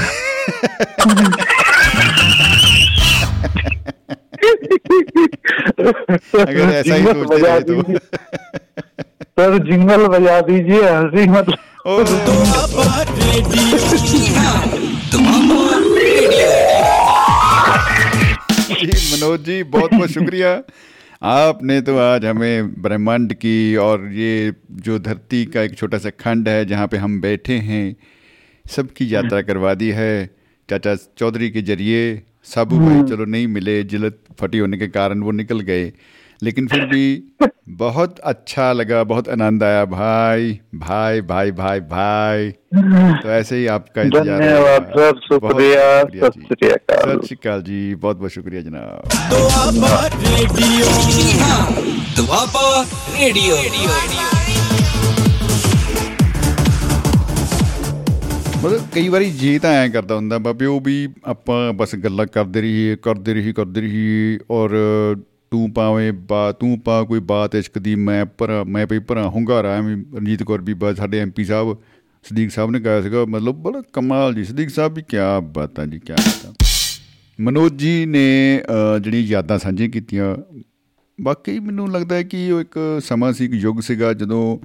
अगर 6.40 6.72
ऐसा 6.72 6.94
ही 6.94 7.04
सोचते 7.04 7.36
रहे 7.38 7.60
तो। 7.60 7.74
सर 9.32 9.58
जिंगल 9.66 10.06
बजा 10.06 10.40
दीजिए 10.40 10.82
हँसी 10.82 11.28
मतलब। 11.28 11.58
मनोज 19.12 19.40
जी 19.40 19.62
बहुत 19.62 19.94
बहुत 19.94 20.10
शुक्रिया। 20.10 20.50
आपने 21.22 21.80
तो 21.80 21.96
आज 21.98 22.24
हमें 22.24 22.82
ब्रह्मांड 22.82 23.32
की 23.34 23.76
और 23.76 24.08
ये 24.12 24.52
जो 24.86 24.98
धरती 24.98 25.44
का 25.46 25.62
एक 25.62 25.76
छोटा 25.78 25.98
सा 25.98 26.10
खंड 26.20 26.48
है 26.48 26.64
जहाँ 26.66 26.86
पे 26.88 26.96
हम 26.96 27.20
बैठे 27.20 27.56
हैं 27.68 27.84
सबकी 28.64 29.14
यात्रा 29.14 29.42
करवा 29.42 29.74
दी 29.74 29.90
है। 29.90 30.14
चाचा 30.68 30.94
चौधरी 31.18 31.50
के 31.50 31.62
ज़रिए 31.62 32.22
साबू 32.44 32.78
भाई 32.78 33.02
चलो 33.02 33.24
नहीं 33.24 33.46
मिले 33.46 33.82
जिलत 33.82 34.18
फटी 34.40 34.58
होने 34.58 34.76
के 34.78 34.88
कारण 34.88 35.20
वो 35.20 35.30
निकल 35.30 35.60
गए। 35.60 35.92
लेकिन 36.42 36.66
फिर 36.66 36.86
भी 36.86 37.22
बहुत 37.68 38.18
अच्छा 38.18 38.72
लगा 38.72 39.04
बहुत 39.04 39.28
आनंद 39.28 39.62
आया। 39.62 39.84
भाई 39.84 40.60
भाई 40.74 41.20
भाई 41.20 41.50
भाई 41.50 41.80
भाई। 41.80 42.50
तो 43.22 43.28
ऐसे 43.28 43.56
ही 43.56 43.66
आपका 43.66 44.04
धन्यवाद 44.04 44.92
सर 44.96 45.20
शुक्रिया 45.28 46.02
सत 46.20 47.26
श्रीकाल 47.26 47.62
जी 47.62 47.94
बहुत 47.94 48.16
बहुत 48.16 48.30
शुक्रिया 48.30 48.62
जनाब। 48.62 49.02
रेडियो। 53.18 53.56
रेडियो। 53.56 54.41
ਮਤਲਬ 58.64 58.80
ਕਈ 58.94 59.08
ਵਾਰੀ 59.08 59.30
ਜੇ 59.30 59.58
ਤਾਂ 59.58 59.70
ਐਂ 59.70 59.88
ਕਰਦਾ 59.90 60.16
ਹੁੰਦਾ 60.16 60.38
ਬਾਬੇ 60.38 60.66
ਉਹ 60.66 60.80
ਵੀ 60.80 61.08
ਆਪਾਂ 61.24 61.72
ਬਸ 61.72 61.94
ਗੱਲਾਂ 61.96 62.26
ਕਰਦੇ 62.26 62.60
ਰਹੀਏ 62.60 62.96
ਕਰਦੇ 62.96 63.34
ਰਹੀ 63.34 63.52
ਕਰਦੇ 63.52 63.80
ਰਹੀਏ 63.80 64.38
ਔਰ 64.50 64.70
ਤੂੰ 65.50 65.70
ਪਾਵੇਂ 65.72 66.12
ਬਾ 66.12 66.52
ਤੂੰ 66.52 66.80
ਪਾ 66.80 67.02
ਕੋਈ 67.02 67.20
ਬਾਤ 67.20 67.54
ਇਸ਼ਕ 67.54 67.78
ਦੀ 67.78 67.94
ਮੈਂ 67.94 68.24
ਭਰਾ 68.24 68.64
ਮੈਂ 68.64 68.86
ਪਈ 68.86 68.98
ਭਰਾ 68.98 69.28
ਹੁੰਗਾਰਾ 69.28 69.74
ਐਵੇਂ 69.76 69.96
ਰਣਜੀਤ 70.16 70.42
ਕੌਰ 70.42 70.60
ਬੀਬਾ 70.60 70.94
ਸਾਡੇ 70.94 71.18
ਐਮਪੀ 71.18 71.44
ਸਾਹਿਬ 71.44 71.76
ਸਦੀਕ 72.24 72.50
ਸਾਹਿਬ 72.50 72.70
ਨੇ 72.70 72.80
ਕਿਹਾ 72.80 73.02
ਸੀਗਾ 73.02 73.24
ਮਤਲਬ 73.24 73.54
ਬੜਾ 73.54 73.82
ਕਮਾਲ 73.92 74.34
ਜੀ 74.34 74.44
ਸਦੀਕ 74.44 74.70
ਸਾਹਿਬ 74.70 74.94
ਵੀ 74.94 75.02
ਕਿਆ 75.08 75.40
ਬਾਤਾਂ 75.40 75.86
ਜੀ 75.86 75.98
ਕਿਆ 75.98 76.16
ਬਾਤਾਂ। 76.26 76.52
ਮਨੋਜ 77.40 77.72
ਜੀ 77.74 78.06
ਨੇ 78.06 78.60
ਅ, 78.96 78.98
ਜਿਹੜੀ 78.98 79.20
ਯਾਦਾਂ 79.20 79.58
ਸਾਂਝੀਆਂ 79.58 79.88
ਕੀਤੀਆਂ 79.88 80.36
ਵਾਕਈ 81.20 81.58
ਮੈਨੂੰ 81.58 81.90
ਲੱਗਦਾ 81.92 82.16
ਹੈ 82.16 82.22
ਕਿ 82.22 82.50
ਉਹ 82.52 82.60
ਇੱਕ 82.60 83.00
ਸਮਾਂ 83.04 83.32
ਸੀ 83.32 83.44
ਇੱਕ 83.44 83.52
ਯੁੱਗ 83.54 83.80
ਸੀਗਾ 83.80 84.12
ਜਦੋਂ 84.12 84.58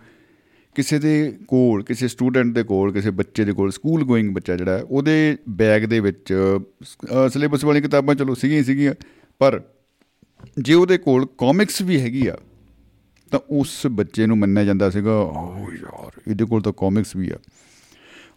ਕਿਸੇ 0.77 0.99
ਦੇ 0.99 1.11
ਕੋਲ 1.47 1.83
ਕਿਸੇ 1.83 2.07
ਸਟੂਡੈਂਟ 2.07 2.53
ਦੇ 2.55 2.63
ਕੋਲ 2.63 2.91
ਕਿਸੇ 2.91 3.11
ਬੱਚੇ 3.11 3.43
ਦੇ 3.45 3.53
ਕੋਲ 3.53 3.71
ਸਕੂਲ 3.71 4.03
ਗੋਇੰਗ 4.03 4.29
ਬੱਚਾ 4.33 4.55
ਜਿਹੜਾ 4.55 4.77
ਹੈ, 4.77 4.81
ਉਹਦੇ 4.81 5.37
ਬੈਗ 5.49 5.85
ਦੇ 5.85 5.99
ਵਿੱਚ 5.99 6.33
ਸਿਲੇਬਸ 7.33 7.63
ਵਾਲੀਆਂ 7.63 7.81
ਕਿਤਾਬਾਂ 7.81 8.15
ਚਲੋ 8.15 8.33
ਸੀਗੀਆਂ 8.35 8.59
ਹੀ 8.59 8.63
ਸੀਗੀਆਂ 8.63 8.93
ਪਰ 9.41 9.61
ਜੇ 10.59 10.73
ਉਹਦੇ 10.73 10.97
ਕੋਲ 10.97 11.25
ਕਾਮਿਕਸ 11.37 11.81
ਵੀ 11.81 11.99
ਹੈਗੀ 11.99 12.27
ਆ 12.27 12.37
ਤਾਂ 13.31 13.39
ਉਸ 13.49 13.87
ਬੱਚੇ 13.87 14.25
ਨੂੰ 14.25 14.37
ਮੰਨਿਆ 14.37 14.63
ਜਾਂਦਾ 14.63 14.89
ਸੀਗਾ 14.89 15.11
ਓ 15.11 15.67
ਯਾਰ 15.73 16.21
ਇਹਦੇ 16.27 16.45
ਕੋਲ 16.45 16.61
ਤਾਂ 16.61 16.73
ਕਾਮਿਕਸ 16.73 17.15
ਵੀ 17.15 17.29
ਆ। 17.29 17.37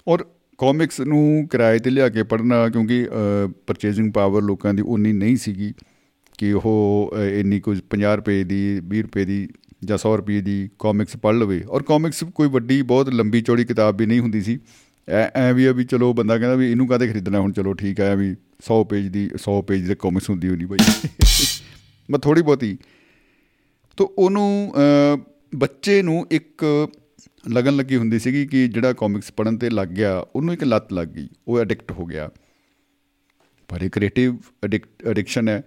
ਔਰ 0.09 0.25
ਕਾਮਿਕਸ 0.59 1.01
ਨੂੰ 1.01 1.49
ਕਿਰਾਏ 1.51 1.79
ਤੇ 1.79 1.91
ਲਿਆ 1.91 2.09
ਕੇ 2.09 2.23
ਪੜ੍ਹਨਾ 2.23 2.69
ਕਿਉਂਕਿ 2.69 3.09
ਪਰਚੇਜ਼ਿੰਗ 3.67 4.13
ਪਾਵਰ 4.13 4.43
ਲੋਕਾਂ 4.43 4.75
ਦੀ 4.75 4.83
ਉਨੀ 4.83 5.13
ਨਹੀਂ 5.13 5.37
ਸੀਗੀ 5.37 5.73
ਕਿ 6.39 6.53
ਉਹ 6.53 7.13
ਅ, 7.17 7.23
ਇੰਨੀ 7.23 7.61
ਕੁਝ 7.61 7.81
50 7.95 8.17
ਰੁਪਏ 8.17 8.45
ਦੀ 8.45 8.61
20 8.95 9.03
ਰੁਪਏ 9.03 9.25
ਦੀ 9.25 9.49
ਜਾਂ 9.85 9.99
100 9.99 10.17
ਰੁਪਏ 10.17 10.41
ਦੀ 10.41 10.71
ਕਾਮਿਕਸ 10.79 11.17
ਪੜ੍ਹ 11.17 11.37
ਲਵੇ। 11.37 11.65
ਔਰ 11.69 11.83
ਕਾਮਿਕਸ 11.83 12.25
ਕੋਈ 12.25 12.49
ਵੱਡੀ 12.49 12.83
ਬਹੁਤ 12.83 13.09
ਲੰਬੀ 13.09 13.41
ਚੌੜੀ 13.41 13.65
ਕਿਤਾਬ 13.65 13.97
ਵੀ 13.97 14.07
ਨਹੀਂ 14.07 14.21
ਹੁੰਦੀ 14.21 14.43
ਸੀ। 14.43 14.59
ਐ 15.09 15.29
ਐ 15.35 15.53
ਵੀ 15.53 15.65
ਆ 15.67 15.73
ਵੀ 15.73 15.85
ਚਲੋ 15.85 16.13
ਬੰਦਾ 16.13 16.39
ਕਹਿੰਦਾ 16.39 16.55
ਵੀ 16.55 16.71
ਇਹਨੂੰ 16.71 16.89
ਕਾਹਦੇ 16.89 17.09
ਖਰੀਦਣਾ 17.09 17.41
ਹੁਣ 17.41 17.53
ਚਲੋ 17.53 17.73
ਠੀਕ 17.73 18.01
ਆ 18.01 18.15
ਵੀ 18.15 18.31
100 18.59 18.85
ਪੇਜ 18.85 19.07
ਦੀ 19.07 19.31
100 19.35 19.63
ਪੇਜ 19.63 19.89
ਦੀ 19.89 19.95
ਕਾਮਿਕਸ 19.99 20.31
ਹੁੰਦੀ 20.31 20.49
ਹੋਣੀ 20.49 20.65
ਬਾਈ। 20.65 21.09
ਮੈਂ 22.11 22.19
ਥੋੜੀ 22.19 22.43
ਬਹੁਤੀ। 22.43 22.79
ਤੋ 23.97 24.15
ਉਹਨੂੰ 24.19 24.75
ਅ, 24.75 25.19
ਬੱਚੇ 25.55 26.03
ਨੂੰ 26.03 26.27
ਇੱਕ 26.31 26.89
ਲਗਨ 27.49 27.77
ਲੱਗੀ 27.77 27.97
ਹੁੰਦੀ 27.97 28.19
ਸੀਗੀ 28.19 28.47
ਕਿ 28.47 28.69
ਜਿਹੜਾ 28.69 28.93
ਕਾਮਿਕਸ 28.93 29.33
ਪੜਨ 29.33 29.59
ਤੇ 29.59 29.71
ਲੱਗ 29.71 29.89
ਗਿਆ 29.89 30.25
ਉਹਨੂੰ 30.37 30.55
ਇੱਕ 30.55 30.65
ਲੱਤ 30.65 30.93
ਲੱਗ 30.93 31.09
ਗਈ 31.09 31.29
ਉਹ 31.49 31.61
ਐਡਿਕਟ 31.61 31.93
ਹੋ 31.93 32.07
ਗਿਆ। 32.07 32.31
ਪਰ 33.69 33.83
ਇਹ 33.83 33.91
ਕ੍ਰੀਏਟਿਵ 33.91 34.37
ਐਡਿਕਸ਼ਨ 35.07 35.49
ਹੈ। 35.49 35.63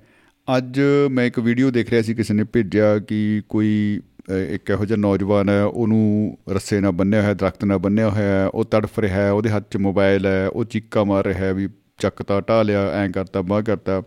ਅੱਜ 0.48 0.80
ਮੈਂ 1.12 1.26
ਇੱਕ 1.26 1.40
ਵੀਡੀਓ 1.40 1.70
ਦੇਖ 1.72 1.90
ਰਿਹਾ 1.90 2.02
ਸੀ 2.02 2.14
ਕਿਸੇ 2.14 2.34
ਨੇ 2.34 2.44
ਭੇਜਿਆ 2.44 2.98
ਕਿ 3.00 3.42
ਕੋਈ 3.50 4.00
ਅ, 4.32 4.34
ਇੱਕ 4.34 4.70
ਇਹੋ 4.70 4.86
ਜਿਹਾ 4.86 4.98
ਨੌਜਵਾਨ 4.98 5.50
ਹੈ 5.50 5.64
ਉਹਨੂੰ 5.64 6.38
ਰੱਸੇ 6.50 6.80
ਨਾਲ 6.80 6.92
ਬੰਨਿਆ 6.92 7.22
ਹੋਇਆ 7.22 7.34
ਦਰਖਤ 7.34 7.64
ਨਾਲ 7.66 7.78
ਬੰਨਿਆ 7.78 8.10
ਹੋਇਆ 8.10 8.42
ਹੈ 8.42 8.48
ਉਹ 8.48 8.66
ਤੜਫ 8.66 9.00
ਰਿਹਾ 9.00 9.22
ਹੈ 9.22 9.32
ਉਹਦੇ 9.32 9.50
ਹੱਥ 9.50 9.70
'ਚ 9.72 9.78
ਮੋਬਾਈਲ 9.78 10.26
ਹੈ 10.26 10.48
ਉਹ 10.48 10.66
ਚੀਕਾ 10.66 11.04
ਮਾਰ 11.04 11.26
ਰਿਹਾ 11.26 11.40
ਹੈ 11.40 11.54
ਵੀ 11.54 11.68
ਚੱਕਤਾ 12.00 12.42
ਢਾ 12.42 12.62
ਲਿਆ 12.64 12.88
ਐਂ 12.94 13.10
ਕਰਤਾ 13.10 13.42
ਬਾਹ 13.42 13.62
ਕਰਤਾ। 13.62 14.02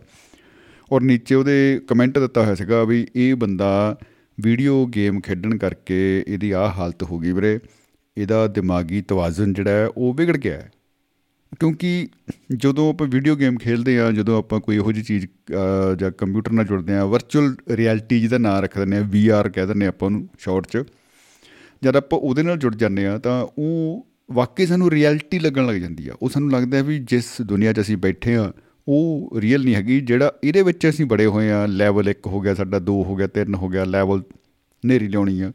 ਔਰ 0.91 1.01
ਨੀਚੇ 1.01 1.35
ਉਹਦੇ 1.35 1.81
ਕਮੈਂਟ 1.87 2.19
ਦਿੱਤਾ 2.19 2.43
ਹੋਇਆ 2.43 2.55
ਸੀਗਾ 2.55 2.83
ਵੀ 2.83 3.07
ਇਹ 3.15 3.35
ਬੰਦਾ 3.35 3.97
ਵੀਡੀਓ 4.37 4.85
ਗੇਮ 4.85 5.19
ਖੇਡਣ 5.21 5.57
ਕਰਕੇ 5.57 6.23
ਇਹਦੀ 6.27 6.51
ਆਹ 6.51 6.69
ਹਾਲਤ 6.69 7.03
ਹੋ 7.03 7.19
ਗਈ 7.19 7.31
ਵੀਰੇ। 7.31 7.59
ਇਹਦਾ 8.17 8.47
ਦਿਮਾਗੀ 8.47 9.01
ਤਵਾਜ਼ਨ 9.01 9.53
ਜਿਹੜਾ 9.53 9.71
ਹੈ 9.71 9.87
ਉਹ 9.97 10.13
ਵਿਗੜ 10.13 10.37
ਗਿਆ 10.37 10.57
ਹੈ। 10.57 10.69
ਕਿਉਂਕਿ 11.51 12.07
ਜਦੋਂ 12.55 12.89
ਆਪਾਂ 12.89 13.07
ਵੀਡੀਓ 13.07 13.35
ਗੇਮ 13.35 13.57
ਖੇਡਦੇ 13.57 13.97
ਆ 13.99 14.11
ਜਦੋਂ 14.11 14.37
ਆਪਾਂ 14.37 14.59
ਕੋਈ 14.59 14.75
ਇਹੋ 14.75 14.91
ਜਿਹੀ 14.91 15.03
ਚੀਜ਼ 15.03 15.25
ਅਹ, 15.25 15.95
ਜਾਂ 15.95 16.11
ਕੰਪਿਊਟਰ 16.11 16.51
ਨਾਲ 16.51 16.65
ਜੁੜਦੇ 16.65 16.95
ਆ 16.95 17.05
ਵਰਚੁਅਲ 17.05 17.55
ਰਿਐਲਿਟੀ 17.71 18.19
ਜਿਹਦਾ 18.19 18.37
ਨਾਂ 18.37 18.61
ਰੱਖ 18.61 18.77
ਦਿੰਦੇ 18.77 18.97
ਆ 18.97 19.01
ਵੀਆਰ 19.09 19.49
ਕਹਿ 19.49 19.65
ਦਿੰਦੇ 19.65 19.85
ਆ 19.85 19.89
ਆਪਾਂ 19.89 20.05
ਉਹਨੂੰ 20.07 20.27
ਸ਼ਾਰਟ 20.39 20.67
'ਚ 20.67 20.83
ਜਦ 21.81 21.95
ਆਪਾਂ 21.95 22.19
ਉਹਦੇ 22.19 22.43
ਨਾਲ 22.43 22.57
ਜੁੜ 22.57 22.75
ਜਾਂਦੇ 22.75 23.05
ਆ 23.07 23.17
ਤਾਂ 23.17 23.41
ਉਹ 23.57 24.05
ਵਾਕਈ 24.33 24.65
ਸਾਨੂੰ 24.65 24.89
ਰਿਐਲਿਟੀ 24.91 25.39
ਲੱਗਣ 25.39 25.65
ਲੱਗ 25.67 25.75
ਜਾਂਦੀ 25.75 26.07
ਆ। 26.07 26.13
ਉਹ 26.21 26.29
ਸਾਨੂੰ 26.29 26.51
ਲੱਗਦਾ 26.51 26.77
ਹੈ 26.77 26.83
ਵੀ 26.83 26.99
ਜਿਸ 26.99 27.25
ਦੁਨੀਆ 27.41 27.73
'ਚ 27.73 27.79
ਅਸੀਂ 27.79 27.97
ਬੈਠੇ 27.97 28.35
ਆ 28.35 28.51
ਉਹ 28.87 29.39
ਰੀਅਲ 29.41 29.63
ਨਹੀਂ 29.63 29.75
ਹੈਗੀ 29.75 29.99
ਜਿਹੜਾ 30.01 30.31
ਇਹਦੇ 30.43 30.61
ਵਿੱਚ 30.61 30.87
ਅਸੀਂ 30.89 31.05
ਬੜੇ 31.05 31.25
ਹੋਏ 31.25 31.49
ਆ 31.51 31.65
ਲੈਵਲ 31.65 32.09
1 32.09 32.27
ਹੋ 32.27 32.39
ਗਿਆ 32.41 32.53
ਸਾਡਾ 32.53 32.77
2 32.89 32.97
ਹੋ 33.03 33.15
ਗਿਆ 33.15 33.27
3 33.37 33.55
ਹੋ 33.55 33.69
ਗਿਆ 33.69 33.83
ਲੈਵਲ 33.83 34.23
ਨੇਰੀ 34.83 35.07
ਲਿਆਉਣੀ 35.07 35.39
ਆ। 35.41 35.51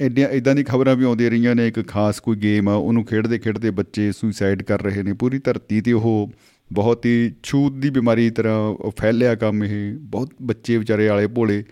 ਐਡੀਆਂ 0.00 0.28
ਇਦਾਂ 0.30 0.54
ਦੀ 0.54 0.62
ਖਬਰਾਂ 0.64 0.94
ਵੀ 0.96 1.04
ਆਉਂਦੀਆਂ 1.04 1.30
ਰਹੀਆਂ 1.30 1.54
ਨੇ 1.54 1.66
ਇੱਕ 1.68 1.80
ਖਾਸ 1.88 2.20
ਕੋਈ 2.20 2.36
ਗੇਮ 2.36 2.68
ਆ 2.68 2.74
ਉਹਨੂੰ 2.74 3.04
ਖੇਡਦੇ 3.04 3.38
ਖੇਡਦੇ 3.38 3.70
ਬੱਚੇ 3.72 4.10
ਸੁਸਾਈਡ 4.12 4.62
ਕਰ 4.62 4.82
ਰਹੇ 4.82 5.02
ਨੇ 5.02 5.12
ਪੂਰੀ 5.14 5.38
ਧਰਤੀ 5.38 5.80
ਤੇ 5.80 5.92
ਉਹ 5.92 6.30
ਬਹੁਤ 6.70 7.06
ਹੀ 7.06 7.32
ਛੂਤ 7.42 7.72
ਦੀ 7.72 7.90
ਬਿਮਾਰੀ 7.90 8.28
ਤਰ੍ਹਾਂ 8.30 8.90
ਫੈਲਿਆ 8.98 9.34
ਕੰਮ 9.34 9.64
ਇਹ 9.64 9.94
ਬਹੁਤ 10.02 10.30
ਬੱਚੇ 10.42 10.76
ਵਿਚਾਰੇ 10.78 11.08
ਵਾਲੇ 11.08 11.26
ਭੋਲੇ 11.30 11.62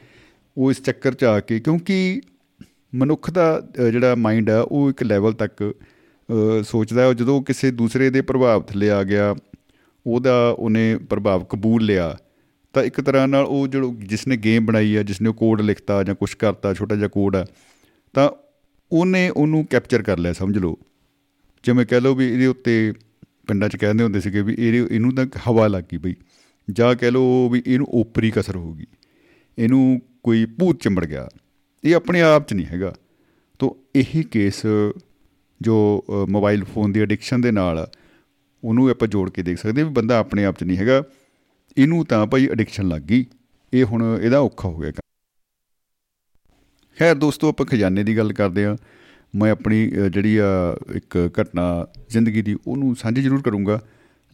ਉਹ 0.57 0.71
ਇਸ 0.71 0.83
ਚੱਕਰ 0.83 1.14
'ਚ 1.14 1.25
ਆ 1.25 1.39
ਕੇ 1.41 1.59
ਕਿਉਂਕਿ 1.61 2.21
ਮਨੁੱਖ 2.95 3.31
ਦਾ 3.31 3.47
ਅ, 3.79 3.91
ਜਿਹੜਾ 3.91 4.14
ਮਾਈਂਡ 4.16 4.51
ਆ 4.51 4.61
ਉਹ 4.62 4.91
ਇੱਕ 4.91 5.03
ਲੈਵਲ 5.03 5.33
ਤੱਕ 5.35 5.62
ਅ, 5.62 6.62
ਸੋਚਦਾ 6.62 7.03
ਹੈ 7.03 7.12
ਜਦੋਂ 7.12 7.41
ਕਿਸੇ 7.43 7.71
ਦੂਸਰੇ 7.73 8.11
ਦੇ 8.11 8.21
ਪ੍ਰਭਾਵ 8.23 8.62
ਥੱਲੇ 8.62 8.91
ਆ 8.91 9.03
ਗਿਆ 9.05 9.35
ਉਹਦਾ 10.07 10.35
ਉਹਨੇ 10.51 10.97
ਪ੍ਰਭਾਵ 11.11 11.45
ਕਬੂਲ 11.45 11.85
ਲਿਆ 11.85 12.16
ਤਾਂ 12.75 12.83
ਇੱਕ 12.85 13.01
ਤਰ੍ਹਾਂ 13.01 13.27
ਨਾਲ 13.29 13.45
ਉਹ 13.45 13.66
ਜਿਹੜਾ 13.68 13.93
ਜਿਸ 14.07 14.27
ਨੇ 14.29 14.37
ਗੇਮ 14.37 14.66
ਬਣਾਈ 14.66 14.95
ਆ 14.97 15.03
ਜਿਸ 15.03 15.21
ਨੇ 15.21 15.29
ਉਹ 15.29 15.35
ਕੋਡ 15.35 15.61
ਲਿਖਤਾ 15.61 16.03
ਜਾਂ 16.03 16.14
ਕੁਝ 16.14 16.33
ਕਰਤਾ 16.35 16.73
ਛੋਟਾ 16.75 16.97
ਜਿਹਾ 16.97 17.09
ਕੋਡ 17.09 17.37
ਆ 17.37 17.45
ਤਾਂ 18.15 18.31
ਉਹਨੇ 18.93 19.29
ਉਹਨੂੰ 19.29 19.65
ਕੈਪਚਰ 19.67 20.03
ਕਰ 20.03 20.19
ਲਿਆ 20.19 20.33
ਸਮਝ 20.33 20.59
ਲਓ। 20.59 20.79
ਜਿਵੇਂ 21.65 21.87
ਕਹਿ 21.87 22.01
ਲਓ 22.01 22.15
ਵੀ 22.15 22.33
ਇਹਦੇ 22.33 22.47
ਉੱਤੇ 22.47 22.93
ਪਿੰਡਾਂ 23.47 23.69
'ਚ 23.69 23.77
ਕਹਿੰਦੇ 23.77 24.05
ਹੁੰਦੇ 24.05 24.21
ਸੀਗੇ 24.21 24.43
ਵੀ 24.43 24.55
ਇਹ 24.59 24.87
ਇਹਨੂੰ 24.91 25.15
ਤਾਂ 25.15 25.27
ਹਵਾ 25.49 25.67
ਲੱਗ 25.67 25.85
ਗਈ 25.93 25.99
ਬਈ 25.99 26.15
ਜਾਂ 26.71 26.95
ਕਹਿ 26.95 27.11
ਲਓ 27.11 27.49
ਵੀ 27.49 27.63
ਇਹਨੂੰ 27.67 27.87
ਓਪਰੀ 27.91 28.31
ਕਸਰ 28.31 28.57
ਹੋ 28.57 28.73
ਗਈ। 28.73 28.87
ਇਹਨੂੰ 29.59 30.01
ਕੋਈ 30.23 30.45
ਭੂਤ 30.59 30.83
ਚੰਬੜ 30.83 31.05
ਗਿਆ। 31.05 31.29
ਇਹ 31.85 31.95
ਆਪਣੇ 31.95 32.21
ਆਪ 32.23 32.49
'ਚ 32.49 32.55
ਨਹੀਂ 32.55 32.67
ਹੈਗਾ। 32.67 32.95
ਤੋਂ 33.59 33.71
ਇਹੀ 33.97 34.23
ਕੇਸ 34.23 34.63
ਜੋ 35.61 36.05
ਅ, 36.09 36.27
ਮੋਬਾਈਲ 36.31 36.65
ਫੋਨ 36.65 36.93
ਦੀ 36.93 37.01
ਐਡਿਕਸ਼ਨ 37.01 37.41
ਦੇ 37.41 37.51
ਨਾਲ 37.51 37.79
ਆ, 37.79 37.87
ਉਹਨੂੰ 38.65 38.91
ਆਪਾਂ 38.91 39.09
ਜੋੜ 39.09 39.31
ਕੇ 39.31 39.43
ਦੇਖ 39.43 39.59
ਸਕਦੇ 39.59 39.81
ਹਾਂ 39.81 39.89
ਵੀ 39.89 39.95
ਬੰਦਾ 39.95 40.19
ਆਪਣੇ 40.19 40.45
ਆਪ 40.45 40.59
'ਚ 40.59 40.65
ਨਹੀਂ 40.65 40.77
ਹੈਗਾ। 40.77 41.03
ਇਹਨੂੰ 41.79 42.05
ਤਾਂ 42.05 42.27
ਭਾਈ 42.27 42.49
ਐਡਿਕਸ਼ਨ 42.49 42.89
ਲੱਗ 42.89 43.03
ਗਈ। 43.03 43.25
ਇਹ 43.73 43.85
ਹੁਣ 43.85 44.19
ਇਹਦਾ 44.23 44.39
ਔਖਾ 44.39 44.69
ਹੋ 44.69 44.79
ਗਿਆ 44.79 44.91
ਕੰਮ। 44.91 45.00
ਖੈਰ 47.01 47.15
ਦੋਸਤੋ 47.15 47.49
ਆਪਾਂ 47.49 47.67
ਖਜ਼ਾਨੇ 47.67 48.03
ਦੀ 48.05 48.17
ਗੱਲ 48.17 48.33
ਕਰਦੇ 48.33 48.65
ਆ 48.65 48.77
ਮੈਂ 49.35 49.51
ਆਪਣੀ 49.53 49.87
ਅ, 49.89 50.09
ਜਿਹੜੀ 50.09 50.37
ਆ 50.37 50.77
ਇੱਕ 50.95 51.31
ਘਟਨਾ 51.41 51.87
ਜ਼ਿੰਦਗੀ 52.11 52.43
ਦੀ 52.43 52.57
ਉਹਨੂੰ 52.67 52.95
ਸਾਂਝੀ 52.97 53.23
ਜ਼ਰੂਰ 53.23 53.43
ਕਰੂੰਗਾ। 53.43 53.81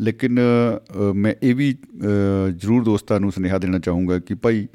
ਲੇਕਿਨ 0.01 0.39
ਅ, 0.41 1.13
ਮੈਂ 1.15 1.35
ਇਹ 1.43 1.55
ਵੀ 1.55 1.73
ਅ, 1.73 2.51
ਜ਼ਰੂਰ 2.51 2.85
ਦੋਸਤਾਂ 2.85 3.21
ਨੂੰ 3.21 3.33
ਸੁਨੇਹਾ 3.33 3.59
ਦੇਣਾ 3.59 3.79
ਚਾਹੂੰਗਾ 3.79 4.19
ਕਿ 4.19 4.35
ਭਾਈ 4.35 4.67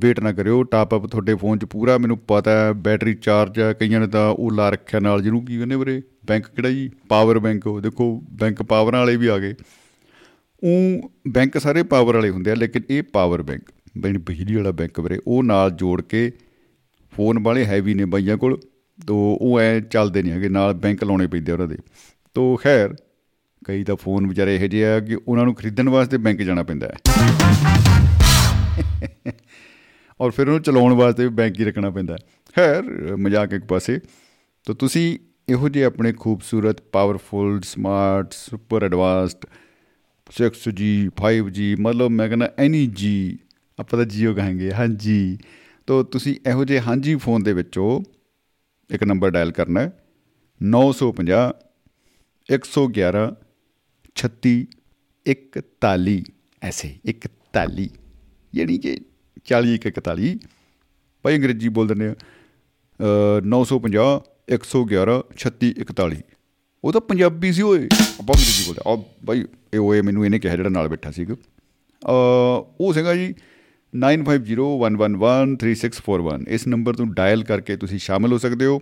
ਵੇਟ 0.00 0.20
ਨਾ 0.20 0.32
ਕਰਿਓ। 0.32 0.62
ਟਾਪ 0.62 0.94
ਅਪ 0.94 1.06
ਤੁਹਾਡੇ 1.06 1.34
ਫੋਨ 1.34 1.58
'ਚ 1.58 1.64
ਪੂਰਾ 1.64 1.98
ਮੈਨੂੰ 1.98 2.18
ਪਤਾ 2.18 2.50
ਹੈ 2.50 2.72
ਬੈਟਰੀ 2.72 3.14
ਚਾਰਜ 3.14 3.60
ਹੈ 3.60 3.72
ਕਈਆਂ 3.72 4.00
ਨੇ 4.00 4.06
ਤਾਂ 4.06 4.28
ਉਹ 4.30 4.50
ਲਾ 4.50 4.70
ਰੱਖਿਆ 4.70 5.00
ਨਾਲ 5.00 5.22
ਜਿਹਨੂੰ 5.22 5.44
ਕੀ 5.44 5.56
ਕਹਿੰਦੇ 5.56 5.76
ਵੀਰੇ? 5.76 6.02
ਬੈਂਕ 6.26 6.46
ਕਿਹੜਾ 6.46 6.70
ਜੀ? 6.70 6.90
ਪਾਵਰ 7.08 7.38
ਬੈਂਕ 7.38 7.66
ਉਹ 7.66 7.80
ਦੇਖੋ 7.80 8.22
ਬੈਂਕ 8.30 8.62
ਪਾਵਰਾਂ 8.62 9.00
ਵਾਲੇ 9.00 9.16
ਵੀ 9.16 9.26
ਆ 9.26 9.38
ਗਏ। 9.38 9.54
ਉਹ 10.62 11.10
ਬੈਂਕ 11.28 11.58
ਸਾਰੇ 11.58 11.82
ਪਾਵਰ 11.82 12.14
ਵਾਲੇ 12.14 12.30
ਹੁੰਦੇ 12.30 12.50
ਆ 12.50 12.54
ਲੇਕਿਨ 12.54 12.82
ਇਹ 12.90 13.02
ਪਾਵਰ 13.02 13.42
ਬੈਂਕ 13.42 13.62
ਬਈ 13.98 14.12
ਬਿਜਲੀ 14.12 14.54
ਵਾਲਾ 14.56 14.70
ਬੈਂਕ 14.70 15.00
ਵੀਰੇ 15.00 15.18
ਉਹ 15.26 15.42
ਨਾਲ 15.42 15.70
ਜੋੜ 15.70 16.00
ਕੇ 16.02 16.30
ਫੋਨ 17.16 17.38
ਵਾਲੇ 17.38 17.64
ਹੈਵੀ 17.64 17.94
ਨੇ 17.94 18.04
ਬਾਈਆਂ 18.04 18.36
ਕੋਲ, 18.36 18.60
ਤੋ 19.06 19.38
ਉਹ 19.40 19.60
ਐ 19.60 19.80
ਚੱਲਦੇ 19.80 20.22
ਨਹੀਂ 20.22 20.32
ਹੈਗੇ, 20.32 20.48
ਨਾਲ 20.48 20.74
ਬੈਂਕ 20.74 21.04
ਲਾਉਣੇ 21.04 21.26
ਪੈਂਦੇ 21.26 21.52
ਉਹਨਾਂ 21.52 21.66
ਦੇ। 21.68 21.76
ਤੋ 22.34 22.56
ਖੈਰ, 22.56 22.94
ਕਈ 23.66 23.84
ਤਾਂ 23.84 23.96
ਫੋਨ 23.96 24.26
ਵਿਚਾਰੇ 24.26 24.56
ਇਹੋ 24.56 24.66
ਜਿਹੇ 24.66 24.84
ਆ 24.84 25.00
ਕਿ 25.00 25.16
ਉਹਨਾਂ 25.28 25.44
ਨੂੰ 25.44 25.54
ਖਰੀਦਣ 25.54 25.88
ਵਾਸਤੇ 25.88 26.16
ਬੈਂਕ 26.16 26.42
ਜਾਣਾ 26.42 26.62
ਪੈਂਦਾ 26.62 26.88
ਹੈ। 26.88 26.94
ਔਰ 30.20 30.30
ਫਿਰ 30.30 30.48
ਉਹਨੂੰ 30.48 30.62
ਚਲਾਉਣ 30.62 30.92
ਵਾਸਤੇ 30.92 31.22
ਵੀ 31.22 31.28
ਬੈਂਕ 31.28 31.60
ਹੀ 31.60 31.64
ਰੱਖਣਾ 31.64 31.90
ਪੈਂਦਾ 31.90 32.14
ਹੈ। 32.14 32.18
ਖੈਰ, 32.56 32.82
ਮਜ਼ਾਕ 33.16 33.52
ਇੱਕ 33.52 33.64
ਪਾਸੇ। 33.64 34.00
ਤੋ 34.64 34.74
ਤੁਸੀਂ 34.74 35.18
ਇਹੋ 35.48 35.68
ਜਿਹੇ 35.68 35.84
ਆਪਣੇ 35.84 36.12
ਖੂਬਸੂਰਤ 36.12 36.80
powerful 36.80 37.60
smart 37.60 38.32
super 38.32 38.84
advanced 38.84 39.46
6G 40.30 40.88
5G 41.20 41.76
ਮਤਲਬ 41.80 42.10
ਮੈਂ 42.10 42.28
ਕਹਿੰਦਾ 42.28 42.52
ਐਨੀ 42.58 42.86
ਜੀ 42.86 43.38
ਆਪਾਂ 43.78 43.98
ਤਾਂ 43.98 44.06
ਜੀਓ 44.06 44.34
ਕਹਾਂਗੇ, 44.34 44.72
ਹਾਂਜੀ। 44.72 45.38
ਤੋ 45.86 46.02
ਤੁਸੀਂ 46.02 46.36
ਇਹੋ 46.48 46.64
ਜਿਹੇ 46.64 46.80
ਹਾਂਜੀ 46.80 47.14
ਫੋਨ 47.16 47.42
ਦੇ 47.42 47.52
ਵਿੱਚੋਂ 47.52 48.00
ਇੱਕ 48.90 49.04
ਨੰਬਰ 49.04 49.30
ਡਾਇਲ 49.30 49.52
ਕਰਨਾ 49.52 49.80
ਹੈ। 49.80 49.92
950 50.60 51.40
111 52.48 53.24
36 54.16 54.54
41 55.26 56.16
ਐਸੇ 56.62 56.94
41 57.10 57.86
ਯਾਨੀ 58.54 58.78
ਕਿ 58.78 58.96
40 59.52 59.76
41 59.88 60.30
ਭਾਈ 61.24 61.36
ਅੰਗਰੇਜ਼ੀ 61.36 61.68
ਬੋਲ 61.68 61.86
ਦਿੰਦੇ 61.86 62.08
ਆ। 62.08 62.14
ਅ, 62.14 63.40
950 63.46 64.06
111 64.54 65.18
36 65.38 65.70
41 65.82 66.22
ਉਹ 66.84 66.92
ਤਾਂ 66.92 67.00
ਪੰਜਾਬੀ 67.00 67.52
ਸੀ 67.52 67.62
ਓਏ। 67.62 67.78
ਆਪਾਂ 67.78 68.34
ਅੰਗਰੇਜ਼ੀ 68.34 68.64
ਬੋਲਦੇ 68.66 68.80
ਆ। 68.90 68.96
ਭਾਈ 69.26 69.44
ਇਹ 69.74 69.78
ਓਏ 69.78 70.00
ਮੈਨੂੰ 70.02 70.24
ਇਹਨੇ 70.24 70.38
ਕਿਹਾ 70.38 70.56
ਜਿਹੜਾ 70.56 70.68
ਨਾਲ 70.68 70.88
ਬੈਠਾ 70.88 71.10
ਸੀਗਾ 71.10 71.34
ਅ, 71.34 72.14
ਉਹ 72.80 72.92
ਸੀਗਾ 72.92 73.14
ਜੀ 73.14 73.34
9501113641 73.93 76.45
ਇਸ 76.49 76.67
ਨੰਬਰ 76.67 76.93
ਤੋਂ 76.93 77.05
ਡਾਇਲ 77.13 77.43
ਕਰਕੇ 77.43 77.77
ਤੁਸੀਂ 77.77 77.99
ਸ਼ਾਮਿਲ 77.99 78.31
ਹੋ 78.31 78.37
ਸਕਦੇ 78.37 78.65
ਹੋ 78.65 78.81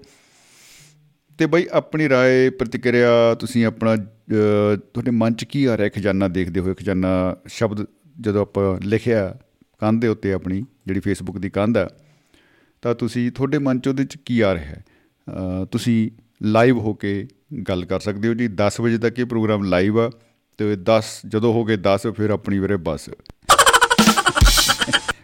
ਤੇ 1.40 1.48
ਬਈ 1.48 1.66
ਆਪਣੀ 1.74 2.08
رائے 2.08 2.52
ਪ੍ਰਤੀਕਿਰਿਆ 2.60 3.36
ਤੁਸੀਂ 3.36 3.66
ਆਪਣਾ 3.66 3.94
ਅਹ, 3.94 4.00
ਤੁਹਾਡੇ 4.94 5.12
ਮਨ 5.14 5.34
'ਚ 5.34 5.46
ਕੀ 5.46 5.66
ਆ 5.66 5.78
ਰਿਹਾ 5.78 5.90
ਖਜ਼ਾਨਾ 5.90 6.30
ਦੇਖਦੇ 6.30 6.60
ਹੋਏ 6.60 6.74
ਖਜ਼ਾਨਾ 6.74 7.36
ਸ਼ਬਦ 7.48 7.86
ਜਦੋਂ 8.18 8.42
ਆਪਾਂ 8.42 8.80
ਲਿਖਿਆ 8.86 9.38
ਕੰਧ 9.82 10.02
ਦੇ 10.02 10.08
ਉੱਤੇ 10.08 10.34
ਆਪਣੀ 10.34 10.66
ਜਿਹੜੀ 10.88 11.00
ਫੇਸਬੁੱਕ 11.00 11.38
ਦੀ 11.38 11.50
ਕੰਧ 11.50 11.78
ਆ 11.78 11.90
ਤਾਂ 12.84 12.96
ਤੁਸੀਂ 12.96 13.32
ਤੁਹਾਡੇ 13.32 13.60
ਮਨ 13.60 13.80
'ਚ 13.80 13.88
ਉਹਦੇ 13.88 14.06
'ਚ 14.06 14.18
ਕੀ 14.26 14.40
ਆ 14.42 14.54
ਰਿਹਾ 14.54 14.66
ਹੈ 14.66 14.84
ਅਹ, 15.28 15.66
ਤੁਸੀਂ 15.66 16.10
ਲਾਈਵ 16.48 16.80
ਹੋ 16.80 16.94
ਕੇ 16.94 17.28
ਗੱਲ 17.70 17.86
ਕਰ 17.86 18.00
ਸਕਦੇ 18.00 18.28
ਹੋ 18.28 18.34
ਜੀ 18.34 18.48
10 18.62 18.82
ਵਜੇ 18.82 18.98
ਤੱਕ 18.98 19.20
ਇਹ 19.20 19.26
ਪ੍ਰੋਗਰਾਮ 19.26 19.64
ਲਾਈਵ 19.66 20.00
ਆ 20.00 20.10
ਤੇ 20.60 20.76
10 20.90 21.02
ਜਦੋਂ 21.28 21.54
ਹੋ 21.54 21.64
ਗਏ 21.66 21.78
10 21.88 22.12
ਫਿਰ 22.14 22.30
ਆਪਣੀ 22.30 22.60
ਵੀਰੇ 22.60 22.78
ਬੱਸ 22.84 23.10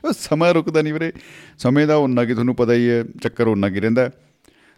ਉਹ 0.04 0.12
ਸਮਾਂ 0.12 0.54
ਰੁਕਦਾ 0.54 0.82
ਨਹੀਂ 0.82 0.94
ਵੀਰੇ। 0.94 1.12
ਸਮੇਂ 1.58 1.86
ਦਾ 1.86 1.96
ਉਹਨਾਂ 1.96 2.26
ਕਿ 2.26 2.32
ਤੁਹਾਨੂੰ 2.32 2.56
ਪਤਾ 2.56 2.72
ਹੀ 2.72 2.90
ਹੈ 2.90 3.04
ਚੱਕਰ 3.22 3.46
ਉਹਨਾਂ 3.46 3.70
ਕੀ 3.70 3.80
ਰਹਿੰਦਾ 3.80 4.10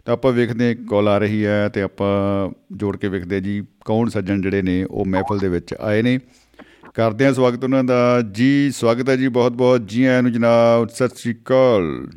ਤਾਂ 0.05 0.13
ਆਪਾਂ 0.13 0.31
ਵੇਖਦੇ 0.31 0.67
ਹਾਂ 0.67 0.87
ਕਾਲ 0.87 1.07
ਆ 1.07 1.17
ਰਹੀ 1.17 1.45
ਹੈ 1.45 1.69
ਤੇ 1.69 1.81
ਆਪਾਂ 1.81 2.51
ਜੋੜ 2.71 2.97
ਕੇ 2.97 3.07
ਵੇਖਦੇ 3.07 3.41
ਜੀ 3.41 3.63
ਕੌਣ 3.85 4.09
ਸੱਜਣ 4.09 4.41
ਜਿਹੜੇ 4.41 4.61
ਨੇ 4.61 4.83
ਉਹ 4.83 5.05
ਮਹਿਫਲ 5.05 5.39
ਦੇ 5.39 5.49
ਵਿੱਚ 5.49 5.75
ਆਏ 5.81 6.01
ਨੇ। 6.01 6.19
ਕਰਦੇ 6.93 7.25
ਹਾਂ 7.25 7.33
ਸਵਾਗਤ 7.33 7.63
ਉਹਨਾਂ 7.63 7.83
ਦਾ। 7.83 8.21
ਜੀ 8.21 8.71
ਸਵਾਗਤ 8.71 9.09
ਹੈ 9.09 9.15
ਜੀ 9.15 9.27
ਬਹੁਤ 9.27 9.51
ਬਹੁਤ 9.51 9.87
ਜੀ 9.87 10.05
ਆਇਆਂ 10.05 10.23
ਨੂੰ 10.23 10.31
ਜਨਾਬ 10.31 10.87
ਸਤਿ 10.87 11.07
ਸ੍ਰੀ 11.07 11.33
ਅਕਾਲ। 11.33 12.09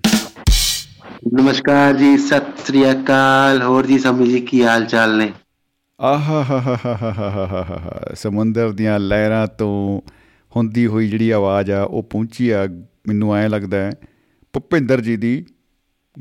ਨਮਸਕਾਰ 1.41 1.95
ਜੀ 1.95 2.19
ਸਤਿ 2.19 2.63
ਸ੍ਰੀ 2.67 2.91
ਅਕਾਲ। 2.91 3.63
ਹੋਰ 3.63 3.87
ਜੀ 3.87 3.99
ਸਮੀ 3.99 4.29
ਜੀ 4.29 4.41
ਕੀ 4.41 4.65
ਹਾਲ 4.65 4.85
ਚਾਲ 4.85 5.19
ਨੇ? 5.19 5.33
ਆਹਾਹਾਹਾਹਾਹਾਹਾ 6.01 8.15
ਸਮੁੰਦਰ 8.15 8.71
ਦੀਆਂ 8.71 8.99
ਲਹਿਰਾਂ 8.99 9.47
ਤੋਂ 9.47 10.01
ਹੁੰਦੀ 10.57 10.87
ਹੋਈ 10.87 11.09
ਜਿਹੜੀ 11.09 11.31
ਆਵਾਜ਼ 11.31 11.71
ਆ 11.71 11.83
ਉਹ 11.83 12.03
ਪਹੁੰਚੀ 12.03 12.51
ਆ 12.51 12.67
ਮੈਨੂੰ 13.09 13.37
ਐਂ 13.37 13.49
ਲੱਗਦਾ 13.49 13.77
ਹੈ 13.77 13.93
ਭੁਪਿੰਦਰ 14.53 15.01
ਜੀ 15.01 15.17
ਦੀ 15.17 15.47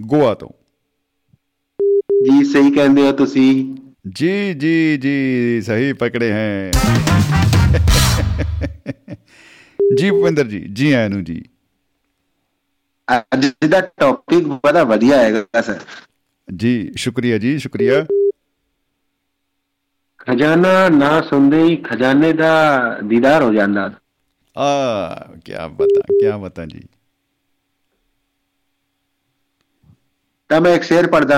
ਗੋਆ 0.02 0.34
ਤੋਂ। 0.34 0.50
ਜੀ 2.24 2.44
ਸਹੀ 2.44 2.72
ਕਹਿੰਦੇ 2.72 3.02
ਹੋ 3.02 3.12
ਤੁਸੀਂ। 3.12 3.76
ਜੀ 4.16 4.54
ਜੀ 4.54 4.98
ਜੀ 4.98 5.62
ਸਹੀ 5.62 5.94
ਪਕੜੇ 5.94 6.32
ਹੈ। 6.32 6.72
ਜੀ 9.98 10.12
ਭੁਪਿੰਦਰ 10.12 10.48
ਜੀ 10.48 10.60
ਜੀ 10.60 10.92
ਆਇਆਂ 10.92 11.10
ਨੂੰ 11.10 11.24
ਜੀ। 11.24 11.44
ਅੱਜ 13.18 13.52
ਦਾ 13.70 13.82
ਟੌਪਿਕ 13.82 14.48
ਬੜਾ 14.48 14.84
ਵਧੀਆ 14.84 15.18
ਹੈਗਾ 15.18 15.62
ਸਰ। 15.62 15.80
ਜੀ 16.56 16.94
ਸ਼ੁਕਰੀਆ 16.96 17.38
ਜੀ 17.38 17.58
ਸ਼ੁਕਰੀਆ। 17.58 18.06
ਖਜ਼ਾਨਾ 20.18 20.90
ਨਾ 20.90 21.22
ਸੁਣਦੇ 21.22 21.64
ਹੀ 21.64 21.76
ਖਜ਼ਾਨੇ 21.76 22.34
ਦਾ 22.34 22.80
ਦੀਦਾਰ 23.04 23.44
ਹੋ 23.44 23.54
ਜਾਂਦਾ। 23.54 23.94
आ 24.56 24.68
क्या 25.46 25.68
बता 25.68 26.02
क्या 26.10 26.38
बता 26.38 26.66
जी? 26.66 26.88
मैं 30.50 30.74
एक 30.74 30.84
शेर 30.84 31.08
पढ़ता 31.08 31.38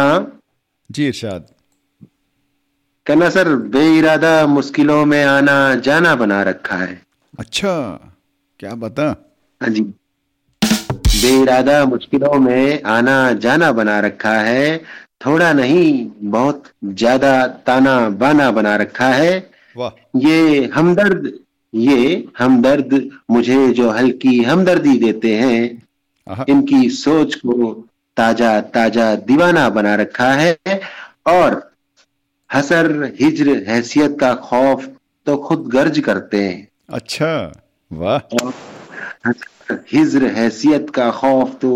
जी 0.90 1.08
इरशाद। 1.08 1.48
कहना 3.06 3.30
सर 3.30 3.50
बे 3.74 3.86
इरादा 3.98 4.46
मुश्किलों 4.48 5.06
में 5.06 5.24
आना 5.24 5.76
जाना 5.76 6.16
बना 6.16 6.42
रखा 6.44 6.76
है। 6.76 7.02
अच्छा 7.40 7.74
क्या 8.60 8.74
बता? 8.76 9.08
हाँ 9.62 9.70
जी। 9.70 9.82
बे 9.82 11.42
इरादा 11.42 11.84
मुश्किलों 11.86 12.34
में 12.34 12.84
आना 12.84 13.32
जाना 13.34 13.72
बना 13.72 14.00
रखा 14.00 14.34
है। 14.42 14.78
थोड़ा 15.26 15.52
नहीं 15.54 16.10
बहुत 16.32 16.64
ज़्यादा 16.86 17.48
ताना 17.48 17.98
बाना 18.10 18.52
बना 18.52 18.76
रखा 18.76 19.08
है। 19.08 19.52
वाह। 19.76 20.20
ये 20.20 20.66
हमदर्द 20.66 21.32
ये 21.78 22.26
हमदर्द 22.40 23.10
मुझे 23.32 23.68
जो 23.74 23.90
हल्की 23.92 24.42
हमदर्दी 24.44 24.98
देते 25.00 25.36
हैं 25.36 26.46
इनकी 26.50 26.90
सोच 26.90 27.36
को 27.36 27.72
ताज़ा 28.18 28.60
ताज़ा 28.74 29.14
दीवाना 29.28 29.70
बना 29.70 29.96
रखा 29.96 30.32
है। 30.34 30.80
और 31.28 31.62
हसर 32.50 32.92
हिज्र 33.20 33.56
हैसियत 33.68 34.18
का 34.20 34.34
खौफ 34.44 34.86
तो 35.28 35.38
खुद 35.38 35.68
गर्ज 35.74 36.00
करते 36.00 36.44
हैं। 36.44 36.68
अच्छा 36.90 37.32
वाह। 37.92 38.20
हिजर 39.92 40.26
हैसियत 40.36 40.90
का 40.90 41.10
खौफ 41.12 41.56
तो 41.62 41.72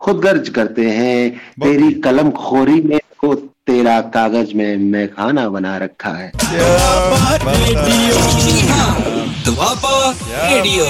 खुद 0.00 0.20
गर्ज 0.20 0.48
करते 0.48 0.88
हैं। 0.90 1.30
तेरी 1.62 1.92
कलम 2.00 2.30
खोरी 2.30 2.80
में 2.82 2.98
तो 3.22 3.34
तेरा 3.66 4.00
कागज़ 4.14 4.54
में 4.54 4.76
मैं 4.76 5.06
खाना 5.08 5.48
बना 5.48 5.76
रखा 5.78 6.10
है। 6.10 6.32
ਦੁਆਬਾ 9.44 10.14
ਰੇਡੀਓ। 10.50 10.84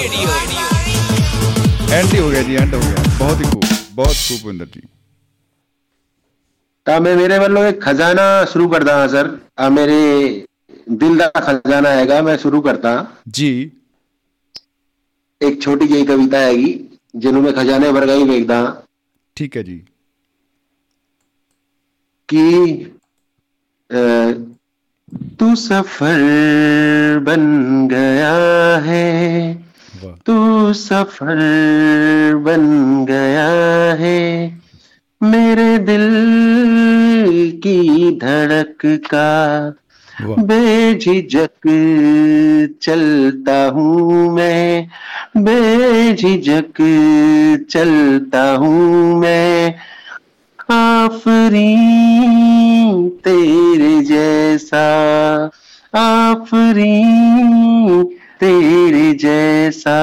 ਐਂਡ 1.94 2.14
ਹੋ 2.20 2.30
ਗਿਆ 2.30 2.42
ਜੀ 2.42 2.56
ਐਂਡ 2.56 2.74
ਹੋ 2.74 2.80
ਗਿਆ। 2.80 3.02
ਬਹੁਤ 3.18 3.40
ਹੀ 3.40 3.50
ਖੂਬ 3.50 3.64
ਬਹੁਤ 3.92 4.16
ਖੂਬ 4.28 4.46
ਵਿੰਦਰ 4.46 4.66
ਜੀ। 4.66 4.80
ਤਾਂ 6.86 7.00
ਮੈਂ 7.00 7.16
ਮੇਰੇ 7.16 7.38
ਵੱਲੋਂ 7.38 7.64
ਇੱਕ 7.66 7.80
ਖਜ਼ਾਨਾ 7.80 8.44
ਸ਼ੁਰੂ 8.44 8.68
ਕਰਦਾ 8.68 8.96
ਹਾਂ 8.98 9.08
ਸਰ। 9.08 9.36
ਆ 9.58 9.68
ਮੇਰੇ 9.68 10.00
ਦਿਲ 10.92 11.16
ਦਾ 11.16 11.30
ਖਜ਼ਾਨਾ 11.40 11.90
ਹੈਗਾ 11.90 12.20
ਮੈਂ 12.22 12.36
ਸ਼ੁਰੂ 12.38 12.62
ਕਰਦਾ 12.62 12.94
ਜੀ। 13.30 13.70
ਇੱਕ 15.40 15.60
ਛੋਟੀ 15.60 15.88
ਜਿਹੀ 15.88 16.04
ਕਵਿਤਾ 16.06 16.38
ਹੈਗੀ 16.38 16.72
ਜਿਹਨੂੰ 17.16 17.42
ਮੈਂ 17.42 17.52
ਖਜ਼ਾਨੇ 17.52 17.90
ਵਰਗਾ 17.92 18.14
ਹੀ 18.14 18.24
ਵੇਖਦਾ 18.24 18.60
ਠੀਕ 19.36 19.56
ਹੈ 19.56 19.62
ਜੀ। 19.62 19.82
ਕਿ 22.28 22.42
तू 25.42 25.54
सफ़र 25.54 27.18
बन 27.22 27.42
गया 27.90 28.34
है। 28.76 29.54
तू 30.26 30.72
सफ़र 30.72 31.36
बन 32.34 32.66
गया 33.08 33.48
है। 33.94 34.60
मेरे 35.22 35.78
दिल 35.78 36.06
की 37.62 38.10
धड़क 38.18 38.78
का 39.14 39.74
बेझिझक 40.38 41.62
चलता 42.82 43.66
हूँ 43.66 44.34
मैं। 44.34 44.88
बेझिझक 45.36 46.72
चलता 47.70 48.52
हूँ 48.52 49.20
मैं। 49.20 49.74
आफरी 50.70 51.76
तेरे 53.24 54.02
जैसा 54.02 54.86
आफरी 55.94 57.02
तेरे 58.40 59.12
जैसा। 59.12 60.00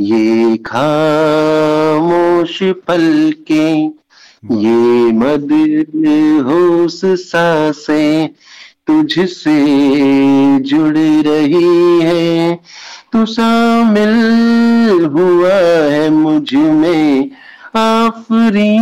ये 0.00 0.56
खामोश 0.56 2.58
पलके 2.62 3.82
ये 4.54 5.12
मद 5.12 5.48
होश 6.46 7.00
साँसें 7.04 8.28
तुझसे 8.86 9.60
जुड़ 10.60 10.98
रही 10.98 12.00
है। 12.00 12.60
तू 13.12 13.26
शामिल 13.26 15.04
हुआ 15.04 15.54
है 15.90 16.10
मुझमें 16.10 17.30
आफरी 17.76 18.78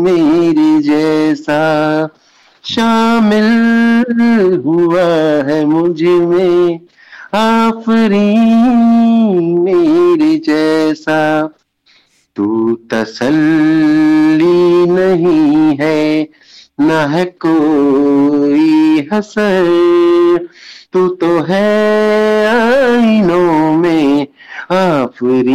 मेरे 0.00 0.82
जैसा 0.82 1.62
शामिल 2.64 4.62
हुआ 4.66 5.04
है 5.48 5.64
मुझमें। 5.64 6.80
आफरी 7.34 8.34
मेरे 9.58 10.36
जैसा, 10.36 11.48
तू 12.36 12.74
तसल्ली 12.90 14.86
नहीं 14.86 15.76
है, 15.80 16.28
न 16.80 16.90
है 16.90 17.24
कोई 17.24 19.08
हसर। 19.12 20.48
तू 20.92 21.08
तो 21.08 21.40
है 21.40 22.46
आईनों 22.46 23.76
में 23.76 24.26
आफरी 24.72 25.54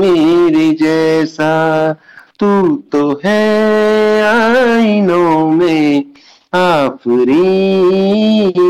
मेरे 0.00 0.70
जैसा। 0.72 1.92
तू 2.40 2.76
तो 2.92 3.20
है 3.24 4.22
आईनों 4.22 5.48
में 5.48 6.04
आफरी 6.54 7.42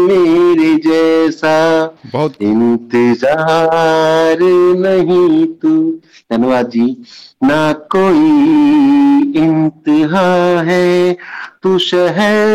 मेरे 0.06 0.74
जैसा। 0.76 1.56
बहुत 2.12 2.34
इंतज़ार 2.42 4.38
नहीं 4.78 5.46
तू। 5.46 5.74
धन्यवाद 6.32 6.70
जी। 6.70 6.96
ना 7.44 7.72
कोई 7.72 8.26
इंतहा 9.42 10.60
है। 10.60 11.16
तू 11.62 11.78
शहर 11.78 12.48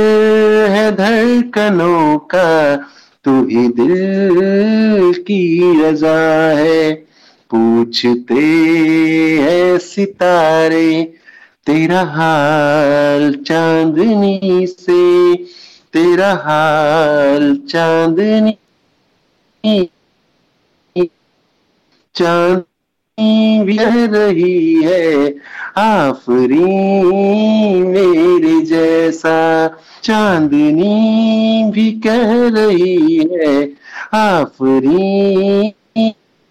है 0.69 0.91
धड़कनों 0.95 2.17
का। 2.17 2.75
तू 3.24 3.32
ही 3.44 3.68
दिल 3.68 5.12
की 5.26 5.42
रजा 5.80 6.16
है 6.56 6.92
पूछते 7.50 8.44
हैं 9.40 9.78
सितारे 9.78 10.90
तेरा 11.66 12.02
हाल 12.10 13.32
चांदनी 13.46 14.66
से 14.66 15.02
तेरा 15.92 16.32
हाल 16.44 17.54
चांदनी 17.68 18.56
चांदनी 22.14 22.67
कह 23.19 24.05
रही 24.05 24.83
है 24.83 25.35
आफरी 25.77 26.65
मेरे 27.83 28.61
जैसा। 28.61 29.67
चांदनी 30.03 31.71
भी 31.71 31.91
कह 31.91 32.49
रही 32.59 33.29
है 33.31 33.73
आफरी 34.13 35.67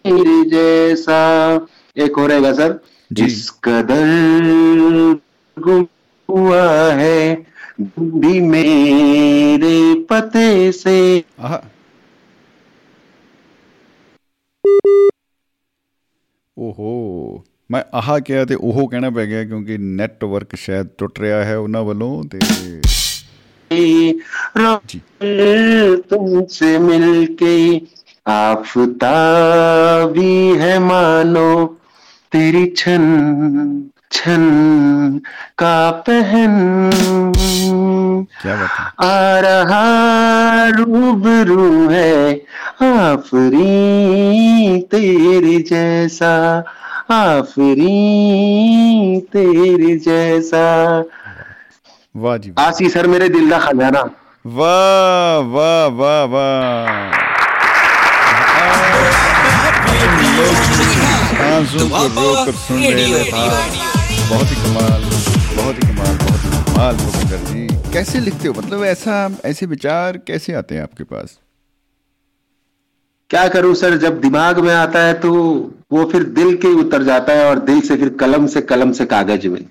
मेरे 0.07 0.45
जैसा। 0.51 1.21
एक 1.97 2.19
और 2.19 2.29
रहेगा 2.29 2.53
सर। 2.53 2.81
जिस 3.13 3.51
कदर 3.51 4.05
गुम 5.59 5.87
हुआ 6.31 6.93
है 6.93 7.47
भी 7.99 8.41
मेरे 8.41 9.95
पते 9.95 10.73
से। 10.73 11.25
ਓਹੋ 16.58 17.44
ਮੈਂ 17.72 17.84
ਆਹ 17.94 18.20
ਕਿਹਾ 18.20 18.46
ਤੇ 18.46 18.56
ਉਹ 18.56 18.90
ਕਹਿਣਾ 18.90 19.10
ਪੈ 19.10 19.26
ਗਿਆ 19.26 19.44
ਕਿਉਂਕਿ 19.44 19.78
ਨੈਟਵਰਕ 19.78 20.56
ਸ਼ਾਇਦ 20.56 20.88
ਟੁੱਟ 20.98 21.20
ਰਿਹਾ 21.20 21.44
ਹੈ 21.44 21.58
ਉਹਨਾਂ 21.58 21.84
ਵੱਲੋਂ 21.84 22.24
ਤੇ 22.24 22.40
ਜੀ 22.40 22.82
तुमसे 26.10 26.80
मिलके 26.80 27.82
आफताबी 28.26 30.58
है 30.58 30.80
मानो 30.80 31.80
तेरी 32.32 32.74
छन 32.78 33.04
छन 34.12 35.22
का 35.58 35.92
पहन 36.08 36.52
क्या 38.43 38.55
आ 39.07 39.39
रहा 39.41 40.69
रूबरू 40.79 41.89
है 41.91 42.33
आफरी 42.83 44.81
तेरे 44.93 45.59
जैसा 45.71 46.35
आफरी 47.11 49.21
तेरे 49.33 49.97
जैसा। 49.99 50.67
वाह 52.15 52.37
जी 52.37 52.53
आसी 52.59 52.89
सर 52.89 53.07
मेरे 53.07 53.29
दिल 53.29 53.51
का 53.51 53.59
खजाना 53.59 54.03
वाह 54.47 55.39
वाह 55.55 55.87
वाह 56.01 56.25
वाह। 56.25 57.27
हाँ, 61.39 61.65
तो 61.67 61.87
हाँ, 61.95 62.09
बहुत 64.29 64.51
ही 64.51 64.57
कमाल 64.57 65.03
बहुत 65.57 65.77
ही 65.77 65.81
कमाल 65.81 66.17
बहुत 66.17 66.45
ही 66.45 66.51
कमाल 66.51 66.97
भूपिंदर 66.97 67.37
जी 67.37 67.68
कैसे 67.94 68.20
लिखते 68.20 68.48
हो 68.48 68.54
मतलब 68.54 68.84
ऐसा 68.86 69.16
ऐसे 69.46 69.66
विचार 69.68 70.18
कैसे 70.28 70.54
आते 70.54 70.76
हैं 70.76 70.84
आपके 70.84 71.04
पास 71.06 71.40
क्या 73.30 73.48
करूं 73.48 73.74
सर 73.74 73.98
जब 73.98 74.20
दिमाग 74.22 74.60
में 74.60 74.74
आता 74.74 75.04
है 75.04 75.14
तो 75.20 75.30
वो 75.92 76.04
फिर 76.06 76.24
दिल 76.34 76.56
के 76.58 76.68
उतर 76.80 77.04
जाता 77.04 77.34
है 77.34 77.46
और 77.46 77.60
दिल 77.66 77.80
से 77.82 77.96
फिर 77.98 78.10
कलम 78.20 78.46
से 78.48 78.62
कलम 78.68 78.92
से 78.92 79.06
कागज 79.08 79.48
में 79.48 79.64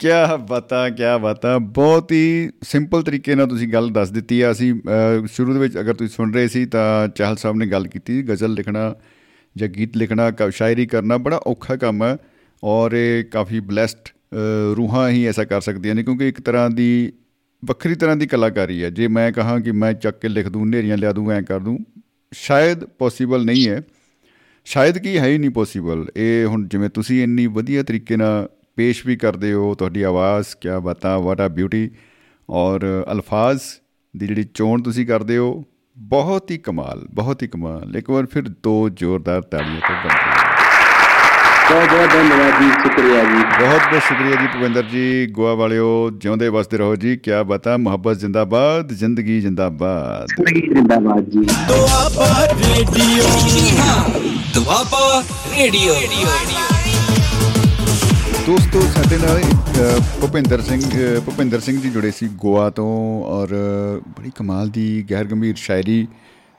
ਕਿਆ 0.00 0.36
ਬਾਤਾਂ 0.48 0.90
ਕਿਆ 0.90 1.16
ਬਾਤਾਂ 1.18 1.58
ਬਹੁਤ 1.60 2.12
ਹੀ 2.12 2.50
ਸਿੰਪਲ 2.64 3.02
ਤਰੀਕੇ 3.02 3.34
ਨਾਲ 3.34 3.46
ਤੁਸੀਂ 3.46 3.66
ਗੱਲ 3.68 3.88
ਦੱਸ 3.90 4.10
ਦਿੱਤੀ 4.10 4.40
ਆ 4.40 4.50
ਅਸੀਂ 4.50 4.72
ਅਹ, 4.74 5.26
ਸ਼ੁਰੂ 5.26 5.52
ਦੇ 5.52 5.58
ਵਿੱਚ 5.58 5.78
ਅਗਰ 5.80 5.94
ਤੁਸੀਂ 5.94 6.14
ਸੁਣ 6.16 6.34
ਰਹੇ 6.34 6.48
ਸੀ 6.48 6.64
ਤਾਂ 6.66 7.08
ਚਾਹਲ 7.08 7.36
ਸਾਹਿਬ 7.36 7.56
ਨੇ 7.56 7.66
ਗੱਲ 7.66 7.86
ਕੀਤੀ 7.86 8.22
ਗਜ਼ਲ 8.22 8.52
ਲਿਖਣਾ 8.54 8.94
ਜਾਂ 9.56 9.68
ਗੀਤ 9.68 9.96
ਲਿਖਣਾ 9.96 10.30
ਕ- 10.30 10.50
ਸ਼ਾਇਰੀ 10.50 10.86
ਕਰਨਾ 10.86 11.16
ਬੜਾ 11.18 11.40
ਔਖਾ 11.46 11.76
ਕੰਮ 11.76 12.04
ਹੈ 12.04 12.16
ਔਰ 12.62 12.92
ਇਹ 12.92 13.24
ਕਾਫੀ 13.24 13.60
ਬlesed 13.70 14.12
ਰੂਹਾਂ 14.76 15.08
ਹੀ 15.10 15.24
ਐਸਾ 15.26 15.44
ਕਰ 15.44 15.60
ਸਕਦੀਆਂ 15.60 15.94
ਨੇ 15.94 16.02
ਕਿਉਂਕਿ 16.02 16.28
ਇੱਕ 16.28 16.40
ਤਰ੍ਹਾਂ 16.40 16.70
ਦੀ 16.70 16.88
ਵੱਖਰੀ 17.63 17.95
ਤਰ੍ਹਾਂ 17.95 18.15
ਦੀ 18.15 18.27
ਕਲਾਕਾਰੀ 18.27 18.83
ਹੈ। 18.83 18.89
ਜੇ 18.89 19.07
ਮੈਂ 19.07 19.31
ਕਹਾਂ 19.31 19.59
ਕਿ 19.59 19.71
ਮੈਂ 19.71 19.93
ਚੱਕ 19.93 20.19
ਕੇ 20.19 20.27
ਲਿਖ 20.27 20.47
ਦੂੰ 20.49 20.69
ਨੇਰੀਆਂ 20.69 20.97
ਲਿਆ 20.97 21.11
ਦੂੰ, 21.11 21.31
ਐਂ 21.31 21.41
ਕਰ 21.41 21.59
ਦੂੰ, 21.59 21.77
ਸ਼ਾਇਦ 22.31 22.83
ਪੋਸੀਬਲ 22.99 23.45
ਨਹੀਂ 23.45 23.67
ਹੈ। 23.69 23.81
ਸ਼ਾਇਦ 24.65 24.97
ਕੀ 24.97 25.17
ਹੈ 25.17 25.27
ਹੀ 25.27 25.37
ਨਹੀਂ 25.37 25.49
ਪੋਸੀਬਲ 25.49 26.05
ਇਹ 26.15 26.45
ਹੁਣ 26.45 26.67
ਜਿਵੇਂ 26.67 26.89
ਤੁਸੀਂ 26.89 27.21
ਇੰਨੀ 27.23 27.47
ਵਧੀਆ 27.47 27.83
ਤਰੀਕੇ 27.83 28.17
ਨਾਲ 28.17 28.49
ਪੇਸ਼ 28.75 29.05
ਵੀ 29.07 29.15
ਕਰਦੇ 29.15 29.53
ਹੋ, 29.53 29.73
ਤੁਹਾਡੀ 29.75 30.01
ਆਵਾਜ਼, 30.01 30.47
ਕਿਆ 30.61 30.79
ਬਾਤਾਂ 30.79 31.19
ਵਾਟ 31.19 31.41
ਆ 31.41 31.47
ਬਿਊਟੀ 31.47 31.89
ਔਰ 32.49 33.05
ਅਲਫਾਜ਼ 33.11 33.61
ਦੀ 34.13 34.27
ਜਿਹੜੀ 34.27 34.43
ਚੋਣ 34.53 34.81
ਤੁਸੀਂ 34.81 35.05
ਕਰਦੇ 35.07 35.37
ਹੋ, 35.37 35.63
ਬਹੁਤ 35.97 36.51
ਹੀ 36.51 36.57
ਕਮਾਲ, 36.57 37.07
ਬਹੁਤ 37.13 37.43
ਹੀ 37.43 37.47
ਕਮਾਲ। 37.47 37.95
ਇੱਕ 37.97 38.09
ਵਾਰ 38.09 38.25
ਫਿਰ 38.25 38.47
ਦੋ 38.63 38.89
ਜ਼ੋਰਦਾਰ 38.89 39.41
ਤਾੜੀਆਂ 39.41 39.79
ਤੋਂ 39.79 39.95
ਬਣਦੀਆਂ 39.95 40.32
ਬਹੁਤ 41.69 41.89
ਬਹੁਤ 41.89 42.09
ਧੰਨਵਾਦ 42.09 42.61
ਜੀ 42.61 42.69
ਸ਼ੁਕਰੀਆ 42.81 43.23
ਜੀ। 43.23 43.43
ਬਹੁਤ 43.59 43.81
ਬਹੁਤ 43.91 44.01
ਸ਼ੁਕਰੀਆ 44.03 44.35
ਜੀ 44.41 44.47
ਭਵਿੰਦਰ 44.47 44.83
ਜੀ 44.83 45.27
ਗੋਆ 45.31 45.53
ਵਾਲਿਓ 45.53 46.09
ਜਿਉਂਦੇ 46.17 46.49
ਵਸਦੇ 46.49 46.77
ਰਹੋ 46.77 46.95
ਜੀ 46.95 47.15
ਕੀ 47.17 47.31
ਬਤਾ 47.45 47.77
ਮੁਹੱਬਤ 47.77 48.19
ਜਿੰਦਾਬਾਦ 48.19 48.93
ਜ਼ਿੰਦਗੀ 48.93 49.41
ਜਿੰਦਾਬਾਦ। 49.41 50.27
ਜ਼ਿੰਦਗੀ 50.27 50.75
ਜਿੰਦਾਬਾਦ 50.75 51.29
ਜੀ। 51.29 51.39
ਦੁਆਬਾ 51.67 52.47
ਰੇਡੀਓ। 52.53 53.23
ਦੁਆਬਾ 54.53 55.23
ਰੇਡੀਓ। 55.57 55.93
ਦੋਸਤੋ 58.47 58.81
ਸਾਡੇ 58.81 59.17
ਨਾਲ 59.17 59.41
ਭੁਪਿੰਦਰ 60.21 60.61
ਸਿੰਘ 60.61 60.81
ਭੁਪਿੰਦਰ 61.25 61.59
ਸਿੰਘ 61.59 61.81
ਜੀ 61.81 61.89
ਜੁੜੇ 61.89 62.11
ਸੀ 62.11 62.27
ਗੋਆ 62.27 62.69
ਤੋਂ 62.69 63.23
ਔਰ 63.25 63.47
ਬੜੀ 64.07 64.31
ਕਮਾਲ 64.35 64.69
ਦੀ 64.69 65.05
ਗੈਰ 65.11 65.23
ਗੰਭੀਰ 65.23 65.55
ਸ਼ਾਇਰੀ 65.55 66.07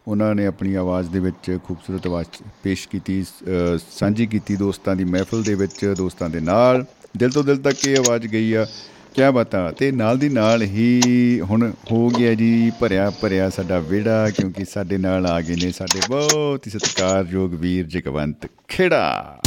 ਉਹਨਾਂ 0.08 0.34
ਨੇ 0.34 0.46
ਆਪਣੀ 0.46 0.74
ਆਵਾਜ਼ 0.74 1.10
ਦੇ 1.10 1.18
ਵਿੱਚ 1.18 1.58
ਖੂਬਸੂਰਤ 1.64 2.06
ਆਵਾਜ਼ 2.06 2.28
'ਚ 2.28 2.42
ਪੇਸ਼ 2.62 2.88
ਕੀਤੀ 2.88 3.22
ਅ, 3.22 3.78
ਸਾਂਝੀ 3.90 4.26
ਕੀਤੀ 4.26 4.56
ਦੋਸਤਾਂ 4.56 4.96
ਦੀ 4.96 5.04
ਮਹਿਫਲ 5.04 5.42
ਦੇ 5.42 5.54
ਵਿੱਚ 5.54 5.94
ਦੋਸਤਾਂ 5.96 6.30
ਦੇ 6.30 6.40
ਨਾਲ। 6.40 6.84
ਦਿਲ 7.16 7.30
ਤੋਂ 7.30 7.44
ਦਿਲ 7.44 7.56
ਤੱਕ 7.56 7.86
ਇਹ 7.86 7.96
ਆਵਾਜ਼ 7.96 8.26
ਗਈ 8.26 8.52
ਆ। 8.52 8.66
ਕਿਆ 9.14 9.30
ਬਾਤਾਂ? 9.30 9.72
ਤੇ 9.72 9.92
ਨਾਲ 9.92 10.18
ਦੀ 10.18 10.28
ਨਾਲ 10.28 10.62
ਹੀ 10.62 11.40
ਹੁਣ 11.44 11.72
ਹੋ 11.92 12.08
ਗਿਆ 12.08 12.34
ਜੀ 12.34 12.72
ਭਰਿਆ 12.80 13.10
ਭਰਿਆ 13.10 13.50
ਸਾਡਾ 13.50 13.78
ਵਿਹੜਾ 13.78 14.30
ਕਿਉਂਕਿ 14.30 14.64
ਸਾਡੇ 14.64 14.98
ਨਾਲ 14.98 15.26
ਆ 15.26 15.40
ਗਏ 15.40 15.56
ਨੇ 15.56 15.72
ਸਾਡੇ 15.72 16.00
ਬਹੁਤ 16.08 16.66
ਹੀ 16.66 16.72
ਸਤਿਕਾਰਯੋਗ 16.72 17.54
ਵੀਰ 17.54 17.86
ਜਗਵੰਤ 17.86 18.46
ਖੇੜਾ। 18.68 19.38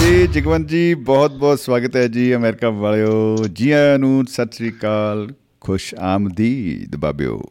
ਜੀ 0.00 0.26
ਜਗਵੰਤ 0.26 0.68
ਜੀ 0.68 0.94
ਬਹੁਤ 0.94 1.32
ਬਹੁਤ 1.32 1.60
ਸਵਾਗਤ 1.60 1.96
ਹੈ 1.96 2.08
ਜੀ 2.08 2.34
ਅਮਰੀਕਾ 2.34 2.70
ਵਾਲਿਓ। 2.70 3.36
ਜੀ 3.52 3.70
ਆਇਆਂ 3.70 3.98
ਨੂੰ 3.98 4.24
ਸਤਿ 4.28 4.56
ਸ੍ਰੀ 4.56 4.70
ਅਕਾਲ 4.70 5.32
ਖੁਸ਼ 5.60 5.94
ਆਮਦੀਦ 5.94 6.96
ਬਾਬਿਓ। 6.96 7.42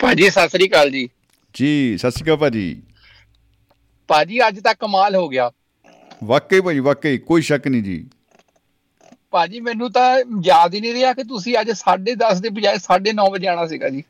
ਭਾਜੀ 0.00 0.28
ਸਤਿ 0.30 0.48
ਸ੍ਰੀ 0.48 0.66
ਅਕਾਲ 0.68 0.90
ਜੀ। 0.90 1.08
ਜੀ 1.54 1.96
ਸਤਿ 1.98 2.10
ਸ੍ਰੀ 2.10 2.24
ਅਕਾਲ 2.24 2.36
ਭਾਜੀ। 2.36 2.82
ਭਾਜੀ 4.08 4.38
ਅੱਜ 4.48 4.58
ਤਾਂ 4.60 4.74
ਕਮਾਲ 4.74 5.14
ਹੋ 5.16 5.28
ਗਿਆ। 5.28 5.50
ਵਾਕਈ 6.24 6.60
ਭਾਜੀ 6.60 6.78
ਵਾਕਈ 6.80 7.18
ਕੋਈ 7.18 7.42
ਸ਼ੱਕ 7.42 7.66
ਨਹੀਂ 7.66 7.82
ਜੀ। 7.82 8.04
ਭਾਜੀ 9.30 9.60
ਮੈਨੂੰ 9.60 9.90
ਤਾਂ 9.92 10.22
ਯਾਦ 10.44 10.74
ਹੀ 10.74 10.80
ਨਹੀਂ 10.80 10.92
ਰਿਹਾ 10.94 11.12
ਕਿ 11.12 11.24
ਤੁਸੀਂ 11.24 11.56
ਅੱਜ 11.60 11.70
10:30 11.72 12.40
ਦੇ 12.40 12.48
ਬਜਾਏ 12.50 12.78
9:30 12.78 13.30
ਵਜੇ 13.32 13.48
ਆਣਾ 13.48 13.66
ਸੀਗਾ 13.66 13.88
ਜੀ। 13.88 14.02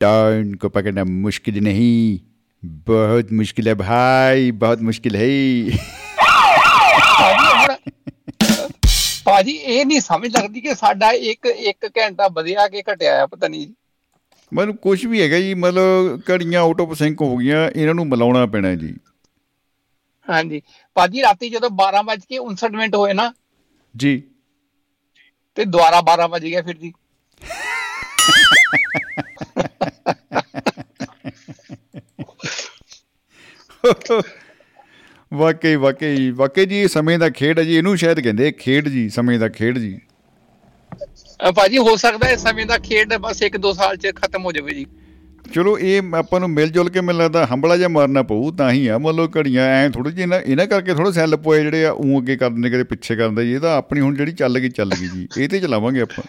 ਡਾਊਨ 0.00 0.56
ਕੋ 0.56 0.68
ਪਕੜਨਾ 0.68 1.04
ਮੁਸ਼ਕਿਲ 1.04 1.62
ਨਹੀਂ। 1.62 2.18
ਬਹੁਤ 2.88 3.32
ਮੁਸ਼ਕਿਲ 3.32 3.68
ਹੈ 3.68 3.74
ਭਾਈ 3.74 4.50
ਬਹੁਤ 4.62 4.82
ਮੁਸ਼ਕਿਲ 4.82 5.16
ਹੈ। 5.16 5.28
ਭਾਜੀ 9.30 9.52
ਇਹ 9.52 9.86
ਨਹੀਂ 9.86 10.00
ਸਮਝ 10.00 10.36
ਲੱਗਦੀ 10.36 10.60
ਕਿ 10.60 10.74
ਸਾਡਾ 10.74 11.10
ਇੱਕ 11.12 11.46
ਇੱਕ 11.46 11.86
ਘੰਟਾ 11.98 12.28
ਵਧਿਆ 12.28 12.68
ਕਿ 12.68 12.82
ਘਟਿਆ 12.92 13.22
ਆ 13.22 13.26
ਪਤਾ 13.26 13.48
ਨਹੀਂ 13.48 13.66
ਮਤਲਬ 14.54 14.76
ਕੁਝ 14.76 15.06
ਵੀ 15.06 15.22
ਹੈਗਾ 15.22 15.40
ਜੀ 15.40 15.54
ਮਤਲਬ 15.54 16.20
ਘੜੀਆਂ 16.30 16.60
ਆਊਟ 16.60 16.80
ਆਫ 16.80 16.92
ਸਿੰਕ 16.98 17.20
ਹੋ 17.22 17.36
ਗਈਆਂ 17.36 17.70
ਇਹਨਾਂ 17.70 17.94
ਨੂੰ 17.94 18.06
ਮਿਲਾਉਣਾ 18.06 18.46
ਪੈਣਾ 18.46 18.74
ਜੀ। 18.74 18.96
ਹਾਂਜੀ। 20.30 20.62
ਭਾਜੀ 20.94 21.22
ਰਾਤੀ 21.22 21.48
ਜਦੋਂ 21.48 21.70
12 21.70 22.02
ਵੱਜ 22.04 22.24
ਕੇ 22.24 22.38
59 22.38 22.76
ਮਿੰਟ 22.76 22.94
ਹੋਏ 22.94 23.12
ਨਾ 23.12 23.32
ਜੀ। 23.96 24.22
ਤੇ 25.54 25.64
ਦੁਬਾਰਾ 25.64 26.00
12 26.00 26.28
ਵੱਜ 26.28 26.44
ਗਿਆ 26.44 26.62
ਫਿਰ 26.62 26.76
ਜੀ। 26.76 26.92
ਵਾਕਈ 35.32 35.74
ਵਾਕਈ 35.76 36.30
ਵਾਕਈ 36.30 36.64
ਜੀ 36.66 36.86
ਸਮੇਂ 36.88 37.18
ਦਾ 37.18 37.28
ਖੇਡ 37.30 37.58
ਹੈ 37.58 37.64
ਜੀ 37.64 37.74
ਇਹਨੂੰ 37.76 37.96
ਸ਼ਾਇਦ 37.96 38.20
ਕਹਿੰਦੇ 38.20 38.50
ਖੇਡ 38.52 38.88
ਜੀ 38.88 39.08
ਸਮੇਂ 39.08 39.38
ਦਾ 39.38 39.48
ਖੇਡ 39.48 39.78
ਜੀ। 39.78 39.98
ਭਾਜੀ 41.56 41.78
ਹੋ 41.78 41.94
ਸਕਦਾ 41.96 42.28
ਹੈ 42.28 42.36
ਸਮੇਂ 42.36 42.66
ਦਾ 42.66 42.78
ਖੇਡ 42.78 43.14
ਬਸ 43.16 43.42
1-2 43.42 43.72
ਸਾਲ 43.74 43.96
ਚ 43.96 44.12
ਖਤਮ 44.16 44.44
ਹੋ 44.44 44.52
ਜਾਵੇ 44.52 44.74
ਜੀ। 44.74 44.86
ਚਲੋ 45.54 45.76
ਇਹ 45.78 46.14
ਆਪਾਂ 46.14 46.40
ਨੂੰ 46.40 46.48
ਮਿਲ 46.50 46.68
ਜੁਲ 46.70 46.88
ਕੇ 46.90 47.00
ਮੈਨੂੰ 47.00 47.20
ਲੱਗਦਾ 47.22 47.44
ਹੰਬਲਾ 47.46 47.76
ਜਿਹਾ 47.76 47.88
ਮਾਰਨਾ 47.88 48.22
ਪਊ 48.22 48.50
ਤਾਂ 48.58 48.70
ਹੀ 48.72 48.86
ਆ 48.86 48.98
ਮਤਲਬ 48.98 49.36
ਘੜੀਆਂ 49.36 49.64
ਐ 49.76 49.88
ਥੋੜੀ 49.88 50.10
ਜਿਹੀ 50.10 50.22
ਇਹਨਾਂ 50.22 50.40
ਇਹਨਾਂ 50.40 50.66
ਕਰਕੇ 50.66 50.94
ਥੋੜਾ 50.94 51.10
ਸੈੱਲ 51.10 51.36
ਪੋਏ 51.36 51.62
ਜਿਹੜੇ 51.62 51.84
ਆ 51.86 51.90
ਉਹ 51.92 52.18
ਅੱਗੇ 52.18 52.36
ਕਰਦੇ 52.36 52.60
ਨੇ 52.60 52.70
ਕਦੇ 52.70 52.84
ਪਿੱਛੇ 52.84 53.16
ਕਰਦੇ 53.16 53.44
ਜੀ 53.44 53.54
ਇਹ 53.54 53.60
ਤਾਂ 53.60 53.76
ਆਪਣੀ 53.76 54.00
ਹੁਣ 54.00 54.14
ਜਿਹੜੀ 54.16 54.32
ਚੱਲ 54.32 54.58
ਗਈ 54.58 54.68
ਚੱਲ 54.70 54.94
ਗਈ 55.00 55.08
ਜੀ 55.08 55.26
ਇਹ 55.38 55.48
ਤੇ 55.48 55.60
ਚਲਾਵਾਂਗੇ 55.60 56.00
ਆਪਾਂ। 56.00 56.24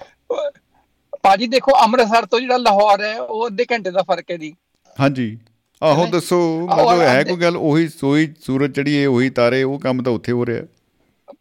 ਭਾਜੀ 1.24 1.48
ਦੇਖੋ 1.48 1.72
ਅੰਮ੍ਰਿਤਸਰ 1.84 2.26
ਤੋਂ 2.26 2.40
ਜਿਹੜਾ 2.40 2.58
ਲਾਹੌਰ 2.58 3.02
ਹੈ 3.02 3.16
ਉਹ 3.20 3.46
ਅੱਧੇ 3.48 3.66
ਘੰਟੇ 3.72 3.92
ਦਾ 3.92 4.02
ਫ਼ਰਕ 4.04 4.32
ਹੈ 4.32 4.38
ਜੀ। 4.38 4.54
ਹਾਂਜੀ। 4.98 5.38
ਆਹੋ? 5.82 6.06
ਦੱਸੋ 6.06 6.40
ਮਤਲਬ 6.68 7.02
ਹੈ 7.02 7.24
ਕੋਈ 7.24 7.38
ਗੱਲ? 7.38 7.58
ਉਹੀ 7.58 7.88
ਸੋਈ 7.90 8.28
ਸੂਰਜ 8.46 8.76
ਚੜੀ 8.76 8.96
ਏ 8.96 9.06
ਉਹੀ 9.06 9.30
ਤਾਰੇ 9.30 9.64
ਉਹ 9.64 9.80
ਕੰਮ 9.80 10.04
ਤਾਂ 10.04 10.12
ਉੱਥੇ 10.12 10.32
ਹੋ 10.32 10.46
ਰਿਹਾ। 10.46 10.66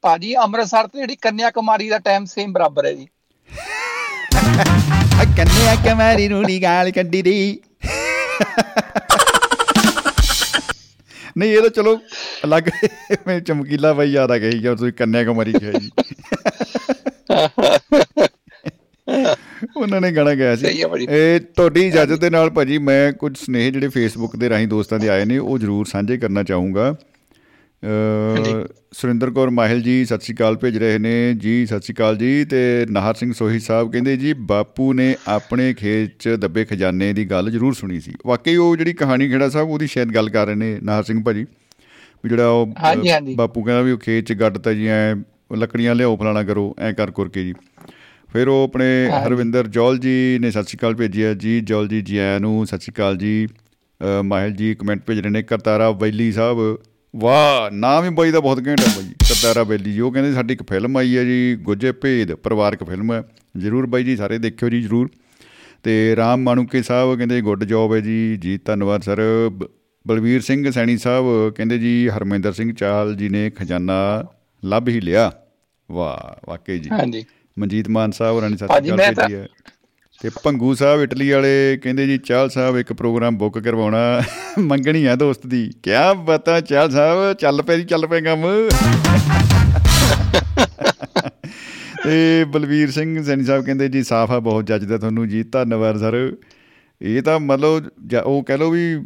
ਭਾਜੀ 0.02 0.34
ਅੰਮ੍ਰਿਤਸਰ 0.36 0.86
ਤੋਂ 0.86 1.00
ਜਿਹੜੀ 1.00 1.16
ਕੰਨਿਆ 1.16 1.50
ਕੁਮਾਰੀ 1.50 1.88
ਦਾ 1.88 1.98
ਟਾਈਮ 1.98 2.24
ਸੇਮ 2.24 2.52
ਬਰਾਬਰ 2.52 2.86
ਹੈ 2.86 2.92
ਜੀ। 2.92 3.06
ਆ 5.20 5.24
ਕੰਨਿਆ 5.36 5.74
ਕੁਮਾਰੀ 5.84 6.28
ਨੂੰ 6.28 6.42
ਨੀ 6.42 6.62
ਗਾਲ 6.62 6.90
ਕੱਢੀ 6.90 7.22
ਦੀ। 7.22 7.60
ਨਹੀਂ 11.38 11.52
ਇਹ 11.52 11.60
ਤਾਂ 11.62 11.70
ਚਲੋ 11.70 11.96
ਅਲੱਗ 12.44 12.68
ਮੈਂ 13.26 13.40
ਚਮਕੀਲਾ 13.40 13.92
ਬਾਈ 13.92 14.10
ਯਾਦ 14.10 14.30
ਆ 14.30 14.38
ਗਈ 14.38 14.58
ਜਦੋਂ 14.58 14.76
ਤੁਸੀਂ 14.76 14.92
ਕੰਨਿਆ 14.92 15.24
ਕੁਮਾਰੀ 15.24 15.52
ਕਿਹਾ 15.52 15.72
ਜੀ। 15.72 15.90
ਉਹਨਾਂ 19.76 20.00
ਨੇ 20.00 20.12
ਗਾਣਾ 20.12 20.34
ਗਿਆ 20.34 20.56
ਸੀ। 20.56 20.66
ਇਹ 21.10 21.40
ਤੁਹਾਡੀ 21.40 21.80
ਇਜਾਜ਼ਤ 21.80 22.18
ਦੇ 22.18 22.30
ਨਾਲ 22.30 22.50
ਭਾਜੀ 22.50 22.78
ਮੈਂ 22.78 23.12
ਕੁਝ 23.12 23.38
ਸਨੇਹ 23.38 23.72
ਜਿਹੜੇ 23.72 23.88
ਫੇਸਬੁੱਕ 23.88 24.36
ਦੇ 24.36 24.48
ਰਾਹੀਂ 24.48 24.68
ਦੋਸਤਾਂ 24.68 24.98
ਦੇ 24.98 25.08
ਆਏ 25.08 25.24
ਨੇ 25.24 25.38
ਉਹ 25.38 25.58
ਜ਼ਰੂਰ 25.58 25.86
ਸਾਂਝੇ 25.86 26.18
ਕਰਨਾ 26.18 26.42
ਚਾਹੂੰਗਾ। 26.42 26.96
ਅ 27.84 28.66
ਸੁਰਿੰਦਰ 28.92 29.30
ਕੌਰ 29.30 29.50
ਮਾਹਿਲ 29.50 29.82
ਜੀ 29.82 30.04
ਸਤਿ 30.04 30.20
ਸ਼੍ਰੀ 30.20 30.34
ਅਕਾਲ 30.34 30.56
ਭੇਜ 30.56 30.78
ਰਹੇ 30.78 30.98
ਨੇ। 30.98 31.34
ਜੀ 31.34 31.66
ਸਤਿ 31.66 31.80
ਸ਼੍ਰੀ 31.80 31.94
ਅਕਾਲ 31.94 32.16
ਜੀ 32.16 32.44
ਤੇ 32.44 32.86
ਨਾਹਰ 32.90 33.14
ਸਿੰਘ 33.14 33.32
ਸੋਹੀ 33.32 33.60
ਸਾਹਿਬ 33.60 33.92
ਕਹਿੰਦੇ 33.92 34.16
ਜੀ 34.16 34.32
ਬਾਪੂ 34.32 34.92
ਨੇ 34.92 35.16
ਆਪਣੇ 35.28 35.74
ਖੇਤ 35.74 36.10
'ਚ 36.18 36.28
ਦੱਬੇ 36.28 36.64
ਖਜ਼ਾਨੇ 36.64 37.12
ਦੀ 37.12 37.24
ਗੱਲ 37.24 37.50
ਜ਼ਰੂਰ 37.50 37.74
ਸੁਣੀ 37.74 38.00
ਸੀ। 38.00 38.12
ਵਾਕਈ 38.26 38.56
ਉਹ 38.56 38.76
ਜਿਹੜੀ 38.76 38.92
ਕਹਾਣੀ 38.92 39.28
ਖੇੜਾ 39.28 39.48
ਸਾਹਿਬ 39.48 39.68
ਉਹਦੀ 39.68 39.86
ਸ਼ਾਇਦ 39.86 40.14
ਗੱਲ 40.14 40.30
ਕਰ 40.30 40.46
ਰਹੇ 40.46 40.54
ਨੇ 40.54 40.78
ਨਾਹਰ 40.82 41.04
ਸਿੰਘ 41.04 41.22
ਭਾਜੀ। 41.22 41.44
ਵੀ 42.24 42.28
ਜਿਹੜਾ 42.28 42.48
ਉਹ। 42.48 42.66
ਬਾਪੂ 43.36 43.62
ਕਹਿੰਦਾ 43.62 43.82
ਵੀ 43.82 43.92
ਉਹ 43.92 43.98
ਖੇਤ 43.98 44.24
'ਚ 44.24 44.32
ਗੱਡ 44.32 44.58
ਤਾ 44.58 44.72
ਜੀ 44.72 44.86
ਐ 44.86 45.14
ਲੱਕੜੀਆਂ 45.56 45.94
ਲਿਆਓ 45.94 46.16
ਫਲਾਣਾ 46.16 46.42
ਕਰੋ 46.42 46.76
ਐ 46.78 46.92
ਕਰ 46.92 47.10
ਕਰ 47.10 47.28
ਕੇ 47.28 47.44
ਜੀ। 47.44 47.54
ਫਿਰ 48.32 48.48
ਉਹ 48.48 48.62
ਆਪਣੇ। 48.64 48.86
ਹਰਵਿੰਦਰ 49.10 49.66
ਜੌਲ 49.68 49.98
ਜੀ 49.98 50.38
ਨੇ 50.40 50.50
ਸਤਿ 50.50 50.62
ਸ਼੍ਰੀ 50.62 50.78
ਅਕਾਲ 50.78 50.94
ਭੇਜਿਆ 50.94 51.32
ਜੀ 51.34 51.60
ਜੌਲ 51.60 51.88
ਜੀ 51.88 52.00
ਜੀ 52.02 52.18
ਆਇਆਂ 52.18 52.40
ਨੂੰ 52.40 52.66
ਸਤਿ 52.66 52.78
ਸ਼੍ਰੀ 52.78 52.92
ਅਕਾਲ 52.92 53.16
ਜੀ। 53.16 53.46
ਮਾਹਿਲ 54.24 54.52
ਜੀ 54.52 54.74
ਕਮੈਂਟ 54.74 55.02
ਭੇਜ 55.06 55.20
ਰਹੇ 55.20 55.30
ਨੇ 55.30 55.42
ਕਰਤਾਰਾ 55.42 55.90
ਵੈਲੀ 55.92 56.30
ਸਾਹਿਬ। 56.32 56.58
ਵਾਹ 57.14 57.70
ਨਾਮ 57.70 58.04
ਹੀ 58.04 58.10
ਬਾਈ 58.10 58.30
ਦਾ 58.30 58.40
ਬਹੁਤ 58.40 58.66
ਘੈਂਟ 58.66 58.80
ਹੈ 58.80 58.86
ਬਾਈ। 58.96 59.08
ਕਰਤਾਰਾ 59.20 59.62
ਵੈਲੀ 59.62 59.92
ਜੀ 59.92 60.00
ਉਹ 60.00 60.12
ਕਹਿੰਦੇ 60.12 60.32
ਸਾਡੀ 60.32 60.54
ਇੱਕ 60.54 60.62
ਫਿਲਮ 60.62 60.96
ਆਈ 60.96 61.16
ਹੈ 61.16 61.24
ਜੀ 61.24 61.56
ਗੁੱਜੇ 61.62 61.92
ਭੇਦ 61.92 62.32
ਪਰਿਵਾਰਕ 62.34 62.84
ਫਿਲਮ 62.84 63.12
ਹੈ। 63.12 63.22
ਜਰੂਰ 63.56 63.86
ਬਾਈ 63.86 64.04
ਜੀ 64.04 64.16
ਸਾਰੇ 64.16 64.38
ਦੇਖਿਓ 64.38 64.68
ਜੀ 64.68 64.80
ਜਰੂਰ। 64.82 65.10
ਤੇ 65.82 66.14
ਰਾਮ 66.16 66.42
ਮਾਣੂਕੇ 66.42 66.82
ਸਾਹਿਬ 66.82 67.16
ਕਹਿੰਦੇ 67.16 67.40
ਗੁੱਡ 67.40 67.64
ਜੌਬ 67.64 67.94
ਹੈ 67.94 68.00
ਜੀ 68.00 68.36
ਜੀ 68.36 68.58
ਧੰਨਵਾਦ 68.64 69.02
ਸਰ। 69.02 69.20
ਬਲਵੀਰ 70.04 70.40
ਸਿੰਘ 70.40 70.70
ਸੈਣੀ 70.70 70.96
ਸਾਹਿਬ 70.98 71.52
ਕਹਿੰਦੇ 71.56 71.78
ਜੀ 71.78 72.08
ਹਰਮਿੰਦਰ 72.08 72.52
ਸਿੰਘ 72.52 72.72
ਚਾਹਲ 72.74 73.14
ਜੀ 73.16 73.28
ਨੇ 73.28 73.50
ਖਜ਼ਾਨਾ 73.50 74.24
ਲੱਭ 74.62 74.88
ਹੀ 74.88 75.00
ਲਿਆ। 75.00 75.30
ਵਾਹ 75.88 76.50
ਵਾਕਈ 76.50 76.78
ਜੀ। 76.78 76.90
ਹਾਂਜੀ। 76.92 77.24
ਮਨਜੀਤ 77.60 77.88
ਮਾਨ 77.88 78.10
ਸਾਹਿਬ 78.10 78.36
ਹੋਰਾਂ 78.36 78.50
ਨੇ 78.50 78.56
ਸਤਿ 78.56 78.66
ਭਾਜੀ, 78.66 78.86
ਸ਼੍ਰੀ 78.86 78.96
ਮੈਂ 78.96 79.04
ਅਕਾਲ 79.04 79.14
ਤਾਂ- 79.14 79.24
ਭੇਜੀ 79.28 79.40
ਹੈ। 79.40 79.46
ਤੇ 80.22 80.30
ਭੰਗੂ 80.44 80.74
ਸਾਹਿਬ 80.74 81.02
ਇਟਲੀ 81.02 81.30
ਵਾਲੇ 81.30 81.78
ਕਹਿੰਦੇ 81.82 82.06
ਜੀ 82.06 82.18
ਚਾਹਲ 82.18 82.50
ਸਾਹਿਬ 82.50 82.76
ਇੱਕ 82.76 82.92
ਪ੍ਰੋਗਰਾਮ 82.92 83.38
ਬੁੱਕ 83.38 83.58
ਕਰਵਾਉਣਾ 83.58 84.22
ਮੰਗਣੀ 84.58 85.04
ਆ 85.04 85.14
ਦੋਸਤ 85.14 85.46
ਦੀ। 85.46 85.70
ਕਿਆ 85.82 86.14
ਬਤਾ 86.14 86.60
ਚਾਹਲ 86.60 86.90
ਸਾਹਿਬ 86.90 87.32
ਚੱਲ 87.32 87.62
ਪੈ 87.62 87.76
ਜੀ 87.76 87.84
ਚੱਲ 87.84 88.06
ਪੈ 88.06 88.20
ਕੰਮ। 88.20 88.68
ਤੇ 92.04 92.44
ਬਲਵੀਰ 92.44 92.90
ਸਿੰਘ 92.90 93.22
ਸੈਣੀ 93.22 93.44
ਸਾਹਿਬ 93.44 93.64
ਕਹਿੰਦੇ 93.64 93.88
ਜੀ 93.88 94.02
ਸਾਫ਼ 94.02 94.30
ਆ 94.30 94.38
ਬਹੁਤ 94.38 94.66
ਜੱਜਦਾ 94.66 94.98
ਤੁਹਾਨੂੰ 94.98 95.28
ਜੀ 95.28 95.42
ਧੰਨਵਾਦ 95.42 95.98
ਸਰ। 95.98 96.36
ਇਹ 97.02 97.22
ਤਾਂ 97.22 97.40
ਮਤਲਬ 97.40 97.88
ਉਹ 98.24 98.44
ਕਹਿ 98.44 98.58
ਲਓ 98.58 98.70
ਵੀ 98.70 98.98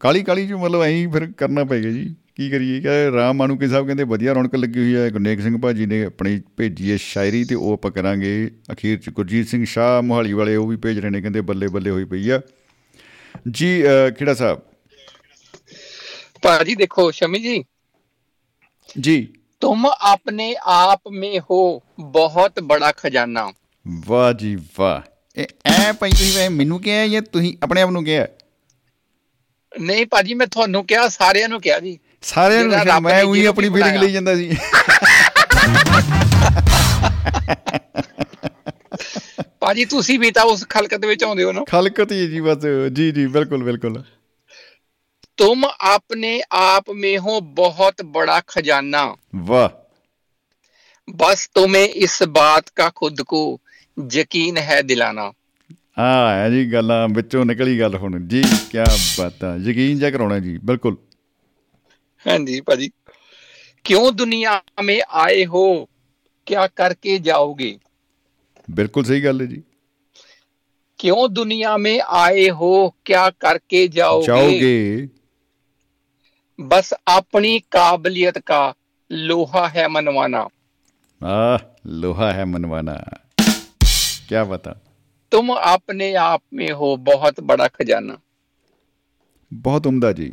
ਕਾਲੀ 0.00 0.22
ਕਾਲੀ 0.22 0.48
ਚ 0.48 0.52
ਮਤਲਬ 0.52 0.82
ਐਂ 0.82 1.08
ਫਿਰ 1.12 1.32
ਕਰਨਾ 1.36 1.64
ਪਏਗਾ 1.64 1.90
ਜੀ। 1.90 2.14
ਕੀ 2.36 2.50
ਕਰੀਏ? 2.50 2.80
ਕਿ 2.80 2.88
ਰਾਮ 3.14 3.36
ਮਾਨੂਕੇ 3.36 3.68
ਸਾਹਿਬ 3.68 3.86
ਕਹਿੰਦੇ 3.86 4.04
ਵਧੀਆ 4.04 4.32
ਰੌਣਕ 4.32 4.54
ਲੱਗੀ 4.54 4.78
ਹੋਈ 4.78 4.94
ਹੈ 4.96 5.10
ਗੁਰਨੇਕ 5.10 5.40
ਸਿੰਘ 5.40 5.60
ਭਾਜੀ 5.60 5.86
ਨੇ 5.86 6.04
ਆਪਣੀ 6.04 6.42
ਭੇਜੀ 6.56 6.92
ਹੈ 6.92 6.96
ਸ਼ਾਇਰੀ 6.96 7.44
ਤੇ 7.44 7.54
ਉਹ 7.54 7.72
ਆਪਾਂ 7.72 7.90
ਕਰਾਂਗੇ। 7.90 8.50
ਅਖੀਰ 8.72 8.98
ਚ 8.98 9.10
ਗੁਰਜੀਤ 9.10 9.48
ਸਿੰਘ 9.48 9.64
ਸ਼ਾਹ 9.64 10.02
ਮੋਹਾਲੀ 10.02 10.32
ਵਾਲੇ 10.32 10.56
ਉਹ 10.56 10.68
ਵੀ 10.68 10.76
ਭੇਜ 10.76 10.98
ਰਹੇ 10.98 11.10
ਨੇ 11.10 11.20
ਕਹਿੰਦੇ 11.20 11.40
ਬੱਲੇ 11.40 11.68
ਬੱਲੇ 11.68 11.90
ਹੋਈ 11.90 12.04
ਪਈ 12.04 12.30
ਆ। 12.30 12.40
ਜੀ 13.50 13.82
ਖੇੜਾ 14.18 14.34
ਸਾਹਿਬ। 14.34 14.60
ਭਾਜੀ 16.42 16.74
ਦੇਖੋ 16.74 17.10
ਸ਼ਮੀ 17.10 17.38
ਜੀ। 17.38 17.64
ਜੀ। 19.00 19.28
ਤੁਮ 19.60 19.86
ਆਪਣੇ 19.86 20.56
ਆਪ 20.62 21.02
ਮੇ 21.12 21.40
ਹੋ 21.50 21.82
ਬਹੁਤ 22.00 22.60
ਬੜਾ 22.60 22.92
ਖਜ਼ਾਨਾ। 22.96 23.52
ਵਾਹ 24.06 24.32
ਜੀ 24.32 24.56
ਵਾਹ। 24.78 25.00
ਇਹ 25.36 25.46
ਐ 25.66 25.92
ਭਾਈ 25.92 26.10
ਤੁਸੀਂ 26.10 26.50
ਮੈਨੂੰ 26.50 26.80
ਕਿਹਾ 26.80 27.06
ਜਾਂ 27.06 27.22
ਤੁਸੀਂ 27.22 27.56
ਆਪਣੇ 27.62 27.82
ਆਪ 27.82 27.90
ਨੂੰ 27.90 28.04
ਕਿਹਾ? 28.04 28.26
ਨਹੀਂ 29.80 30.06
ਭਾਜੀ 30.06 30.34
ਮੈਂ 30.34 30.46
ਤੁਹਾਨੂੰ 30.46 30.84
ਕਿਹਾ 30.84 31.08
ਸਾਰਿਆਂ 31.08 31.48
ਨੂੰ 31.48 31.60
ਕਿਹਾ 31.60 31.80
ਜੀ। 31.80 31.98
ਸਾਰਿਆਂ 32.22 32.64
ਨੂੰ 32.64 32.72
ਨਸ਼ਾ 32.72 32.98
ਮੈਂ 33.00 33.22
ਉਹੀ 33.22 33.44
ਆਪਣੀ 33.44 33.68
ਫੀਲਿੰਗ 33.68 33.96
ਲਈ 33.96 34.12
ਜਾਂਦਾ 34.12 34.34
ਸੀ। 34.36 34.56
ਭਾਜੀ 39.60 39.84
ਤੁਸੀਂ 39.84 40.18
ਵੀ 40.18 40.30
ਤਾਂ 40.30 40.44
ਉਸ 40.44 40.66
ਖਲਕਤ 40.68 41.04
ਵਿੱਚ 41.04 41.24
ਆਉਂਦੇ 41.24 41.44
ਹੋ 41.44 41.52
ਨਾ। 41.52 41.64
ਖਲਕਤ 41.68 42.12
ਹੀ 42.12 42.26
ਜੀ 42.28 42.40
ਬਸ। 42.40 42.66
ਜੀ 42.92 43.10
ਜੀ 43.10 43.26
ਬਿਲਕੁਲ 43.26 43.64
ਬਿਲਕੁਲ। 43.64 44.02
तुम 45.42 45.62
अपने 45.90 46.30
आप 46.56 46.90
में 46.94 47.12
हो 47.18 47.36
बहुत 47.60 48.02
बड़ा 48.16 48.34
खजाना 48.52 49.00
वाह 49.46 49.70
बस 51.08 51.44
तुम्हें 51.54 51.84
इस 52.06 52.16
बात 52.28 52.68
का 52.76 52.88
खुद 53.00 53.22
को 53.22 53.40
यकीन 54.16 54.60
है 54.66 54.76
दिलाना 54.82 55.24
ਆ 56.00 56.48
ਜੀ 56.48 56.72
ਗੱਲਾਂ 56.72 57.08
ਵਿੱਚੋਂ 57.08 57.44
ਨਿਕਲੀ 57.44 57.80
ਗੱਲ 57.80 57.96
ਹੁਣ। 57.96 58.18
ਜੀ 58.28 58.42
ਕੀ 58.70 58.78
ਬਾਤ 59.18 59.44
ਆ। 59.44 59.56
ਯਕੀਨ 59.56 59.98
ਜਾ 59.98 60.10
ਕਰਾਉਣਾ 60.10 60.38
ਜੀ 60.38 60.58
ਬਿਲਕੁਲ। 60.64 60.96
हाँ 62.25 62.37
जी 62.45 62.59
भाजी 62.61 62.91
क्यों 63.85 64.15
दुनिया 64.15 64.61
में 64.83 64.99
आए 65.25 65.43
हो 65.53 65.65
क्या 66.47 66.67
करके 66.77 67.17
जाओगे 67.21 67.77
ਬਿਲਕੁਲ 68.67 69.03
ਸਹੀ 69.05 69.21
ਗੱਲ 69.23 69.41
ਹੈ 69.41 69.45
ਜੀ 69.47 69.63
क्यों 70.99 71.23
दुनिया 71.29 71.71
में 71.77 71.99
आए 72.19 72.47
हो 72.59 72.69
क्या 73.05 73.23
करके 73.43 73.81
जाओगे 73.87 74.25
ਜਾਓਗੇ 74.27 74.77
बस 76.59 76.87
अपनी 77.07 77.51
काबिलियत 77.71 78.37
का 78.47 78.61
लोहा 79.11 79.65
है 79.67 79.87
मनवाना 79.87 80.41
आ 81.21 81.57
लोहा 82.01 82.31
है 82.31 82.45
मनवाना 82.45 82.95
क्या 84.29 84.43
बता 84.45 84.73
तुम 85.31 85.51
अपने 85.53 86.13
आप 86.23 86.41
में 86.53 86.69
हो 86.81 86.95
बहुत 87.05 87.39
बड़ा 87.43 87.67
खजाना 87.69 88.17
बहुत 89.51 89.87
उम्दा 89.87 90.11
जी 90.11 90.29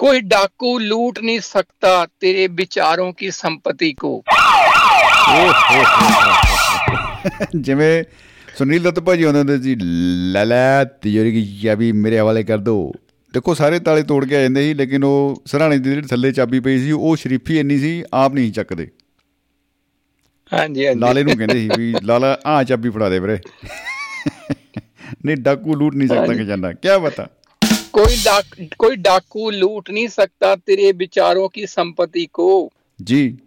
कोई 0.00 0.20
डाकू 0.22 0.70
लूट 0.80 1.18
नहीं 1.20 1.38
सकता 1.40 1.90
तेरे 2.22 2.42
विचारों 2.56 3.04
की 3.14 3.28
संपत्ति 3.32 3.92
को 3.96 4.10
ਜਿਵੇਂ 7.58 8.04
ਸੁਨੀਲ 8.58 8.82
ਦੱਤ 8.82 8.98
ਭਾਜੀ 9.00 9.22
ਆਉਂਦੇ 9.22 9.38
ਹੁੰਦੇ 9.38 9.56
ਸੀ 9.58 9.74
ਲੈ 10.32 10.44
ਲੈ 10.44 10.84
ਤਿਜੋਰੀ 11.02 11.32
ਕੀ 11.32 11.44
ਚਾਬੀ 11.62 11.90
ਮੇਰੇ 11.94 12.18
ਹਵਾਲੇ 12.18 12.42
ਕਰ 12.44 12.58
ਦੋ 12.58 12.74
ਦੇਖੋ 13.34 13.54
ਸਾਰੇ 13.54 13.78
ਤਾਲੇ 13.78 14.02
ਤੋੜ 14.02 14.24
ਕੇ 14.24 14.36
ਆ 14.36 14.40
ਜਾਂਦੇ 14.42 14.62
ਸੀ 14.62 14.74
ਲੇਕਿਨ 14.74 15.04
ਉਹ 15.04 15.42
ਸਰਾਣੇ 15.46 15.78
ਦੀ 15.78 15.88
ਜਿਹੜੀ 15.90 16.06
ਥੱਲੇ 16.06 16.32
ਚਾਬੀ 16.32 16.60
ਪਈ 16.60 16.78
ਸੀ 16.78 16.92
ਉਹ 16.92 17.16
ਸ਼ਰੀਫੀ 17.16 17.58
ਇੰਨੀ 17.58 17.78
ਸੀ 17.78 18.02
ਆਪ 18.14 18.34
ਨਹੀਂ 18.34 18.52
ਚੱਕਦੇ 18.52 18.88
हाँ 20.52 20.66
जी 20.68 20.84
हाँ 20.84 20.94
ਲਾਲੇ 20.96 21.20
जी 21.20 21.26
ਨੂੰ 21.26 21.36
ਕਹਿੰਦੇ 21.38 21.54
ਸੀ 21.54 21.68
ਵੀ 21.78 21.92
ਲਾਲਾ 22.04 22.36
ਆ 22.46 22.62
ਚਾਬੀ 22.64 22.90
ਫੜਾ 22.90 23.08
ਦੇ 23.08 23.18
ਵੀਰੇ 23.18 23.38
ਨਹੀਂ 25.24 25.36
ਡਾਕੂ 25.38 25.74
ਲੂਟ 25.74 25.94
ਨਹੀਂ 25.94 26.08
ਸਕਦਾ 26.08 26.34
ਕਿ 26.34 26.44
ਜਾਂਦਾ 26.44 26.72
ਕੀ 26.74 26.98
ਬਤਾ 27.02 27.26
कोई 27.93 28.23
डाक 28.23 28.45
कोई 28.77 28.95
डाकू 28.95 29.49
लूट 29.49 29.89
नहीं 29.89 30.07
सकता 30.07 30.55
तेरे 30.55 30.91
विचारों 30.91 31.47
की 31.47 31.67
संपत्ति 31.67 32.25
को। 32.25 32.71
जी। 33.01 33.37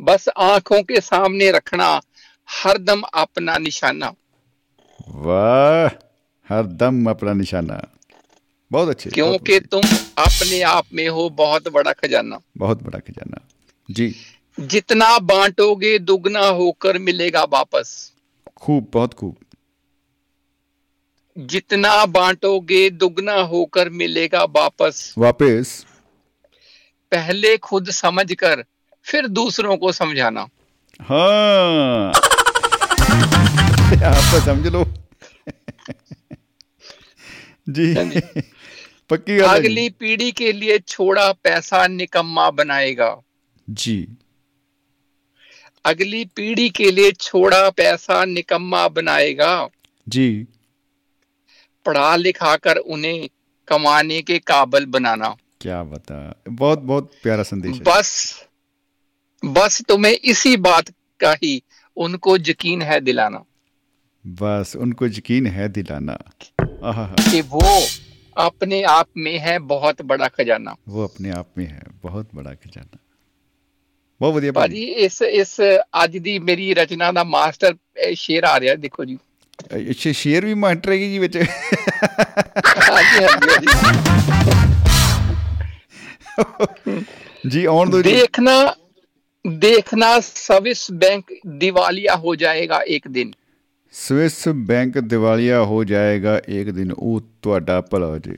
बस 0.00 0.28
आँखों 0.28 0.82
के 0.82 1.00
सामने 1.00 1.50
रखना 1.50 2.00
हरदम 2.50 3.02
अपना 3.14 3.58
निशाना। 3.58 4.14
वाह 5.08 5.88
हरदम 6.48 7.10
अपना 7.10 7.32
निशाना। 7.32 7.88
बहुत 8.72 8.88
अच्छे 8.88 9.10
क्योंकि 9.10 9.60
तुम 9.60 9.80
अपने 10.18 10.62
आप 10.62 10.84
में 10.94 11.08
हो 11.08 11.30
बहुत 11.30 11.68
बड़ा 11.68 11.92
खजाना। 11.92 12.40
बहुत 12.56 12.82
बड़ा 12.82 12.98
खजाना। 12.98 13.48
जी। 13.90 14.14
जितना 14.60 15.18
बांटोगे 15.18 15.98
दुगना 15.98 16.40
होकर 16.40 16.98
मिलेगा 16.98 17.44
वापस। 17.44 18.12
खूब 18.56 18.90
बहुत 18.92 19.14
खूब। 19.14 19.36
जितना 21.38 22.06
बांटोगे 22.06 22.90
दुगना 22.90 23.34
होकर 23.34 23.88
मिलेगा 23.88 24.44
वापस। 24.44 25.14
वापस। 25.18 25.86
पहले 27.12 27.56
खुद 27.56 27.90
समझकर 27.90 28.64
फिर 29.04 29.26
दूसरों 29.26 29.76
को 29.76 29.92
समझाना। 29.92 30.48
हाँ। 31.02 32.12
आप 34.04 34.24
तो 34.32 34.40
समझ 34.40 34.66
लो। 34.66 34.84
जी। 37.68 37.94
हाँ 37.94 38.42
पक्की। 39.10 39.38
अगली 39.38 39.88
पीढ़ी 39.88 40.32
के 40.32 40.52
लिए 40.52 40.78
छोड़ा 40.78 41.32
पैसा 41.32 41.86
निकम्मा 41.86 42.50
बनाएगा। 42.50 43.20
जी। 43.70 44.08
अगली 45.84 46.24
पीढ़ी 46.24 46.70
के 46.70 46.90
लिए 46.90 47.12
छोड़ा 47.12 47.70
पैसा 47.70 48.24
निकम्मा 48.24 48.88
बनाएगा। 48.88 49.68
जी। 50.08 50.46
पढ़ा 51.85 52.15
लिखा 52.17 52.55
कर 52.57 52.77
उन्हें 52.87 53.27
कमाने 53.67 54.21
के 54.21 54.39
काबिल 54.45 54.85
बनाना 54.87 55.35
क्या 55.61 55.83
बता 55.85 56.17
बहुत 56.49 56.79
बहुत 56.81 57.11
प्यारा 57.23 57.43
संदेश 57.43 57.75
है 57.75 57.83
बस 57.83 58.11
बस 59.43 59.81
तुम्हें 59.87 60.13
इसी 60.25 60.55
बात 60.57 60.89
का 61.19 61.31
ही 61.43 61.61
उनको 61.97 62.37
यकीन 62.39 62.81
है 62.81 62.99
दिलाना 63.01 63.43
बस 64.25 64.75
उनको 64.75 65.07
यकीन 65.07 65.47
है 65.47 65.67
दिलाना 65.69 66.17
आहा 66.83 67.07
कि 67.21 67.41
वो 67.47 67.65
अपने 68.37 68.81
आप 68.83 69.07
में 69.17 69.37
है 69.39 69.57
बहुत 69.67 70.01
बड़ा 70.03 70.27
खजाना 70.29 70.75
वो 70.87 71.03
अपने 71.03 71.29
आप 71.31 71.47
में 71.57 71.65
है 71.65 71.83
बहुत 72.03 72.35
बड़ा 72.35 72.53
खजाना 72.53 72.97
ਬਹੁਤ 74.21 74.33
ਵਧੀਆ 74.33 74.51
ਭਾਜੀ 74.51 74.85
ਭਾਜੀ 74.85 75.03
ਇਸ 75.05 75.21
ਇਸ 75.21 75.59
ਅੱਜ 76.03 76.17
ਦੀ 76.17 76.37
ਮੇਰੀ 76.39 76.73
ਰਚਨਾ 76.73 77.11
ਦਾ 77.11 77.23
ਮਾਸਟਰ 77.23 77.75
ਇਹ 78.07 78.15
ਸ਼ੇਰ 78.15 78.43
ਆ 78.43 78.59
ਰਿਹਾ 78.59 78.75
ਦੇਖੋ 78.75 79.05
ਜੀ 79.05 79.17
ਅੱਛਾ 79.81 80.11
ਸ਼ੇਰ 80.13 80.45
ਵੀ 80.45 80.53
ਮਾਸਟਰ 80.55 80.91
ਹੈਗੀ 80.91 81.07
ਜੀ 81.09 81.19
ਵਿੱਚ 81.19 81.37
ਹਾਂਜੀ 81.37 83.23
ਹਾਂਜੀ 83.23 83.49
ਹਾਂਜੀ। 83.49 83.67
ਜੀ 87.49 87.63
ਆਉਣ 87.65 87.89
ਦੋ 87.89 88.01
ਜੀ 88.01 88.13
देखना 88.13 88.53
देखना 89.45 90.07
स्विस 90.21 90.79
बैंक 91.01 91.29
दिवालिया 91.59 92.15
हो 92.23 92.33
जाएगा 92.39 92.79
एक 92.95 93.05
दिन 93.17 93.29
ਸਵਿਸ 93.93 94.37
ਬੈਂਕ 94.67 94.97
ਦਿਵਾਲੀਆ 95.05 95.63
ਹੋ 95.65 95.83
ਜਾਏਗਾ 95.83 96.33
ਇੱਕ 96.49 96.69
ਦਿਨ 96.71 96.91
ਉਹ 96.93 97.19
ਤੁਹਾਡਾ 97.43 97.79
ਭਲਾ 97.81 98.17
ਜੀ 98.19 98.35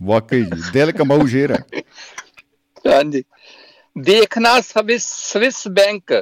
ਵਾਕਈ 0.00 0.42
ਜੀ 0.44 0.60
ਦਿਲ 0.72 0.92
ਕਮਾਊ 0.92 1.26
ਸ਼ੇਰ 1.26 1.52
ਹੈ 1.52 1.58
हाँ 2.84 3.00
जी 3.06 3.20
देखना 3.96 4.50
स्विस 4.64 5.06
स्विस 5.22 5.56
बैंक 5.74 6.12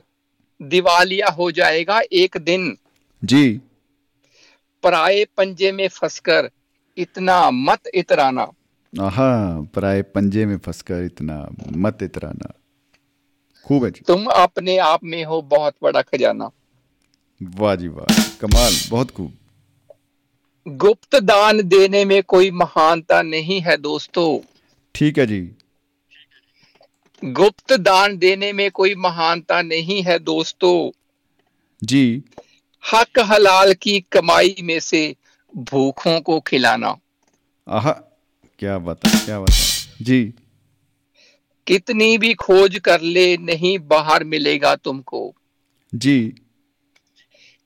दिवालिया 0.61 1.33
हो 1.35 1.49
जाएगा 1.55 1.99
एक 2.21 2.39
दिन 2.45 2.65
जी 3.23 3.43
पराए 4.84 5.26
पंजे 5.38 5.72
में 5.72 5.88
फंसकर 5.88 6.50
इतना 6.98 7.52
मत 7.52 7.80
इतराना। 7.94 8.52
आहा 9.02 9.62
पराए 9.62 10.02
पंजे 10.02 10.46
में 10.46 10.58
फंसकर 10.58 11.04
इतना 11.04 11.50
मत 11.78 11.98
इतराना। 12.04 12.54
खूब 13.66 13.86
है 13.86 13.92
जी। 13.92 14.02
तुम 14.08 14.26
अपने 14.26 14.78
आप 14.78 15.04
में 15.04 15.24
हो 15.24 15.42
बहुत 15.42 15.76
बड़ा 15.84 16.02
खजाना। 16.02 16.52
वाह 17.44 17.76
जी 17.76 17.88
वाह 17.88 18.36
कमाल 18.42 18.74
बहुत 18.90 19.12
खूब। 19.12 19.34
गुप्त 20.68 21.16
दान 21.16 21.62
देने 21.62 22.06
में 22.06 22.24
कोई 22.24 22.52
महानता 22.52 23.22
नहीं 23.22 23.62
है 23.62 23.78
दोस्तों। 23.78 24.40
ठीक 24.96 25.20
है 25.20 25.26
जी। 25.26 25.52
गुप्त 27.26 27.74
दान 27.74 28.18
देने 28.18 28.54
में 28.54 28.72
कोई 28.72 28.96
महानता 28.96 29.62
नहीं 29.62 30.04
है 30.04 30.20
दोस्तों। 30.20 30.92
जी। 31.84 32.24
हक 32.84 33.20
हलाल 33.20 33.74
की 33.74 34.00
कमाई 34.12 34.56
में 34.64 34.80
से 34.80 35.16
भूखों 35.58 36.22
को 36.22 36.40
खिलाना। 36.40 36.98
आहा 37.70 37.92
क्या 38.60 38.78
बता 38.78 39.10
क्या 39.26 39.40
बता 39.40 40.04
जी। 40.04 40.34
कितनी 41.68 42.18
भी 42.18 42.34
खोज 42.34 42.80
कर 42.80 43.02
ले 43.02 43.38
नहीं 43.38 43.80
बाहर 43.80 44.24
मिलेगा 44.24 44.76
तुमको। 44.76 45.34
जी। 45.96 46.34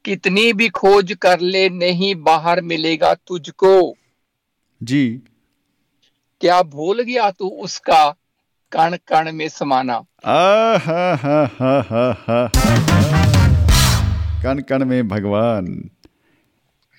कितनी 0.06 0.54
भी 0.54 0.70
खोज 0.70 1.14
कर 1.22 1.40
ले 1.40 1.70
नहीं 1.70 2.16
बाहर 2.16 2.62
मिलेगा 2.62 3.14
तुझको। 3.14 3.96
जी। 4.84 5.22
क्या 6.42 6.62
भूल 6.62 7.02
गया 7.02 7.32
तू 7.32 7.50
उसका 7.50 8.10
कण 8.72 8.98
कण 9.08 9.32
में 9.32 9.50
समाना? 9.50 10.04
आ 10.26 10.78
हा 10.78 11.16
हा 11.16 11.46
हा 11.60 11.82
हा 11.82 12.12
हा। 12.18 13.25
कण 14.45 14.61
कण 14.69 14.85
में 14.85 15.09
भगवान 15.09 15.67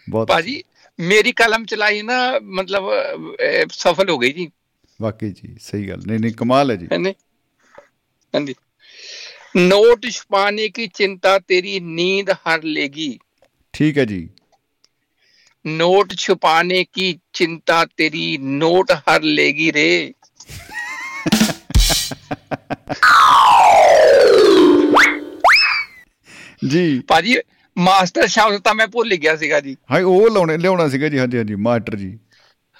बहुत 0.07 0.27
भाजी 0.29 0.63
मेरी 0.99 1.31
कलम 1.31 1.65
चलाई 1.65 2.01
ना 2.01 2.17
मतलब 2.59 2.89
अ, 2.91 3.65
सफल 3.73 4.09
हो 4.09 4.17
गई 4.17 4.31
जी 4.31 4.49
वाकई 4.99 5.29
जी 5.29 5.55
सही 5.61 5.85
गल 5.85 6.01
नहीं 6.07 6.19
नहीं 6.19 6.31
कमाल 6.41 6.71
है 6.71 6.77
जी 6.77 6.87
है 6.91 6.97
नहीं? 6.97 7.13
हाँ 8.33 8.43
जी 8.45 8.55
नोट 9.55 10.05
छुपाने 10.11 10.67
की 10.69 10.87
चिंता 10.87 11.37
तेरी 11.37 11.79
नींद 11.95 12.29
हर 12.47 12.63
लेगी 12.63 13.09
ठीक 13.73 13.97
है 13.97 14.05
जी 14.05 14.27
नोट 15.65 16.13
छुपाने 16.15 16.83
की 16.83 17.11
चिंता 17.35 17.83
तेरी 17.97 18.37
नोट 18.41 18.91
हर 19.09 19.21
लेगी 19.21 19.69
रे 19.71 19.89
ਜੀ। 26.62 27.00
ਭਾਜੀ 27.08 27.36
ਮਾਸਟਰ 27.76 28.26
ਸ਼ਬਦ 28.26 28.60
ਤਾਂ 28.60 28.74
ਮੈਂ 28.74 28.86
ਭੁੱਲ 28.86 29.14
ਗਿਆ 29.16 29.36
ਸੀਗਾ 29.36 29.60
ਜੀ। 29.60 29.76
ਹਾਂ 29.92 30.00
ਉਹ 30.02 30.28
ਲਾਉਣੇ 30.30 30.56
ਲਿਆਉਣਾ 30.58 30.88
ਸੀਗਾ 30.88 31.08
ਜੀ 31.08 31.18
ਹਾਂਜੀ 31.18 31.38
ਹਾਂਜੀ 31.38 31.54
ਮਾਸਟਰ 31.62 31.96
ਜੀ। 31.96 32.18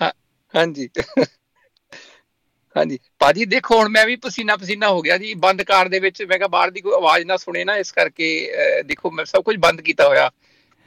ਹਾਂ 0.01 0.11
ਹਾਂਜੀ। 0.55 0.89
ਹਾਂਜੀ 2.77 2.99
ਭਾਜੀ 3.19 3.45
ਦੇਖੋ 3.45 3.79
ਹੁਣ 3.79 3.89
ਮੈਂ 3.89 4.05
ਵੀ 4.07 4.17
ਪਸੀਨਾ 4.17 4.57
ਪਸੀਨਾ 4.57 4.89
ਹੋ 4.89 5.01
ਗਿਆ 5.03 5.17
ਜੀ 5.19 5.33
ਬੰਦ 5.35 5.63
ਕਾਰ 5.63 5.89
ਦੇ 5.89 5.99
ਵਿੱਚ 6.01 6.23
ਮੈਂ 6.23 6.39
ਕਿਹਾ 6.39 6.49
ਬਾਹਰ 6.49 6.71
ਦੀ 6.71 6.81
ਕੋਈ 6.81 6.93
ਆਵਾਜ਼ 6.93 7.25
ਨਾ 7.27 7.37
ਸੁਣੇ 7.37 7.65
ਨਾ 7.65 7.77
ਇਸ 7.77 7.93
ਕਰਕੇ 7.93 8.29
ਦੇਖੋ 8.87 9.11
ਮੈਂ 9.11 9.25
ਸਭ 9.25 9.43
ਕੁਝ 9.43 9.57
ਬੰਦ 9.57 9.81
ਕੀਤਾ 9.81 10.09
ਹੋਇਆ। 10.09 10.31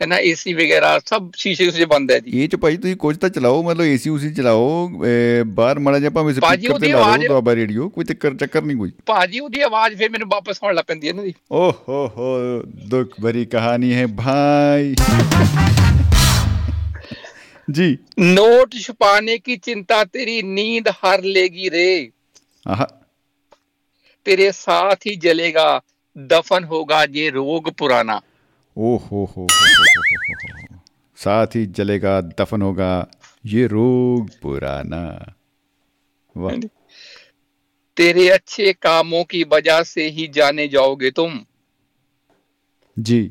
ਹੈ 0.00 0.06
ਨਾ 0.06 0.16
ਏਸੀ 0.20 0.52
ਵਗੈਰਾ 0.54 0.98
ਸਭ 1.06 1.30
ਸ਼ੀਸ਼ੇ 1.36 1.66
ਉਸੇ 1.68 1.84
ਬੰਦ 1.84 2.10
ਹੈ 2.12 2.18
ਜੀ 2.20 2.30
ਇਹ 2.34 2.48
ਚ 2.48 2.56
ਭਾਈ 2.56 2.76
ਤੁਸੀਂ 2.76 2.96
ਕੁਝ 2.96 3.16
ਤਾਂ 3.18 3.28
ਚਲਾਓ 3.30 3.62
ਮਤਲਬ 3.62 3.84
ਏਸੀ 3.86 4.10
ਉਸੀ 4.10 4.30
ਚਲਾਓ 4.34 4.64
ਅਹ, 4.88 5.44
ਬਾਹਰ 5.46 5.78
ਮਾੜਾ 5.78 5.98
ਜਿਹਾ 5.98 6.10
ਭਾਵੇਂ 6.10 6.34
ਭਾਜੀ, 6.34 6.40
ਸਪੀਕਰ 6.56 6.68
ਤੇ 6.70 6.72
ਉਹਦੀ 6.74 6.88
ਲਾ 6.88 6.98
ਆਵਾਜ਼- 6.98 7.22
ਲਓ 7.22 7.28
ਦੁਆਬਾ 7.28 7.54
ਰੇਡੀਓ 7.54 7.88
ਕੋਈ 7.88 8.04
ਚੱਕਰ 8.04 8.34
ਚੱਕਰ 8.36 8.62
ਨਹੀਂ 8.62 8.76
ਕੋਈ 8.76 8.90
ਭਾਜੀ 9.06 9.40
ਉਹਦੀ 9.40 9.60
ਆਵਾਜ਼ 9.62 9.96
ਫਿਰ 9.96 10.10
ਮੈਨੂੰ 10.10 10.28
ਵਾਪਸ 10.28 10.58
ਆਉਣ 10.62 10.74
ਲੱਗ 10.74 10.84
ਪੈਂਦੀ 10.88 11.08
ਹੈ 11.08 11.12
ਨਾ 11.12 11.24
ਜੀ 11.24 11.32
ओह 11.52 11.72
हो 11.86 12.00
हो 12.14 12.28
दुख 12.90 13.14
भरी 13.20 13.44
कहानी 13.48 13.92
है 13.92 14.06
भाई 14.16 14.94
जी 17.68 17.86
नोट 18.30 18.74
छुपाने 18.80 19.36
की 19.40 19.56
चिंता 19.62 20.02
तेरी 20.08 20.34
नींद 20.48 20.88
हर 20.96 21.22
लेगी 21.30 21.68
रे 21.70 21.86
आहा 22.66 22.86
तेरे 24.26 24.50
साथ 24.54 25.06
ही 25.06 25.14
जलेगा 25.22 25.66
दफन 26.16 26.66
होगा 26.66 26.98
ये 27.14 27.24
रोग 27.32 27.70
पुराना 27.78 28.18
ओहो 28.79 29.23
हो 29.27 29.47
साथ 31.17 31.55
ही 31.55 31.65
जलेगा 31.65 32.19
दफन 32.21 32.61
होगा 32.61 32.91
ये 33.45 33.65
रोग 33.67 34.29
पुराना 34.41 35.03
तेरे 37.97 38.27
अच्छे 38.29 38.73
कामों 38.73 39.23
की 39.23 39.43
वजह 39.43 39.81
से 39.83 40.07
ही 40.09 40.27
जाने 40.27 40.67
जाओगे 40.67 41.11
तुम 41.11 41.39
जी 42.97 43.21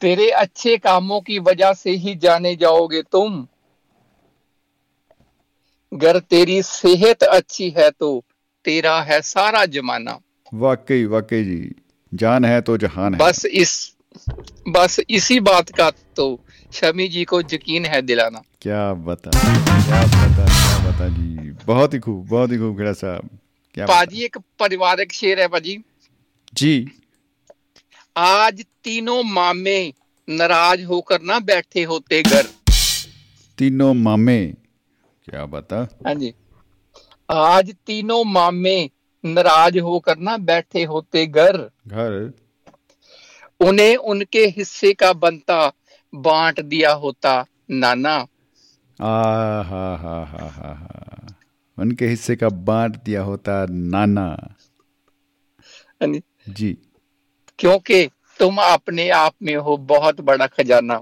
तेरे 0.00 0.30
अच्छे 0.36 0.76
कामों 0.76 1.20
की 1.20 1.38
वजह 1.38 1.72
से 1.72 1.90
ही 1.96 2.14
जाने 2.14 2.54
जाओगे 2.56 3.02
तुम 3.02 3.46
अगर 5.92 6.18
तेरी 6.20 6.62
सेहत 6.62 7.22
अच्छी 7.22 7.68
है 7.70 7.90
तो 7.90 8.12
तेरा 8.64 9.00
है 9.02 9.20
सारा 9.24 9.64
जमाना 9.66 10.18
वाकई 10.54 11.04
वाकई 11.06 11.44
जी 11.44 11.60
जान 12.12 12.44
है 12.44 12.60
तो 12.60 12.76
जहान 12.76 13.14
है 13.14 13.20
बस 13.20 13.44
इस 13.46 13.95
बस 14.68 15.00
इसी 15.10 15.40
बात 15.40 15.70
का 15.70 15.90
तो 15.90 16.40
शमी 16.72 17.08
जी 17.08 17.24
को 17.24 17.40
यकीन 17.40 17.84
है 17.86 18.02
दिलाना। 18.02 18.42
क्या 18.62 18.92
बता 18.94 19.30
क्या 19.30 20.02
बता 20.02 20.44
क्या 20.44 20.90
बता 20.90 21.08
जी। 21.08 21.50
बहुत 21.66 21.94
ही 21.94 21.98
खूब 21.98 22.26
बहुत 22.28 22.52
ही 22.52 22.58
खूब 22.58 22.76
खेड़ा 22.78 22.92
साहब। 22.92 23.28
क्या 23.74 23.86
पाजी 23.86 24.24
एक 24.24 24.38
पारिवारिक 24.58 25.12
शेर 25.12 25.40
है 25.40 25.48
पाजी। 25.48 25.78
जी। 26.54 26.90
आज 28.16 28.64
तीनों 28.84 29.22
मामे 29.22 29.94
नाराज़ 30.28 30.84
होकर 30.84 31.22
ना 31.22 31.38
बैठे 31.40 31.82
होते 31.82 32.22
घर। 32.22 32.46
तीनों 33.58 33.94
मामे 33.94 34.46
क्या 35.26 35.44
बता 35.46 35.88
हाँ 36.06 36.14
जी। 36.14 36.32
आज 37.30 37.74
तीनों 37.86 38.24
मामे 38.24 38.90
नाराज़ 39.24 39.78
होकर 39.78 40.18
ना 40.18 40.36
बैठे 40.36 40.84
होते 40.84 41.26
घर। 41.26 41.56
घर? 41.88 42.32
उन्हें 43.60 43.96
उनके 43.96 44.46
हिस्से 44.46 44.92
का 44.92 45.12
बनता 45.12 45.72
बांट 46.14 46.60
दिया 46.60 46.92
होता 46.92 47.46
नाना। 47.70 48.26
आ 49.00 49.62
हा 49.62 49.96
हा 49.96 50.24
हा 50.24 50.48
हा 50.48 50.74
हा। 50.74 51.26
उनके 51.78 52.06
हिस्से 52.06 52.36
का 52.36 52.48
बांट 52.48 52.96
दिया 53.04 53.22
होता 53.22 53.66
नाना। 53.70 54.54
जी। 56.48 56.78
क्योंकि 57.58 58.10
तुम 58.38 58.58
अपने 58.58 59.10
आप 59.10 59.32
में 59.42 59.56
हो 59.56 59.76
बहुत 59.76 60.20
बड़ा 60.20 60.46
खजाना। 60.46 60.94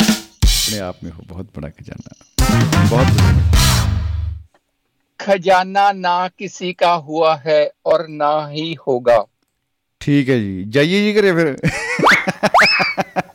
अपने 0.00 0.78
आप 0.78 0.98
में 1.04 1.10
हो 1.10 1.22
बहुत 1.28 1.46
बड़ा 1.56 1.68
खजाना। 1.68 2.24
बहुत 2.86 3.06
खजाना 5.20 5.92
ना 5.92 6.28
किसी 6.28 6.72
का 6.72 6.92
हुआ 6.92 7.36
है 7.36 7.72
और 7.86 8.08
ना 8.08 8.46
ही 8.46 8.74
होगा। 8.74 9.24
ਠੀਕ 10.00 10.28
ਹੈ 10.30 10.38
ਜੀ। 10.38 10.64
ਜਾਈਏ 10.68 11.00
ਜੀ 11.02 11.18
ਘਰੇ 11.18 11.32
ਫਿਰ। 11.32 11.56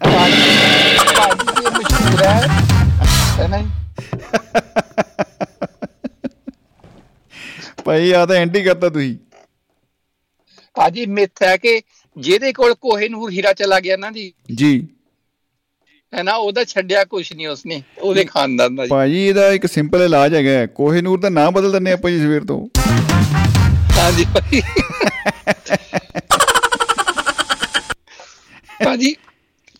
ਭਾਜੀ 0.03 0.41
ਇਹ 1.55 1.71
ਮਸ਼ਹੂਰ 1.71 2.23
ਹੈ 2.23 2.39
ਹੈ 3.39 3.47
ਨਹੀਂ 3.47 3.65
ਭਾਈ 7.85 8.11
ਆ 8.11 8.25
ਤਾਂ 8.25 8.35
ਐਂਟੀ 8.35 8.63
ਕਰਤਾ 8.63 8.89
ਤੁਸੀਂ। 8.89 9.15
ਭਾਜੀ 10.75 11.05
ਮਿੱਥ 11.07 11.43
ਹੈ 11.43 11.55
ਕਿ 11.57 11.81
ਜਿਹਦੇ 12.17 12.51
ਕੋਲ 12.53 12.73
ਕੋਹੇਨੂਰ 12.75 13.31
ਹੀਰਾ 13.31 13.53
ਚਲਾ 13.53 13.79
ਗਿਆ 13.79 13.97
ਨਾ 13.97 14.11
ਜੀ 14.11 14.31
ਜੀ। 14.53 14.87
ਹੈ 16.13 16.23
ਨਾ 16.23 16.33
ਉਹਦਾ 16.35 16.63
ਛੱਡਿਆ 16.63 17.03
ਕੁਛ 17.03 17.31
ਨਹੀਂ 17.33 17.47
ਉਸਨੇ 17.47 17.81
ਉਹਦੇ 17.99 18.23
ਖਾਨਦਾਨ 18.25 18.75
ਦਾ 18.75 18.85
ਭਾਜੀ 18.89 19.25
ਇਹਦਾ 19.27 19.49
ਇੱਕ 19.51 19.65
ਸਿੰਪਲ 19.67 20.01
ਇਲਾਜ 20.01 20.35
ਹੈਗਾ 20.35 20.65
ਕੋਹੇਨੂਰ 20.75 21.19
ਦਾ 21.19 21.29
ਨਾਮ 21.29 21.53
ਬਦਲ 21.53 21.71
ਦਿੰਨੇ 21.71 21.91
ਆਪਾਂ 21.91 22.11
ਜੀ 22.11 22.19
ਸਵੇਰ 22.19 22.43
ਤੋਂ। 22.45 22.59
ਹਾਂਜੀ 23.97 24.25
ਭਾਈ। 24.33 24.61
ਭਾਜੀ 28.84 29.12
पाजी 29.12 29.16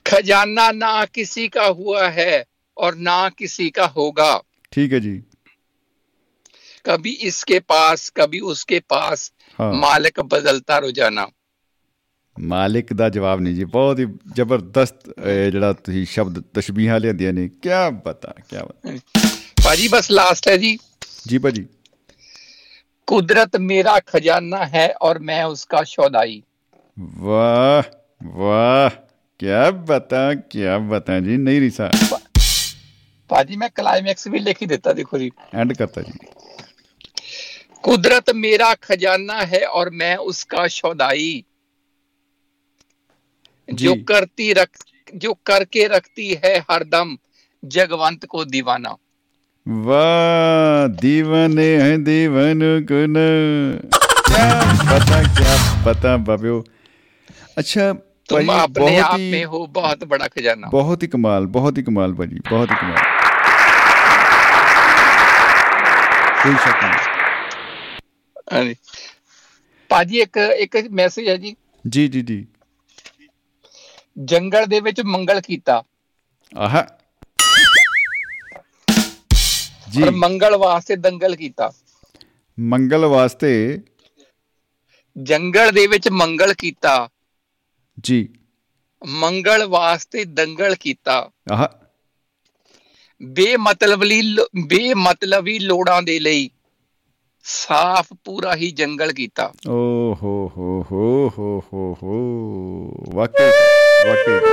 खजाना 0.07 0.71
ना 0.73 1.05
किसी 1.07 1.49
का 1.49 1.65
हुआ 1.73 2.09
है 2.11 2.45
और 2.77 2.95
ना 2.99 3.19
किसी 3.31 3.69
का 3.71 3.87
होगा 3.97 4.31
ਠੀਕ 4.73 4.93
ਹੈ 4.93 4.99
ਜੀ 4.99 5.23
कभी 6.85 7.13
इसके 7.29 7.59
पास 7.73 8.05
कभी 8.19 8.41
उसके 8.53 8.79
पास 8.93 9.25
ਹਾਂ 9.59 9.73
मालिक 9.83 10.21
बदलता 10.35 10.79
रोजाना 10.79 11.27
ਮਾਲਿਕ 12.37 12.93
ਦਾ 12.93 13.09
ਜਵਾਬ 13.09 13.41
ਨਹੀਂ 13.41 13.55
ਜੀ 13.55 13.65
ਬਹੁਤ 13.65 13.99
ਹੀ 13.99 14.07
ਜ਼ਬਰਦਸਤ 14.37 15.09
ਇਹ 15.09 15.51
ਜਿਹੜਾ 15.51 15.73
ਤੁਸੀਂ 15.73 16.05
ਸ਼ਬਦ 16.07 16.43
ਤਸ਼ਬੀਹਾਂ 16.55 17.01
ਲਿਆਂਦੀਆਂ 17.01 17.33
ਨੇ 17.33 17.49
ਕੀ 17.49 17.71
ਬਤਾ 18.05 18.35
ਕੀ 18.51 18.57
ਬਤਾ 18.57 18.99
पाजी 19.65 19.89
बस 19.89 20.07
लास्ट 20.11 20.49
है 20.51 20.57
जी 20.59 20.71
ਜੀ 21.29 21.39
ਭਾਜੀ 21.39 21.67
कुदरत 23.09 23.57
मेरा 23.61 23.95
खजाना 24.11 24.59
है 24.75 24.83
और 25.03 25.19
मैं 25.29 25.43
उसका 25.45 25.81
शौदाई 25.93 26.37
ਵਾਹ 27.25 27.89
ਵਾਹ 28.22 28.90
ਕੀ 29.40 29.48
ਬਤਾ 29.86 30.34
ਕੀ 30.36 30.60
ਬਤਾ 30.90 31.20
ਜੀ 31.20 31.38
ਨਹੀਂ 31.38 31.60
ਰਿਸਾ। 31.62 31.90
ਭਾਜੀ 33.30 33.56
ਮੈਂ 33.56 33.70
ਕਲਾਈਮੈਕਸ 33.70 34.28
ਵੀ 34.28 34.40
ਲਿਖ 34.40 34.62
ਹੀ 34.62 34.68
ਦਿੱਤਾ 34.68 34.94
ਦੇਖੋ 34.94 35.18
ਜੀ। 35.18 35.32
ਐਂਡ 35.54 35.74
ਕਰਤਾ 35.74 36.02
ਜੀ। 36.02 36.12
ਕੁਦਰਤ 37.84 38.30
ਮੇਰਾ 38.32 38.76
ਖਜ਼ਾਨਾ 38.82 39.46
ਹੈ 39.46 39.68
ਔਰ 39.68 39.90
ਮੈਂ 39.90 40.18
ਉਸਕਾ 40.18 40.68
ਸ਼ੌਦਾਈ 40.68 41.44
ਜੋ। 43.74 43.96
ਕਰਤੀ 43.96 44.54
ਰਖ 44.54 44.70
ਜੋ 45.16 45.34
ਕਰਕੇ 45.46 45.88
ਰੱਖਤੀ 45.88 46.36
ਹੈ 46.38 46.60
ਹਰਦਮ 46.60 47.18
ਜਗਵੰਤ 47.64 48.26
ਕੋ 48.26 48.44
دیਵਾਨਾ 48.44 48.96
ਵਾਹ 49.68 50.88
دیਵਾਨੇ 50.88 51.68
ਹੈ 51.78 51.96
دیਵਾਨ 51.96 52.86
ਕੁਨ 52.86 53.18
ਕੀ 54.26 54.34
ਪਤਾ 54.90 55.24
ਕੀ 55.24 55.44
ਪਤਾ 55.86 56.18
ਬਾਬਿਓ। 56.18 56.64
बाबियो 57.55 57.55
अच्छा 57.59 57.93
तुम 58.29 58.47
भाई, 58.47 58.59
अपने 58.61 58.81
बहुत 58.81 59.05
आप 59.05 59.19
ही 59.19 59.31
में 59.33 59.45
हो 59.45 59.67
बहुत 59.75 60.05
बड़ा 60.05 60.27
खजाना 60.29 60.69
बहुत 60.73 61.03
ही 61.03 61.09
कमाल 61.09 61.47
बहुत 61.55 61.79
ही 61.79 61.83
कमाल 61.83 62.13
भाजी 62.15 62.41
बहुत 62.51 62.71
ही 62.71 62.77
कमाल 62.77 63.09
कोई 66.43 66.55
शक 66.67 66.85
नहीं 66.85 67.09
ਹਾਂਜੀ 68.55 68.75
ਭਾਜੀ 69.91 70.19
ਇੱਕ 70.21 70.37
ਇੱਕ 70.61 70.77
ਮੈਸੇਜ 70.93 71.29
ਹੈ 71.29 71.37
ਜੀ 71.37 71.55
जी 71.85 72.07
जी 72.15 72.23
जी 72.31 72.39
ਜੰਗਲ 74.31 74.67
ਦੇ 74.67 74.81
ਵਿੱਚ 74.81 75.01
ਮੰਗਲ 75.07 75.41
ਕੀਤਾ 75.41 75.83
आहा 76.53 76.81
जी 79.95 80.03
ਔਰ 80.05 80.11
ਮੰਗਲ 80.25 80.57
ਵਾਸਤੇ 80.57 80.97
ਦੰਗਲ 81.07 81.37
ਕੀਤਾ 81.37 81.71
मंगल 82.59 83.05
वास्ते 83.13 83.53
ਜੰਗਲ 85.17 85.71
ਦੇ 85.73 85.87
ਵਿੱਚ 85.87 86.09
ਮੰਗਲ 86.09 86.53
ਕੀਤਾ 86.55 86.93
ਜੀ। 88.04 88.30
ਮੰਗਲ 89.08 89.66
ਵਾਸਤੇ 89.66 90.26
ਦੰਗਲ 90.26 90.76
ਕੀਤਾ। 90.76 91.32
ਆਹ। 91.52 91.68
ਬੇਮਤਲਬਲੀ 93.24 94.38
ਬੇਮਤਲਬੀ 94.66 95.60
ਲੋੜਾਂ 95.60 96.02
ਦੇ 96.02 96.20
ਲਈ 96.20 96.50
ਸਾਫ਼ 97.44 98.14
ਪੂਰਾ 98.26 98.56
ਹੀ 98.56 98.72
ਜੰਗਲ 98.72 99.14
ਕੀਤਾ। 99.14 99.54
ਓ 99.70 99.72
ਹੋ 100.14 100.52
ਹੋ 100.58 100.86
ਹੋ 100.92 101.30
ਹੋ 101.38 101.64
ਹੋ 101.74 101.98
ਹੋ। 102.04 103.16
ਵਾਕਈ 103.16 103.52
ਵਾਕਈ। 104.10 104.44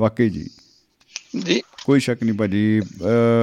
ਵਾਕਈ 0.00 0.30
ਜੀ। 0.30 0.50
ਜੀ। 1.44 1.62
ਕੋਈ 1.84 2.00
ਸ਼ੱਕ 2.00 2.22
ਨਹੀਂ 2.22 2.34
ਭਾਜੀ। 2.34 2.82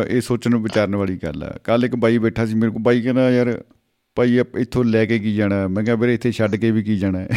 ਇਹ 0.09 0.21
ਸੋਚਣ 0.21 0.55
ਵਿਚਾਰਨ 0.55 0.95
ਵਾਲੀ 0.95 1.17
ਗੱਲ 1.17 1.43
ਆ। 1.43 1.57
ਕੱਲ 1.63 1.85
ਇੱਕ 1.85 1.95
ਬਾਈ 1.95 2.17
ਬੈਠਾ 2.17 2.45
ਸੀ 2.45 2.53
ਮੇਰੇ 2.53 2.71
ਕੋਲ। 2.71 2.81
ਬਾਈ 2.81 3.01
ਕਹਿੰਦਾ 3.01 3.31
ਯਾਰ 3.31 3.63
ਭਾਈ 4.17 4.39
ਇੱਥੋਂ 4.57 4.83
ਲੈ 4.83 5.05
ਕੇ 5.05 5.19
ਕੀ 5.19 5.35
ਜਾਣਾ? 5.35 5.67
ਮੈਂ 5.67 5.83
ਕਿਹਾ 5.83 5.95
ਵੀਰੇ 5.95 6.13
ਇੱਥੇ 6.13 6.31
ਛੱਡ 6.31 6.55
ਕੇ 6.55 6.71
ਵੀ 6.71 6.83
ਕੀ 6.83 6.97
ਜਾਣਾ 6.97 7.19
ਹੈ? 7.19 7.27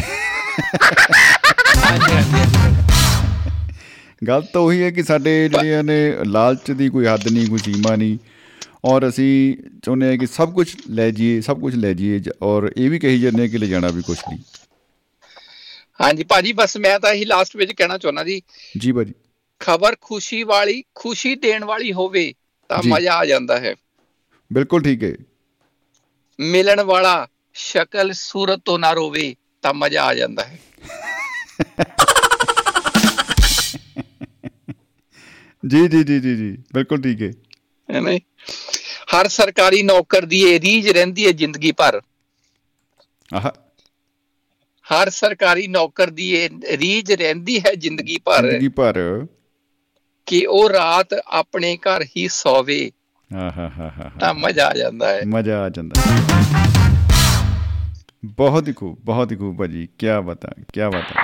ਗੱਲ 4.27 4.43
ਤਾਂ 4.43 4.61
ਉਹੀ 4.61 4.83
ਹੈ 4.83 4.91
ਕਿ 4.91 5.03
ਸਾਡੇ 5.03 5.49
ਜਿਹੜੀਆਂ 5.49 5.83
ਨੇ 5.85 6.17
ਲਾਲਚ 6.27 6.71
ਦੀ 6.71 6.89
ਕੋਈ 6.89 7.07
ਹੱਦ 7.07 7.29
ਨਹੀਂ 7.29 7.47
ਕੋਈ 7.49 7.59
ਸੀਮਾ 7.59 7.97
ਨਹੀਂ। 7.97 8.19
ਔਰ 8.85 9.09
ਅਸੀਂ 9.09 9.57
ਚਾਹੁੰਦੇ 9.85 10.09
ਹਾਂ 10.09 10.17
ਕਿ 10.19 10.27
ਸਭ 10.27 10.53
ਕੁਝ 10.53 10.77
ਲੈ 10.91 11.11
ਜਾਈਏ 11.11 11.41
ਸਭ 11.41 11.61
ਕੁਝ 11.61 11.75
ਲੈ 11.75 11.93
ਜਾਈਏ 11.93 12.21
ਔਰ 12.43 12.73
ਇਹ 12.77 12.91
ਵੀ 12.91 12.99
ਕਹੀ 12.99 13.21
ਜਾਂਦੇ 13.21 13.49
ਕਿ 13.49 13.59
ਲੈ 13.59 13.67
ਜਾਣਾ 13.67 13.89
ਵੀ 13.89 14.03
ਕੁਝ 14.03 14.19
ਨਹੀਂ। 14.29 14.39
ਹਾਂਜੀ 16.01 16.25
ਭਾਜੀ 16.25 16.53
ਬਸ 16.53 16.77
ਮੈਂ 16.77 17.01
ਤਾਂ 17.01 17.13
ਇਹੀ 17.15 17.25
ਲਾਸਟ 17.25 17.57
ਵਿੱਚ 17.57 17.73
ਕਹਿਣਾ 17.73 17.99
ਚਾਹੁੰਦਾ 17.99 18.25
ਜੀ। 18.25 18.43
ਜੀ 18.79 18.93
ਭਾਜੀ। 18.93 19.13
ਖਬਰ 19.61 19.97
ਖੁਸ਼ੀ 20.01 20.43
ਵਾਲੀ 20.43 20.83
ਖੁਸ਼ੀ 20.95 21.35
ਦੇਣ 21.35 21.65
ਵਾਲੀ 21.65 21.93
ਹੋਵੇ 21.93 22.35
ਤਾਂ। 22.69 22.83
ਮਜ਼ਾ 22.87 23.15
ਆ 23.15 23.25
ਜਾਂਦਾ 23.25 23.61
ਹੈ। 23.61 23.75
ਬਿਲਕੁਲ 24.53 24.83
ਠੀਕ 24.83 25.05
ਹੈ। 25.05 25.13
ਮਿਲਣ 26.41 26.81
ਵਾਲਾ 26.81 27.29
ਸ਼ਕਲ 27.55 28.13
ਸੂਰਤ 28.13 28.61
ਤੋਂ 28.65 28.79
ਨਾ 28.79 28.93
ਰੋਵੇ 28.93 29.37
ਤਾਂ 29.63 29.75
ਮਜ਼ਾ 29.75 30.05
ਆ 30.05 30.15
ਜਾਂਦਾ 30.15 30.45
ਹੈ। 30.45 30.59
ਜੀ 35.67 35.89
ਜੀ 35.89 36.05
ਜੀ 36.05 36.21
ਜੀ 36.21 36.37
ਜੀ 36.37 36.59
ਬਿਲਕੁਲ 36.75 37.03
ਠੀਕ 37.03 37.23
ਹੈ। 37.23 37.31
ਹੈ 37.91 38.01
ਨਾ 38.01 38.13
ਜੀ? 38.13 38.21
ਹਰ 39.15 39.29
ਸਰਕਾਰੀ 39.29 39.83
ਨੌਕਰ 39.83 40.25
ਦੀ 40.27 40.41
ਇਹ 40.41 40.61
ਰੀਝ 40.61 40.89
ਰਹਿੰਦੀ 40.89 41.27
ਹੈ 41.27 41.33
ਜ਼ਿੰਦਗੀ 41.33 41.73
ਭਰ। 41.73 42.01
ਆਹ। 43.35 43.51
ਹਰ 44.93 45.11
ਸਰਕਾਰੀ 45.11 45.69
ਨੌਕਰ 45.69 46.11
ਦੀ 46.11 46.31
ਇਹ 46.35 46.51
ਰੀਝ 46.67 47.13
ਰਹਿੰਦੀ 47.13 47.61
ਹੈ 47.61 47.75
ਜ਼ਿੰਦਗੀ 47.75 48.19
ਭਰ। 48.19 48.43
ਜ਼ਿੰਦਗੀ 48.43 48.69
ਭਰ। 48.69 49.27
ਕਿ 50.27 50.47
ਉਹ 50.47 50.71
ਰਾਤ 50.71 51.09
ਆਪਣੇ 51.27 51.77
ਘਰ 51.77 52.03
ਹੀ 52.03 52.29
ਸੋਵੇ। 52.29 52.91
ਤਾਂ 53.31 54.33
ਮਜ਼ਾ 54.35 54.67
ਆ 54.67 54.73
ਜਾਂਦਾ 54.77 55.09
ਹੈ। 55.09 55.21
ਮਜ਼ਾ 55.27 55.61
ਆ 55.63 55.69
ਜਾਂਦਾ 55.69 56.03
ਬਹੁਤ 58.37 58.69
ਹੀ 58.69 58.73
ਖੂਬ 58.73 58.97
ਬਹੁਤ 59.05 59.33
ਹੀ 59.33 59.37
ਖੂਬ 59.37 59.57
ਭਾਜੀ 59.59 59.87
ਕੀ 59.99 60.07
ਬਤਾ 60.25 60.49
ਕੀ 60.73 60.81
ਬਤਾ। 60.89 61.23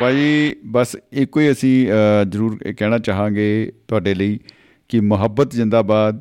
ਭਾਈ 0.00 0.54
ਬਸ 0.66 0.96
ਇੱਕੋ 1.12 1.40
ਹੀ 1.40 1.50
ਅਸੀਂ 1.52 1.86
ਜ਼ਰੂਰ 2.30 2.58
ਕਹਿਣਾ 2.78 2.98
ਚਾਹਾਂਗੇ 2.98 3.72
ਤੁਹਾਡੇ 3.88 4.14
ਲਈ 4.14 4.38
ਕਿ 4.90 5.00
ਮੁਹੱਬਤ 5.00 5.54
ਜਿੰਦਾਬਾਦ 5.54 6.20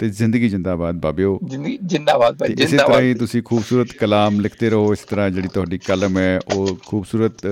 ਤੇ 0.00 0.08
ਜ਼ਿੰਦਗੀ 0.08 0.48
ਜਿੰਦਾਬਾਦ 0.48 0.94
ਬਾਬਿਓ। 1.00 1.38
ਜ਼ਿੰਦਗੀ 1.44 1.78
ਜਿੰਦਾਬਾਦ 1.82 2.36
ਭਾਈ 2.38 2.52
ਇਸੇ 2.52 2.76
ਤਰ੍ਹਾਂ 2.76 3.00
ਹੀ 3.00 3.02
ਜਿੰਦਾਬਾਦ। 3.02 3.18
ਤੁਸੀਂ 3.18 3.42
ਖੂਬਸੂਰਤ 3.42 3.92
ਕਲਾਮ 4.00 4.40
ਲਿਖਦੇ 4.40 4.70
ਰਹੋ 4.70 4.92
ਇਸ 4.92 5.04
ਤਰ੍ਹਾਂ 5.10 5.28
ਜਿਹੜੀ 5.30 5.48
ਤੁਹਾਡੀ 5.54 5.78
ਕਲਮ 5.78 6.18
ਹੈ 6.18 6.38
ਉਹ 6.54 6.76
ਖੂਬਸੂਰਤ 6.86 7.46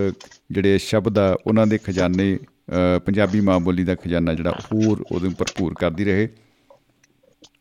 ਜਿਹੜੇ 0.50 0.78
ਸ਼ਬਦ 0.78 1.18
ਆ 1.18 1.36
ਉਹਨਾਂ 1.46 1.66
ਦੇ 1.66 1.78
ਖਜ਼ਾਨੇ 1.86 2.36
ਪੰਜਾਬੀ 3.06 3.40
ਮਾਂ 3.40 3.58
ਬੋਲੀ 3.60 3.84
ਦਾ 3.84 3.94
ਖਜ਼ਾਨਾ 3.94 4.34
ਜਿਹੜਾ 4.34 4.50
ਹੋਰ 4.50 5.04
ਉਹਦੇ 5.12 5.28
ਭਰਪੂਰ 5.28 5.74
ਕਰਦੀ 5.74 6.04
ਰਹੇ। 6.04 6.28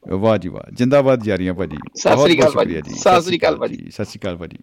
ਵਾਹ 0.09 0.37
ਜੀ 0.37 0.49
ਵਾਹ 0.49 0.71
ਜਿੰਦਾਬਾਦ 0.73 1.23
ਜਾਰੀਆਂ 1.23 1.53
ਭਾਜੀ। 1.53 1.77
ਸਤਿ 1.97 2.17
ਸ੍ਰੀ 2.17 2.37
ਅਕਾਲ 2.39 2.51
ਭਾਜੀ। 2.51 2.81
ਸਤਿ 2.97 3.21
ਸ੍ਰੀ 3.21 3.37
ਅਕਾਲ 3.37 3.55
ਭਾਜੀ। 3.55 3.89
ਸਤਿ 3.91 4.05
ਸ੍ਰੀ 4.05 4.19
ਅਕਾਲ 4.19 4.37
ਭਾਜੀ। 4.37 4.57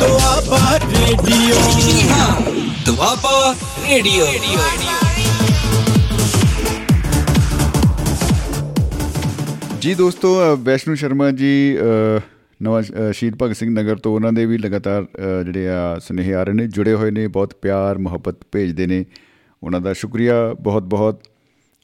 ਦੁਆਬਾ 0.00 0.78
ਰੇਡੀਓ 0.78 1.54
ਦੁਆਬਾ 2.86 3.54
ਰੇਡੀਓ 3.88 4.26
ਜੀ 9.80 9.94
ਦੋਸਤੋ 9.94 10.56
ਵੈਸ਼ਨੂ 10.56 10.94
ਸ਼ਰਮਾ 10.94 11.30
ਜੀ 11.30 11.78
ਨਵਾਂ 12.62 12.82
ਸ਼ਹੀਦ 13.12 13.34
ਭਗਤ 13.42 13.56
ਸਿੰਘ 13.56 13.70
ਨਗਰ 13.70 13.96
ਤੋਂ 13.96 14.14
ਉਹਨਾਂ 14.14 14.32
ਦੇ 14.32 14.46
ਵੀ 14.46 14.58
ਲਗਾਤਾਰ 14.58 15.06
ਜਿਹੜੇ 15.44 15.68
ਆ 15.68 15.98
ਸੁਨੇਹੇ 15.98 16.34
ਆ 16.34 16.42
ਰਹੇ 16.42 16.54
ਨੇ 16.54 16.66
ਜੁੜੇ 16.66 16.94
ਹੋਏ 16.94 17.10
ਨੇ 17.10 17.26
ਬਹੁਤ 17.28 17.54
ਪਿਆਰ 17.62 17.98
ਮੁਹੱਬਤ 17.98 18.36
ਭੇਜਦੇ 18.52 18.86
ਨੇ। 18.86 19.04
ਉਹਨਾਂ 19.64 19.80
ਦਾ 19.80 19.92
ਸ਼ੁਕਰੀਆ 19.92 20.54
ਬਹੁਤ 20.60 20.82
ਬਹੁਤ। 20.82 21.22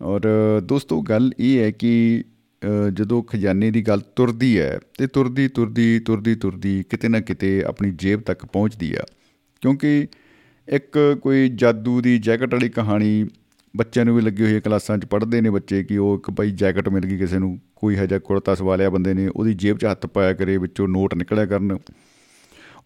ਔਰ 0.03 0.21
ਅ, 0.59 0.61
ਦੋਸਤੋ 0.61 1.03
ਗੱਲ 1.03 1.33
ਇਹ 1.39 1.59
ਹੈ 1.59 1.71
ਕਿ 1.71 2.25
ਅ, 2.87 2.91
ਜਦੋਂ 2.91 3.23
ਖਜ਼ਾਨੇ 3.23 3.71
ਦੀ 3.71 3.83
ਗੱਲ 3.83 4.01
ਤੁਰਦੀ 4.17 4.59
ਹੈ 4.61 4.79
ਤੇ 4.99 5.07
ਤੁਰਦੀ 5.07 5.49
ਤੁਰਦੀ 5.49 6.01
ਤੁਰਦੀ 6.01 6.35
ਤੁਰਦੀ 6.35 6.85
ਕਿਤੇ 6.91 7.09
ਨਾ 7.09 7.21
ਕਿਤੇ 7.21 7.63
ਆਪਣੀ 7.65 7.91
ਜੇਬ 7.91 8.21
ਤੱਕ 8.21 8.47
ਪਹੁੰਚਦੀ 8.47 8.95
ਆ। 8.95 9.05
ਕਿਉਂਕਿ 9.61 10.09
ਇੱਕ 10.69 11.19
ਕੋਈ 11.23 11.49
ਜਾਦੂ 11.49 12.01
ਦੀ 12.01 12.19
ਜੈਕਟ 12.19 12.55
ਵਾਲੀ 12.55 12.69
ਕਹਾਣੀ 12.69 13.27
ਬੱਚਿਆਂ 13.77 14.05
ਨੂੰ 14.05 14.17
ਵੀ 14.17 14.23
ਲੱਗੀ 14.23 14.43
ਹੋਈ 14.43 14.55
ਹੈ 14.55 14.61
ਕਲਾਸਾਂ 14.61 14.99
'ਚ 14.99 15.05
ਪੜ੍ਹਦੇ 15.05 15.41
ਨੇ 15.41 15.51
ਬੱਚੇ 15.51 15.85
ਕਿ 15.85 15.99
ਉਹ 15.99 16.17
ਇੱਕ 16.19 16.31
ਭਾਈ 16.31 16.51
ਜੈਕਟ 16.51 16.89
ਮਿਲ 16.89 17.07
ਗਈ 17.07 17.19
ਕਿਸੇ 17.19 17.39
ਨੂੰ 17.39 17.61
ਕੋਈ 17.77 17.97
ਹਜਾ 17.97 18.19
ਕੁੜਤਾ 18.19 18.55
ਸਵਾ 18.55 18.77
ਲਿਆ 18.77 18.91
ਬੰਦੇ 18.91 19.15
ਨੇ 19.15 19.29
ਉਹਦੀ 19.29 19.55
ਜੇਬ 19.55 19.79
'ਚ 19.79 19.85
ਹੱਥ 19.85 20.07
ਪਾਇਆ 20.07 20.33
ਕਰੇ 20.33 20.57
ਵਿੱਚੋਂ 20.57 20.89
ਨੋਟ 20.89 21.15
ਨਿਕਲਿਆ 21.15 21.47
ਕਰਨ। 21.47 21.79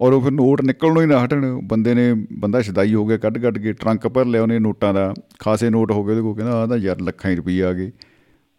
ਔਰ 0.01 0.13
ਉਹ 0.13 0.21
ਫਿਰ 0.21 0.31
ਨੋਟ 0.31 0.63
ਨਿਕਲਣੋਂ 0.63 1.03
ਹੀ 1.03 1.07
ਨਾ 1.07 1.25
ਹਟਣ। 1.25 1.61
ਬੰਦੇ 1.65 1.95
ਨੇ, 1.95 2.27
ਬੰਦਾ 2.33 2.63
ਸ਼ਦਾਈ 2.63 2.95
ਹੋ 2.95 3.07
ਗਿਆ, 3.07 3.17
ਕੱਢ 3.17 3.39
ਕੱਢ 3.39 3.59
ਕੇ 3.59 3.73
ਟਰੰਕ 3.73 4.09
ਭਰ 4.09 4.25
ਲਿਆ 4.25 4.43
ਉਹਨੇ 4.43 4.59
ਨੋਟਾਂ 4.59 4.95
ਦਾ। 4.95 5.15
ਖਾਸੇ 5.39 5.71
ਨੋਟ 5.71 5.93
ਹੋ 5.93 6.05
ਗਏ, 6.05 6.11
ਉਹਦੇ 6.11 6.23
ਕੋਲ 6.23 6.37
ਕਹਿੰਦਾ, 6.37 6.53
ਆਹ 6.53 6.67
ਤਾਂ 6.67 6.77
ਯਾਰ 6.77 7.01
ਲੱਖਾਂ 7.01 7.31
ਹੀ 7.31 7.37
ਰੁਪਈਏ 7.37 7.63
ਆ 7.63 7.73
ਗਏ। 7.73 7.93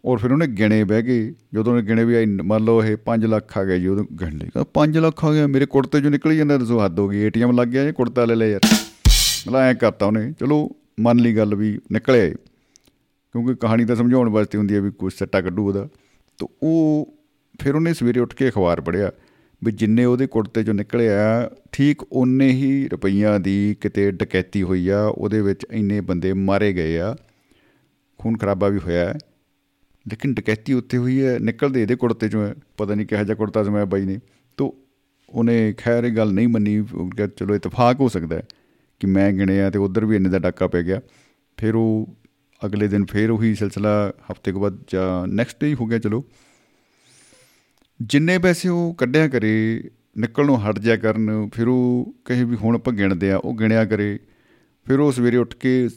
ਔਰ 0.04 0.18
ਫਿਰ 0.18 0.32
ਉਹਨੇ 0.32 0.46
ਗਿਣੇ 0.46 0.84
ਬਹਿ 0.84 1.02
ਗਏ। 1.02 1.34
ਜਦੋਂ 1.54 1.72
ਉਹਨੇ 1.72 1.88
ਗਿਣੇ 1.88 2.04
ਵੀ 2.04 2.22
ਇੰਨ- 2.22 2.44
ਮੰਨ 2.44 2.64
ਲਓ 2.64 2.82
ਇਹ 2.82 2.96
5 2.96 3.24
ਲੱਖ 3.24 3.58
ਆ 3.58 3.64
ਗਏ 3.64 3.80
ਜੀ, 3.80 3.86
ਉਹਦੋਂ 3.86 4.04
ਗਿਣ 4.04 4.32
ਲਏ। 4.32 4.38
ਕਹਿੰਦਾ 4.38 4.64
5 4.64 4.96
ਲੱਖ 4.96 5.24
ਆ 5.24 5.32
ਗਿਆ, 5.32 5.46
ਮੇਰੇ 5.46 5.66
ਕੁੜਤੇ 5.66 5.98
'ਚੋਂ 5.98 6.10
ਨਿਕਲ 6.10 6.30
ਹੀ 6.30 6.36
ਜਾਂਦਾ 6.36 6.58
ਦੱਸੋ 6.58 6.84
ਹੱਦ 6.84 6.98
ਹੋ 6.98 7.08
ਗਈ। 7.08 7.18
ਏਟੀਐਮ 7.18 7.60
ਲੱਗ 7.60 7.68
ਗਿਆ 7.68 7.84
ਜੀ 7.84 7.92
ਕੁੜਤਾ 7.92 8.24
ਲੈ 8.24 8.34
ਲਿਆ 8.34 8.48
ਯਾਰ? 8.48 8.60
ਮਤਲਬ 9.46 9.60
ਐਂ 9.60 9.74
ਕਰਤਾ 9.74 10.06
ਉਹਨੇ। 10.06 10.32
ਚਲੋ, 10.40 10.70
ਮੰਨ 11.00 11.18
ਲਈ 11.18 11.36
ਗੱਲ 11.36 11.54
ਵੀ 11.54 11.78
ਨਿਕਲਿਆ 11.92 12.24
ਏ। 12.24 12.30
ਕਿਉਂਕਿ 13.32 13.54
ਕਹਾਣੀ 13.54 13.84
ਤਾਂ 13.84 13.96
ਸਮਝਾਉਣ 13.96 14.28
ਵਾਸਤੇ 14.28 14.58
ਹੁੰਦੀ 14.58 14.74
ਹੈ 14.74 14.80
ਵੀ 14.80 14.90
ਕੁਛ 14.90 15.18
ਸੱਟਾ 15.18 15.40
ਕੱਢੂ 15.40 15.68
ਉਹਦਾ। 15.68 15.88
ਤਾਂ 16.38 16.48
ਉਹ, 16.62 17.08
ਫਿਰ 17.60 17.74
ਉਹਨੇ 17.74 17.94
ਸਵੇਰੇ 17.94 18.20
ਉੱਠ 18.20 18.34
ਕੇ 18.34 18.48
ਅਖਬਾਰ 18.48 18.80
ਪੜ੍ਹਿਆ। 18.80 19.12
ਵੀ 19.64 19.72
ਜਿੰਨੇ 19.72 20.04
ਉਹਦੇ 20.04 20.26
ਕੁੜਤੇ 20.26 20.60
'ਚੋਂ 20.60 20.74
ਨਿਕਲਿਆ 20.74 21.50
ਠੀਕ 21.72 22.02
ਓਨੇ 22.12 22.48
ਹੀ 22.48 22.88
ਰੁਪਈਆਂ 22.88 23.40
ਦੀ 23.40 23.76
ਕਿਤੇ 23.80 24.10
ਡਕੈਤੀ 24.10 24.62
ਹੋਈ 24.62 24.88
ਆ, 24.88 25.02
ਉਹਦੇ 25.02 25.42
ਵਿੱਚ 25.42 25.66
ਇੰਨੇ 25.70 26.00
ਬੰਦੇ 26.00 26.32
ਮਾਰੇ 26.32 26.72
ਗਏ 26.72 26.98
ਆ। 26.98 27.16
ਖੂਨ 28.18 28.36
ਖਰਾਬਾ 28.36 28.68
ਵੀ 28.68 28.78
ਹੋਇਆ। 28.78 29.08
ਹੈ 29.08 29.14
ਲੇਕਿਨ 30.08 30.34
ਡਕੈਤੀ 30.34 30.72
ਉੱਥੇ 30.72 30.98
ਹੋਈ 30.98 31.22
ਹੈ, 31.22 31.38
ਨਿਕਲਦੇ 31.38 31.82
ਇਹਦੇ 31.82 31.96
ਕੁੜਤੇ 31.96 32.26
'ਚੋਂ 32.26 32.46
ਹੈ 32.46 32.54
ਪਤਾ 32.76 32.94
ਨਹੀਂ 32.94 33.06
ਕਿਹੋ 33.06 33.24
ਜਿਹਾ 33.24 33.36
ਕੁੜਤਾ 33.36 33.64
ਸਮਾਇਆ 33.64 33.84
ਬਾਈ 33.84 34.04
ਨੇ। 34.04 34.20
ਤੋ 34.56 34.76
ਉਹਨੇ 35.30 35.74
ਖੈਰ 35.78 36.04
ਇਹ 36.04 36.16
ਗੱਲ 36.16 36.32
ਨਹੀਂ 36.32 36.48
ਮੰਨੀ, 36.48 36.78
ਉਹ 36.78 37.10
ਕਿਹਾ 37.10 37.26
ਚਲੋ 37.26 37.54
ਇਤਫਾਕ 37.54 38.00
ਹੋ 38.00 38.08
ਸਕਦਾ 38.08 38.36
ਹੈ 38.36 38.42
ਕਿ 39.00 39.06
ਮੈਂ 39.06 39.32
ਗਿਣਿਆ 39.32 39.70
ਤੇ 39.70 39.78
ਉਧਰ 39.78 40.04
ਵੀ 40.04 40.16
ਇੰਨੇ 40.16 40.28
ਦਾ 40.28 40.38
ਡਾਕਾ 40.38 40.66
ਪੈ 40.66 40.82
ਗਿਆ। 40.82 41.00
ਫਿਰ 41.56 41.74
ਉਹ 41.74 42.16
ਅਗਲੇ 42.66 42.88
ਦਿਨ 42.88 43.04
ਫਿਰ 43.04 43.30
ਉਹੀ 43.30 43.54
ਸਿਲਸਿਲਾ 43.54 44.12
ਹਫ਼ਤੇ 44.32 44.52
ਕੁ 44.52 44.60
ਬਾਅਦ 44.60 44.84
ਜਾਂ 44.88 45.26
ਨੈਕਸਟ 45.26 45.60
ਡੇ 45.60 45.66
ਹੀ 45.66 45.74
ਹੋ 45.74 45.86
ਗਿਆ, 45.86 45.98
ਚਲੋ। 45.98 46.24
ਜਿੰਨੇ 48.00 48.38
ਪੈਸੇ 48.38 48.68
ਉਹ 48.68 48.94
ਕੱਢਿਆ 48.94 49.28
ਕਰੇ, 49.28 49.90
ਨਿਕਲਣੋਂ 50.18 50.58
ਹਟ 50.58 50.78
ਜਾ 50.78 50.96
ਕਰਨ, 50.96 51.48
ਫਿਰ 51.54 51.68
ਉਹ 51.68 52.14
ਕਹੇ 52.24 52.44
ਵੀ 52.44 52.56
ਹੁਣ 52.56 52.74
ਆਪਾਂ 52.74 52.92
ਗਿਣਦੇ 52.92 53.30
ਆ 53.30 53.36
ਉਹ 53.36 53.56
ਗਿਣਿਆ 53.56 53.84
ਕਰੇ। 53.84 54.18
ਫਿਰ 54.86 55.00
ਉਹ 55.00 55.12
ਸਵੇਰੇ 55.12 55.36
ਉੱਠ 55.36 55.54
ਕੇ 55.54 55.88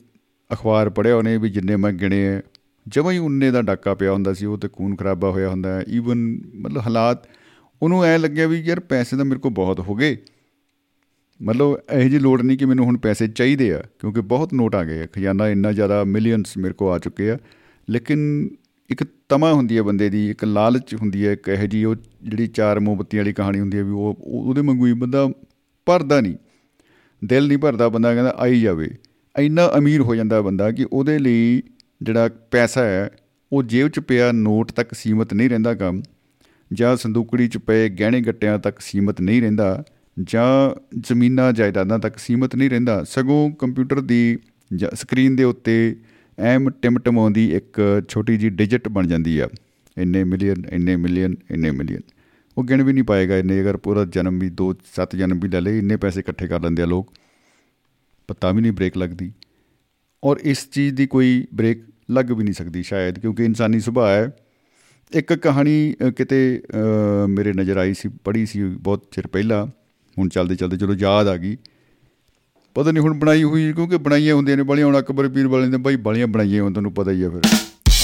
ਅਖਬਾਰ 0.53 0.89
ਪੜ੍ਹਿਆ 0.89 1.15
ਉਹਨੇ 1.15 1.37
ਵੀ 1.37 1.49
ਜਿੰਨੇ 1.49 1.75
ਮੈਂ 1.75 1.91
ਗਿਣੇ 1.93 2.27
ਆ 2.27 2.41
ਜਮਾਂ 2.87 3.11
ਹੀ 3.11 3.17
ਉਨੇ 3.17 3.51
ਦਾ 3.51 3.61
ਡਾਕਾ 3.61 3.93
ਪਿਆ 3.93 4.11
ਹੁੰਦਾ 4.11 4.33
ਸੀ, 4.33 4.45
ਉਹ 4.45 4.57
ਤੇ 4.57 4.67
ਖੂਨ 4.67 4.95
ਖਰਾਬਾ 4.95 5.29
ਹੋਇਆ 5.29 5.49
ਹੁੰਦਾ 5.49 5.83
ਈਵਨ 5.89 6.41
ਮਤਲਬ 6.55 6.81
ਹਾਲਾਤ, 6.81 7.27
ਉਹਨੂੰ 7.81 8.03
ਐ 8.03 8.17
ਲੱਗਿਆ 8.17 8.47
ਵੀ 8.47 8.59
ਯਾਰ 8.59 8.79
ਪੈਸੇ 8.79 9.17
ਤਾਂ 9.17 9.25
ਮੇਰੇ 9.25 9.39
ਕੋਲ 9.39 9.51
ਬਹੁਤ 9.51 9.79
ਹੋ 9.79 9.95
ਗਏ। 9.95 10.17
ਮਤਲਬ 11.41 11.77
ਇਹੋ 11.91 12.09
ਜਿਹੀ 12.09 12.19
ਲੋੜ 12.19 12.41
ਨਹੀਂ 12.41 12.57
ਕਿ 12.57 12.65
ਮੈਨੂੰ 12.65 12.85
ਹੁਣ 12.85 12.97
ਪੈਸੇ 12.97 13.27
ਚਾਹੀਦੇ 13.27 13.73
ਆ, 13.73 13.83
ਕਿਉਂਕਿ 13.99 14.21
ਬਹੁਤ 14.21 14.53
ਨੋਟ 14.53 14.75
ਆ 14.75 14.83
ਗਏ 14.83 15.03
ਆ। 15.03 15.05
ਖਜ਼ਾਨਾ 15.05 15.47
ਇੰਨਾ 15.49 15.71
ਜ਼ਿਆਦਾ 15.71 16.03
ਮਿਲੀਅਨਸ 16.03 16.57
ਮੇਰੇ 16.57 16.73
ਕੋਲ 16.73 16.93
ਆ 16.93 16.99
ਚੁੱਕੇ 16.99 17.31
ਆ। 17.31 17.37
ਲੇਕਿਨ 17.89 18.49
ਇੱਕ 18.89 19.03
ਤਮਾ 19.29 19.53
ਹੁੰਦੀ 19.53 19.77
ਹੈ 19.77 19.83
ਬੰਦੇ 19.83 20.09
ਦੀ, 20.09 20.29
ਇੱਕ 20.29 20.43
ਲਾਲਚ 20.43 20.95
ਹੁੰਦੀ 20.95 21.27
ਹੈ, 21.27 21.33
ਇੱਕ 21.33 21.47
ਇਹੋ 21.47 21.65
ਜਿਹੀ 21.65 21.83
ਉਹ 21.83 21.95
ਜਿਹੜੀ 22.23 22.47
ਚਾਰ 22.47 22.79
ਮੋਮਬੱਤੀ 22.79 23.17
ਵਾਲੀ 23.17 23.33
ਕਹਾਣੀ 23.33 23.59
ਹੁੰਦੀ 23.59 23.77
ਹੈ 23.77 23.83
ਵੀ 23.83 23.91
ਉਹ, 23.91 24.15
ਉਹ- 24.19 24.47
ਉਹਦੇ 24.47 24.61
ਵਾਂਗੂ 24.61 24.85
ਹੀ 24.85 24.93
ਬੰਦਾ 24.93 25.29
ਭਰਦਾ 25.85 26.21
ਨਹੀਂ। 26.21 26.35
ਦਿਲ 27.25 27.47
ਨਹੀਂ 27.47 27.57
ਭਰਦਾ 27.57 27.89
ਬੰਦਾ, 27.89 28.13
ਕਹਿੰਦਾ 28.13 28.35
ਆਈ 28.37 28.61
ਜਾਵੇ। 28.61 28.87
ਇੰਨਾ 29.39 29.69
ਅਮੀਰ 29.77 30.01
ਹੋ 30.01 30.15
ਜਾਂਦਾ 30.15 30.41
ਬੰਦਾ 30.41 30.71
ਕਿ 30.71 30.85
ਉਹਦੇ 30.93 31.19
ਲਈ 31.19 31.63
ਜਿਹੜਾ 32.01 32.29
ਪੈਸਾ 32.51 32.83
ਹੈ, 32.83 33.09
ਉਹ 33.53 33.63
ਜੇਬ 33.63 33.87
'ਚ 33.87 33.99
ਪਿਆ, 33.99 34.31
ਨੋਟ 34.31 34.71
ਤੱਕ 34.71 34.93
ਸੀਮਤ 34.93 35.33
ਨਹੀਂ 35.33 35.49
ਰਹਿੰਦਾ 35.49 35.73
ਕੰਮ, 35.73 36.01
ਜਾਂ 36.73 36.97
ਸੰਦੂਕੜੀ 36.97 37.47
'ਚ 37.47 37.57
ਪਏ 37.57 37.89
ਗਹਿਣੇ 37.89 38.21
ਗੱਟਿਆਂ 38.21 38.59
ਤੱਕ 38.59 38.79
ਸੀਮਤ 38.79 39.21
ਨਹੀਂ 39.21 39.41
ਰਹਿੰਦਾ, 39.41 39.83
ਜਾਂ 40.23 40.79
ਜ਼ਮੀਨਾਂ 40.99 41.53
ਜਾਇਦਾਦਾਂ 41.53 41.99
ਤੱਕ 41.99 42.17
ਸੀਮਤ 42.17 42.55
ਨਹੀਂ 42.55 42.69
ਰਹਿੰਦਾ, 42.69 43.03
ਸਗੋਂ 43.03 43.51
ਕੰਪਿਊਟਰ 43.51 44.01
ਦੀ 44.01 44.37
ਜਾਂ 44.75 44.95
ਸਕਰੀਨ 44.95 45.35
ਦੇ 45.35 45.43
ਉੱਤੇ 45.43 45.95
ਐਮ 46.39 46.69
ਟਿਮਟਮਾਉਂਦੀ 46.69 47.55
ਇੱਕ 47.55 48.01
ਛੋਟੀ 48.09 48.37
ਜੀ 48.37 48.49
ਡਿਜਿਟ 48.49 48.87
ਬਣ 48.87 49.07
ਜਾਂਦੀ 49.07 49.39
ਆ। 49.39 49.49
ਇੰਨੇ 49.97 50.23
ਮਿਲੀਅਨ 50.23 50.55
ਇੰਨੇ 50.71 50.95
ਮਿਲੀਅਨ 50.95 51.35
ਇੰਨੇ 51.51 51.71
ਮਿਲੀਅਨ। 51.71 52.01
ਉਹ 52.57 52.63
ਗਿਣ 52.63 52.83
ਵੀ 52.83 52.93
ਨਹੀਂ 52.93 53.03
ਪਾਏਗਾ 53.03 53.37
ਇੰਨੇ 53.37 53.61
ਅਗਰ 53.61 53.77
ਪੂਰਾ 53.77 54.05
ਜਨਮ 54.05 54.39
ਵੀ 54.39 54.49
ਦੋ 54.49 54.75
ਸੱਤ 54.95 55.15
ਜਨਮ 55.15 55.39
ਵੀ 55.39 55.49
ਲੈ 55.49 55.61
ਲਏ 55.61 55.77
ਇੰਨੇ 55.77 55.95
ਪੈਸੇ 55.95 56.19
ਇਕੱਠੇ 56.19 56.47
ਕਰ 56.47 56.61
ਲੈਂਦੇ 56.61 56.83
ਆ 56.83 56.85
ਲੋਕ। 56.85 57.13
ਪਤਾ 58.27 58.51
ਵੀ 58.51 58.61
ਨਹੀਂ 58.61 58.71
ਬ੍ਰੇਕ 58.71 58.97
ਲੱਗਦੀ। 58.97 59.31
ਔਰ 60.23 60.37
ਇਸ 60.43 60.69
ਚੀਜ਼ 60.69 60.95
ਦੀ 60.95 61.07
ਕੋਈ 61.07 61.47
ਬ੍ਰੇਕ 61.53 61.81
ਲੱਗ 62.11 62.31
ਵੀ 62.31 62.43
ਨਹੀਂ 62.43 62.53
ਸਕਦੀ 62.53 62.83
ਸ਼ਾਇਦ 62.83 63.19
ਕਿਉਂਕਿ 63.19 63.45
ਇਨਸਾਨੀ 63.45 63.79
ਸੁਭਾਅ 63.79 64.09
ਹੈ। 64.09 64.31
ਇੱਕ 65.11 65.33
ਕਹਾਣੀ 65.33 65.95
ਅ, 66.07 66.09
ਕਿਤੇ 66.09 66.61
ਅ, 66.73 67.27
ਮੇਰੇ 67.27 67.53
ਨਜ਼ਰ 67.53 67.77
ਆਈ 67.77 67.93
ਸੀ 67.93 68.09
ਪੜ੍ਹੀ 68.23 68.45
ਸੀ 68.45 68.63
ਬਹੁਤ 68.63 69.07
ਚਿਰ 69.11 69.27
ਪਹਿਲਾਂ। 69.27 69.67
ਹੁਣ 70.17 70.29
ਚੱਲਦੇ 70.29 70.55
ਚੱਲਦੇ 70.55 70.77
ਚਲੋ 70.77 70.95
ਯਾਦ 70.99 71.27
ਆ 71.27 71.37
ਗਈ। 71.37 71.57
ਪਤਾ 72.73 72.91
ਨਹੀਂ 72.91 73.03
ਹੁਣ 73.03 73.13
ਬਣਾਈ 73.13 73.43
ਹੋਈ 73.43 73.73
ਕਿਉਂਕਿ 73.73 73.97
ਬਣਾਈਆਂ 73.97 74.35
ਹੁੰਦੀਆਂ 74.35 74.57
ਨੇ 74.57 74.63
ਬੜੀਆਂ 74.63 74.85
ਹੁਣ 74.85 74.99
ਅਕਬਰ 74.99 75.29
ਪੀਰ 75.29 75.47
ਵਾਲੇ 75.47 75.67
ਨੇ 75.67 75.77
ਬਾਈ 75.77 75.95
ਬੜੀਆਂ 75.95 76.27
ਬਣਾਈਆਂ 76.27 76.63
ਹੁਣ 76.63 76.73
ਤੁਹਾਨੂੰ 76.73 76.93
ਪਤਾ 76.93 77.11
ਹੀ 77.11 77.23
ਆ 77.23 77.29
ਫਿਰ। 77.29 77.41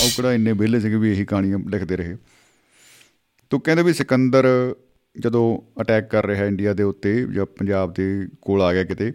ਉਹ 0.04 0.10
ਕਿਹੜਾ 0.10 0.34
ਇੰਨੇ 0.34 0.52
ਵਿਹਲੇ 0.52 0.80
ਸੀਗੇ 0.80 0.96
ਵੀ 0.96 1.12
ਇਹੀ 1.12 1.26
ਕਹਾਣੀਆਂ 1.26 1.60
ਲਿਖਦੇ 1.70 1.98
ਰਹੇ। 1.98 2.18
ਤੋ 3.50 3.60
ਕਹਿੰਦੇ 3.60 3.84
ਵੀ 3.84 3.94
ਸਿਕੰਦਰ 3.94 4.76
ਜਦੋਂ 5.20 5.62
ਅਟੈਕ 5.82 6.10
ਕਰ 6.10 6.26
ਰਿਹਾ 6.26 6.46
ਇੰਡੀਆ 6.46 6.74
ਦੇ 6.74 6.84
ਉੱਤੇ 6.84 7.28
ਜਾਂ 7.34 7.46
ਪੰਜਾਬ 7.46 7.94
ਦੇ 7.94 8.28
ਕੋਲ 8.42 8.62
ਆ 8.62 8.74
ਗਿਆ 8.74 8.84
ਕਿਤੇ 8.84 9.14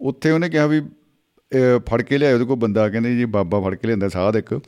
ਉੱਥੇ 0.00 0.30
ਉਹਨੇ 0.30 0.48
ਕਿਹਾ 0.48 0.66
ਵੀ 0.66 0.80
ਅਹ, 0.80 1.78
ਫੜ 1.78 2.02
ਕੇ 2.02 2.18
ਲਿਆਏ 2.18 2.32
ਉਹਦੇ 2.32 2.44
ਕੋਲ 2.44 2.56
ਬੰਦਾ 2.56 2.88
ਕਹਿੰਦੇ 2.88 3.16
ਜੀ 3.16 3.24
ਬਾਬਾ 3.24 3.60
ਫੜ 3.60 3.74
ਕੇ 3.74 3.88
ਲਿਆਂਦਾ 3.88 4.08
ਸਾਧ 4.08 4.36
ਇੱਕ। 4.36 4.60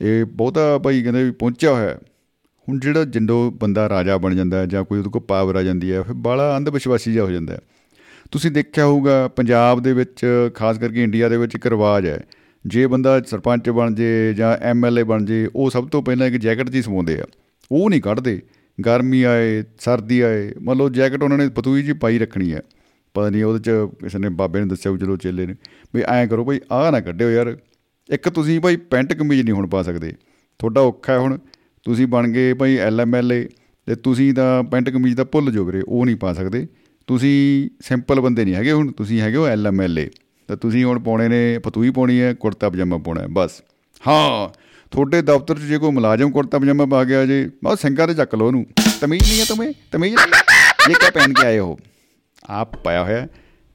ਇਹ 0.00 0.24
ਬਹੁਤਾ 0.24 0.78
ਭਾਈ 0.78 1.02
ਕਹਿੰਦੇ 1.02 1.24
ਵੀ 1.24 1.30
ਪਹੁੰਚਿਆ 1.30 1.72
ਹੋਇਆ। 1.72 1.88
ਹੈ। 1.88 1.98
ਹੁਣ 2.68 2.80
ਜਿਹੜਾ 2.80 3.04
ਜਿੰਦੋ 3.04 3.50
ਬੰਦਾ 3.50 3.88
ਰਾਜਾ 3.88 4.16
ਬਣ 4.16 4.34
ਜਾਂਦਾ 4.34 4.58
ਹੈ 4.58 4.66
ਜਾਂ 4.66 4.84
ਕੋਈ 4.84 4.98
ਉਹਦੇ 4.98 5.10
ਕੋਲ 5.10 5.22
ਪਾਵਰ 5.22 5.56
ਆ 5.56 5.62
ਜਾਂਦੀ 5.62 5.92
ਹੈ 5.92 6.02
ਫਿਰ 6.02 6.12
ਬਾਲਾ 6.12 6.56
ਅੰਧ 6.56 6.68
ਵਿਸ਼ਵਾਸੀ 6.68 7.12
ਜਿਹਾ 7.12 7.24
ਹੋ 7.24 7.30
ਜਾਂਦਾ। 7.30 7.54
ਹੈ 7.54 7.60
ਤੁਸੀਂ 8.30 8.50
ਦੇਖਿਆ 8.50 8.86
ਹੋਊਗਾ, 8.86 9.28
ਪੰਜਾਬ 9.28 9.82
ਦੇ 9.82 9.92
ਵਿੱਚ, 9.92 10.26
ਖਾਸ 10.54 10.78
ਕਰਕੇ 10.78 11.02
ਇੰਡੀਆ 11.02 11.28
ਦੇ 11.28 11.36
ਵਿੱਚ 11.36 11.54
ਇੱਕ 11.54 11.66
ਰਿਵਾਜ 11.66 12.06
ਹੈ। 12.06 12.20
ਜੇ 12.66 12.86
ਬੰਦਾ 12.86 13.20
ਸਰਪੰਚ 13.20 13.70
ਬਣ 13.70 13.94
ਜੇ 13.94 14.34
ਜਾਂ 14.34 14.56
ਐਮਐਲਏ 14.56 15.02
ਬਣ 15.02 15.24
ਜੇ, 15.24 15.48
ਉਹ 15.56 15.70
ਸਭ 15.70 15.88
ਤੋਂ 15.88 16.02
ਪਹਿਲਾਂ 16.02 16.26
ਇੱਕ 16.26 16.36
ਜੈਕਟ 16.36 16.70
ਜੀ 16.70 16.82
ਸਵਾਉਂਦੇ 16.82 17.20
ਆ। 17.20 17.24
ਉਹ 17.72 17.90
ਨਹੀਂ 17.90 18.02
ਕੱਢਦੇ। 18.02 18.42
ਗਰਮੀ 18.86 19.22
ਆਏ, 19.22 19.64
ਸਰਦੀ 19.80 20.20
ਆਏ 20.20 20.52
ਮੰਨ 20.62 20.78
ਲਓ 20.78 20.88
ਜੈਕਟ 20.88 21.22
ਉਹਨਾਂ 21.22 21.38
ਨੇ 21.38 21.48
ਪਤੂਈ 21.48 21.82
ਜੀ 21.82 21.92
ਪਾਈ 21.92 22.18
ਰੱਖਣੀ 22.18 22.52
ਹੈ 22.52 22.62
ਪਤਾ 23.14 23.30
ਨਹੀਂ 23.30 23.44
ਉਹਦੇ 23.44 23.58
ਚ 23.58 23.70
ਕਿਸੇ 24.04 24.18
ਨੇ 24.18 24.28
ਬਾਬੇ 24.28 24.60
ਨੇ 24.60 24.66
ਦੱਸਿਆ 24.66 24.92
ਵੀ 24.92 24.98
ਚਲੋ 24.98 25.16
ਚੇਲੇ 25.16 25.46
ਨੇ। 25.46 25.54
ਵੀ 25.94 26.02
ਐਂ 26.08 26.26
ਕਰੋ 26.26 26.44
ਭਾਈ 26.44 26.60
ਆਹ 26.72 26.92
ਨਾ 26.92 27.00
ਕੱਢਿਓ 27.00 27.30
ਯਾਰ। 27.30 27.56
ਇੱਕ 28.12 28.28
ਤੁਸੀਂ 28.28 28.60
ਭਾਈ 28.60 28.76
ਪੈਂਟ 28.76 29.12
ਕਮੀਜ਼ 29.12 29.42
ਨਹੀਂ 29.42 29.54
ਹੁਣ 29.54 29.66
ਪਾ 29.66 29.82
ਸਕਦੇ। 29.82 30.12
ਤੁਹਾਡਾ 30.58 30.80
ਔਖਾ 30.80 31.12
ਹੈ 31.12 31.18
ਹੁਣ। 31.18 31.38
ਤੁਸੀਂ 31.84 32.06
ਬਣ 32.06 32.28
ਗਏ 32.28 32.54
ਭਾਈ 32.54 32.76
ਐਲਐਮਐਲਏ 32.76 33.48
ਤੇ 33.86 33.94
ਤੁਸੀਂ 33.94 34.34
ਤਾਂ 34.34 34.62
ਪੈਂਟ 34.62 34.90
ਕਮੀਜ਼ 34.90 35.16
ਦਾ 35.16 35.24
ਭੁੱਲ 35.24 35.52
ਜਾਓ 35.52 35.64
ਵੀਰੇ, 35.64 35.82
ਉਹ 35.88 36.06
ਨਹੀਂ 36.06 36.16
ਪਾ 36.16 36.32
ਸਕਦੇ। 36.32 36.66
ਤੁਸੀਂ 37.10 37.70
ਸਿੰਪਲ 37.80 38.20
ਬੰਦੇ 38.20 38.44
ਨਹੀਂ 38.44 38.54
ਹੈਗੇ 38.54 38.72
ਹੁਣ, 38.72 38.90
ਤੁਸੀਂ 38.92 39.20
ਹੈਗੇ 39.20 39.36
ਹੋ 39.36 39.46
ਐਲਐਮਐਲਏ 39.46 40.10
ਤਾਂ 40.48 40.56
ਤੁਸੀਂ 40.56 40.84
ਹੁਣ 40.84 40.98
ਪਾਉਣੇ 40.98 41.28
ਨੇ, 41.28 41.58
ਪਤੂਈ 41.58 41.90
ਪਾਉਣੀ 41.90 42.20
ਹੈ, 42.20 42.32
ਕੁੜਤਾ 42.34 42.70
ਪਜਾਮਾ 42.70 42.98
ਪਾਉਣਾ 42.98 43.20
ਹੈ, 43.20 43.26
ਬਸ। 43.30 43.62
ਹਾਂ, 44.06 44.48
ਤੁਹਾਡੇ 44.92 45.22
ਦਫ਼ਤਰ 45.22 45.58
'ਚ 45.58 45.62
ਜੇ 45.62 45.78
ਕੋਈ 45.78 45.90
ਮੁਲਾਜ਼ਮ 45.90 46.30
ਕੁੜਤਾ 46.30 46.58
ਪਜਾਮਾ 46.58 46.86
ਪਾ 46.86 47.04
ਗਿਆ 47.04 47.26
ਜੇ, 47.26 47.50
ਬਸ 47.64 47.80
ਸਿੰਘਾਂ 47.80 48.06
ਤੇ 48.08 48.14
ਚੱਕ 48.14 48.34
ਲਓ 48.34 48.46
ਉਹਨੂੰ। 48.46 48.66
ਤਮੀਜ਼ 49.00 49.22
ਨਹੀਂ 49.22 49.40
ਹੈ 49.40 49.44
ਤੁਮੇ, 49.44 49.72
ਤਮੀਜ਼ 49.92 50.14
ਨਹੀਂ 50.14 50.90
ਇਹ 50.90 50.94
ਕਿਆ 50.94 51.10
ਪਹਿਨ 51.10 51.32
ਕੇ 51.32 51.46
ਆਏ 51.46 51.58
ਹੋ। 51.58 51.78
ਆਪ 52.48 52.76
ਪਾਇਆ 52.76 53.04
ਹੋਇਆ 53.04 53.20
ਹੈ 53.20 53.28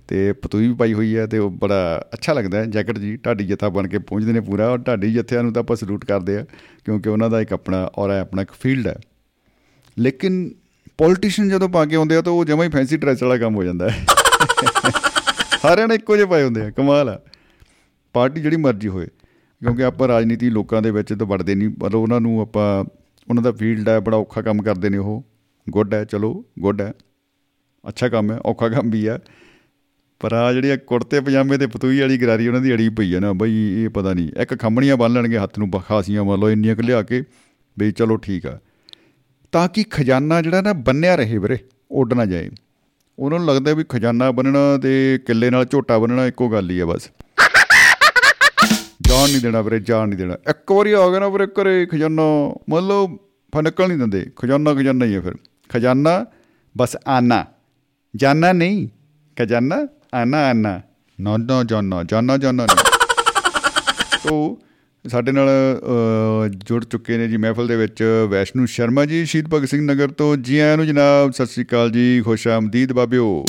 ਤੇ 0.09 0.33
ਪਤੂਈ 0.33 0.67
ਵੀ 0.67 0.73
ਪਾਈ 0.73 0.93
ਹੋਈ 0.93 1.15
ਹੈ 1.15 1.25
ਤੇ 1.27 1.37
ਉਹ 1.37 1.49
ਬੜਾ 1.49 2.09
ਅੱਛਾ 2.13 2.33
ਲੱਗਦਾ 2.33 2.57
ਹੈ, 2.57 2.65
ਜੈਕਟ 2.65 2.99
ਜੀ। 2.99 3.15
ਢਾਡੀ 3.15 3.47
ਜੱਥਾ 3.47 3.69
ਬਣ 3.69 3.87
ਕੇ 3.87 3.97
ਪਹੁੰਚਦੇ 3.99 4.33
ਨੇ 4.33 4.39
ਪੂਰਾ 4.39 4.69
ਔਰ 4.69 4.77
ਢਾਡੀ 4.77 5.13
ਜੱਥਿਆਂ 5.13 5.43
ਨੂੰ 5.43 5.53
ਤਾਂ 5.53 5.63
ਆਪਾਂ 5.63 5.75
ਸਲੂਟ 5.75 6.05
ਕਰਦੇ 6.05 6.37
ਆ 6.37 6.45
ਕਿਉਂਕਿ 6.85 7.09
ਉਹਨਾਂ 7.09 7.29
ਦਾ 7.29 7.41
ਇੱਕ 7.41 7.53
ਆਪਣਾ 7.53 7.89
ਔਰ 7.97 8.09
ਆਪਣਾ 8.09 8.41
ਇੱਕ 8.41 8.51
ਫੀਲਡ 8.51 8.87
ਹੈ। 8.87 8.95
ਲੇਕਿਨ 9.97 10.51
ਪੋਲੀਟੀਸ਼ੀਅਨ 10.99 11.49
ਜਦੋਂ 11.49 11.69
ਪਾ 11.69 11.85
ਕੇ 11.85 11.95
ਆਉਂਦੇ 11.95 12.15
ਆ 12.15 12.21
ਤਾਂ 12.21 12.33
ਉਹ 12.33 12.45
ਜਮਾਂ 12.45 12.65
ਹੀ 12.65 12.69
ਫੈਂਸੀ 12.69 12.97
ਡਰੈਸ 12.97 13.23
ਵਾਲਾ 13.23 13.37
ਕੰਮ 13.37 13.55
ਹੋ 13.55 13.63
ਜਾਂਦਾ 13.63 13.89
ਹੈ। 13.89 14.05
ਸਾਰਿਆਂ 15.61 15.87
ਨੇ 15.87 15.95
ਇੱਕੋ 15.95 16.15
ਜਿਹੇ 16.15 16.27
ਪਾਏ 16.27 16.43
ਹੁੰਦੇ 16.43 16.61
ਆ 16.61 16.69
ਕਮਾਲ 16.71 17.09
ਆ। 17.09 17.19
ਪਾਰਟੀ 18.15 18.41
ਜਿਹੜੀ 18.41 18.57
ਮਰਜ਼ੀ 18.57 18.87
ਹੋਏ 18.87 19.05
ਕਿਉਂਕਿ 19.61 19.83
ਆਪਾਂ 19.83 20.07
ਰਾਜਨੀਤੀ 20.07 20.49
ਲੋਕਾਂ 20.49 20.81
ਦੇ 20.81 20.91
ਵਿੱਚ 20.91 21.13
ਤਾਂ 21.13 21.25
ਵੜਦੇ 21.27 21.55
ਨਹੀਂ 21.55 21.69
ਪਰ 21.69 21.95
ਉਹਨਾਂ 21.95 22.19
ਨੂੰ 22.21 22.39
ਆਪਾਂ 22.41 22.67
ਉਹਨਾਂ 23.27 23.43
ਦਾ 23.43 23.51
ਫੀਲਡ 23.51 23.89
ਹੈ 23.89 23.99
ਬੜਾ 23.99 24.17
ਔਖਾ 24.17 24.41
ਕੰਮ 24.41 24.61
ਕਰਦੇ 24.61 24.89
ਨੇ 24.89 24.97
ਉਹ। 24.97 25.23
ਗੁੱਡ 25.67 25.93
ਹੈ 25.93 26.03
ਚਲੋ 26.05 26.33
ਗੁੱਡ 26.59 26.81
ਹੈ। 26.81 26.93
ਅੱਛਾ 27.87 28.07
ਕੰਮ 28.09 28.31
ਹੈ 28.31 28.37
ਔਖਾ 28.45 28.69
ਕੰਮ 28.69 28.89
ਵੀ 28.89 29.07
ਹੈ। 29.07 29.17
ਪਰ 30.21 30.33
ਆ 30.33 30.51
ਜਿਹੜੀ 30.53 30.77
ਕੁੜਤੇ 30.77 31.19
ਪਜਾਮੇ 31.21 31.57
ਤੇ 31.57 31.67
ਪਤੂਈ 31.67 31.99
ਵਾਲੀ 31.99 32.17
ਗਰਾਰੀ 32.17 32.47
ਉਹਨਾਂ 32.47 32.61
ਦੀ 32.61 32.73
ਅੜੀ 32.73 32.89
ਪਈ 32.89 33.13
ਹੈ 33.15 33.19
ਨਾ 33.19 33.31
ਬਈ 33.33 33.55
ਇਹ 33.83 33.89
ਪਤਾ 33.89 34.13
ਨਹੀਂ 34.13 34.29
ਇੱਕ 34.41 34.53
ਖੰਮਣੀਆਂ 34.59 34.97
ਬੰਨ 34.97 35.13
ਲੈਣਗੇ 35.13 35.37
ਹੱਥ 35.37 35.59
ਨੂੰ 35.59 35.69
ਬ- 35.71 35.81
ਖਾਸੀਆਂ 35.87 36.23
ਮੰਨ 36.23 36.39
ਲਓ 36.39 36.49
ਇੰਨੀਆਂ 36.49 36.75
ਕੁ 36.75 36.81
ਲਿਆ 36.81 37.01
ਕੇ 37.01 37.23
ਬਈ 37.77 37.91
ਚਲੋ 37.91 38.17
ਠੀਕ 38.17 38.45
ਆ। 38.45 38.59
ਤਾਂ 39.55 39.67
ਕਿ 39.67 39.83
ਖਜ਼ਾਨਾ 39.83 40.41
ਜਿਹੜਾ 40.41 40.61
ਨਾ 40.61 40.73
ਬੰਨਿਆ 40.73 41.15
ਰਹੇ 41.15 41.37
ਵੀਰੇ, 41.37 41.57
ਉੱਡ 41.91 42.13
ਨਾ 42.13 42.25
ਜਾਏ। 42.25 42.49
ਉਹਨਾਂ 43.19 43.39
ਨੂੰ 43.39 43.47
ਲੱਗਦਾ 43.47 43.73
ਵੀ 43.73 43.85
ਖਜ਼ਾਨਾ 43.89 44.31
ਬੰਨਣਾ 44.31 44.77
ਤੇ 44.83 45.19
ਕਿੱਲੇ 45.27 45.49
ਨਾਲ 45.49 45.65
ਝੋਟਾ 45.65 45.97
ਬੰਨਣਾ 45.97 46.25
ਇੱਕੋ 46.25 46.49
ਗੱਲ 46.49 46.71
ਹੀ 46.71 46.79
ਆ 46.79 46.85
ਬਸ। 46.85 47.09
ਜਾਣ 49.01 49.29
ਨਹੀਂ 49.29 49.41
ਦੇਣਾ 49.41 49.61
ਵੀਰੇ, 49.61 49.79
ਜਾਣ 49.79 50.07
ਨਹੀਂ 50.07 50.19
ਦੇਣਾ। 50.19 50.33
ਇੱਕ 50.33 50.71
ਵਾਰੀ 50.71 50.91
ਆ 50.91 51.09
ਗਿਆ 51.09 51.19
ਨਾ 51.19 51.27
ਵੀਰੇ 51.27 51.47
ਘਰੇ 51.47 51.85
ਖਜ਼ਾਨਾ 51.85 52.55
ਮੰਨ 52.69 52.87
ਲਓ 52.87 53.07
ਫ 53.55 53.57
ਨਿਕਲ 53.57 53.87
ਨਹੀਂ 53.87 53.97
ਦਿੰਦੇ। 53.97 54.31
ਖਜ਼ਾਨਾ 54.35 54.73
ਖਜ਼ਾਨਾ 54.73 55.05
ਹੀ 55.05 55.15
ਹੈ 55.15 55.21
ਫਿਰ। 55.21 55.33
ਖਜ਼ਾਨਾ, 55.69 56.25
ਬਸ 56.77 56.97
ਆਨਾ। 57.07 57.45
ਜਾਨਾ 58.15 58.53
ਨਹੀਂ, 58.53 58.87
ਖਜ਼ਾਨਾ, 59.39 59.87
ਆਨਾ 60.13 60.37
ਆਨਾ। 60.37 60.81
ਨਾ 61.21 61.37
ਨਾ, 61.37 61.63
ਜਾਨਾ। 61.63 62.03
ਜਾਨਾ 62.03 62.37
ਜਾਨਾ 62.37 62.65
ਨਹੀਂ। 62.65 62.85
ਤੋ 64.23 64.59
ਸਾਡੇ 65.07 65.31
ਨਾਲ 65.31 65.49
ਜੁੜ 66.49 66.85
ਚੁੱਕੇ 66.85 67.17
ਨੇ 67.17 67.27
ਜੀ 67.27 67.37
ਮਹਿਫਲ 67.37 67.67
ਦੇ 67.67 67.75
ਵਿੱਚ 67.75 68.03
ਵੈਸ਼ਨੂ 68.29 68.65
ਸ਼ਰਮਾ 68.65 69.05
ਜੀ 69.05 69.25
ਸ਼ਹੀਦ 69.25 69.53
ਭਗਤ 69.53 69.69
ਸਿੰਘ 69.69 69.81
ਨਗਰ 69.81 70.11
ਤੋਂ। 70.11 70.37
ਜੀ 70.37 70.59
ਆਇਆਂ 70.59 70.77
ਨੂੰ 70.77 70.87
ਜਨਾਬ 70.87 71.31
ਸਤਿ 71.31 71.45
ਸ੍ਰੀ 71.45 71.63
ਅਕਾਲ 71.63 71.91
ਜੀ 71.91 72.21
ਖੁਸ਼ 72.25 72.47
ਆਮਦੀਦ 72.47 72.93
ਬਾਬਿਓ। 72.93 73.45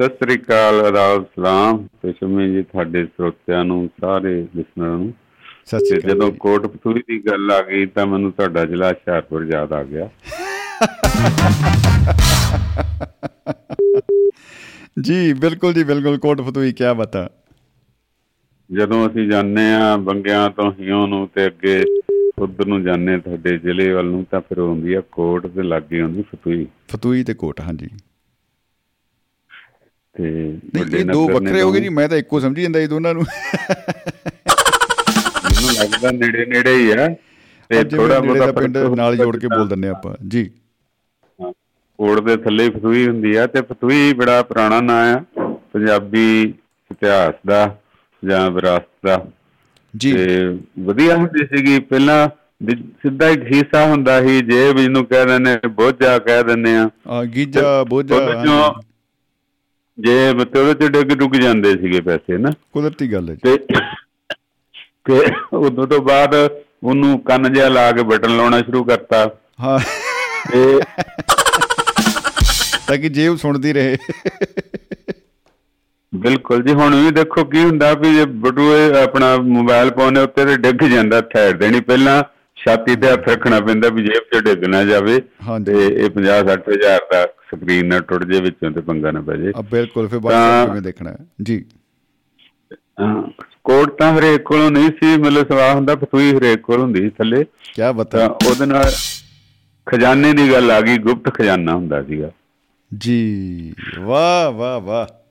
ਸਤਿ 0.00 0.04
ਸ੍ਰੀ 0.04 0.34
ਅਕਾਲ 0.34 0.88
ਅਦਾਬ 0.88 1.24
ਸਲਾਮ। 1.24 1.88
ਤੇ 2.02 2.12
ਸ਼ਮੀ 2.12 2.52
ਜੀ 2.52 2.62
ਤੁਹਾਡੇ 2.62 3.04
ਸਰੋਤਿਆਂ 3.04 3.64
ਨੂੰ 3.64 3.90
ਸਾਰੇ 4.00 4.46
ਲਿਸਨਰਾਂ 4.56 4.98
ਨੂੰ। 4.98 5.14
ਸਤਿ 5.66 5.78
ਸ੍ਰੀ 5.78 5.98
ਅਕਾਲ 5.98 6.10
ਜਦੋਂ 6.10 6.30
ਜੀ। 6.30 6.36
ਕੋਟ 6.40 6.66
ਪਤੂਰੀ 6.66 7.00
ਦੀ 7.00 7.26
ਗੱਲ 7.26 7.50
ਆ 7.50 7.62
ਗਈ 7.62 7.86
ਤਾਂ 7.86 8.06
ਮੈਨੂੰ 8.06 8.32
ਤੁਹਾਡਾ 8.32 8.64
ਜ਼ਿਲ੍ਹਾ 8.64 8.88
ਹੁਸ਼ਿਆਰਪੁਰ 8.88 9.48
ਯਾਦ 9.52 9.72
ਆ 9.72 9.82
ਗਿਆ। 9.82 10.10
ਜੀ 15.00 15.32
ਬਿਲਕੁਲ 15.32 15.74
ਜੀ 15.74 15.84
ਬਿਲਕੁਲ 15.84 16.18
ਕੋਟ 16.18 16.40
ਫਤੂਈ 16.40 16.72
ਕੀ 16.72 16.84
ਬਤਾ। 16.96 17.30
ਜਦੋਂ 18.70 19.06
ਅਸੀਂ 19.08 19.28
ਜਾਂਦੇ 19.28 19.62
ਆ 19.74 19.96
ਬੰਗਿਆਂ 19.96 20.48
ਤੋਂ 20.50 20.70
ਹਿਉਂ 20.72 21.06
ਨੂੰ 21.08 21.28
ਤੇ 21.34 21.46
ਅੱਗੇ 21.46 21.82
ਉਧਰ 22.38 22.66
ਨੂੰ 22.66 22.82
ਜਾਂਦੇ 22.82 23.18
ਤੁਹਾਡੇ 23.18 23.56
ਜ਼ਿਲ੍ਹੇ 23.58 23.92
ਵੱਲ 23.92 24.06
ਨੂੰ 24.06 24.24
ਤਾਂ 24.30 24.40
ਫਿਰ 24.40 24.58
ਹੁੰਦੀ 24.58 24.94
ਆ 24.94 25.00
ਕੋਟ 25.12 25.46
ਤੇ 25.46 25.62
ਲੱਗੀ 25.62 26.00
ਹੁੰਦੀ 26.00 26.22
ਫਤੂਈ। 26.22 26.66
ਫਤੂਈ 26.88 27.24
ਤੇ 27.24 27.34
ਕੋਟ 27.34 27.60
ਹਾਂਜੀ। 27.60 27.88
ਤੇ 30.14 30.28
ਇਹ 30.96 31.04
ਦੋ 31.04 31.26
ਵੱਖਰੇ 31.28 31.62
ਹੋ 31.62 31.72
ਗਏ 31.72 31.80
ਜੀ। 31.80 31.88
ਮੈਂ 31.88 32.08
ਤਾਂ 32.08 32.18
ਇੱਕੋ 32.18 32.40
ਸਮਝੀ 32.40 32.62
ਜਾਂਦਾ 32.62 32.80
ਇਹ 32.80 32.88
ਦੋਨਾਂ 32.88 33.14
ਨੂੰ। 33.14 33.24
ਮੈਨੂੰ 35.44 35.72
ਲੱਗਦਾ 35.74 36.10
ਨੇੜੇ 36.10 36.44
ਨੇੜੇ 36.44 36.74
ਹੀ 36.76 36.90
ਆ। 36.90 37.08
ਤੇ 37.70 37.82
ਥੋੜਾ 37.84 38.18
ਬਹੁਤਾ 38.20 38.46
ਦਾ 38.46 38.52
ਪਿੰਡ 38.52 38.76
ਨਾਲ 38.96 39.16
ਜੋੜ 39.16 39.36
ਕੇ 39.36 39.48
ਬੋਲ 39.48 39.68
ਦਿੰਨੇ 39.68 39.88
ਆਪਾਂ। 39.88 40.14
ਜੀ। 40.28 40.50
ਕੋਟ 41.98 42.20
ਦੇ 42.20 42.36
ਥੱਲੇ 42.36 42.68
ਫਤੂਈ 42.70 43.06
ਹੁੰਦੀ 43.08 43.34
ਆ 43.36 43.46
ਤੇ 43.46 43.60
ਫਤੂਈ 43.62 44.12
ਬੜਾ 44.12 44.42
ਪੁਰਾਣਾ 44.42 44.80
ਨਾਂ 44.80 45.00
ਆ 45.14 45.20
ਪੰਜਾਬੀ 45.72 46.42
ਇਤਿਹਾਸ 46.90 47.34
ਦਾ। 47.46 47.76
ਜਾਂ 48.28 48.50
ਵਿਰਾਸਤ। 48.50 49.06
ਦਾ 49.06 49.26
ਜੀ। 49.96 50.12
ਤੇ 50.12 50.58
ਵਧੀਆ 50.78 51.16
ਹੁੰਦੀ 51.16 51.46
ਸੀਗੀ। 51.46 51.78
ਪਹਿਲਾਂ 51.78 52.28
ਸਿੱਧਾ 52.70 53.28
ਹੀ 53.28 53.36
ਹਿੱਸਾ 53.36 53.86
ਹੁੰਦਾ 53.86 54.22
ਸੀ। 54.22 54.40
ਜੇਬ 54.40 54.78
ਜਿਹਨੂੰ 54.78 55.06
ਕਹਿ 55.06 55.26
ਦਿੰਦੇ 55.26 55.50
ਨੇ 55.54 55.68
ਬੋਝਾ 55.68 56.18
ਕਹਿ 56.18 56.44
ਦਿੰਦੇ 56.44 56.76
ਆ। 56.76 56.90
ਗੀਜਾ 57.24 57.84
ਬੋਝਾ 57.84 58.16
ਹਾਂਜੀ। 58.16 58.86
ਜੇਬ 60.00 60.44
ਤੇ 60.44 60.88
ਡਿੱਗ 60.88 61.06
ਡੁੱਗ 61.06 61.32
ਜਾਂਦੇ 61.32 61.72
ਸੀਗੇ 61.72 62.00
ਪੈਸੇ 62.00 62.38
ਨਾ। 62.38 62.50
ਕੁਦਰਤੀ 62.72 63.12
ਗੱਲ 63.12 63.30
ਹੈ 63.30 63.34
ਜੀ। 63.34 63.58
ਤੇ 63.58 63.74
ਤੇ 65.04 65.32
ਉਦੋਂ 65.52 65.86
ਤੋਂ 65.86 66.00
ਬਾਅਦ 66.00 66.34
ਉਹਨੂੰ 66.82 67.20
ਕੰਨ 67.20 67.52
ਜਿਹਾ 67.52 67.68
ਲਾ 67.68 67.92
ਕੇ 67.92 68.02
ਬਟਨ 68.02 68.36
ਲਾਉਣਾ 68.36 68.58
ਸ਼ੁਰੂ 68.58 68.84
ਕਰਤਾ। 68.84 69.30
ਹਾਂ। 69.60 69.78
ਤੇ 70.52 70.80
ਤਾਂ 72.86 72.98
ਕਿ 72.98 73.08
ਜੇਬ 73.08 73.36
ਸੁਣਦੀ 73.36 73.72
ਰਹੇ। 73.72 73.96
ਬਿਲਕੁਲ 76.14 76.62
ਜੀ 76.62 76.72
ਹੁਣ 76.72 76.94
ਵੀ 76.94 77.10
ਦੇਖੋ 77.10 77.44
ਕੀ 77.44 77.64
ਹੁੰਦਾ 77.64 77.94
ਵੀ 77.94 78.14
ਜੇ 78.14 78.24
ਬਟੂਏ 78.24 79.02
ਆਪਣਾ 79.02 79.36
ਮੋਬਾਈਲ 79.36 79.90
ਪਾਉਣੇ 79.90 80.20
ਉੱਤੇ 80.20 80.44
ਤੇ 80.44 80.56
ਡਿੱਗ 80.56 80.84
ਜਾਂਦਾ 80.94 81.20
ਠਹਿਰ 81.20 81.56
ਦੇਣੀ 81.56 81.80
ਪਹਿਲਾਂ 81.80 82.22
ਛਾਤੀ 82.56 82.96
ਤੇ 82.96 83.10
ਹੱਥ 83.10 83.28
ਰੱਖਣਾ 83.28 83.60
ਪੈਂਦਾ 83.60 83.88
ਵੀ 83.88 84.02
ਜੇਬ 84.04 84.22
'ਚ 84.32 84.44
ਡਿੱਗ 84.44 84.64
ਨਾ 84.64 84.84
ਜਾਵੇ। 84.84 85.20
ਤੇ 85.66 85.86
ਇਹ 85.86 86.10
50 86.10 86.42
60 86.44 86.68
ਹਜ਼ਾਰ 86.72 87.00
ਦਾ 87.12 87.22
ਸਕਰੀਨ 87.22 87.86
ਨਾ 87.86 87.98
ਟੁੱਟ 88.00 88.24
ਜੇ 88.24 88.40
ਵਿੱਚੋਂ 88.40 88.70
ਤੇ 88.70 88.80
ਪੰਗਾ 88.80 89.10
ਨਾ 89.10 89.20
ਪੈ 89.20 89.36
ਜੇ 89.36 89.52
ਆ 89.56 89.60
ਬਿਲਕੁਲ 89.60 90.08
ਫਿਰ 90.08 90.18
ਬਾਅਦ 90.18 90.66
ਕਿਵੇਂ 90.68 90.82
ਦੇਖਣਾ 90.82 91.10
ਹੈ? 91.10 91.16
ਜੀ। 91.42 91.64
ਕੋਟ 93.64 93.98
ਤਾਂ 93.98 94.18
ਹਰੇਕ 94.18 94.42
ਕੋਲੋਂ 94.42 94.70
ਨਹੀਂ 94.70 94.88
ਸੀ 94.88 95.16
ਮਤਲਬ 95.16 95.48
ਸਵਾਹ 95.48 95.74
ਹੁੰਦਾ 95.74 95.94
ਫਤੂਈ 95.96 96.32
ਹਰੇਕ 96.32 96.60
ਕੋਲ 96.60 96.80
ਹੁੰਦੀ 96.80 97.00
ਸੀ 97.00 97.08
ਥੱਲੇ। 97.08 97.44
ਕੀ 97.44 97.92
ਬਤਾ। 97.96 98.26
ਉਹਦੇ 98.26 98.66
ਨਾਲ 98.66 98.84
ਖਜ਼ਾਨੇ 99.86 100.32
ਦੀ 100.32 100.52
ਗੱਲ 100.52 100.70
ਆ 100.70 100.80
ਗਈ 100.80 100.98
ਗੁਪਤ 100.98 101.34
ਖਜ਼ਾਨਾ 101.34 101.74
ਹੁੰਦਾ 101.74 102.02
ਸੀਗਾ। 102.02 102.30
ਜੀ 102.98 103.74
ਵਾਹ 103.98 104.52
ਵਾਹ 104.52 104.80
ਵਾਹ। 104.80 105.21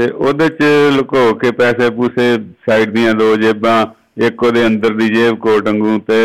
ਤੇ 0.00 0.10
ਉਹਦੇ 0.10 0.48
ਚ 0.48 0.64
ਲੁਕੋ 0.92 1.32
ਕੇ 1.34 1.50
ਪੈਸੇ 1.50 1.88
ਪੂਸੇ 1.90 2.34
ਸਾਈਡ 2.68 2.90
ਦੀਆਂ 2.90 3.14
ਦੋ 3.14 3.34
ਜੇਬਾਂ 3.36 3.86
ਇੱਕ 4.26 4.42
ਉਹਦੇ 4.42 4.66
ਅੰਦਰ 4.66 4.94
ਦੀ 4.94 5.08
ਜੇਬ 5.08 5.36
ਕੋਟ 5.38 5.68
ਵਾਂਗੂ 5.68 5.98
ਤੇ 5.98 6.18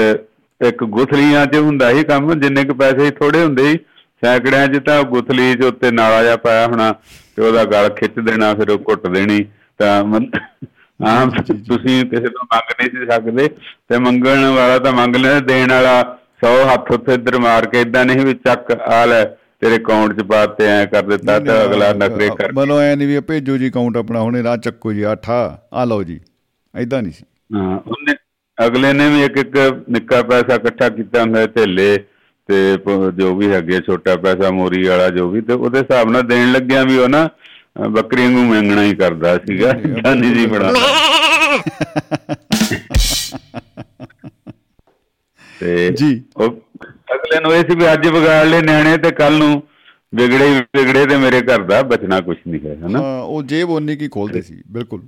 ਇੱਕ 0.62 0.84
ਗੁਥਲੀਆਂ 0.84 1.46
'ਚ 1.46 1.58
ਹੁੰਦਾ 1.58 1.92
ਸੀ 1.94 2.04
ਕੰਮ 2.04 2.34
ਜਿੰਨੇ 2.40 2.64
ਕੁ 2.64 2.74
ਪੈਸੇ 2.74 3.10
ਥੋੜੇ 3.12 3.44
ਹੁੰਦੇ 3.44 3.64
ਸੀ। 3.72 3.80
ਸੈਂਕੜਿਆਂ 4.24 4.68
'ਚ 4.68 4.80
ਤਾਂ 4.86 5.04
ਗੁਥਲੀ 5.04 5.54
'ਚ 5.56 5.66
ਉੱਤੇ 5.66 5.92
ਨਾਲਾ 5.92 6.24
ਜਿਹਾ 6.24 6.36
ਪਾਇਆ 6.38 6.68
ਹੋਣਾ 6.68 6.92
ਤੇ 7.36 7.42
ਉਹਦਾ 7.42 7.64
ਗਲ 7.66 7.90
ਖਿੱਚ 7.90 8.20
ਦੇਣਾ 8.20 8.54
ਫਿਰ 8.54 8.70
ਉਹ 8.70 8.80
ਘੁੱਟ 8.90 9.08
ਦੇਣੀ। 9.08 9.46
ਤਾਂ 9.80 10.04
ਆਮ 11.00 11.32
ਤੁਸੀਂ 11.70 12.04
ਕਿਸੇ 12.06 12.28
ਤੋਂ 12.28 12.46
ਮੰਗ 12.54 12.72
ਨਹੀਂ 12.80 12.90
ਸੀ 12.90 13.06
ਸਕਦੇ 13.12 13.48
ਤੇ 13.90 13.98
ਮੰਗਣ 14.00 14.46
ਵਾਲਾ 14.56 14.78
ਤਾਂ 14.80 14.94
ਮੰਗ 14.94 15.16
ਲੈਣਾ 15.16 15.40
ਦੇਣ 15.40 15.72
ਵਾਲਾ 15.74 16.00
100 16.46 16.54
ਹੱਥ 16.74 16.92
ਉੱਤੇ 16.92 17.14
ਇੱਧਰ 17.14 17.38
ਮਾਰ 17.40 17.66
ਕੇ 17.66 17.82
ਇਦਾਂ 17.82 18.06
ਨਹੀਂ 18.06 18.26
ਵੀ 18.26 18.34
ਚੱਕ 18.34 18.72
ਆ 18.72 19.06
ਲੈ। 19.06 19.26
ਤੇਰੇ 19.62 19.76
ਅਕਾਊਂਟ 19.78 20.14
'ਚ 20.14 20.24
ਪਾ 20.26 20.46
ਤੇ 20.56 20.66
ਐ 20.68 20.86
ਕਰ 20.86 21.02
ਦਿੱਤਾ 21.04 21.40
ਤਾਂ 21.40 21.64
ਅਗਲਾ 21.66 21.92
ਨਖਰੇ 21.96 22.30
ਕਰ 22.38 22.52
ਮਨੋ 22.54 22.80
ਐ 22.80 22.96
ਨਹੀਂ 22.96 23.08
ਵੀ 23.08 23.20
ਭੇਜੋ 23.28 23.58
ਜੀ 23.58 23.70
ਅਕਾਊਂਟ 23.70 23.98
ਆਪਣਾ 23.98 24.22
ਹੁਣੇ 24.22 24.44
ਰਾਹ 24.44 24.58
ਚੱਕੋ 24.60 24.94
ਜੀ 24.94 25.02
ਆਠਾ 25.06 25.38
ਆ 25.74 25.86
ਲਓ 25.86 26.04
ਜੀ 26.04 26.20
ਐਦਾਂ 26.74 27.02
ਨਹੀਂ 27.02 27.14
ਸੀ। 27.14 27.24
ਹਾਂ 27.54 27.78
ਉਹਨੇ 27.78 28.14
ਅਗਲੇ 28.58 28.92
ਨੇ 28.94 29.08
ਵੀ 29.10 29.24
ਇੱਕ 29.24 29.38
ਇੱਕ 29.38 29.58
ਨਿੱਕਾ 29.90 30.22
ਪੈਸਾ 30.24 30.56
ਇਕੱਠਾ 30.56 30.90
ਕੀਤਾ 30.90 31.22
ਹੁੰਦਾ 31.22 31.46
ਧੇਲੇ 31.48 31.98
ਤੇ 32.50 32.78
ਜੋ 33.18 33.34
ਵੀ 33.36 33.52
ਹੈਗੇ 33.52 33.80
ਛੋਟਾ 33.82 34.16
ਪੈਸਾ 34.18 34.50
ਮੋਰੀ 34.52 34.84
ਵਾਲਾ 34.84 35.10
ਜੋ 35.10 35.30
ਵੀ 35.30 35.42
ਤੇ 35.42 35.54
ਉਹਦੇ 35.54 35.80
ਹਿਸਾਬ 35.80 36.12
ਨਾਲ 36.12 36.22
ਦੇਣ 36.24 36.52
ਲੱਗਿਆ 36.52 36.84
ਵੀ 36.84 36.98
ਉਹ 36.98 37.10
ਨਾ 37.10 37.28
ਬੱਕਰੀ 37.90 38.28
ਨੂੰ 38.28 38.46
ਮੰਗਣਾ 38.46 38.84
ਹੀ 38.84 38.94
ਕਰਦਾ 38.96 39.38
ਸੀਗਾ 39.38 39.72
ਜਾਨੀ 39.74 40.34
ਜੀ 40.34 40.46
ਬਣਾ 40.46 40.72
ਤੇ 45.56 45.90
ਜੀ। 45.92 46.22
ਉਹ 46.38 46.62
ਅਗਲੇ 47.08 47.40
ਨੂੰ 47.40 47.54
ਇਹ 47.54 47.64
ਸੀ 47.64 47.76
ਵੀ 47.76 47.92
ਅੱਜ 47.94 48.08
ਵਿਗਾੜ 48.08 48.46
ਲੈ 48.48 48.62
ਨਿਆਣੇ 48.62 48.98
ਤੇ 48.98 49.12
ਕੱਲ 49.12 49.38
ਨੂੰ 49.38 49.62
ਵਿਗੜੇ 50.14 50.50
ਵਿਗੜੇ 50.78 51.06
ਤੇ 51.06 51.18
ਮੇਰੇ 51.18 51.42
ਘਰ 51.42 51.62
ਦਾ 51.64 51.82
ਬਚਣਾ 51.82 52.20
ਕੁਝ 52.22 52.38
ਨਹੀਂ 52.48 52.60
ਹੈ 52.66 52.76
ਹਨਾ? 52.76 53.00
ਹਾਂ 53.00 53.22
ਉਹ 53.24 53.44
ਜੇਬ 53.44 53.70
ਉਹਨੇ 53.70 53.96
ਕੀ 53.96 54.08
ਖੋਲਦੇ 54.08 54.42
ਸੀ 54.42 54.62
ਬਿਲਕੁਲ। 54.72 55.02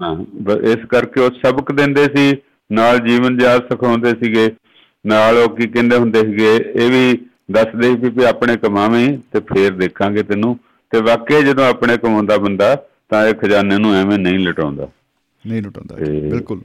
ਹਾਂ 0.00 0.14
ਇਸ 0.62 0.84
ਕਰਕੇ 0.88 1.20
ਉਹ 1.20 1.30
ਸਬਕ 1.46 1.72
ਦਿੰਦੇ 1.72 2.04
ਸੀ 2.16 2.32
ਨਾਲ 2.70 2.98
ਜੀਵਨ 2.98 3.38
ਜਾਚ 3.38 3.62
ਸਿਖਾਉਂਦੇ 3.62 4.10
ਸੀਗੇ 4.10 4.50
ਨਾਲ 5.04 5.38
ਉਹ 5.38 5.56
ਕੀ 5.56 5.66
ਕਹਿੰਦੇ 5.68 5.96
ਹੁੰਦੇ 5.96 6.20
ਸੀਗੇ 6.20 6.54
ਇਹ 6.56 6.90
ਵੀ 6.90 7.18
ਦੱਸਦੇ 7.50 7.88
ਸੀ 7.96 8.08
ਵੀ 8.10 8.24
ਆਪਣੇ 8.24 8.56
ਕਮਾਵੇਂ 8.56 9.06
ਤੇ 9.32 9.40
ਫੇਰ 9.40 9.70
ਦੇਖਾਂਗੇ 9.72 10.22
ਤੈਨੂੰ। 10.22 10.58
ਤੇ 10.92 11.00
ਵਾਕਈ 11.00 11.42
ਜਦੋਂ 11.42 11.64
ਆਪਣੇ 11.64 11.96
ਕਮਾਉਂਦਾ 11.96 12.36
ਬੰਦਾ 12.36 12.74
ਤਾਂ 13.10 13.26
ਇਹ 13.28 13.34
ਖਜ਼ਾਨੇ 13.34 13.78
ਨੂੰ 13.78 13.94
ਐਵੇਂ 13.94 14.18
ਨਹੀਂ 14.18 14.38
ਲਟਾਉਂਦਾ। 14.38 14.88
ਨਹੀਂ 15.44 15.62
ਲੁਟਾਉਂਦਾ 15.62 15.94
ਬਿਲਕੁਲ। 16.30 16.60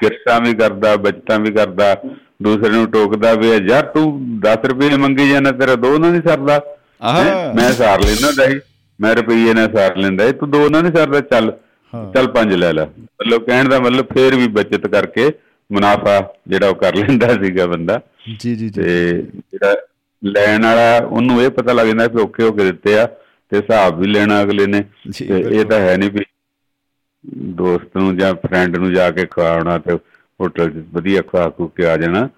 ਕਿਰਤਾਂ 0.00 0.40
ਵੀ 0.40 0.54
ਕਰਦਾ 0.54 0.94
ਬਚਤਾਂ 0.96 1.38
ਵੀ 1.38 1.50
ਕਰਦਾ 1.52 1.94
ਦੂਸਰੇ 2.42 2.70
ਨੂੰ 2.70 2.90
ਟੋਕਦਾ 2.90 3.34
ਵੀ 3.34 3.48
ਯਾਰ 3.48 3.82
ਤੂੰ 3.86 4.40
10 4.46 4.68
ਰੁਪਏ 4.68 4.96
ਮੰਗੀ 4.96 5.30
ਜਾਂਦਾ 5.30 5.52
ਤੇਰਾ 5.52 5.74
ਦੋ 5.74 5.98
ਨਾ 5.98 6.10
ਨਹੀਂ 6.10 6.22
ਸਰਦਾ? 6.28 6.60
ਮੈਂ 7.54 7.72
ਸਾਰ 7.72 8.00
ਲੈਂਦਾ 8.00 8.30
ਦਹੀਂ 8.30 8.60
ਮੈਂ 9.00 9.14
ਰੁਪਈਏ 9.14 9.54
ਨਾਲ 9.54 9.72
ਸਾਰ 9.76 9.96
ਲੈਂਦਾ 9.96 10.24
ਇਹ 10.24 10.32
ਤੂੰ 10.32 10.50
ਦੋ 10.50 10.68
ਨਾ 10.68 10.80
ਨਹੀਂ 10.80 10.92
ਸਰਦਾ 10.92 11.20
ਚੱਲ। 11.20 11.52
ਚੱਲ 12.14 12.26
ਪੰਜ 12.26 12.54
ਲੈ 12.54 12.72
ਲੈ। 12.72 12.84
ਮਤਲਬ 12.84 13.44
ਕਹਿਣ 13.44 13.68
ਦਾ 13.68 13.78
ਮਤਲਬ 13.80 14.06
ਫੇਰ 14.06 14.34
ਵੀ 14.34 14.48
ਬਚਤ 14.48 14.86
ਕਰਕੇ 14.86 15.30
ਮੁਨਾਫਾ 15.72 16.34
ਜਿਹੜਾ 16.48 16.68
ਉਹ 16.68 16.74
ਕਰ 16.74 16.94
ਲੈਂਦਾ 16.94 17.28
ਸੀਗਾ 17.34 17.66
ਬੰਦਾ। 17.66 18.00
ਜੀ 18.40 18.54
ਜੀ 18.54 18.68
ਜੀ। 18.68 18.82
ਤੇ 18.82 19.22
ਜਿਹੜਾ 19.22 19.76
ਲੈਣ 20.24 20.62
ਵਾਲਾ 20.62 20.98
ਉਹਨੂੰ 20.98 21.42
ਇਹ 21.42 21.50
ਪਤਾ 21.50 21.72
ਲੱਗ 21.72 21.86
ਜਾਂਦਾ 21.86 22.06
ਕਿ 22.06 22.18
ਔਖੇ 22.18 22.42
ਹੋ 22.42 22.52
ਕੇ 22.52 22.64
ਦਿੱਤੇ 22.64 22.98
ਆ 22.98 23.06
ਤੇ 23.52 23.56
ਹਿਸਾਬ 23.56 24.00
ਵੀ 24.00 24.06
ਲੈਣਾ 24.06 24.42
ਅਗਲੇ 24.42 24.66
ਨੇ। 24.66 24.84
ਤੇ 25.18 25.40
ਇਹ। 25.50 25.64
ਤਾਂ 25.64 25.80
ਹੈ 25.80 25.96
ਨਹੀਂ 25.96 26.10
ਵੀ 26.10 26.24
ਦੋਸਤ 27.36 27.96
ਨੂੰ 27.96 28.16
ਜਾਂ 28.16 28.34
ਫਰੈਂਡ 28.34 28.76
ਨੂੰ 28.76 28.94
ਜਾ 28.94 29.10
ਕੇ 29.10 29.26
ਖਵਾਉਣਾ 29.30 29.78
ਤੇ 29.78 29.94
ਹੋਟਲ 30.40 30.70
'ਚ 30.70 30.84
ਵਧੀਆ 30.92 31.22
ਖਵਾ 31.22 31.48
ਖੂ 31.50 31.68
ਕੇ 31.68 31.86
ਆ 31.86 31.96
ਜਾਣਾ। 31.96 32.28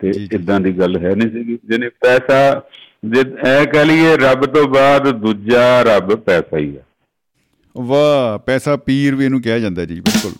ਤੇ 0.00 0.12
ਇਦਾਂ 0.32 0.60
ਦੀ 0.60 0.72
ਗੱਲ 0.72 0.96
ਹੈ 0.96 1.14
ਨਹੀਂ 1.14 1.30
ਸੀਗੀ। 1.30 1.58
ਜਿਹਨੇ 1.64 1.88
ਪੈਸਾ 1.88 2.62
ਜੇ 3.04 3.22
ਐ 3.46 3.64
ਕਹ 3.64 3.84
ਲਈਏ 3.84 4.16
ਰੱਬ 4.16 4.44
ਤੋਂ 4.46 4.68
ਬਾਅਦ 4.68 5.10
ਦੂਜਾ 5.10 5.82
ਰੱਬ 5.82 6.14
ਪੈਸਾ 6.14 6.58
ਹੀ 6.58 6.76
ਆ। 6.76 6.80
ਵਾਹ 7.76 8.38
ਪੈਸਾ 8.38 8.76
ਪੀਰ 8.76 9.14
ਵੀ 9.14 9.24
ਇਹਨੂੰ 9.24 9.42
ਕਿਹਾ 9.42 9.58
ਜਾਂਦਾ 9.58 9.84
ਜੀ 9.84 10.00
ਬਿਲਕੁਲ। 10.00 10.32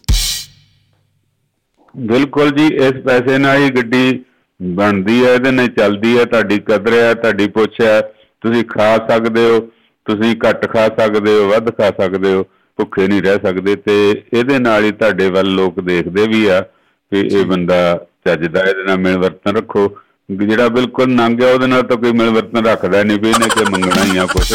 ਬਿਲਕੁਲ 1.96 2.50
ਜੀ 2.50 2.66
ਇਸ 2.66 2.92
ਪੈਸੇ 3.04 3.38
ਨਾਲ 3.38 3.56
ਹੀ 3.56 3.70
ਗੱਡੀ 3.70 4.24
ਬਣਦੀ 4.60 5.24
ਹੈ 5.24 5.34
ਇਹਦੇ 5.34 5.50
ਨਾਲ 5.50 5.66
ਚੱਲਦੀ 5.68 6.18
ਹੈ। 6.18 6.24
ਤੁਹਾਡੀ 6.24 6.58
ਕਦਰ 6.58 6.92
ਹੈ 6.92 7.14
ਤੁਹਾਡੀ 7.14 7.48
ਪੁੱਛ 7.48 7.80
ਹੈ। 7.82 8.00
ਤੁਸੀਂ 8.40 8.64
ਖਾ 8.64 8.96
ਸਕਦੇ 9.10 9.44
ਹੋ 9.44 9.58
ਤੁਸੀਂ 10.06 10.34
ਘੱਟ 10.48 10.66
ਖਾ 10.72 10.86
ਸਕਦੇ 10.98 11.38
ਹੋ 11.38 11.48
ਵੱਧ 11.48 11.70
ਖਾ 11.70 11.90
ਸਕਦੇ 12.00 12.32
ਹੋ 12.32 12.42
ਭੁੱਖੇ 12.78 13.06
ਨਹੀਂ 13.08 13.22
ਰਹਿ 13.22 13.38
ਸਕਦੇ। 13.44 13.76
ਤੇ 13.76 14.22
ਇਹਦੇ 14.32 14.58
ਨਾਲ 14.58 14.84
ਹੀ 14.84 14.92
ਤੁਹਾਡੇ 14.92 15.30
ਵੱਲ 15.30 15.54
ਲੋਕ 15.54 15.80
ਦੇਖਦੇ 15.80 16.26
ਵੀ 16.26 16.46
ਆ। 16.46 16.64
ਕਿ 17.12 17.20
ਇਹ 17.20 17.44
ਬੰਦਾ 17.46 18.06
ਚੱਜਦਾ 18.24 18.60
ਇਹਦੇ 18.60 18.82
ਨਾਲ 18.82 18.98
ਮਿਲ 18.98 19.18
ਵਰਤਨ 19.18 19.56
ਰੱਖੋ। 19.56 19.98
ਜਿਹੜਾ 20.30 20.68
ਬਿਲਕੁਲ 20.68 21.10
ਨੰਗ 21.14 21.42
ਆ 21.42 21.50
ਉਹਦੇ 21.52 21.66
ਨਾਲ 21.66 21.82
ਤਾਂ 21.82 21.96
ਕੋਈ 21.96 22.12
ਮਿਲ 22.12 22.30
ਵਰਤਨ 22.30 22.66
ਰੱਖਦਾ 22.66 23.02
ਨਹੀਂ 23.02 23.18
ਵੀ 23.18 23.30
ਇਹਨੇ 23.30 23.48
ਕਿ 23.48 23.64
ਮੰਗਣਾ 23.70 24.04
ਹੀ 24.04 24.16
ਆ 24.16 24.26
ਕੁਛ। 24.26 24.52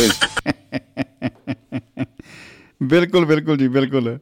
ਬਿਲਕੁਲ 2.84 3.26
ਬਿਲਕੁਲ 3.26 3.58
ਜੀ 3.58 3.68
ਬਿਲਕੁਲ। 3.68 4.18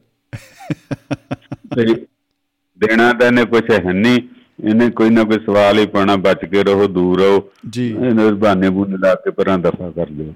ਦੇਣਾ 2.80 3.12
ਤਾਂ 3.12 3.26
ਇਹਨੇ 3.26 3.44
ਕੁਛ 3.44 3.70
ਹੈ 3.70 3.92
ਨਹੀਂ। 3.92 4.20
ਇਹਨੇ 4.64 4.90
ਕੋਈ 4.90 5.10
ਨਾ 5.10 5.24
ਕੋਈ 5.24 5.38
ਸਵਾਲ 5.46 5.78
ਹੀ 5.78 5.86
ਪਾਣਾ 5.86 6.16
ਬਚ 6.16 6.44
ਕੇ 6.44 6.62
ਰਹੋ 6.62 6.86
ਦੂਰ 6.86 7.20
ਰਹੋ। 7.20 7.50
ਜੀ। 7.70 7.88
ਇਹਨੇ 7.90 8.30
ਬਹਾਨੇ 8.32 8.70
ਬੂਨੇ 8.70 8.96
ਲਾ 8.96 9.14
ਕੇ 9.14 9.30
ਪਰਾਂ 9.30 9.58
ਦਫਾ 9.58 9.90
ਕਰ 9.90 10.06
ਦਿਓ 10.10 10.34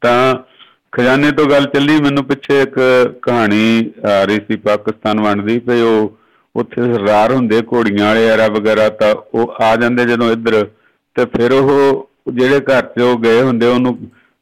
ਤਾਂ 0.00 0.34
ਖਜ਼ਾਨੇ 0.92 1.30
ਤੋਂ 1.30 1.46
ਗੱਲ 1.46 1.64
ਚੱਲੀ 1.64 2.00
ਮੈਨੂੰ 2.00 2.24
ਪਿੱਛੇ 2.24 2.62
ਇੱਕ 2.62 2.74
ਕਹਾਣੀ 3.22 3.90
ਆ 4.12 4.24
ਰਹੀ 4.24 4.36
ਸੀ 4.36 4.56
ਪਾਕਿਸਤਾਨ 4.56 5.20
ਵੰਡ 5.20 5.42
ਦੀ 5.42 5.58
ਤੇ 5.60 5.80
ਉਹ 5.82 6.18
ਉੱਥੇ 6.60 6.82
ਸਰਦਾਰ 6.82 7.32
ਹੁੰਦੇ 7.32 7.60
ਘੋੜੀਆਂ 7.72 8.06
ਵਾਲੇ 8.06 8.26
ਐਰਾ 8.26 8.46
ਵਗੈਰਾ 8.48 8.88
ਤਾਂ 9.00 9.14
ਉਹ 9.34 9.54
ਆ 9.62 9.74
ਜਾਂਦੇ 9.76 10.04
ਜਦੋਂ 10.04 10.30
ਇੱਧਰ। 10.32 10.64
ਤੇ 11.16 11.24
ਫਿਰ 11.36 11.52
ਉਹ 11.52 12.08
ਜਿਹੜੇ 12.32 12.60
ਘਰ 12.60 12.82
'ਚ 12.82 13.02
ਉਹ 13.02 13.18
ਗਏ 13.18 13.40
ਹੁੰਦੇ 13.40 13.66
ਉਹਨੂੰ 13.66 13.98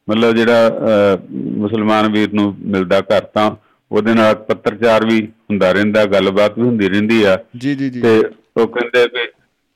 ਮਤਲਬ 0.07 0.35
ਜਿਹੜਾ 0.35 1.17
ਮੁਸਲਮਾਨ 1.57 2.11
ਵੀਰ 2.11 2.33
ਨੂੰ 2.33 2.55
ਮਿਲਦਾ 2.65 2.99
ਘਰ 3.01 3.21
ਤਾਂ 3.35 3.49
ਉਹਦੇ 3.91 4.13
ਨਾਲ 4.13 4.35
ਪੱਤਰਚਾਰ 4.47 5.05
ਵੀ 5.05 5.21
ਹੁੰਦਾ 5.51 5.71
ਰਹਿੰਦਾ 5.71 6.05
ਗੱਲਬਾਤ 6.05 6.57
ਵੀ 6.59 6.63
ਹੁੰਦੀ 6.63 6.89
ਰਹਿੰਦੀ 6.89 7.23
ਆ। 7.23 7.37
ਜੀ 7.57 7.75
ਜੀ 7.75 7.89
ਜੀ। 7.89 8.01
ਤੇ 8.01 8.17
ਉਹ 8.57 8.67
ਕਹਿੰਦੇ 8.67 9.03
ਵੀ 9.13 9.27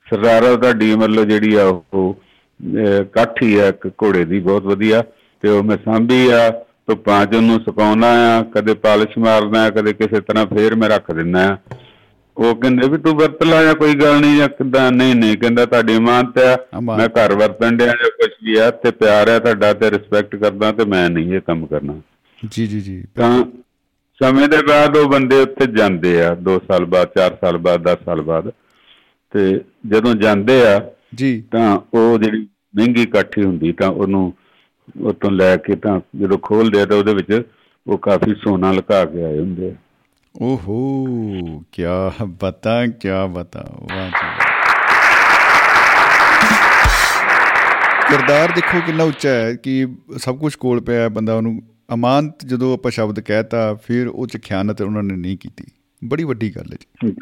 ਸਰਦਾਰਾ 0.06 0.54
ਤੁਹਾਡੀ 0.56 0.94
ਮਤਲਬ 0.94 1.24
ਜਿਹੜੀ 1.24 1.54
ਆ 1.54 1.64
ਉਹ 1.64 2.20
ਕਾਠੀ 3.14 3.56
ਆ 3.58 3.68
ਇੱਕ 3.68 3.86
ਘੋੜੇ 4.02 4.24
ਦੀ 4.24 4.38
ਬਹੁਤ 4.40 4.62
ਵਧੀਆ। 4.62 5.02
ਤੇ 5.42 5.48
ਉਹ 5.48 5.62
ਮੈਂ 5.62 5.76
ਸਾਂਭੀ 5.84 6.28
ਆ 6.30 6.48
ਧੁੱਪਾਂ 6.88 7.24
ਚ 7.26 7.34
ਉਹਨੂੰ 7.34 7.58
ਸੁਕਾਉਣਾ 7.60 8.08
ਆ 8.30 8.42
ਕਦੇ 8.54 8.74
ਪਾਲਿਸ਼ 8.74 9.18
ਮਾਰਨਾ 9.18 9.62
ਆ 9.62 9.70
ਕਦੇ 9.70 9.92
ਕਿਸੇ 9.92 10.20
ਤਰ੍ਹਾਂ 10.20 10.46
ਫੇਰ 10.46 10.74
ਮੈਂ 10.74 10.88
ਰੱਖ 10.88 11.10
ਦਿੰਦਾ 11.12 11.46
ਆ। 11.48 11.56
ਉਹ 12.36 12.54
ਕਹਿੰਦੇ 12.56 12.88
ਵੀ 12.88 12.98
ਤੂੰ 12.98 13.16
ਵਰਤ 13.16 13.42
ਲਾ 13.42 13.62
ਜਾਂ 13.64 13.74
ਕੋਈ 13.74 13.94
ਗੱਲ 13.94 14.20
ਨਹੀਂ 14.20 14.36
ਜਾਂ 14.38 14.48
ਕਿਦਾਂ? 14.48 14.92
ਨਹੀਂ 14.92 15.14
ਨਹੀਂ 15.14 15.36
ਕਹਿੰਦਾ 15.38 15.66
ਤੁਹਾਡੀ 15.66 15.94
ਇਮਾਨਤ 15.94 16.38
ਆ। 16.38 16.80
ਮੈਂ 16.82 17.08
ਘਰ 17.08 17.34
ਵਰਤਣ 17.34 17.76
ਡਿਆ 17.76 17.86
ਜਾਂ 17.86 18.10
ਕੁਝ 18.10 18.30
ਵੀ 18.44 18.56
ਆ 18.56 18.70
ਤੇ 18.70 18.90
ਪਿਆਰ 18.90 19.28
ਆ 19.28 19.38
ਤੁਹਾਡਾ 19.38 19.72
ਤੇ 19.72 19.90
ਰਿਸਪੈਕਟ 19.90 20.36
ਕਰਦਾ 20.36 20.72
ਤੇ 20.72 20.84
ਮੈਂ 20.84 21.10
ਨਹੀਂ 21.10 21.34
ਇਹ 21.34 21.40
ਕੰਮ 21.40 21.66
ਕਰਨਾ। 21.66 22.00
ਜੀ 22.50 22.66
ਜੀ 22.66 22.80
ਜੀ। 22.80 23.04
ਤਾਂ 23.14 23.44
ਸਮੇਂ 24.22 24.48
ਦੇ 24.48 24.56
ਬਾਅਦ 24.68 24.96
ਉਹ 24.96 25.08
ਬੰਦੇ 25.08 25.40
ਉੱਥੇ 25.40 25.66
ਜਾਂਦੇ 25.66 26.22
ਆ 26.22 26.36
2 26.48 26.58
ਸਾਲ 26.58 26.84
ਬਾਅਦ 26.84 27.08
4 27.18 27.34
ਸਾਲ 27.40 27.58
ਬਾਅਦ 27.58 27.82
10 27.82 27.96
ਸਾਲ 28.04 28.22
ਬਾਅਦ। 28.22 28.50
ਤੇ 29.32 29.60
ਜਦੋਂ 29.86 30.14
ਜਾਂਦੇ 30.14 30.66
ਆ 30.66 30.90
ਜੀ। 31.14 31.44
ਤਾਂ 31.52 31.78
ਉਹ 31.94 32.18
ਜਿਹੜੀ 32.18 32.46
ਮਹਿੰਗੀ 32.76 33.02
ਇਕੱਠੀ 33.02 33.42
ਹੁੰਦੀ 33.42 33.72
ਤਾਂ 33.72 33.88
ਉਹਨੂੰ 33.88 34.32
ਉਤੋਂ 35.02 35.30
ਲੈ 35.30 35.56
ਕੇ 35.56 35.76
ਤਾਂ 35.76 36.00
ਜਦੋਂ 36.16 36.38
ਖੋਲਦੇ 36.38 36.80
ਆ 36.80 36.84
ਤਾਂ 36.84 36.96
ਉਹਦੇ 36.96 37.14
ਵਿੱਚ 37.14 37.42
ਉਹ 37.86 37.98
ਕਾਫੀ 37.98 38.34
ਸੋਨਾ 38.34 38.72
ਲੁਕਾ 38.72 39.04
ਕੇ 39.04 39.24
ਆਏ 39.24 39.38
ਹੁੰਦੇ 39.38 39.70
ਆ। 39.70 39.74
ਓਹੋ 40.34 41.06
ਕੀ 41.72 41.82
ਬਤਾ 42.26 42.86
ਕੀ 42.86 43.08
ਬਤਾ। 43.30 43.64
ਵਾਹ 43.80 44.06
ਜੀ 44.06 44.26
ਵਾਹ। 44.26 44.50
ਕਿਰਦਾਰ 48.10 48.52
ਦੇਖੋ 48.52 48.80
ਕਿੰਨਾ 48.86 49.04
ਉੱਚਾ 49.04 49.30
ਹੈ 49.30 49.54
ਕਿ 49.54 49.86
ਸਭ 50.16 50.38
ਕੁਝ 50.38 50.54
ਕੋਲ 50.54 50.80
ਪਿਆ 50.80 51.00
ਹੈ, 51.00 51.08
ਬੰਦਾ 51.08 51.34
ਉਹਨੂੰ 51.34 51.62
ਅਮਾਨਤ 51.94 52.44
ਜਦੋਂ 52.44 52.74
ਆਪਾਂ 52.74 52.90
ਸ਼ਬਦ 52.90 53.20
ਕਹਿਤਾ 53.20 53.74
ਫਿਰ 53.74 54.08
ਉਹ 54.08 54.26
ਚ 54.26 54.36
ਖਿਆਨਤ 54.36 54.80
ਉਹਨਾਂ 54.82 55.02
ਨੇ 55.02 55.16
ਨਹੀਂ 55.16 55.38
ਕੀਤੀ। 55.38 55.64
ਬੜੀ 56.04 56.24
ਵੱਡੀ 56.24 56.56
ਗੱਲ 56.56 56.72
ਹੈ 56.72 56.76
ਜੀ। 57.04 57.14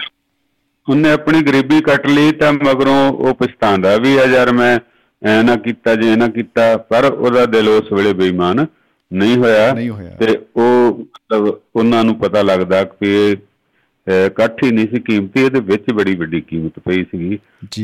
ਉਹਨੇ 0.90 1.12
ਆਪਣੀ 1.12 1.42
ਗਰੀਬੀ 1.42 1.80
ਕੱਟ 1.80 2.06
ਲਈ 2.06 2.32
ਤਾਂ 2.32 2.52
ਮਗਰੋਂ 2.52 3.12
ਉਹ 3.12 3.34
ਪਛਤਾਉਂਦਾ 3.34 3.96
ਵੀ 3.96 4.16
ਆ 4.18 4.24
ਯਾਰ 4.24 4.52
ਮੈਂ 4.52 4.78
ਐ 5.22 5.42
ਨਾ 5.42 5.56
ਕੀਤਾ 5.56 5.94
ਜੇ 5.94 6.16
ਨਾ 6.16 6.28
ਕੀਤਾ 6.28 6.76
ਪਰ 6.76 7.04
ਉਹਦਾ 7.04 7.46
ਦਿਲ 7.46 7.68
ਉਸ 7.68 7.92
ਵੇਲੇ 7.92 8.12
ਬੇਈਮਾਨ 8.12 8.66
ਨਹੀਂ 9.12 9.36
ਹੋਇਆ 9.36 9.72
ਨਹੀਂ 9.74 9.90
ਹੋਇਆ। 9.90 10.10
ਤੇ 10.10 10.38
ਉਹ 10.56 10.98
ਮਤਲਬ 10.98 11.60
ਉਹਨਾਂ 11.76 12.04
ਨੂੰ 12.04 12.18
ਪਤਾ 12.18 12.42
ਲੱਗਦਾ 12.42 12.84
ਕਿ 12.84 13.36
ਇਕੱਠੀ 14.26 14.70
ਨਹੀਂ 14.70 14.88
ਸੀ 14.88 15.00
ਕੀਮਤੀ 15.00 15.44
ਇਹਦੇ 15.44 15.60
ਵਿੱਚ 15.60 15.92
ਬੜੀ 15.92 16.14
ਵੱਡੀ 16.16 16.40
ਕੀਮਤ 16.40 16.72
ਪਈ 16.78 17.04
ਸੀਗੀ। 17.04 17.38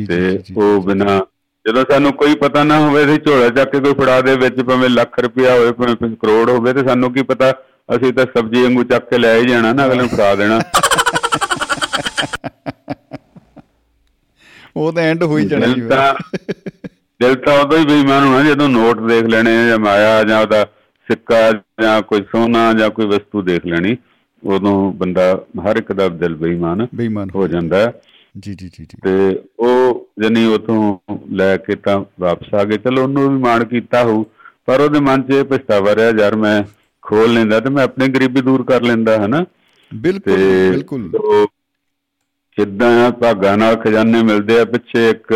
ਤੇ 0.07 0.39
ਉਹ 0.57 0.83
ਬਿਨਾ 0.83 1.21
ਜਦੋਂ 1.69 1.85
ਸਾਨੂੰ 1.91 2.13
ਕੋਈ 2.13 2.35
ਪਤਾ 2.35 2.65
ਨਾ 2.65 2.79
ਹੋਵੇ 2.81 3.05
ਤੇ 3.07 3.17
ਝੋਲਾ 3.17 3.49
ਚੱਕ 3.49 3.73
ਕੇ 3.73 3.81
ਕੋਈ 3.81 3.95
ਫੜਾ 3.95 4.21
ਦੇ 4.21 4.37
ਵਿੱਚ 4.37 4.63
ਭਾਵੇਂ 4.63 4.89
ਲੱਖ 4.91 5.19
ਰੁਪਇਆ 5.19 5.55
ਹੋਵੇ 5.55 5.73
ਭਾਵੇਂ 5.73 6.17
ਕਰੋੜ 6.17 6.51
ਹੋਵੇ 6.51 6.73
ਤੇ 6.73 6.87
ਸਾਨੂੰ 6.89 7.13
ਕੀ 7.13 7.23
ਪਤਾ 7.23 7.53
ਅਸੀਂ 7.97 8.13
ਤਾਂ 8.13 8.27
ਸਬਜ਼ੀ 8.39 8.63
ਵਾਂਗੂ 8.63 8.85
ਚੱਕ 8.85 9.11
ਕੇ 9.11 9.19
ਲੈ 9.19 9.39
ਹੀ 9.39 9.47
ਜਾਣਾ 9.47 9.73
ਨਾ 9.73 9.87
ਅਗਲੇ 9.87 9.99
ਨੂੰ 9.99 10.09
ਫੜਾ 10.09 10.35
ਦੇਣਾ। 10.35 10.61
ਉਹ 14.77 14.93
ਤਾਂ 14.93 15.03
ਐਂਡ 15.03 15.23
ਹੋਈ 15.23 15.47
ਜਾਣਾ 15.47 15.67
ਜੀ। 15.67 15.75
ਦਿਲ 15.75 15.89
ਤਾਂ 15.89 16.15
ਦਿਲ 17.21 17.35
ਤਾਂ 17.35 17.59
ਉਦੋਂ 17.59 17.79
ਹੀ 17.79 17.85
ਬੇਈਮਾਨ 17.85 18.25
ਹੋਣਾ 18.25 18.43
ਜਦੋਂ 18.43 18.69
ਨੋਟ 18.69 19.01
ਦੇਖ 19.01 19.25
ਲੈਣੇ 19.25 19.69
ਜਾਂ 19.69 19.79
ਮਾਇਆ 19.79 20.25
ਜਾਂ 20.25 20.41
ਉਹਦਾ 20.43 20.67
ਸਿੱਕਾ 21.09 21.51
ਜਾਂ 21.83 22.01
ਕੋਈ 22.03 22.21
ਸੋਨਾ 22.23 22.73
ਜਾਂ 22.73 22.91
ਕੋਈ 22.91 23.07
ਵਸਤੂ 23.07 23.43
ਦੇਖ 23.43 23.67
ਲੈਣੀ 23.67 23.97
ਉਦੋਂ 24.43 24.93
ਬੰਦਾ 24.93 25.23
ਹਰ 25.67 25.77
ਇੱਕ 25.77 25.93
ਦਾ 25.93 26.09
ਦਿਲ 26.09 26.35
ਬੇਈਮਾਨ 26.37 26.87
ਹੋ 27.35 27.47
ਜਾਂਦਾ 27.49 27.79
ਹੈ। 27.79 27.93
ਜੀ 28.39 28.55
ਜੀ 28.55 28.69
ਜੀ 28.69 28.87
ਤੇ 29.05 29.43
ਉਹ 29.59 30.09
ਜਨੀ 30.21 30.45
ਉਥੋਂ 30.47 30.99
ਲੈ 31.33 31.57
ਕੇ 31.57 31.75
ਤਾਂ 31.75 31.99
ਵਾਪਸ 32.21 32.55
ਆ 32.55 32.65
ਗਏ। 32.65 32.79
ਚਲੋ 32.79 33.03
ਉਹਨੂੰ 33.03 33.29
ਵੀ 33.31 33.39
ਮਾਣ 33.39 33.65
ਕੀਤਾ 33.65 34.03
ਹੋਊ 34.05 34.25
ਪਰ 34.67 34.81
ਉਹਦੇ 34.81 35.01
ਮਨ 35.01 35.23
'ਚ 35.23 35.31
ਇਹ 35.31 35.45
ਪਛਤਾਵਾ 35.45 35.95
ਰਿਹਾ 35.95 36.11
ਯਾਰ 36.19 36.37
ਮੈਂ 36.37 36.63
ਖੋਲ 37.03 37.33
ਲੈਂਦਾ 37.35 37.61
ਤੇ 37.61 37.71
ਮੈਂ 37.71 37.85
ਆਪਣੀ 37.85 38.09
ਗਰੀਬੀ 38.09 38.41
ਦੂਰ 38.41 38.65
ਕਰ 38.65 38.83
ਲੈਂਦਾ 38.83 39.17
ਹਨਾ? 39.25 39.45
ਬਿਲਕੁਲ 39.93 40.37
ਬਿਲਕੁਲ। 40.71 41.11
ਕਿੱਦਾਂ 42.57 43.11
ਭਾਗਾਂ 43.11 43.57
ਨਾਲ 43.59 43.77
ਖਜ਼ਾਨੇ 43.77 44.23
ਮਿਲਦੇ 44.23 44.59
ਆ 44.61 44.65
ਪਿੱਛੇ 44.65 45.09
ਇੱਕ 45.11 45.33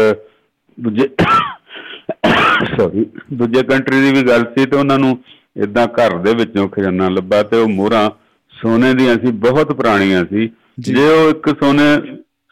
ਦੂਜੇ 0.79 1.09
ਸੌਰੀ 2.77 3.05
ਦੂਜੇ 3.35 3.63
ਕੰਟਰੀ 3.63 4.01
ਦੀ 4.01 4.13
ਵੀ 4.13 4.23
ਗੱਲ 4.29 4.45
ਸੀ 4.45 4.65
ਤੇ 4.67 4.77
ਉਹਨਾਂ 4.77 4.99
ਨੂੰ 4.99 5.19
ਇਦਾਂ 5.59 5.87
ਘਰ 5.89 6.17
ਦੇ 6.19 6.35
ਵਿੱਚੋਂ 6.35 6.69
ਖਜ਼ਾਨਾ 6.69 7.09
ਲੱਭਾ 7.09 7.43
ਤੇ 7.43 7.57
ਉਹ 7.57 7.69
ਮੋਹਰਾਂ 7.69 8.09
ਸੋਨੇ 8.55 8.93
ਦੀਆਂ 8.95 9.15
ਸੀ 9.17 9.31
ਬਹੁਤ 9.41 9.73
ਪੁਰਾਣੀਆਂ 9.73 10.25
ਸੀ 10.25 10.49
ਜੀ। 10.81 10.95
ਉਹ 10.97 11.31
ਇੱਕ 11.31 11.49
ਸੋਨੇ 11.61 11.87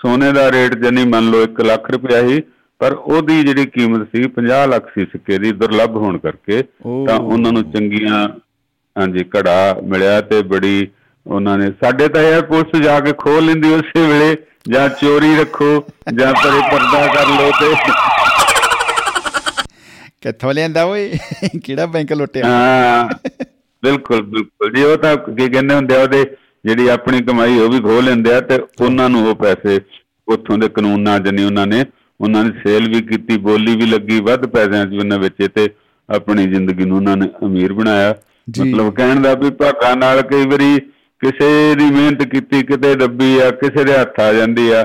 ਸੋਨੇ 0.00 0.30
ਦਾ 0.32 0.50
ਰੇਟ 0.52 0.74
ਜਨੀ 0.78 1.04
ਮੰਨ 1.04 1.30
ਲਓ 1.30 1.42
1 1.44 1.64
ਲੱਖ 1.66 1.90
ਰੁਪਇਆ 1.90 2.26
ਸੀ 2.28 2.42
ਪਰ 2.80 2.92
ਉਹਦੀ 2.94 3.42
ਜਿਹੜੀ 3.42 3.64
ਕੀਮਤ 3.66 4.08
ਸੀ 4.14 4.22
50 4.34 4.66
ਲੱਖ 4.68 4.88
ਸੀ 4.94 5.04
ਸਿੱਕੇ 5.12 5.38
ਦੀ 5.38 5.52
ਦੁਰਲੱਭ 5.54 5.96
ਹੋਣ 5.96 6.18
ਕਰਕੇ। 6.18 6.62
ਤਾਂ 7.06 7.18
ਉਹਨਾਂ 7.18 7.52
ਨੂੰ 7.52 7.62
ਚੰਗੀਆਂ 7.72 8.26
ਹਾਂਜੀ 8.96 9.24
ਘੜਾ 9.36 9.56
ਮਿਲਿਆ 9.84 10.20
ਤੇ 10.22 10.42
ਬੜੀ 10.46 10.86
ਉਹਨਾਂ 11.26 11.56
ਨੇ 11.58 11.70
ਸਾਡੇ 11.82 12.08
ਤਾਂ 12.08 12.22
ਇਹ 12.22 12.42
ਪੁਲਿਸ 12.42 12.82
ਜਾ 12.82 12.98
ਕੇ 13.00 13.12
ਖੋਲ 13.18 13.44
ਲੈਂਦੀ 13.46 13.72
ਉਸੇ 13.74 14.06
ਵੇਲੇ 14.08 14.36
ਜਾਂ 14.68 14.88
ਚੋਰੀ 15.00 15.34
ਰੱਖੋ 15.36 15.70
ਜਾਂ 16.14 16.32
ਪਰੇ 16.34 16.60
ਪਰਦਾ 16.70 17.06
ਕਰ 17.14 17.26
ਲਓ 17.30 17.50
ਤੇ 17.60 17.72
ਕਿੱਥੋਂ 20.22 20.52
ਲਿਆਂਦਾ 20.54 20.84
ਓਏ? 20.84 21.10
ਕਿਹੜਾ 21.64 21.86
ਬੈਂਕ 21.86 22.12
ਲੁੱਟਿਆ? 22.12 22.44
ਹਾਂ 22.46 23.08
ਬਿਲਕੁਲ 23.82 24.22
ਬਿਲਕੁਲ। 24.24 24.72
ਜੀ 24.74 24.82
ਉਹ 24.82 24.96
ਤਾਂ 24.96 25.16
ਕੀ 25.16 25.48
ਕਹਿੰਦੇ 25.48 25.74
ਹੁੰਦੇ 25.74 25.96
ਆ 25.96 26.02
ਉਹਦੇ 26.02 26.24
ਜਿਹੜੀ 26.64 26.88
ਆਪਣੀ 26.88 27.20
ਕਮਾਈ 27.22 27.58
ਉਹ 27.58 27.68
ਵੀ 27.70 27.80
ਖੋਹ 27.80 28.00
ਲੈਂਦੇ 28.02 28.32
ਆ 28.34 28.40
ਤੇ 28.40 28.58
ਉਹਨਾਂ 28.80 29.08
ਨੂੰ 29.08 29.26
ਉਹ 29.28 29.34
ਪੈਸੇ 29.34 29.80
ਉੱਥੋਂ 30.28 30.58
ਦੇ 30.58 30.68
ਕਾਨੂੰਨ 30.68 31.22
ਜਨੀ 31.24 31.44
ਉਹਨਾਂ 31.44 31.66
ਨੇ 31.66 31.84
ਉਹਨਾਂ 32.20 32.42
ਨੇ 32.44 32.50
ਸੇਲ 32.62 32.88
ਵੀ 32.88 33.00
ਕੀਤੀ 33.02 33.36
ਬੋਲੀ 33.38 33.76
ਵੀ 33.76 33.86
ਲੱਗੀ 33.86 34.20
ਵੱਧ 34.20 34.46
ਪੈਸਿਆਂ 34.46 34.84
'ਚ 34.86 34.94
ਉਹਨਾਂ 34.94 35.18
ਵਿੱਚ 35.18 35.46
ਤੇ 35.54 35.68
ਆਪਣੀ 36.08 36.46
ਜ਼ਿੰਦਗੀ 36.46 36.84
ਨੂੰ 36.84 36.96
ਉਹਨਾਂ 36.96 37.16
ਨੇ 37.16 37.28
ਅਮੀਰ 37.44 37.72
ਬਣਾਇਆ। 37.72 38.14
ਮਤਲਬ 38.50 38.92
ਕਹਿਣ 38.94 39.20
ਦਾ 39.22 39.34
ਵੀ 39.34 39.50
ਭਾਗਾਂ 39.50 39.96
ਨਾਲ 39.96 40.20
ਕਈ 40.22 40.46
ਵਾਰੀ 40.46 40.78
ਕਿਸੇ 41.22 41.74
ਦੀ 41.74 41.84
ਮਿਹਨਤ 41.84 42.22
ਕੀਤੀ 42.24 42.62
ਕਿਤੇ 42.62 42.94
ਦੱਬੀ 42.94 43.38
ਆ 43.38 43.50
ਕਿਸੇ 43.52 43.84
ਦੇ 43.84 43.92
ਹੱਥ 43.98 44.20
ਆ 44.20 44.32
ਜਾਂਦੀ 44.32 44.70
ਆ 44.70 44.82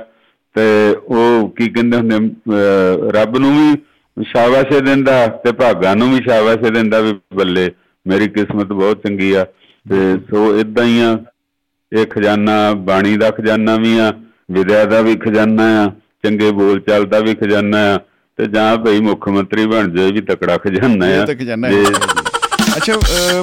ਤੇ 0.55 0.63
ਉਹ 1.07 1.49
ਕੀ 1.49 1.67
ਕਹਿੰਦੇ 1.69 1.97
ਹੁੰਦੇ 1.97 3.11
ਰੱਬ 3.11 3.37
ਨੂੰ 3.37 3.51
ਵੀ 3.55 3.75
ਸ਼ਾਬਾਸ਼ 4.17 4.81
ਦਿੰਦਾ 4.81 5.27
ਤੇ 5.27 5.51
ਭਾਗਾਂ 5.51 5.95
ਨੂੰ 5.95 6.09
ਵੀ 6.13 6.21
ਸ਼ਾਬਾਸ਼ 6.23 6.71
ਦਿੰਦਾ 6.71 6.99
ਵੀ 6.99 7.13
ਬੱਲੇ। 7.35 7.71
ਮੇਰੀ 8.07 8.27
ਕਿਸਮਤ 8.27 8.67
ਬਹੁਤ 8.67 9.01
ਚੰਗੀ 9.03 9.33
ਆ। 9.33 9.43
ਤੇ 9.89 10.17
ਸੋ 10.29 10.59
ਇਦਾਂ 10.59 10.85
ਹੀ 10.85 10.99
ਆ। 11.01 11.17
ਇਹ 11.91 12.05
ਖਜ਼ਾਨਾ 12.05 12.73
ਬਾਣੀ 12.73 13.17
ਦਾ 13.17 13.29
ਖਜ਼ਾਨਾ 13.31 13.75
ਵੀ 13.75 13.97
ਆ 13.97 14.13
ਵਿਦਿਆ 14.51 14.85
ਦਾ 14.85 15.01
ਵੀ 15.01 15.15
ਖਜ਼ਾਨਾ 15.15 15.63
ਆ 15.83 15.91
ਚੰਗੇ 16.23 16.51
ਬੋਲ 16.51 16.79
ਚਾਲ 16.79 17.05
ਦਾ 17.05 17.19
ਵੀ 17.19 17.33
ਖਜ਼ਾਨਾ 17.35 17.77
ਆ 17.95 17.97
ਤੇ 18.37 18.45
ਜਾਂ 18.45 18.77
ਭਈ 18.77 18.99
ਮੁੱਖ 18.99 19.27
ਮੰਤਰੀ 19.29 19.65
ਬਣ 19.65 19.89
ਜਾਏ 19.95 20.11
ਵੀ 20.11 20.21
ਤਕੜਾ 20.21 20.57
ਖਜ਼ਾਨਾ 20.57 21.05
ਆ। 21.05 21.25
ਅੱਛਾ 22.77 22.93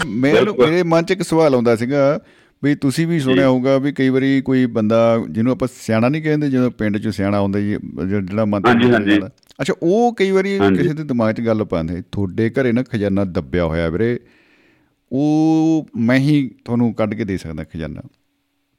ਬਿਲਕੁਲ। 0.06 0.70
ਮੇਰੇ 0.70 0.82
ਮਨ 0.82 1.04
'ਚ 1.04 1.10
ਇੱਕ 1.10 1.22
ਸਵਾਲ 1.22 1.54
ਆਉਂਦਾ 1.54 1.76
ਸੀਗਾ 1.76 2.20
ਵੀ 2.62 2.74
ਤੁਸੀਂ 2.74 3.06
ਵੀ 3.06 3.18
ਸੁਣਿਆ 3.20 3.48
ਹੋਊਗਾ 3.48 3.78
ਵੀ 3.78 3.92
ਕਈ 3.92 4.08
ਵਾਰੀ 4.08 4.40
ਕੋਈ 4.40 4.66
ਬੰਦਾ 4.66 4.96
ਜਿਹਨੂੰ 5.30 5.52
ਆਪਾਂ 5.52 5.68
ਸਿਆਣਾ 5.74 6.08
ਨਹੀਂ 6.08 6.22
ਕਹਿੰਦੇ 6.22 6.48
ਜਦੋਂ 6.50 6.70
ਪਿੰਡ 6.70 6.98
'ਚ 6.98 7.08
ਸਿਆਣਾ 7.08 7.40
ਹੁੰਦਾ 7.40 7.60
ਜੀ 7.60 7.76
ਜਿਹੜਾ- 8.08 8.46
ਮੰਤਰੀ 8.46 8.72
ਹਾਂਜੀ, 8.72 8.92
ਹਾਂਜੀ। 8.92 9.10
ਹੁੰਦਾ। 9.10 9.30
ਅੱਛਾ 9.60 9.74
ਉਹ 9.82 10.14
ਕਈ 10.14 10.30
ਵਾਰੀ। 10.30 10.58
ਕਿਸੇ 10.58 10.94
ਦੇ 10.94 11.04
ਦਿਮਾਗ 11.04 11.34
'ਚ 11.34 11.40
ਗੱਲ 11.40 11.64
ਪਾਉਂਦੇ 11.64 12.02
ਤੁਹਾਡੇ 12.12 12.50
ਘਰੇ 12.50 12.72
ਨਾ 12.72 12.82
ਖਜ਼ਾਨਾ 12.82 13.24
ਦੱਬਿਆ 13.24 13.64
ਹੋਇਆ 13.64 13.88
ਵੀਰੇ 13.88 14.18
ਉਹ 15.10 15.86
ਮੈਂ 15.96 16.18
ਹੀ 16.18 16.50
ਤੁਹਾਨੂੰ 16.64 16.92
ਕੱਢ 16.94 17.14
ਕੇ 17.14 17.24
ਦੇ 17.24 17.36
ਸਕਦਾ 17.36 17.64
ਖਜ਼ਾਨਾ 17.64 18.00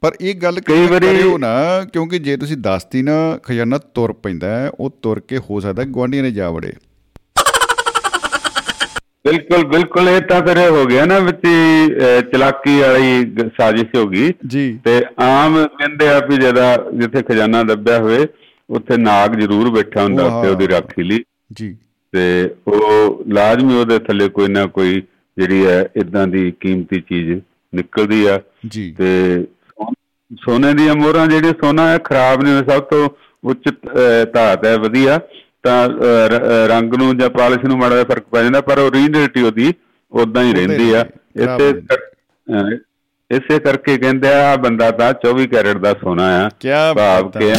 ਪਰ 0.04 0.12
ਇਹ 0.22 0.36
ਗੱਲ 0.36 0.60
ਕਈ 0.60 0.86
ਵਾਰੀ- 0.88 1.08
ਕਰਿਓ 1.08 1.38
ਨਾ 1.38 1.84
ਕਿਉਂਕਿ 1.86 2.20
ਜੇ 2.20 2.38
ਤੁਸੀਂ 2.38 2.58
ਦੱਸਤੀ 2.58 3.02
ਨਾ 3.02 3.40
ਖਜ਼ਾਨਾ 3.44 3.78
ਤੁਰ 3.78 4.14
ਪੈਂਦਾ 4.14 4.48
ਹੈ, 4.48 4.70
ਉਹ 4.80 4.90
ਤੁਰ 5.02 5.20
ਕੇ 5.20 5.38
ਹੋ 5.38 5.60
ਸਕਦਾ 5.60 5.84
ਗਵਾਂਢੀਆਂ 5.84 6.24
ਨੇ 6.24 6.32
ਜਾ 6.32 6.50
ਵੜੇ 6.50 6.74
ਬਿਲਕੁਲ 9.26 9.64
ਬਿਲਕੁਲ 9.66 10.10
ਇਹ 10.10 10.22
ਤਾਂ 10.22 10.42
ਫਿਰ 10.42 10.58
ਹੋ 10.70 10.86
ਗਿਆ 10.86 11.06
ਨਾ 11.06 11.20
ਵਿੱਚ 11.20 11.42
ਚਲਾਕੀ 12.32 12.80
ਵਾਲੀ 12.80 13.26
ਸਾਜ਼ਿਸ਼ 13.58 13.96
ਹੋ 13.98 14.06
ਗਈ। 14.08 14.32
ਜੀ। 14.48 14.80
ਤੇ 14.86 15.02
ਆਮ 15.20 15.66
ਕਹਿੰਦੇ 15.80 16.08
ਆ 16.10 16.20
ਵੀ 16.30 16.38
ਜਦਾ 16.38 16.76
ਜਿੱਥੇ 16.94 17.22
ਖਜ਼ਾਨਾ 17.22 17.64
ਦੱਬਿਆ 17.64 17.98
ਹੋਵੇ 18.00 18.28
ਉੱਥੇ 18.70 18.98
ਨਾਗ 18.98 19.36
ਜ਼ਰੂਰ 19.40 19.70
ਬੈਠਾ 19.70 20.04
ਹੁੰਦਾ। 20.04 20.26
ਉੱਥੇ 20.26 20.50
ਉਹਦੀ 20.50 20.68
ਰਾਖੀ 20.68 21.04
ਲਈ। 21.04 21.24
ਜੀ। 21.54 21.76
ਤੇ 22.14 22.50
ਉਹ 22.68 23.24
ਲਾਜ਼ਮੀ 23.28 23.76
ਉਹਦੇ 23.76 24.00
ਥੱਲੇ 24.00 24.30
ਕੋਈ 24.30 24.48
ਨਾ 24.48 24.66
ਕੋਈ 24.66 25.02
ਜਿਹੜੀ 25.38 25.66
ਹੈ 25.66 25.88
ਇਦਾਂ 25.96 26.28
ਦੀ 26.28 26.52
ਕੀਮਤੀ 26.60 27.02
ਚੀਜ਼ 27.02 27.40
ਨਿਕਲਦੀ 27.74 28.26
ਆ। 28.26 28.40
ਜੀ। 28.68 28.96
ਤੇ 28.98 29.46
ਸੋਨੇ 30.42 30.74
ਦੀਆਂ 30.74 30.96
ਮੋਹਰਾਂ 30.96 31.28
ਜਿਹੜੀ 31.28 31.50
ਸੋਨਾ 31.50 31.92
ਹੈ 31.92 31.98
ਖਰਾਬ 31.98 32.44
ਨਹੀਂ 32.44 32.64
ਸਭ 32.70 32.80
ਤੋਂ 32.80 33.10
ਉੱਚ 33.44 33.70
ਧਾਤ 34.34 34.66
ਹੈ 34.66 34.78
ਵਧੀਆ। 34.78 35.20
ਤਾਂ 35.64 35.88
ਰੰਗ 36.70 36.94
ਨੂੰ 36.94 37.18
ਜਾਂ 37.18 37.30
ਪਾਲਿਸ਼ 37.30 37.66
ਨੂੰ 37.66 37.78
ਮਾੜਾ 37.78 37.96
ਜਿਹਾ 37.96 38.06
ਫ਼ਰਕ 38.06 38.24
ਪੈ 38.32 38.42
ਜਾਂਦਾ 38.44 38.62
ਪਰ 38.62 38.80
ਓਰੀਜਨਲਿਟੀ 38.80 39.42
ਉਹਦੀ 39.42 39.74
ਉਦਾਂ 40.12 40.44
ਹੀ 40.44 40.54
ਰਹਿੰਦੀ 40.54 40.92
ਆ। 40.94 41.06
ਇਸੇ 41.36 41.70
ਇਸੇ 43.32 43.58
ਕਰਕੇ 43.60 43.98
ਕਹਿੰਦੇ 43.98 44.34
ਆ 44.34 44.56
ਬੰਦਾ 44.56 44.90
ਤਾਂ 44.92 45.14
24 45.26 45.46
ਕੈਰਟ 45.48 45.78
ਦਾ 45.78 45.94
ਸੋਨਾ 45.94 46.28
ਆ। 46.38 46.50
ਭਾਵ 46.94 47.30
ਕਿ 47.32 47.54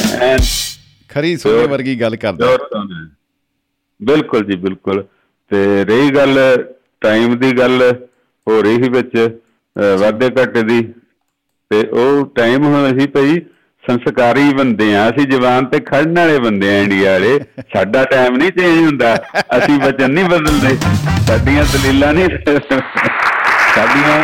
ਖਰੀ 1.11 1.37
ਸੋਨੇ 1.37 1.67
ਵਰਗੀ 1.67 2.01
ਗੱਲ 2.01 2.17
ਕਰਦਾ। 2.17 2.57
ਬਿਲਕੁਲ 4.01 4.45
ਜੀ 4.45 4.57
ਬਿਲਕੁਲ। 4.57 5.05
ਤੇ 5.51 5.85
ਰਹੀ 5.85 6.11
ਗੱਲ 6.11 6.39
ਟਾਈਮ 7.01 7.39
ਦੀ 7.39 7.53
ਗੱਲ 7.59 7.83
ਹੋ 8.47 8.61
ਰਹੀ 8.63 8.83
ਸੀ 8.83 8.89
ਵਿੱਚ 8.91 9.17
ਵਾਧੇ 10.01 10.31
ਘਾਟੇ 10.39 10.63
ਦੀ। 10.63 10.83
ਤੇ 11.71 11.83
ਉਹ 11.87 12.27
ਟਾਈਮ 12.37 12.65
ਹੁਣ 12.65 12.87
ਅਸੀਂ 12.87 13.09
ਭਈ 13.09 13.41
ਸੰਸਕਾਰੀ 13.91 14.43
ਬੰਦੇ 14.55 14.95
ਆ 14.97 15.09
ਅਸੀਂ 15.11 15.27
ਜਵਾਨ 15.27 15.65
ਤੇ 15.67 15.79
ਖੜਨ 15.81 16.19
ਵਾਲੇ 16.19 16.39
ਬੰਦੇ 16.39 16.69
ਆ 16.69 16.83
ਇੰਡੀਆ 16.83 17.13
ਵਾਲੇ। 17.13 17.39
ਸਾਡਾ 17.73 18.05
ਟਾਈਮ 18.05 18.37
ਨਹੀਂ 18.37 18.51
ਚੇਂਜ 18.51 18.85
ਹੁੰਦਾ। 18.87 19.15
ਅਸੀਂ 19.59 19.79
ਵਚਨ 19.81 20.11
ਨਹੀਂ 20.11 20.25
ਬਦਲਦੇ। 20.25 20.77
ਸਾਡੀਆਂ 21.27 21.65
ਦਲੀਲਾਂ 21.73 22.13
ਨਹੀਂ 22.13 22.29
ਸਾਡੀਆਂ 23.75 24.23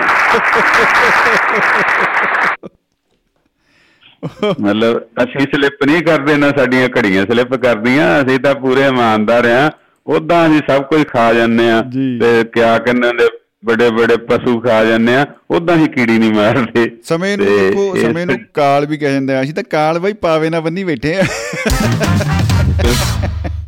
ਮਤਲਬ 4.60 4.98
ਅਸੀਂ 5.22 5.46
ਸਲਿੱਪ 5.54 5.84
ਨਹੀਂ 5.86 6.02
ਕਰਦੇ 6.02 6.36
ਨਾ 6.36 6.48
ਸਾਡੀਆਂ 6.56 6.88
ਘੜੀਆਂ 6.98 7.24
ਸਲਿੱਪ 7.26 7.54
ਕਰਦੀਆਂ। 7.54 8.06
ਅਸੀਂ 8.22 8.38
ਤਾਂ 8.38 8.54
ਪੂਰੇ 8.54 8.86
ਇਮਾਨਦਾਰ 8.86 9.46
ਆ। 9.46 9.70
ਉਦਾਂ 10.06 10.46
ਅਸੀਂ 10.46 10.60
ਸਭ 10.70 10.82
ਕੁਝ 10.82 11.02
ਖਾ 11.06 11.32
ਜਾਂਦੇ 11.32 11.70
ਆ। 11.70 11.82
ਤੇ 12.20 12.44
ਕਿਆ 12.52 12.78
ਕਹਿੰਦੇ 12.78 13.12
ਨੇ 13.12 13.26
ਬੜੇ 13.66 13.88
ਬੜੇ 13.90 14.16
ਪਸ਼ੂ 14.26 14.60
ਖਾ 14.60 14.84
ਜਾਂਦੇ 14.84 15.14
ਆ 15.16 15.24
ਉਦਾਂ 15.50 15.76
ਹੀ 15.76 15.86
ਕੀੜੀ 15.88 16.18
ਨਹੀਂ 16.18 16.32
ਮਾਰਦੇ। 16.32 16.90
ਸਮੇਂ 17.04 17.36
ਨੂੰ 17.38 17.46
ਦੇਖੋ 17.46 17.94
ਸਮੇਂ 17.96 18.26
ਨੂੰ 18.26 18.36
ਕਾਲ 18.54 18.86
ਵੀ 18.86 18.96
ਕਹਿ 18.98 19.12
ਜਾਂਦੇ 19.12 19.34
ਆ 19.34 19.42
ਅਸੀਂ 19.42 19.54
ਤਾਂ 19.54 19.64
ਕਾਲ 19.70 19.98
ਬਈ 19.98 20.12
ਪਾਵੇ 20.20 20.50
ਨਾ 20.50 20.60
ਬੰਨੀ 20.60 20.84
ਬੈਠੇ 20.84 21.14
ਆ। 21.14 21.24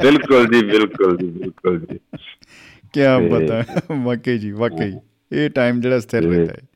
ਬਿਲਕੁਲ 0.02 0.46
ਜੀ 0.46 0.62
ਬਿਲਕੁਲ 0.64 1.16
ਜੀ 1.16 1.26
ਬਿਲਕੁਲ 1.30 1.78
ਜੀ। 1.80 1.98
ਕੀ 2.92 3.00
ਪਤਾ 3.30 3.62
ਵਾਕਈ 4.04 4.38
ਜੀ 4.38 4.50
ਵਾਕਈ। 4.52 4.92
ਇਹ 5.32 5.50
ਟਾਈਮ 5.50 5.80
ਜਿਹੜਾ 5.80 5.98
ਸਥਿਰ 6.00 6.22
ਰਹਿੰਦਾ 6.22 6.52
ਹੈ। 6.52 6.66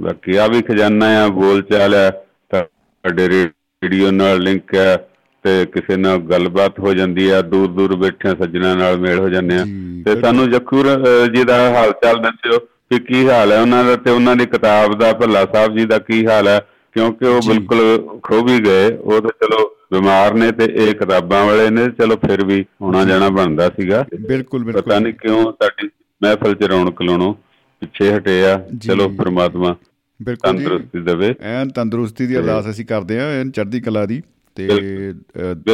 ਬਾਕੀ 0.00 0.36
ਆ 0.36 0.46
ਵੀ 0.46 0.62
ਖਜ਼ਾਨਾ 0.62 1.06
ਆ 1.24 1.26
ਬੋਲ 1.30 1.62
ਚਾਲ 1.62 1.94
ਹੈ 1.94 2.10
ਤੁਹਾਡੇ 2.50 3.28
ਰੇਡੀਓ 3.28 4.10
ਨਾਲ 4.10 4.40
ਲਿੰਕ 4.40 4.74
ਹੈ 4.74 4.96
ਤੇ 5.44 5.64
ਕਿਸੇ 5.66 5.96
ਨਾਲ 5.96 6.18
ਗੱਲਬਾਤ 6.18 6.78
ਹੋ 6.80 6.94
ਜਾਂਦੀ 6.94 7.28
ਆ 7.28 7.40
ਦੂਰ 7.42 7.68
ਦੂਰ 7.68 7.94
ਬੈਠਿਆਂ 7.96 8.34
ਸੱਜਣਾ 8.36 8.74
ਨਾਲ 8.74 8.96
ਮੇਲ 8.98 9.18
ਹੋ 9.18 9.28
ਜਾਂਦੇ 9.28 9.56
ਆ। 9.56 9.64
ਤੇ 10.04 10.20
ਸਾਨੂੰ 10.20 10.50
ਜਖੂਰ 10.50 10.86
ਜੀ 11.34 11.44
ਦਾ 11.44 11.56
ਹਾਲ 11.70 11.92
ਚਾਲ 12.04 12.18
ਦੱਸਿਓ 12.22 12.58
ਕਿ 12.58 12.98
ਕੀ 12.98 13.28
ਹਾਲ 13.28 13.52
ਹੈ 13.52 13.60
ਉਹਨਾਂ 13.60 13.84
ਦਾ 13.84 13.96
ਤੇ 13.96 14.10
ਉਹਨਾਂ 14.10 14.36
ਦੀ 14.36 14.46
ਕਿਤਾਬ 14.46 14.98
ਦਾ 14.98 15.12
ਭੱਲਾ 15.12 15.44
ਸਾਹਿਬ 15.54 15.76
ਜੀ 15.78 15.84
ਦਾ 15.84 15.98
ਕੀ 15.98 16.26
ਹਾਲ 16.26 16.48
ਹੈ? 16.48 16.60
ਕਿਉਂਕਿ 16.94 17.26
ਉਹ। 17.26 17.40
ਬਿਲਕੁਲ 17.48 18.18
ਖੋ 18.22 18.42
ਵੀ 18.44 18.58
ਗਏ 18.60 18.96
ਉਹ 18.96 19.20
ਤਾਂ 19.20 19.30
ਚਲੋ 19.42 19.68
ਬਿਮਾਰ 19.92 20.34
ਨੇ 20.34 20.50
ਤੇ 20.52 20.64
ਇਹ 20.64 20.94
ਕਿਤਾਬਾਂ 20.94 21.44
ਵਾਲੇ 21.46 21.70
ਨੇ 21.70 21.88
ਚਲੋ 21.88 22.16
ਫਿਰ 22.16 22.44
ਵੀ 22.44 22.64
ਆਉਣਾ 22.82 23.04
ਜਾਣਾ 23.04 23.28
ਬਣਦਾ 23.28 23.68
ਸੀਗਾ। 23.68 24.04
ਬਿਲਕੁਲ 24.20 24.64
ਪਤਾ 24.64 24.72
ਬਿਲਕੁਲ। 24.72 25.02
ਨਹੀਂ 25.02 25.14
ਕਿਉਂ 25.14 25.52
ਸਾਡੀ 25.52 25.88
ਮਹਿਫਲ 26.22 26.54
ਚ 26.54 26.62
ਰੌਣਕ 26.62 27.02
ਲਾਉਣੋਂ 27.02 27.34
ਪਿੱਛੇ 27.82 28.16
ਹਟੇ 28.16 28.44
ਆ। 28.46 28.54
ਜੀ। 28.72 28.88
ਚਲੋ 28.88 29.08
ਪ੍ਰਮਾਤਮਾ 29.08 29.74
ਬਿਲਕੁਲ 30.22 30.50
ਤੰਦਰੁਸਤੀ 30.52 31.00
ਦੇਵੇ। 31.00 31.34
ਐਨ 31.40 31.68
ਤੰਦਰੁਸਤੀ 31.68 32.26
ਦੀ 32.26 32.36
ਅਰਦਾਸ 32.36 32.70
ਅਸੀਂ 32.70 32.86
ਕਰਦੇ 32.86 33.20
ਆ 33.20 33.28
ਐਨ 33.30 33.50
ਚੜ੍ਹਦੀ 33.50 33.80
ਕਲਾ 33.80 34.06
ਦੀ। 34.06 34.22
ਤੇ 34.54 34.68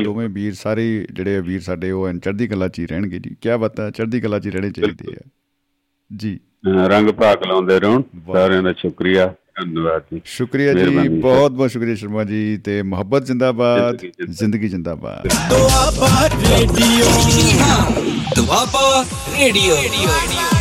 ਦੋਵੇਂ 0.05 0.29
ਵੀਰ 0.29 0.55
ਸਾਰੇ 0.55 1.07
ਜਿਹੜੇ 1.13 1.41
ਵੀਰ 1.41 1.61
ਸਾਡੇ 1.61 1.91
ਉਹ 1.91 2.13
ਚੜ੍ਹਦੀ 2.13 2.49
ਕਲਾ 2.49 2.69
ਚ 2.69 2.79
ਹੀ 2.79 2.87
ਰਹਿਣਗੇ 2.87 3.19
ਜੀ। 3.19 3.31
ਕੀ 3.41 3.49
ਬਤਾ 3.61 3.91
ਚੜ੍ਹਦੀ 3.91 4.21
ਕਲਾ 4.21 4.39
ਚ 4.39 4.47
ਹੀ 4.47 4.51
ਰਹਿਣੇ 4.51 4.71
ਚਾਹੀਦੇ 4.71 5.13
ਆ। 5.13 5.29
ਜੀ। 6.17 6.41
ਰੰਗ 6.87 7.11
ਭਾਗ 7.11 7.47
ਲਾਉਂਦੇ 7.47 7.81
ਰਹਿਣ 7.81 8.03
ਵਾਹ। 8.17 8.37
ਸਾਰਿਆਂ 8.37 8.63
ਦਾ 8.63 8.73
ਸ਼ੁਕਰੀਆ। 8.73 9.27
ਧੰਨਵਾਦ 9.27 10.03
ਜੀ। 10.15 10.21
ਸ਼ੁਕਰੀਆ 10.25 10.73
ਜੀ। 10.75 11.09
ਬਹੁਤ 11.09 11.53
ਬਹੁਤ 11.53 11.71
ਸ਼ੁਕਰੀਆ 11.71 11.95
ਸ਼ਰਮਾ 11.95 12.25
ਜੀ 12.25 12.59
ਤੇ 12.59 12.83
ਮੁਹੱਬਤ 12.83 13.27
ਜਿੰਦਾਬਾਦ 13.27 13.97
ਜ਼ਿੰਦਗੀ 14.31 14.69
ਜ਼ਿੰਦਾਬਾਦ। 14.69 15.29
ਜ਼ਿੰਦਗੀ 15.29 15.49
ਜਿੰਦਾਬਾਦ। 15.49 15.51
ਦੁਆਬਾ 15.51 16.29
ਰੇਡੀਓ। 16.29 17.05
ਦੁਆਬਾ 18.37 19.05
ਰੇਡੀਓ। 19.39 20.60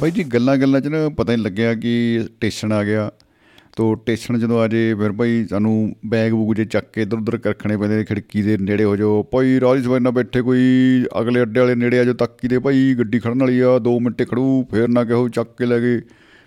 ਬਾਈ 0.00 0.10
ਜੀ, 0.10 0.22
ਗੱਲਾਂ 0.24 0.56
ਗੱਲਾਂ 0.58 0.80
'ਚ 0.80 0.88
ਨਾ 0.88 1.08
ਪਤਾ 1.08 1.32
ਨਹੀਂ 1.32 1.44
ਲੱਗਿਆ 1.44 1.74
ਕਿ 1.74 2.20
ਸਟੇਸ਼ਨ 2.24 2.72
ਆ 2.72 2.82
ਗਿਆ। 2.84 3.10
ਤੋ 3.76 3.94
ਸਟੇਸ਼ਨ 3.96 4.38
ਜਦੋਂ 4.38 4.58
ਆ 4.60 4.66
ਜੇ, 4.68 4.94
ਫਿਰ 4.94 5.12
ਭਾਈ 5.12 5.44
ਸਾਨੂੰ 5.50 5.74
ਬੈਗ 6.06 6.32
ਬੂਗ 6.32 6.54
ਜੇ 6.54 6.64
ਚੱਕ 6.64 6.86
ਕੇ 6.92 7.02
ਇਧਰ 7.02 7.16
ਉਧਰ 7.16 7.38
ਰੱਖਣੇ 7.46 7.76
ਪੈਂਦੇ 7.76 7.96
ਨੇ 7.96 8.04
ਖਿੜਕੀ 8.04 8.42
ਦੇ 8.42 8.56
ਨੇੜੇ 8.58 8.84
ਹੋ 8.84 8.96
ਜਾਓ। 8.96 9.22
ਭਾਈ 9.32 9.60
ਰਾਜੀ 9.60 9.82
ਸਵੇਰ 9.82 10.00
ਨਾਲ 10.00 10.12
ਬੈਠੇ 10.12 10.42
ਕੋਈ 10.42 11.04
ਅਗਲੇ 11.20 11.42
ਅੱਡੇ 11.42 11.60
ਵਾਲੇ 11.60 11.74
ਨੇੜੇ 11.74 11.98
ਆ 11.98 12.04
ਜੋ 12.04 12.12
ਤੱਕੀ 12.14 12.48
ਦੇ 12.48 12.58
ਭਾਈ 12.58 12.94
ਗੱਡੀ 12.98 13.18
ਖੜਨ 13.18 13.40
ਵਾਲੀ 13.40 13.60
ਆ 13.60 13.78
2 13.84 13.98
ਮਿੰਟ 14.00 14.22
ਖੜੂ, 14.22 14.64
ਫੇਰ 14.70 14.88
ਨਾ 14.88 15.04
ਕਹੋ 15.04 15.28
ਚੱਕ 15.28 15.56
ਕੇ 15.58 15.66
ਲੈ 15.66 15.78
ਗਏ, 15.80 16.00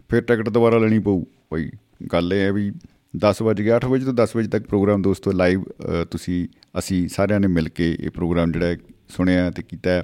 ਫਿਰ 0.09 0.21
ਟਿਕਟ 0.21 0.49
ਦੁਬਾਰਾ 0.49 0.77
ਲੈਣੀ 0.77 0.99
ਪਊ। 0.99 1.23
ਭਾਈ 1.49 1.69
ਗੱਲ 2.13 2.33
ਇਹ 2.33 2.41
ਹੈ 2.41 2.51
ਵੀ 2.51 2.71
10 3.13 3.41
ਵਜੇ 3.41 3.63
ਗਿਆ 3.63 3.75
8 3.75 3.89
ਵਜੇ 3.89 4.05
ਤੋਂ 4.05 4.13
10 4.13 4.35
ਵਜੇ 4.35 4.47
ਤੱਕ 4.49 4.67
ਪ੍ਰੋਗਰਾਮ 4.67 5.01
ਦੋਸਤੋ, 5.01 5.31
ਲਾਈਵ 5.33 5.63
ਤੁਸੀਂ, 6.11 6.47
ਅਸੀਂ 6.79 7.07
ਸਾਰਿਆਂ 7.07 7.39
ਨੇ 7.39 7.47
ਮਿਲ 7.49 7.69
ਕੇ 7.69 7.95
ਇਹ 7.99 8.09
ਪ੍ਰੋਗਰਾਮ 8.09 8.51
ਜਿਹੜਾ 8.51 8.65
ਹੈ 8.65 8.77
ਸੁਣਿਆ 9.09 9.49
ਤੇ 9.51 9.63
ਕੀਤਾ 9.63 9.89
ਹੈ। 9.91 10.03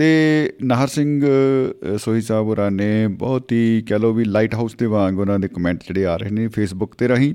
ਤੇ 0.00 0.52
ਨਾਹਰ 0.62 0.88
ਸਿੰਘ 0.88 1.24
ਅ, 1.24 1.96
ਸੋਹੀ 1.96 2.20
ਸਾਹਿਬ 2.20 2.46
ਹੋਰਾਂ 2.46 2.70
ਨੇ 2.70 3.06
ਬਹੁਤ 3.06 3.52
ਹੀ 3.52 3.84
ਕਹਿ 3.88 3.98
ਲਓ 3.98 4.12
ਵੀ 4.12 4.24
ਲਾਈਟ 4.24 4.54
ਹਾਊਸ 4.54 4.74
ਦੇ 4.74 4.86
ਵਾਂਗ 4.86 5.18
ਉਹਨਾਂ 5.18 5.38
ਦੇ 5.38 5.48
ਕਮੈਂਟ 5.48 5.82
ਜਿਹੜੇ 5.82 6.06
ਆ 6.06 6.16
ਰਹੇ 6.16 6.30
ਨੇ 6.30 6.48
ਫੇਸਬੁੱਕ 6.48 6.94
ਤੇ 6.94 7.08
ਰਾਹੀਂ। 7.08 7.34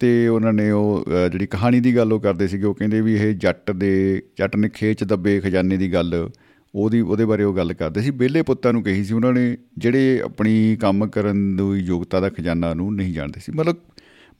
ਤੇ 0.00 0.28
ਉਹਨਾਂ 0.28 0.52
ਨੇ 0.52 0.70
ਉਹ 0.70 1.04
ਅ, 1.26 1.28
ਜਿਹੜੀ 1.28 1.46
ਕਹਾਣੀ 1.46 1.80
ਦੀ 1.80 1.96
ਗੱਲ 1.96 2.12
ਉਹ 2.12 2.20
ਕਰਦੇ 2.20 2.48
ਸੀਗੇ 2.48 2.64
ਉਹ 2.64 2.74
ਕਹਿੰਦੇ 2.74 3.00
ਵੀ 3.00 3.14
ਇਹ 3.14 3.34
ਜੱਟ 3.34 3.70
ਦੇ 3.70 4.22
ਜੱਟ 4.38 4.56
ਨੇ 4.56 4.68
ਖੇਚ 4.68 5.04
ਦੱਬੇ 5.04 5.40
ਖਜ਼ਾਨੇ 5.40 5.76
ਦੀ 5.76 5.92
ਗੱਲ 5.92 6.30
ਉਹਦੀ 6.74 7.00
ਉਹਦੇ 7.00 7.24
ਬਾਰੇ 7.24 7.44
ਉਹ 7.44 7.54
ਗੱਲ 7.54 7.72
ਕਰਦੇ 7.72 8.02
ਸੀ। 8.02 8.10
ਬੇਲੇ 8.10 8.42
ਪੁੱਤਾਂ 8.42 8.72
ਨੂੰ 8.72 8.82
ਕਹੀ 8.82 9.04
ਸੀ 9.04 9.14
ਉਹਨਾਂ 9.14 9.32
ਨੇ 9.32 9.56
ਜਿਹੜੇ 9.78 10.22
ਆਪਣੀ 10.24 10.76
ਕੰਮ 10.80 11.06
ਕਰਨ 11.06 11.56
ਦੀ 11.56 11.78
ਯੋਗਤਾ 11.78 12.20
ਦਾ 12.20 12.28
ਖਜ਼ਾਨਾ 12.28 12.74
ਨੂੰ 12.74 12.94
ਨਹੀਂ 12.94 13.14
ਜਾਣਦੇ 13.14 13.40
ਸੀ। 13.40 13.52
ਮਤਲਬ 13.52 13.76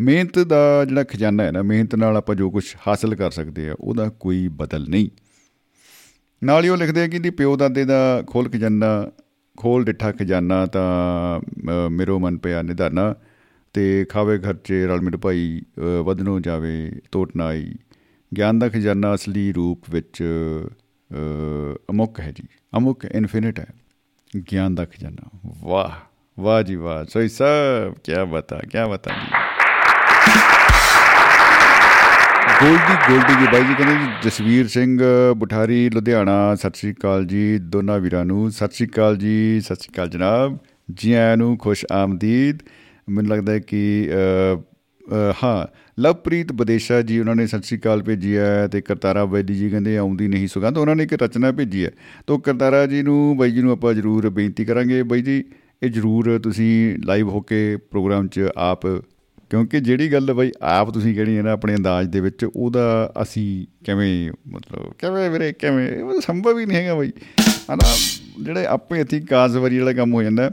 ਮਿਹਨਤ 0.00 0.38
ਦਾ 0.38 0.84
ਜਿਹੜਾ 0.84 1.04
ਖਜ਼ਾਨਾ 1.04 1.42
ਹੈ 1.42 1.50
ਨਾ 1.50 1.62
ਮਿਹਨਤ 1.62 1.94
ਨਾਲ 1.94 2.16
ਆਪਾਂ 2.16 2.34
ਜੋ 2.34 2.50
ਕੁਝ 2.50 2.64
ਹਾਸਲ 2.88 3.14
ਕਰ 3.14 3.30
ਸਕਦੇ 3.30 3.68
ਆ 3.68 3.74
ਉਹਦਾ 3.80 4.08
ਕੋਈ 4.08 4.48
ਬਦਲ 4.48 4.86
ਨਹੀਂ। 4.88 5.08
ਨਾਲ 6.42 6.64
ਹੀ 6.64 6.68
ਉਹ 6.68 6.76
ਲਿਖਦੇ 6.76 7.02
ਆ 7.02 7.06
ਕਿ 7.08 7.18
ਦੀ 7.18 7.30
ਪਿਓ 7.30 7.56
ਦਾਦੇ 7.56 7.84
ਦਾ 7.84 8.22
ਖੋਲ 8.26 8.48
ਖਜ਼ਾਨਾ 8.48 9.10
ਖੋਲ 9.56 9.84
ਡਿੱਠਾ 9.84 10.12
ਖਜ਼ਾਨਾ 10.12 10.66
ਤਾਂ 10.66 11.40
ਅ, 11.40 11.88
ਮੇਰੋ 11.88 12.18
ਮਨ 12.18 12.38
ਪਿਆ 12.38 12.62
ਨਿਧਾਨਾ 12.62 13.14
ਤੇ 13.72 14.04
ਖਾਵੇ 14.04 14.38
ਖਰਚੇ 14.38 14.86
ਰਲ 14.86 15.00
ਮਿਲ 15.00 15.16
ਭਾਈ 15.16 15.62
ਅ, 15.78 16.02
ਵਧਨੋ 16.02 16.40
ਜਾਵੇ 16.40 16.92
ਤੋਟ 17.12 17.36
ਨਾ 17.36 17.44
ਆਈ 17.44 17.74
ਗਿਆਨ 18.36 18.58
ਦਾ 18.58 18.68
ਖਜ਼ਾਨਾ 18.68 19.14
ਅਸਲੀ 19.14 19.52
ਰੂਪ 19.52 19.78
ਵਿੱਚ 19.90 20.22
ਅ, 20.22 21.74
ਅਮੁੱਕ 21.90 22.20
ਹੈ 22.20 22.30
ਜੀ 22.30 22.42
ਅਮੁੱਕ 22.76 23.04
ਇਨਫਿਨਿਟ 23.04 23.60
ਹੈ। 23.60 23.66
ਗਿਆਨ 24.52 24.74
ਦਾ 24.74 24.84
ਖਜ਼ਾਨਾ 24.84 25.38
ਵਾਹ 25.64 25.90
ਵਾਹ 26.40 26.62
ਜੀ 26.62 26.74
ਵਾਹ। 26.76 27.04
ਸੋਈ 27.04 27.28
ਸਾਹਿਬ 27.28 27.94
ਕੀ 28.04 28.12
ਬਤਾ 28.30 28.58
ਕੀ 28.58 28.90
ਬਤਾ 28.90 29.10
ਜੀ। 29.10 29.51
ਗੋਲਡੀ 32.62 33.12
ਗੋਲਡੀ 33.12 33.32
ਜੀ 33.40 33.46
ਬਾਈ 33.52 33.60
ਜੀ 33.60 33.74
ਕਹਿੰਦੇ 33.74 33.94
ਜੀ 33.94 34.10
ਜਸਵੀਰ 34.22 34.68
ਸਿੰਘ 34.68 35.02
ਬੁਠਾਰੀ 35.36 35.90
ਲੁਧਿਆਣਾ 35.90 36.54
ਸਤਿ 36.54 36.70
ਸ਼੍ਰੀ 36.74 36.92
ਅਕਾਲ 36.92 37.24
ਜੀ 37.26 37.58
ਦੋਨਾਂ 37.58 37.98
ਵੀਰਾਂ 37.98 38.24
ਨੂੰ। 38.24 38.50
ਸਤਿ 38.50 38.68
ਸ਼੍ਰੀ 38.72 38.88
ਅਕਾਲ 38.88 39.16
ਜੀ 39.16 39.60
ਸਤਿ 39.60 39.74
ਸ਼੍ਰੀ 39.74 39.94
ਅਕਾਲ 39.94 40.08
ਜਨਾਬ। 40.08 40.58
ਜੀ 40.94 41.12
ਆਇਆਂ 41.12 41.36
ਨੂੰ 41.36 41.58
ਖੁਸ਼ 41.58 41.86
ਆਮਦੀਦ। 41.92 42.58
ਮੈਨੂੰ 43.08 43.30
ਲੱਗਦਾ 43.30 43.52
ਹੈ 43.52 43.58
ਕਿ 43.58 44.10
ਅ, 44.10 44.60
ਅ, 44.60 45.32
ਹਾਂ 45.44 45.66
ਲਵਪ੍ਰੀਤ 46.00 46.52
ਬਦੇਸ਼ਾ 46.52 47.02
ਜੀ 47.02 47.18
ਉਹਨਾਂ 47.18 47.36
ਨੇ 47.36 47.46
ਸਤਿ 47.46 47.62
ਸ਼੍ਰੀ 47.62 47.80
ਅਕਾਲ 47.80 48.02
ਭੇਜੀ 48.02 48.36
ਹੈ 48.36 48.68
ਤੇ 48.68 48.80
ਕਰਤਾਰਾ 48.80 49.24
ਵੈਦੀ 49.24 49.54
ਜੀ 49.54 49.70
ਕਹਿੰਦੇ 49.70 49.96
ਆਉਂਦੀ 49.96 50.28
ਨਹੀਂ 50.28 50.48
ਸੁਗੰਧ। 50.48 50.78
ਉਹਨਾਂ 50.78 50.96
ਨੇ 50.96 51.04
ਇੱਕ 51.04 51.22
ਰਚਨਾ 51.22 51.52
ਭੇਜੀ 51.52 51.84
ਹੈ। 51.84 51.90
ਤੋਂ 52.26 52.38
ਕਰਤਾਰਾ 52.38 52.86
ਜੀ 52.86 53.02
ਨੂੰ 53.02 53.36
ਬਾਈ 53.36 53.50
ਜੀ 53.50 53.60
ਨੂੰ 53.60 53.72
ਆਪਾਂ 53.72 53.94
ਜ਼ਰੂਰ 53.94 54.30
ਬੇਨਤੀ 54.30 54.64
ਕਰਾਂਗੇ। 54.64 55.02
ਬਾਈ 55.02 55.22
ਜੀ 55.22 55.44
ਇਹ 55.82 55.90
ਜ਼ਰੂਰ 55.90 56.40
ਤੁਸੀਂ 56.42 56.98
ਲਾਈਵ 57.04 57.28
ਹੋ 57.28 57.40
ਕੇ 57.40 57.76
ਪ੍ਰੋਗਰਾਮ 57.76 58.28
'ਚ 58.28 58.48
ਆਪ 58.56 58.80
ਕਿਉਂਕਿ 59.52 59.80
ਜਿਹੜੀ 59.80 60.12
ਗੱਲ 60.12 60.34
ਬਈ 60.34 60.52
ਆਪ 60.62 60.90
ਤੁਸੀਂ 60.90 61.14
ਕਹਿਣੀ 61.14 61.36
ਹੈ 61.36 61.42
ਨਾ 61.42 61.50
ਆਪਣੇ 61.50 61.74
ਅੰਦਾਜ਼ 61.74 62.08
ਦੇ 62.08 62.20
ਵਿੱਚ, 62.20 62.46
ਉਹਦਾ 62.56 63.12
ਅਸੀਂ 63.22 63.66
ਕਿਵੇਂ 63.84 64.32
ਮਤਲਬ, 64.48 64.92
ਕਿਵੇਂ 64.98 65.30
ਵੀਰੇ, 65.30 65.52
ਕਿਵੇਂ? 65.52 66.02
ਉਹ 66.02 66.20
ਸੰਭਵ 66.20 66.58
ਹੀ 66.58 66.66
ਨਹੀਂ 66.66 66.78
ਹੈਗਾ 66.78 66.94
ਬਈ। 66.94 67.10
ਹਨਾ? 67.72 67.96
ਜਿਹੜੇ 68.44 68.66
ਆਪੇ 68.66 69.00
ਹੱਥੀਂ 69.00 69.22
ਕਾਜ਼ਵਾਰੀ 69.22 69.78
ਵਾਲਾ 69.78 69.92
ਕੰਮ 69.92 70.14
ਹੋ 70.14 70.22
ਜਾਂਦਾ। 70.22 70.42
ਹੈ। 70.42 70.50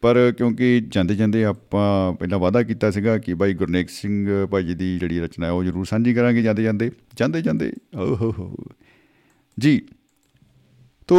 ਪਰ 0.00 0.32
ਕਿਉਂਕਿ 0.36 0.82
ਜਾਂਦੇ 0.88 1.14
ਜਾਂਦੇ 1.14 1.44
ਆਪਾਂ 1.44 2.12
ਪਹਿਲਾਂ 2.12 2.38
ਵਾਅਦਾ 2.38 2.62
ਕੀਤਾ 2.62 2.90
ਸੀਗਾ 2.90 3.18
ਕਿ 3.18 3.34
ਬਾਈ 3.34 3.54
ਗੁਰਨੇਕ 3.54 3.88
ਸਿੰਘ 3.90 4.46
ਭਾਈ 4.46 4.64
ਜੀ 4.64 4.74
ਦੀ 4.74 4.98
ਜਿਹੜੀ 4.98 5.20
ਰਚਨਾ 5.20 5.46
ਹੈ, 5.46 5.50
ਉਹ 5.50 5.64
ਜ਼ਰੂਰ 5.64 5.84
ਸਾਂਝੀ 5.84 6.14
ਕਰਾਂਗੇ 6.14 6.42
ਜਾਂਦੇ 6.42 6.62
ਜਾਂਦੇ। 6.62 6.90
ਜਾਂਦੇ 7.16 7.42
ਜਾਂਦੇ, 7.42 7.72
ਓਹ 7.96 8.32
ਹੋ 8.38 8.56
ਜੀ। 9.58 9.82
ਤੋ 11.06 11.16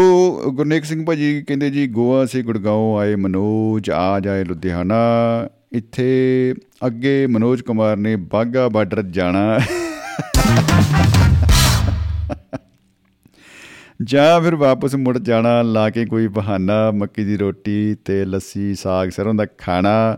ਗੁਰਨੇਕ 0.52 0.84
ਸਿੰਘ 0.84 1.06
ਭਾਜੀ 1.06 1.44
ਕਹਿੰਦੇ 1.48 1.69
ਜੀ, 1.69 1.88
ਗੋਆ 1.88 2.26
ਸੇ 2.26 2.41
ਗੁੜਗਾਉਂ 2.41 2.98
ਆਏ 2.98 3.15
ਮਨੋਜ, 3.15 3.89
ਆ 3.89 4.19
ਜਾਏ 4.19 4.44
ਲੁਧਿਆਣਾ। 4.44 4.95
ਇੱਥੇ 5.77 6.53
ਅੱਗੇ 6.85 7.27
ਮਨੋਜ 7.27 7.61
ਕੁਮਾਰ 7.61 7.97
ਨੇ 7.97 8.15
ਬਾਗਾ 8.15 8.69
ਬਾਰਡਰ 8.69 9.01
ਜਾਣਾ। 9.01 9.59
ਜਾਂ 14.03 14.41
ਫਿਰ 14.41 14.55
ਵਾਪਸ 14.55 14.95
ਮੁੜ 14.95 15.17
ਜਾਣਾ, 15.17 15.61
ਲਾ 15.61 15.89
ਕੇ 15.89 16.05
ਕੋਈ 16.05 16.27
ਬਹਾਨਾ, 16.27 16.91
ਮੱਕੀ 16.91 17.23
ਦੀ 17.23 17.37
ਰੋਟੀ 17.37 17.95
ਤੇ 18.05 18.25
ਲੱਸੀ, 18.25 18.75
ਸਾਗ, 18.75 19.09
ਸਰੋਂ 19.09 19.33
ਦਾ 19.33 19.45
ਖਾਣਾ। 19.57 20.17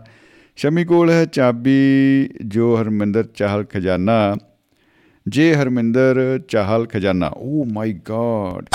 ਸ਼ਮੀ 0.56 0.84
ਕੋਲ 0.84 1.10
ਹੈ 1.10 1.24
ਚਾਬੀ, 1.24 2.30
ਜੋ 2.46 2.76
ਹਰਮਿੰਦਰ 2.80 3.24
ਚਾਹਲ 3.34 3.64
ਖਜ਼ਾਨਾ। 3.64 4.36
ਜੇ 5.28 5.54
ਹਰਮਿੰਦਰ 5.54 6.40
ਚਾਹਲ 6.48 6.86
ਖਜ਼ਾਨਾ 6.86 7.30
ਓ 7.36 7.64
ਮਾਈ 7.64 7.92
ਗॉड 7.92 8.66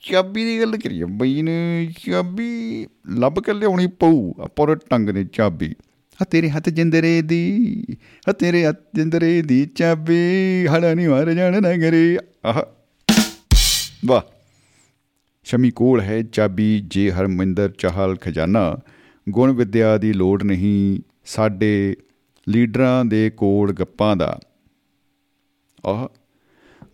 ਚਾਬੀ 0.00 0.44
ਦੀ 0.44 0.60
ਗੱਲ 0.60 0.76
ਕਰੀਏ, 0.76 1.04
ਬਈ 1.04 1.42
ਨੇ 1.42 1.88
ਚਾਬੀ 2.06 2.86
ਲੱਭ 3.08 3.34
ਕੇ 3.34 3.52
ਲਿਆਉਣੀ 3.52 3.86
ਪਊ, 3.86 4.32
ਆਪਾਂ 4.40 4.66
ਉਹ 4.66 4.76
ਟੰਗ 4.76 5.10
ਨੇ 5.10 5.24
ਚਾਬੀ। 5.24 5.74
ਹਾ 6.14 6.24
ਤੇਰੇ 6.24 6.48
ਹੱਥ 6.50 6.68
ਜਿੰਦਰੇ 6.68 7.22
ਦੀ 7.22 7.84
ਹਾ 8.28 8.32
ਤੇਰੇ 8.32 8.66
ਹੱਥ 8.66 8.76
ਜਿੰਦਰੇ 8.94 9.42
ਦੀ 9.42 9.66
ਚਾਬੀ, 9.66 10.66
ਹੜਾ 10.66 10.94
ਨਹੀਂ 10.94 11.08
ਮਾਰ 11.08 11.32
ਜਾਣ 11.32 11.62
ਨਾ 11.62 11.76
ਕਰੇ 11.76 12.18
ਆਹ। 12.46 12.62
ਵਾਹ। 14.06 14.22
ਸ਼ਮੀ 15.44 15.70
ਕੋਲ 15.70 16.00
ਹੈ 16.00 16.22
ਚਾਬੀ, 16.22 16.80
ਜੇ 16.80 17.10
ਹਰਮਿੰਦਰ 17.10 17.72
ਚਾਹਲ 17.78 18.16
ਖਜ਼ਾਨਾ। 18.16 18.76
ਗੁਣ 19.28 19.52
ਵਿਦਿਆ 19.52 19.98
ਦੀ 19.98 20.12
ਲੋੜ 20.12 20.42
ਨਹੀਂ 20.42 21.02
ਸਾਡੇ 21.24 21.96
ਲੀਡਰਾਂ 22.48 23.04
ਦੇ 23.04 23.30
ਕੋਲ 23.30 23.72
ਗੱਪਾਂ 23.72 24.16
ਦਾ। 24.16 24.40
ਆਹ। 25.86 26.08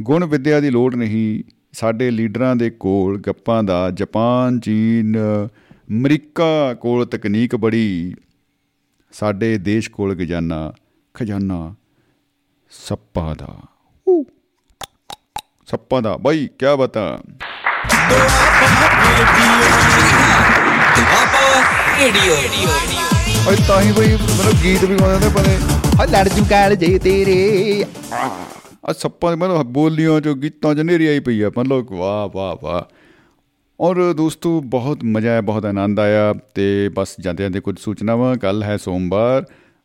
ਗੁਣ 0.02 0.24
ਵਿਦਿਆ 0.24 0.60
ਦੀ 0.60 0.70
ਲੋੜ 0.70 0.94
ਨਹੀਂ 0.94 1.50
ਸਾਡੇ 1.76 2.10
ਲੀਡਰਾਂ 2.10 2.56
ਦੇ 2.56 2.70
ਕੋਲ 2.70 3.18
ਗੱਪਾਂ 3.18 3.62
ਦਾ 3.62 3.90
ਜਾਪਾਨ 3.90 4.60
ਚੀਨ 4.60 5.16
ਅਮਰੀਕਾ 5.90 6.74
ਕੋਲ 6.74 7.06
ਤਕਨੀਕ 7.06 7.56
ਬੜੀ, 7.56 8.14
ਸਾਡੇ 9.12 9.58
ਦੇਸ਼ 9.58 9.90
ਕੋਲ 9.90 10.14
ਖਜ਼ਾਨਾ 10.16 10.72
ਖਜ਼ਾਨਾ 11.14 11.74
ਸੱਪਾਂ 12.70 13.36
ਦਾ। 13.36 13.48
ਊ। 14.08 14.22
ਸੱਪਾਂ 15.66 16.02
ਦਾ। 16.02 16.16
ਬਾਈ 16.16 16.48
ਕੀ 16.58 16.66
ਬਤਾ 16.78 17.18
ਦੁਆਬਾ 20.96 21.60
ਰੇਡੀਓ 22.00 22.36
ਓਏ 23.48 23.56
ਤਾਂ 23.68 23.82
ਹੀ 23.82 23.92
ਬਈ 23.92 24.14
ਮਤਲਬ 24.14 24.62
ਗੀਤ 24.62 24.84
ਵੀ 24.84 24.96
ਗਾਉਂਦੇ 24.96 25.26
ਨੇ 25.26 25.32
ਬੜੇ 25.34 25.58
ਆ 26.00 26.04
ਲੜ 26.04 26.28
ਜੂ 26.28 26.44
ਕਾਲ 26.44 26.76
ਜੇ 26.76 26.98
ਤੇਰੇ। 26.98 27.84
ਆ 28.88 28.92
ਸੱਪਾਂ 28.92 29.36
ਦੇ 29.36 29.36
ਮਤਲਬ 29.36 29.62
ਬੋਲੀਆਂ 29.62 30.20
ਚੋਂ 30.20 30.36
ਗੀਤਾਂ 30.36 30.74
ਚ 30.74 30.78
ਨੇਰੀ 30.78 31.06
ਆਈ 31.06 31.20
ਪਈ 31.20 31.40
ਆ, 31.40 31.50
ਮਤਲਬ 31.58 31.92
ਵਾਹ 31.92 32.36
ਵਾਹ 32.36 32.56
ਵਾਹ। 32.64 32.94
ਔਰ 33.80 34.12
ਦੋਸਤੋ, 34.12 34.60
ਬਹੁਤ 34.60 35.04
ਮਜ਼ਾ 35.04 35.30
ਆਇਆ, 35.30 35.40
ਬਹੁਤ 35.40 35.64
ਆਨੰਦ 35.64 36.00
ਆਇਆ 36.00 36.34
ਤੇ 36.54 36.90
ਬਸ 36.94 37.16
ਜਾਂਦੇ 37.20 37.42
ਜਾਂਦੇ 37.42 37.60
ਕੁਝ 37.60 37.78
ਸੂਚਨਾਵਾਂ 37.78 38.36
ਕੱਲ 38.36 38.62
ਹੈ 38.62 38.76
ਸੋਮਵਾਰ। 38.76 39.44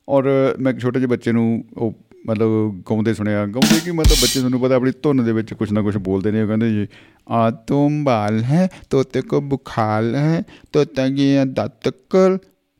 ਔਰ 0.09 0.55
ਮੈਂ 0.59 0.73
ਇੱਕ 0.73 0.81
ਛੋਟੇ 0.81 0.99
ਜਿਹੇ 0.99 1.07
ਬੱਚੇ 1.07 1.31
ਨੂੰ 1.31 1.65
ਉਹ 1.77 1.93
ਮਤਲਬ 2.27 2.81
ਗਾਉਂਦੇ 2.89 3.13
ਸੁਣਿਆ, 3.13 3.45
ਗਾਉਂਦੇ 3.45 3.79
ਕਿ 3.85 3.91
ਮਤਲਬ 3.91 4.15
ਬੱਚੇ 4.21 4.39
ਤੁਹਾਨੂੰ 4.39 4.61
ਪਤਾ 4.61 4.75
ਆਪਣੀ 4.75 4.91
ਧੁਨ 5.03 5.25
ਦੇ 5.25 5.31
ਵਿੱਚ 5.31 5.53
ਕੁਝ 5.53 5.71
ਨਾ 5.71 5.81
ਕੁਝ 5.81 5.97
ਬੋਲਦੇ 5.97 6.31
ਨੇ, 6.31 6.41
ਉਹ 6.41 6.47
ਕਹਿੰਦੇ 6.47 6.69
ਜੀ, 6.69 6.87
ਆ 7.29 7.51
ਤੁਮ 7.51 8.03
ਬਾਲ 8.03 8.43
ਹੈ, 8.43 8.69
ਤੋਤੇ 8.89 9.21
ਕੋ 9.21 9.41
ਬੁਖਾਰ 9.41 10.03
ਹੈ, 10.15 10.43
ਤੋਤਾ 10.71 11.07
ਗਿਆ 11.07 11.45
ਦਤਕਲ 11.45 12.37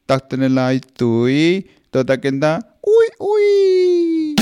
ਤਖਤ 0.07 0.35
ਨੇ 0.35 0.49
ਲਾਈ 0.49 0.79
ਤੋਈ। 0.97 1.63
ਤੋਤਾ 1.91 2.15
ਕਹਿੰਦਾ 2.15 2.61
ਉਈ 2.85 3.07
ਉਈ 3.21 4.35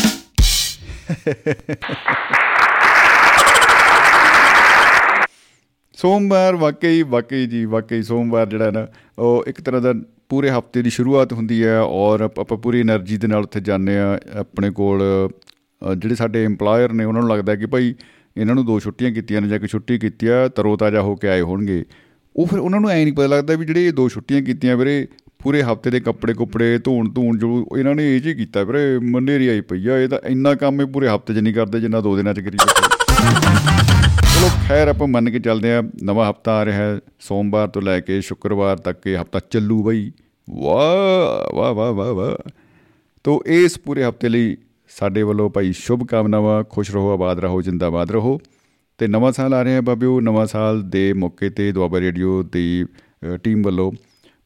ਸੋਮਵਾਰ 5.94 6.56
ਵਾਕਈ 6.56 7.02
ਵਾਕਈ 7.02 7.46
ਜੀ, 7.46 7.66
ਵਾਕਈ 7.66 8.04
ਸੋਮਵਾਰ 8.04 8.48
ਜਿਹੜਾ 8.48 8.72
ਨਾ, 8.72 8.88
ਉਹ 9.20 9.46
ਇੱਕ 9.48 9.62
ਤਰ੍ਹਾਂ 9.62 9.82
ਦਾ 9.82 9.94
ਪੂਰੇ 10.30 10.50
ਹਫ਼ਤੇ 10.50 10.82
ਦੀ 10.82 10.90
ਸ਼ੁਰੂਆਤ 10.90 11.34
ਹੁੰਦੀ 11.34 11.66
ਹੈ 11.66 11.80
ਔਰ 11.80 12.22
ਆਪਾਂ 12.22 12.58
ਪੂਰੀ 12.58 12.82
એનર્ਜੀ 12.82 13.18
ਦੇ 13.18 13.28
ਨਾਲ 13.28 13.44
ਉੱਥੇ 13.44 13.60
ਜਾਂਦੇ 13.60 14.00
ਆ 14.00 14.20
ਆਪਣੇ 14.40 14.72
ਕੋਲ 14.72 15.04
ਜਿਹੜੇ 15.98 16.16
ਸਾਡੇ 16.16 16.46
EMPLOYER 16.46 16.94
ਨੇ 16.94 17.04
ਉਹਨਾਂ 17.04 17.22
ਨੂੰ 17.22 17.32
ਲੱਗਦਾ 17.32 17.56
ਕਿ 17.56 17.66
ਭਾਈ 17.66 17.96
ਇਹਨਾਂ 18.38 18.56
ਨੂੰ 18.56 18.66
ਦੋ 18.66 18.80
ਛੁੱਟੀਆਂ 18.80 19.12
ਕੀਤੀਆਂ 19.12 19.42
ਨੇ 19.42 19.48
ਜਾਂ 19.48 19.60
ਕਿ 19.60 19.68
ਛੁੱਟੀ 19.68 20.00
ਕੀਤੀ 20.00 20.28
ਆ 20.28 20.48
ਤਰੋ 20.48 20.78
ਤਾਜ਼ਾ 20.78 21.02
ਹੋ 21.02 21.16
ਕੇ 21.16 21.28
ਆਏ 21.28 21.42
ਹੋਣਗੇ। 21.42 21.86
ਉਹ 22.36 22.48
ਫਿਰ 22.48 22.60
ਉਹਨਾਂ 22.60 22.80
ਨੂੰ 22.80 22.90
ਐ 22.90 23.04
ਨਹੀਂ 23.04 23.14
ਪਤਾ 23.14 23.28
ਲੱਗਦਾ 23.28 23.56
ਵੀ 23.56 23.66
ਜਿਹੜੇ 23.66 23.88
ਇਹ 23.88 23.94
ਦੋ 23.94 24.10
ਛੁੱਟੀਆਂ 24.10 24.42
ਕੀਤੀਆਂ 24.42 24.78
ਵੀਰੇ 24.78 25.08
ਪੂਰੇ 25.44 25.64
ਹਫ਼ਤੇ 25.64 25.90
ਦੇ 25.90 26.00
ਕੱਪੜੇ 26.00 26.34
ਕੁੱਪੜੇ 26.34 26.78
ਧੋਣ 26.78 27.10
ਧੂਣ 27.10 27.38
ਜੋ 27.38 27.66
ਇਹਨਾਂ 27.78 27.96
ਨੇ 27.96 28.16
ਇਹ 28.16 28.22
ਜੀ 28.22 28.34
ਕੀਤਾ 28.34 28.64
ਵੀਰੇ 28.64 29.00
ਮੰਨੇਰੀ 29.00 29.48
ਆਈ 29.48 29.62
ਪਈ 29.62 29.88
ਆ 29.88 29.98
ਇਹ 29.98 30.10
ਤਾਂ 30.10 30.20
ਇੰਨਾ 30.28 30.56
ਕੰਮ 30.56 30.82
ਇਹ 30.82 30.86
ਪੂਰੇ 30.86 31.08
ਹਫ਼ਤੇ 31.10 31.34
'ਚ 31.34 31.38
ਨਹੀਂ 31.38 31.54
ਕਰਦੇ 31.54 31.80
ਜਿੰਨਾ 31.80 32.02
ਦੋ 32.02 32.16
ਦਿਨਾਂ 32.18 32.34
'ਚ 32.34 32.40
ਕਰੀ 32.40 32.58
ਜਾਂਦੇ। 32.58 32.88
ਚਲੋ 34.22 34.50
ਖੈਰ 34.68 34.88
ਆਪਾਂ 34.88 35.08
ਮੰਨ 35.08 35.30
ਕੇ 35.30 35.40
ਚੱਲਦੇ 35.40 35.74
ਆ 35.74 35.84
ਨਵਾਂ 36.04 36.30
ਹਫਤਾ 36.32 36.52
ਆ 36.54 36.66
ਰਿਹਾ 36.66 36.78
ਹੈ 36.78 37.00
ਸੋਮਵਾਰ 37.20 37.68
ਤੋਂ 37.68 37.82
ਲੈ 37.82 38.00
ਕੇ 38.00 38.22
ਸ਼ੁੱਕਰਵਾਰ 38.22 38.78
ਤੱਕ 38.78 39.08
ਇਹ 39.08 39.18
ਹਫਤਾ 39.22 39.40
ਚੱਲੂ 39.50 39.84
ਬਈ। 39.84 40.12
ਵਾਹ 40.50 41.56
ਵਾਹ 41.56 41.74
ਵਾਹ 41.74 41.94
ਵਾਹ 41.94 42.14
ਵਾਹ। 42.14 42.50
ਤੋ 43.24 43.44
ਇਸ 43.46 43.80
ਪੂਰੇ 43.80 44.06
ਹਫ਼ਤੇ 44.06 44.30
ਲਈ 44.30 44.58
ਸਾਡੇ 44.90 45.24
ਵੱਲੋਂ 45.24 45.50
ਭਾਈ 45.50 45.74
ਸ਼ੁਭ 45.74 46.08
ਕਾਮਨਾਵਾਂ 46.08 46.64
ਖੁਸ਼ 46.64 46.92
ਰਹੋ 46.92 47.12
ਆਬਾਦ 47.14 47.40
ਰਹੋ 47.40 47.62
ਜਿੰਦਾਬਾਦ 47.62 48.12
ਰਹੋ। 48.12 48.40
ਤੇ 48.98 49.08
ਨਵਾਂ 49.08 49.32
ਸਾਲ 49.32 49.54
ਆ 49.54 49.64
ਰਿਹਾ 49.64 49.76
ਹੈ 49.76 49.82
ਬਾਬਿਓ 49.82 50.20
ਨਵਾਂ 50.22 50.46
ਸਾਲ 50.46 50.90
ਦੇ 50.90 51.14
ਮੌਕੇ 51.14 51.50
ਤੇ 51.50 51.72
ਦੁਆਬਾ 51.72 52.00
ਰੇਡੀਓ 52.00 52.44
ਦੀ 52.44 52.86
ਅ, 53.34 53.38
ਟੀਮ 53.38 53.62
ਵੱਲੋਂ 53.62 53.92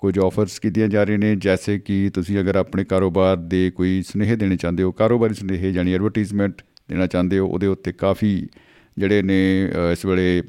ਕੁਝ 0.04 0.20
ਆਫਰਸ 0.20 0.60
ਕੀਤੀਆਂ 0.60 0.88
ਜਾ 0.88 1.04
ਰਹੀਆਂ 1.04 1.20
ਨੇ 1.20 1.36
ਜੈਸੇ 1.36 1.80
ਕਿ 1.80 2.12
ਤੁਸੀਂ 2.14 2.40
ਅਗਰ 2.40 2.56
ਆਪਣੇ 2.56 2.84
ਕਾਰੋਬਾਰ 2.84 3.38
ਦੇ 3.38 3.72
ਕੋਈ 3.76 4.04
ਸੁਨੇਹੇ 4.08 4.36
ਦੇਣੇ 4.36 4.58
ਚਾਹੁੰਦੇ 4.58 4.84
ਹੋ 4.84 4.92
ਕਾਰੋਬਾਰੀ 4.92 5.34
ਸੁਨੇਹੇ 5.34 5.70
ਯਾਨੀ 5.70 5.94
ਐਡਵਰਟਾਈਜ਼ਮੈਂਟ 5.94 6.62
ਦੇਣਾ 6.90 7.08
ਚਾਹੁੰਦੇ 7.08 7.40
ਹੋ 7.40 7.48
ਉਹਦੇ 7.48 7.68
ਉੱਤੇ 7.68 7.92
ਕਾਫੀ 7.92 8.48
ਜਿਹੜੇ 8.98 9.22
ਨੇ 9.22 9.70
ਅ, 9.72 9.92
ਇਸ 9.92 10.06
ਵੇਲੇ 10.06 10.44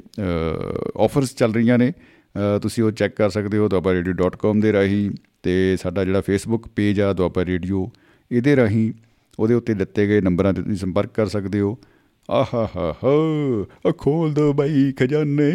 ਆਫਰਸ 1.00 1.34
ਚੱਲ 1.34 1.54
ਰਹੀਆਂ 1.54 1.78
ਨੇ। 1.78 1.90
ਅ, 1.90 2.58
ਤੁਸੀਂ 2.58 2.84
ਉਹ 2.84 2.90
ਚੈੱਕ 2.90 3.16
ਕਰ 3.16 3.30
ਸਕਦੇ 3.30 3.58
ਹੋ 3.58 3.66
duabarradio.com 3.66 4.60
ਦੇ 4.60 4.72
ਰਾਹੀਂ 4.72 5.10
ਤੇ 5.42 5.76
ਸਾਡਾ 5.82 6.04
ਜਿਹੜਾ 6.04 6.20
ਫੇਸਬੁੱਕ 6.20 6.68
ਪੇਜ 6.68 7.00
ਆ 7.00 7.12
ਦੁਆਬਾ 7.12 7.44
ਰੇਡੀਓ 7.44 7.90
ਇਹਦੇ 8.32 8.56
ਰਾਹੀਂ 8.56 8.92
ਉਹਦੇ 9.38 9.54
ਉੱਤੇ 9.54 9.74
ਦਿੱਤੇ 9.74 10.06
ਗਏ 10.06 10.20
ਨੰਬਰਾਂ 10.20 10.52
ਤੇ 10.54 10.62
ਤੁਸੀਂ 10.62 10.76
ਸੰਪਰਕ 10.76 11.10
ਕਰ 11.14 11.26
ਸਕਦੇ 11.26 11.60
ਹੋ। 11.60 11.78
ਆਹਾ 12.30 12.68
ਹਾ 12.76 12.94
ਹਾ 13.04 13.12
ਆ 13.88 13.92
ਖੋਲ 13.98 14.32
ਦੋ 14.32 14.52
ਬਾਈ 14.52 14.92
ਖਜ਼ਾਨੇ। 14.92 15.52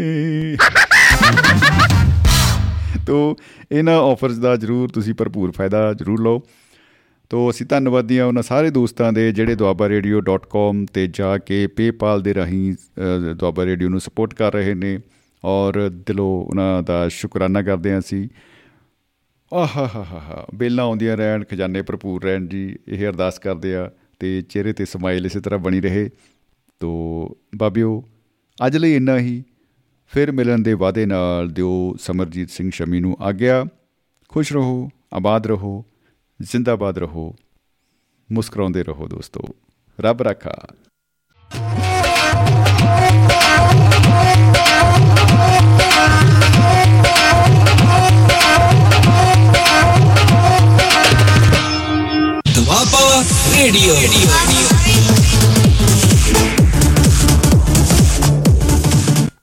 ਤੋ 3.09 3.35
ਇਹਨਾਂ 3.71 3.97
ਆਫਰਸ 3.97 4.37
ਦਾ 4.37 4.55
ਜਰੂਰ 4.55 4.89
ਤੁਸੀਂ 4.89 5.13
ਭਰਪੂਰ 5.13 5.51
ਫਾਇਦਾ 5.51 5.93
ਜਰੂਰ 5.93 6.21
ਲਓ। 6.21 6.41
ਤੋ 7.29 7.49
ਅਸੀਂ 7.49 7.65
ਧੰਨਵਾਦੀ 7.65 8.19
ਹਾਂ 8.19 8.25
ਉਹਨਾਂ 8.25 8.43
ਸਾਰੇ 8.43 8.69
ਦੋਸਤਾਂ 8.69 9.13
ਦੇ 9.13 9.31
ਜਿਹੜੇ 9.31 9.53
duabarradio.com 9.53 10.85
ਤੇ 10.93 11.07
ਜਾ 11.07 11.37
ਕੇ 11.37 11.65
PayPal 11.65 12.21
ਦੇ 12.21 12.33
ਰਾਹੀਂ 12.33 12.73
ਅ, 12.73 13.33
ਦੁਆਬਾ 13.33 13.65
ਰੇਡੀਓ 13.65 13.89
ਨੂੰ 13.89 13.99
ਸਪੋਰਟ 13.99 14.33
ਕਰ 14.33 14.53
ਰਹੇ 14.53 14.73
ਨੇ 14.73 14.99
ਔਰ 15.43 15.89
ਦਿਲੋਂ 15.89 16.45
ਉਹਨਾਂ 16.45 16.83
ਦਾ 16.83 17.07
ਸ਼ੁਕਰਾਨਾ 17.07 17.61
ਕਰਦੇ 17.61 17.91
ਹਾਂ 17.91 17.99
ਅਸੀਂ। 17.99 18.29
ਆਹਾ 19.53 19.87
ਹਾ 19.95 20.03
ਹਾ 20.03 20.19
ਹਾ 20.19 20.45
ਬੇਲਾਂ 20.55 20.85
ਆਉਂਦੀਆਂ 20.85 21.17
ਰਹਿਣ 21.17 21.43
ਖਜ਼ਾਨੇ 21.43 21.81
ਭਰਪੂਰ 21.81 22.23
ਰਹਿਣ 22.23 22.47
ਜੀ 22.47 22.75
ਇਹ 22.87 23.07
ਅਰਦਾਸ 23.07 23.39
ਕਰਦੇ 23.39 23.75
ਆ 23.75 23.91
ਤੇ 24.19 24.41
ਚਿਹਰੇ 24.41 24.73
ਤੇ 24.73 24.85
ਸਮਾਈਲ 24.85 25.25
ਇਸੇ 25.25 25.39
ਤਰ੍ਹਾਂ 25.39 25.59
ਬਣੀ 25.59 25.81
ਰਹੇ। 25.81 26.09
ਤੋ 26.79 27.37
ਬਾਬਿਓ 27.55 28.03
ਅੱਜ 28.67 28.77
ਲਈ 28.77 28.95
ਇੰਨਾ 28.95 29.19
ਹੀ। 29.19 29.43
ਫਿਰ 30.11 30.31
ਮਿਲਣ 30.31 30.59
ਦੇ 30.59 30.73
ਵਾਅਦੇ 30.73 31.05
ਨਾਲ 31.05 31.49
ਦਿਓ 31.49 31.95
ਸਮਰਜੀਤ 31.99 32.49
ਸਿੰਘ 32.49 32.71
ਸ਼ਮੀ 32.73 32.99
ਨੂੰ 32.99 33.17
ਆਗਿਆ। 33.21 33.65
ਖੁਸ਼ 34.29 34.53
ਰਹੋ, 34.53 34.89
ਆਬਾਦ 35.13 35.47
ਰਹੋ, 35.47 35.85
ਜ਼ਿੰਦਾਬਾਦ 36.41 36.97
ਰਹੋ, 36.97 37.35
ਮੁਸਕਰਾਉਂਦੇ 38.31 38.83
ਰਹੋ 38.83 39.07
ਦੋਸਤੋ। 39.07 39.41
ਰੱਬ 39.99 40.21
ਰੱਖਾ। 40.21 40.67
ਦੁਆਬਾ 52.55 53.23
ਰੇਡੀਓ। 53.57 53.95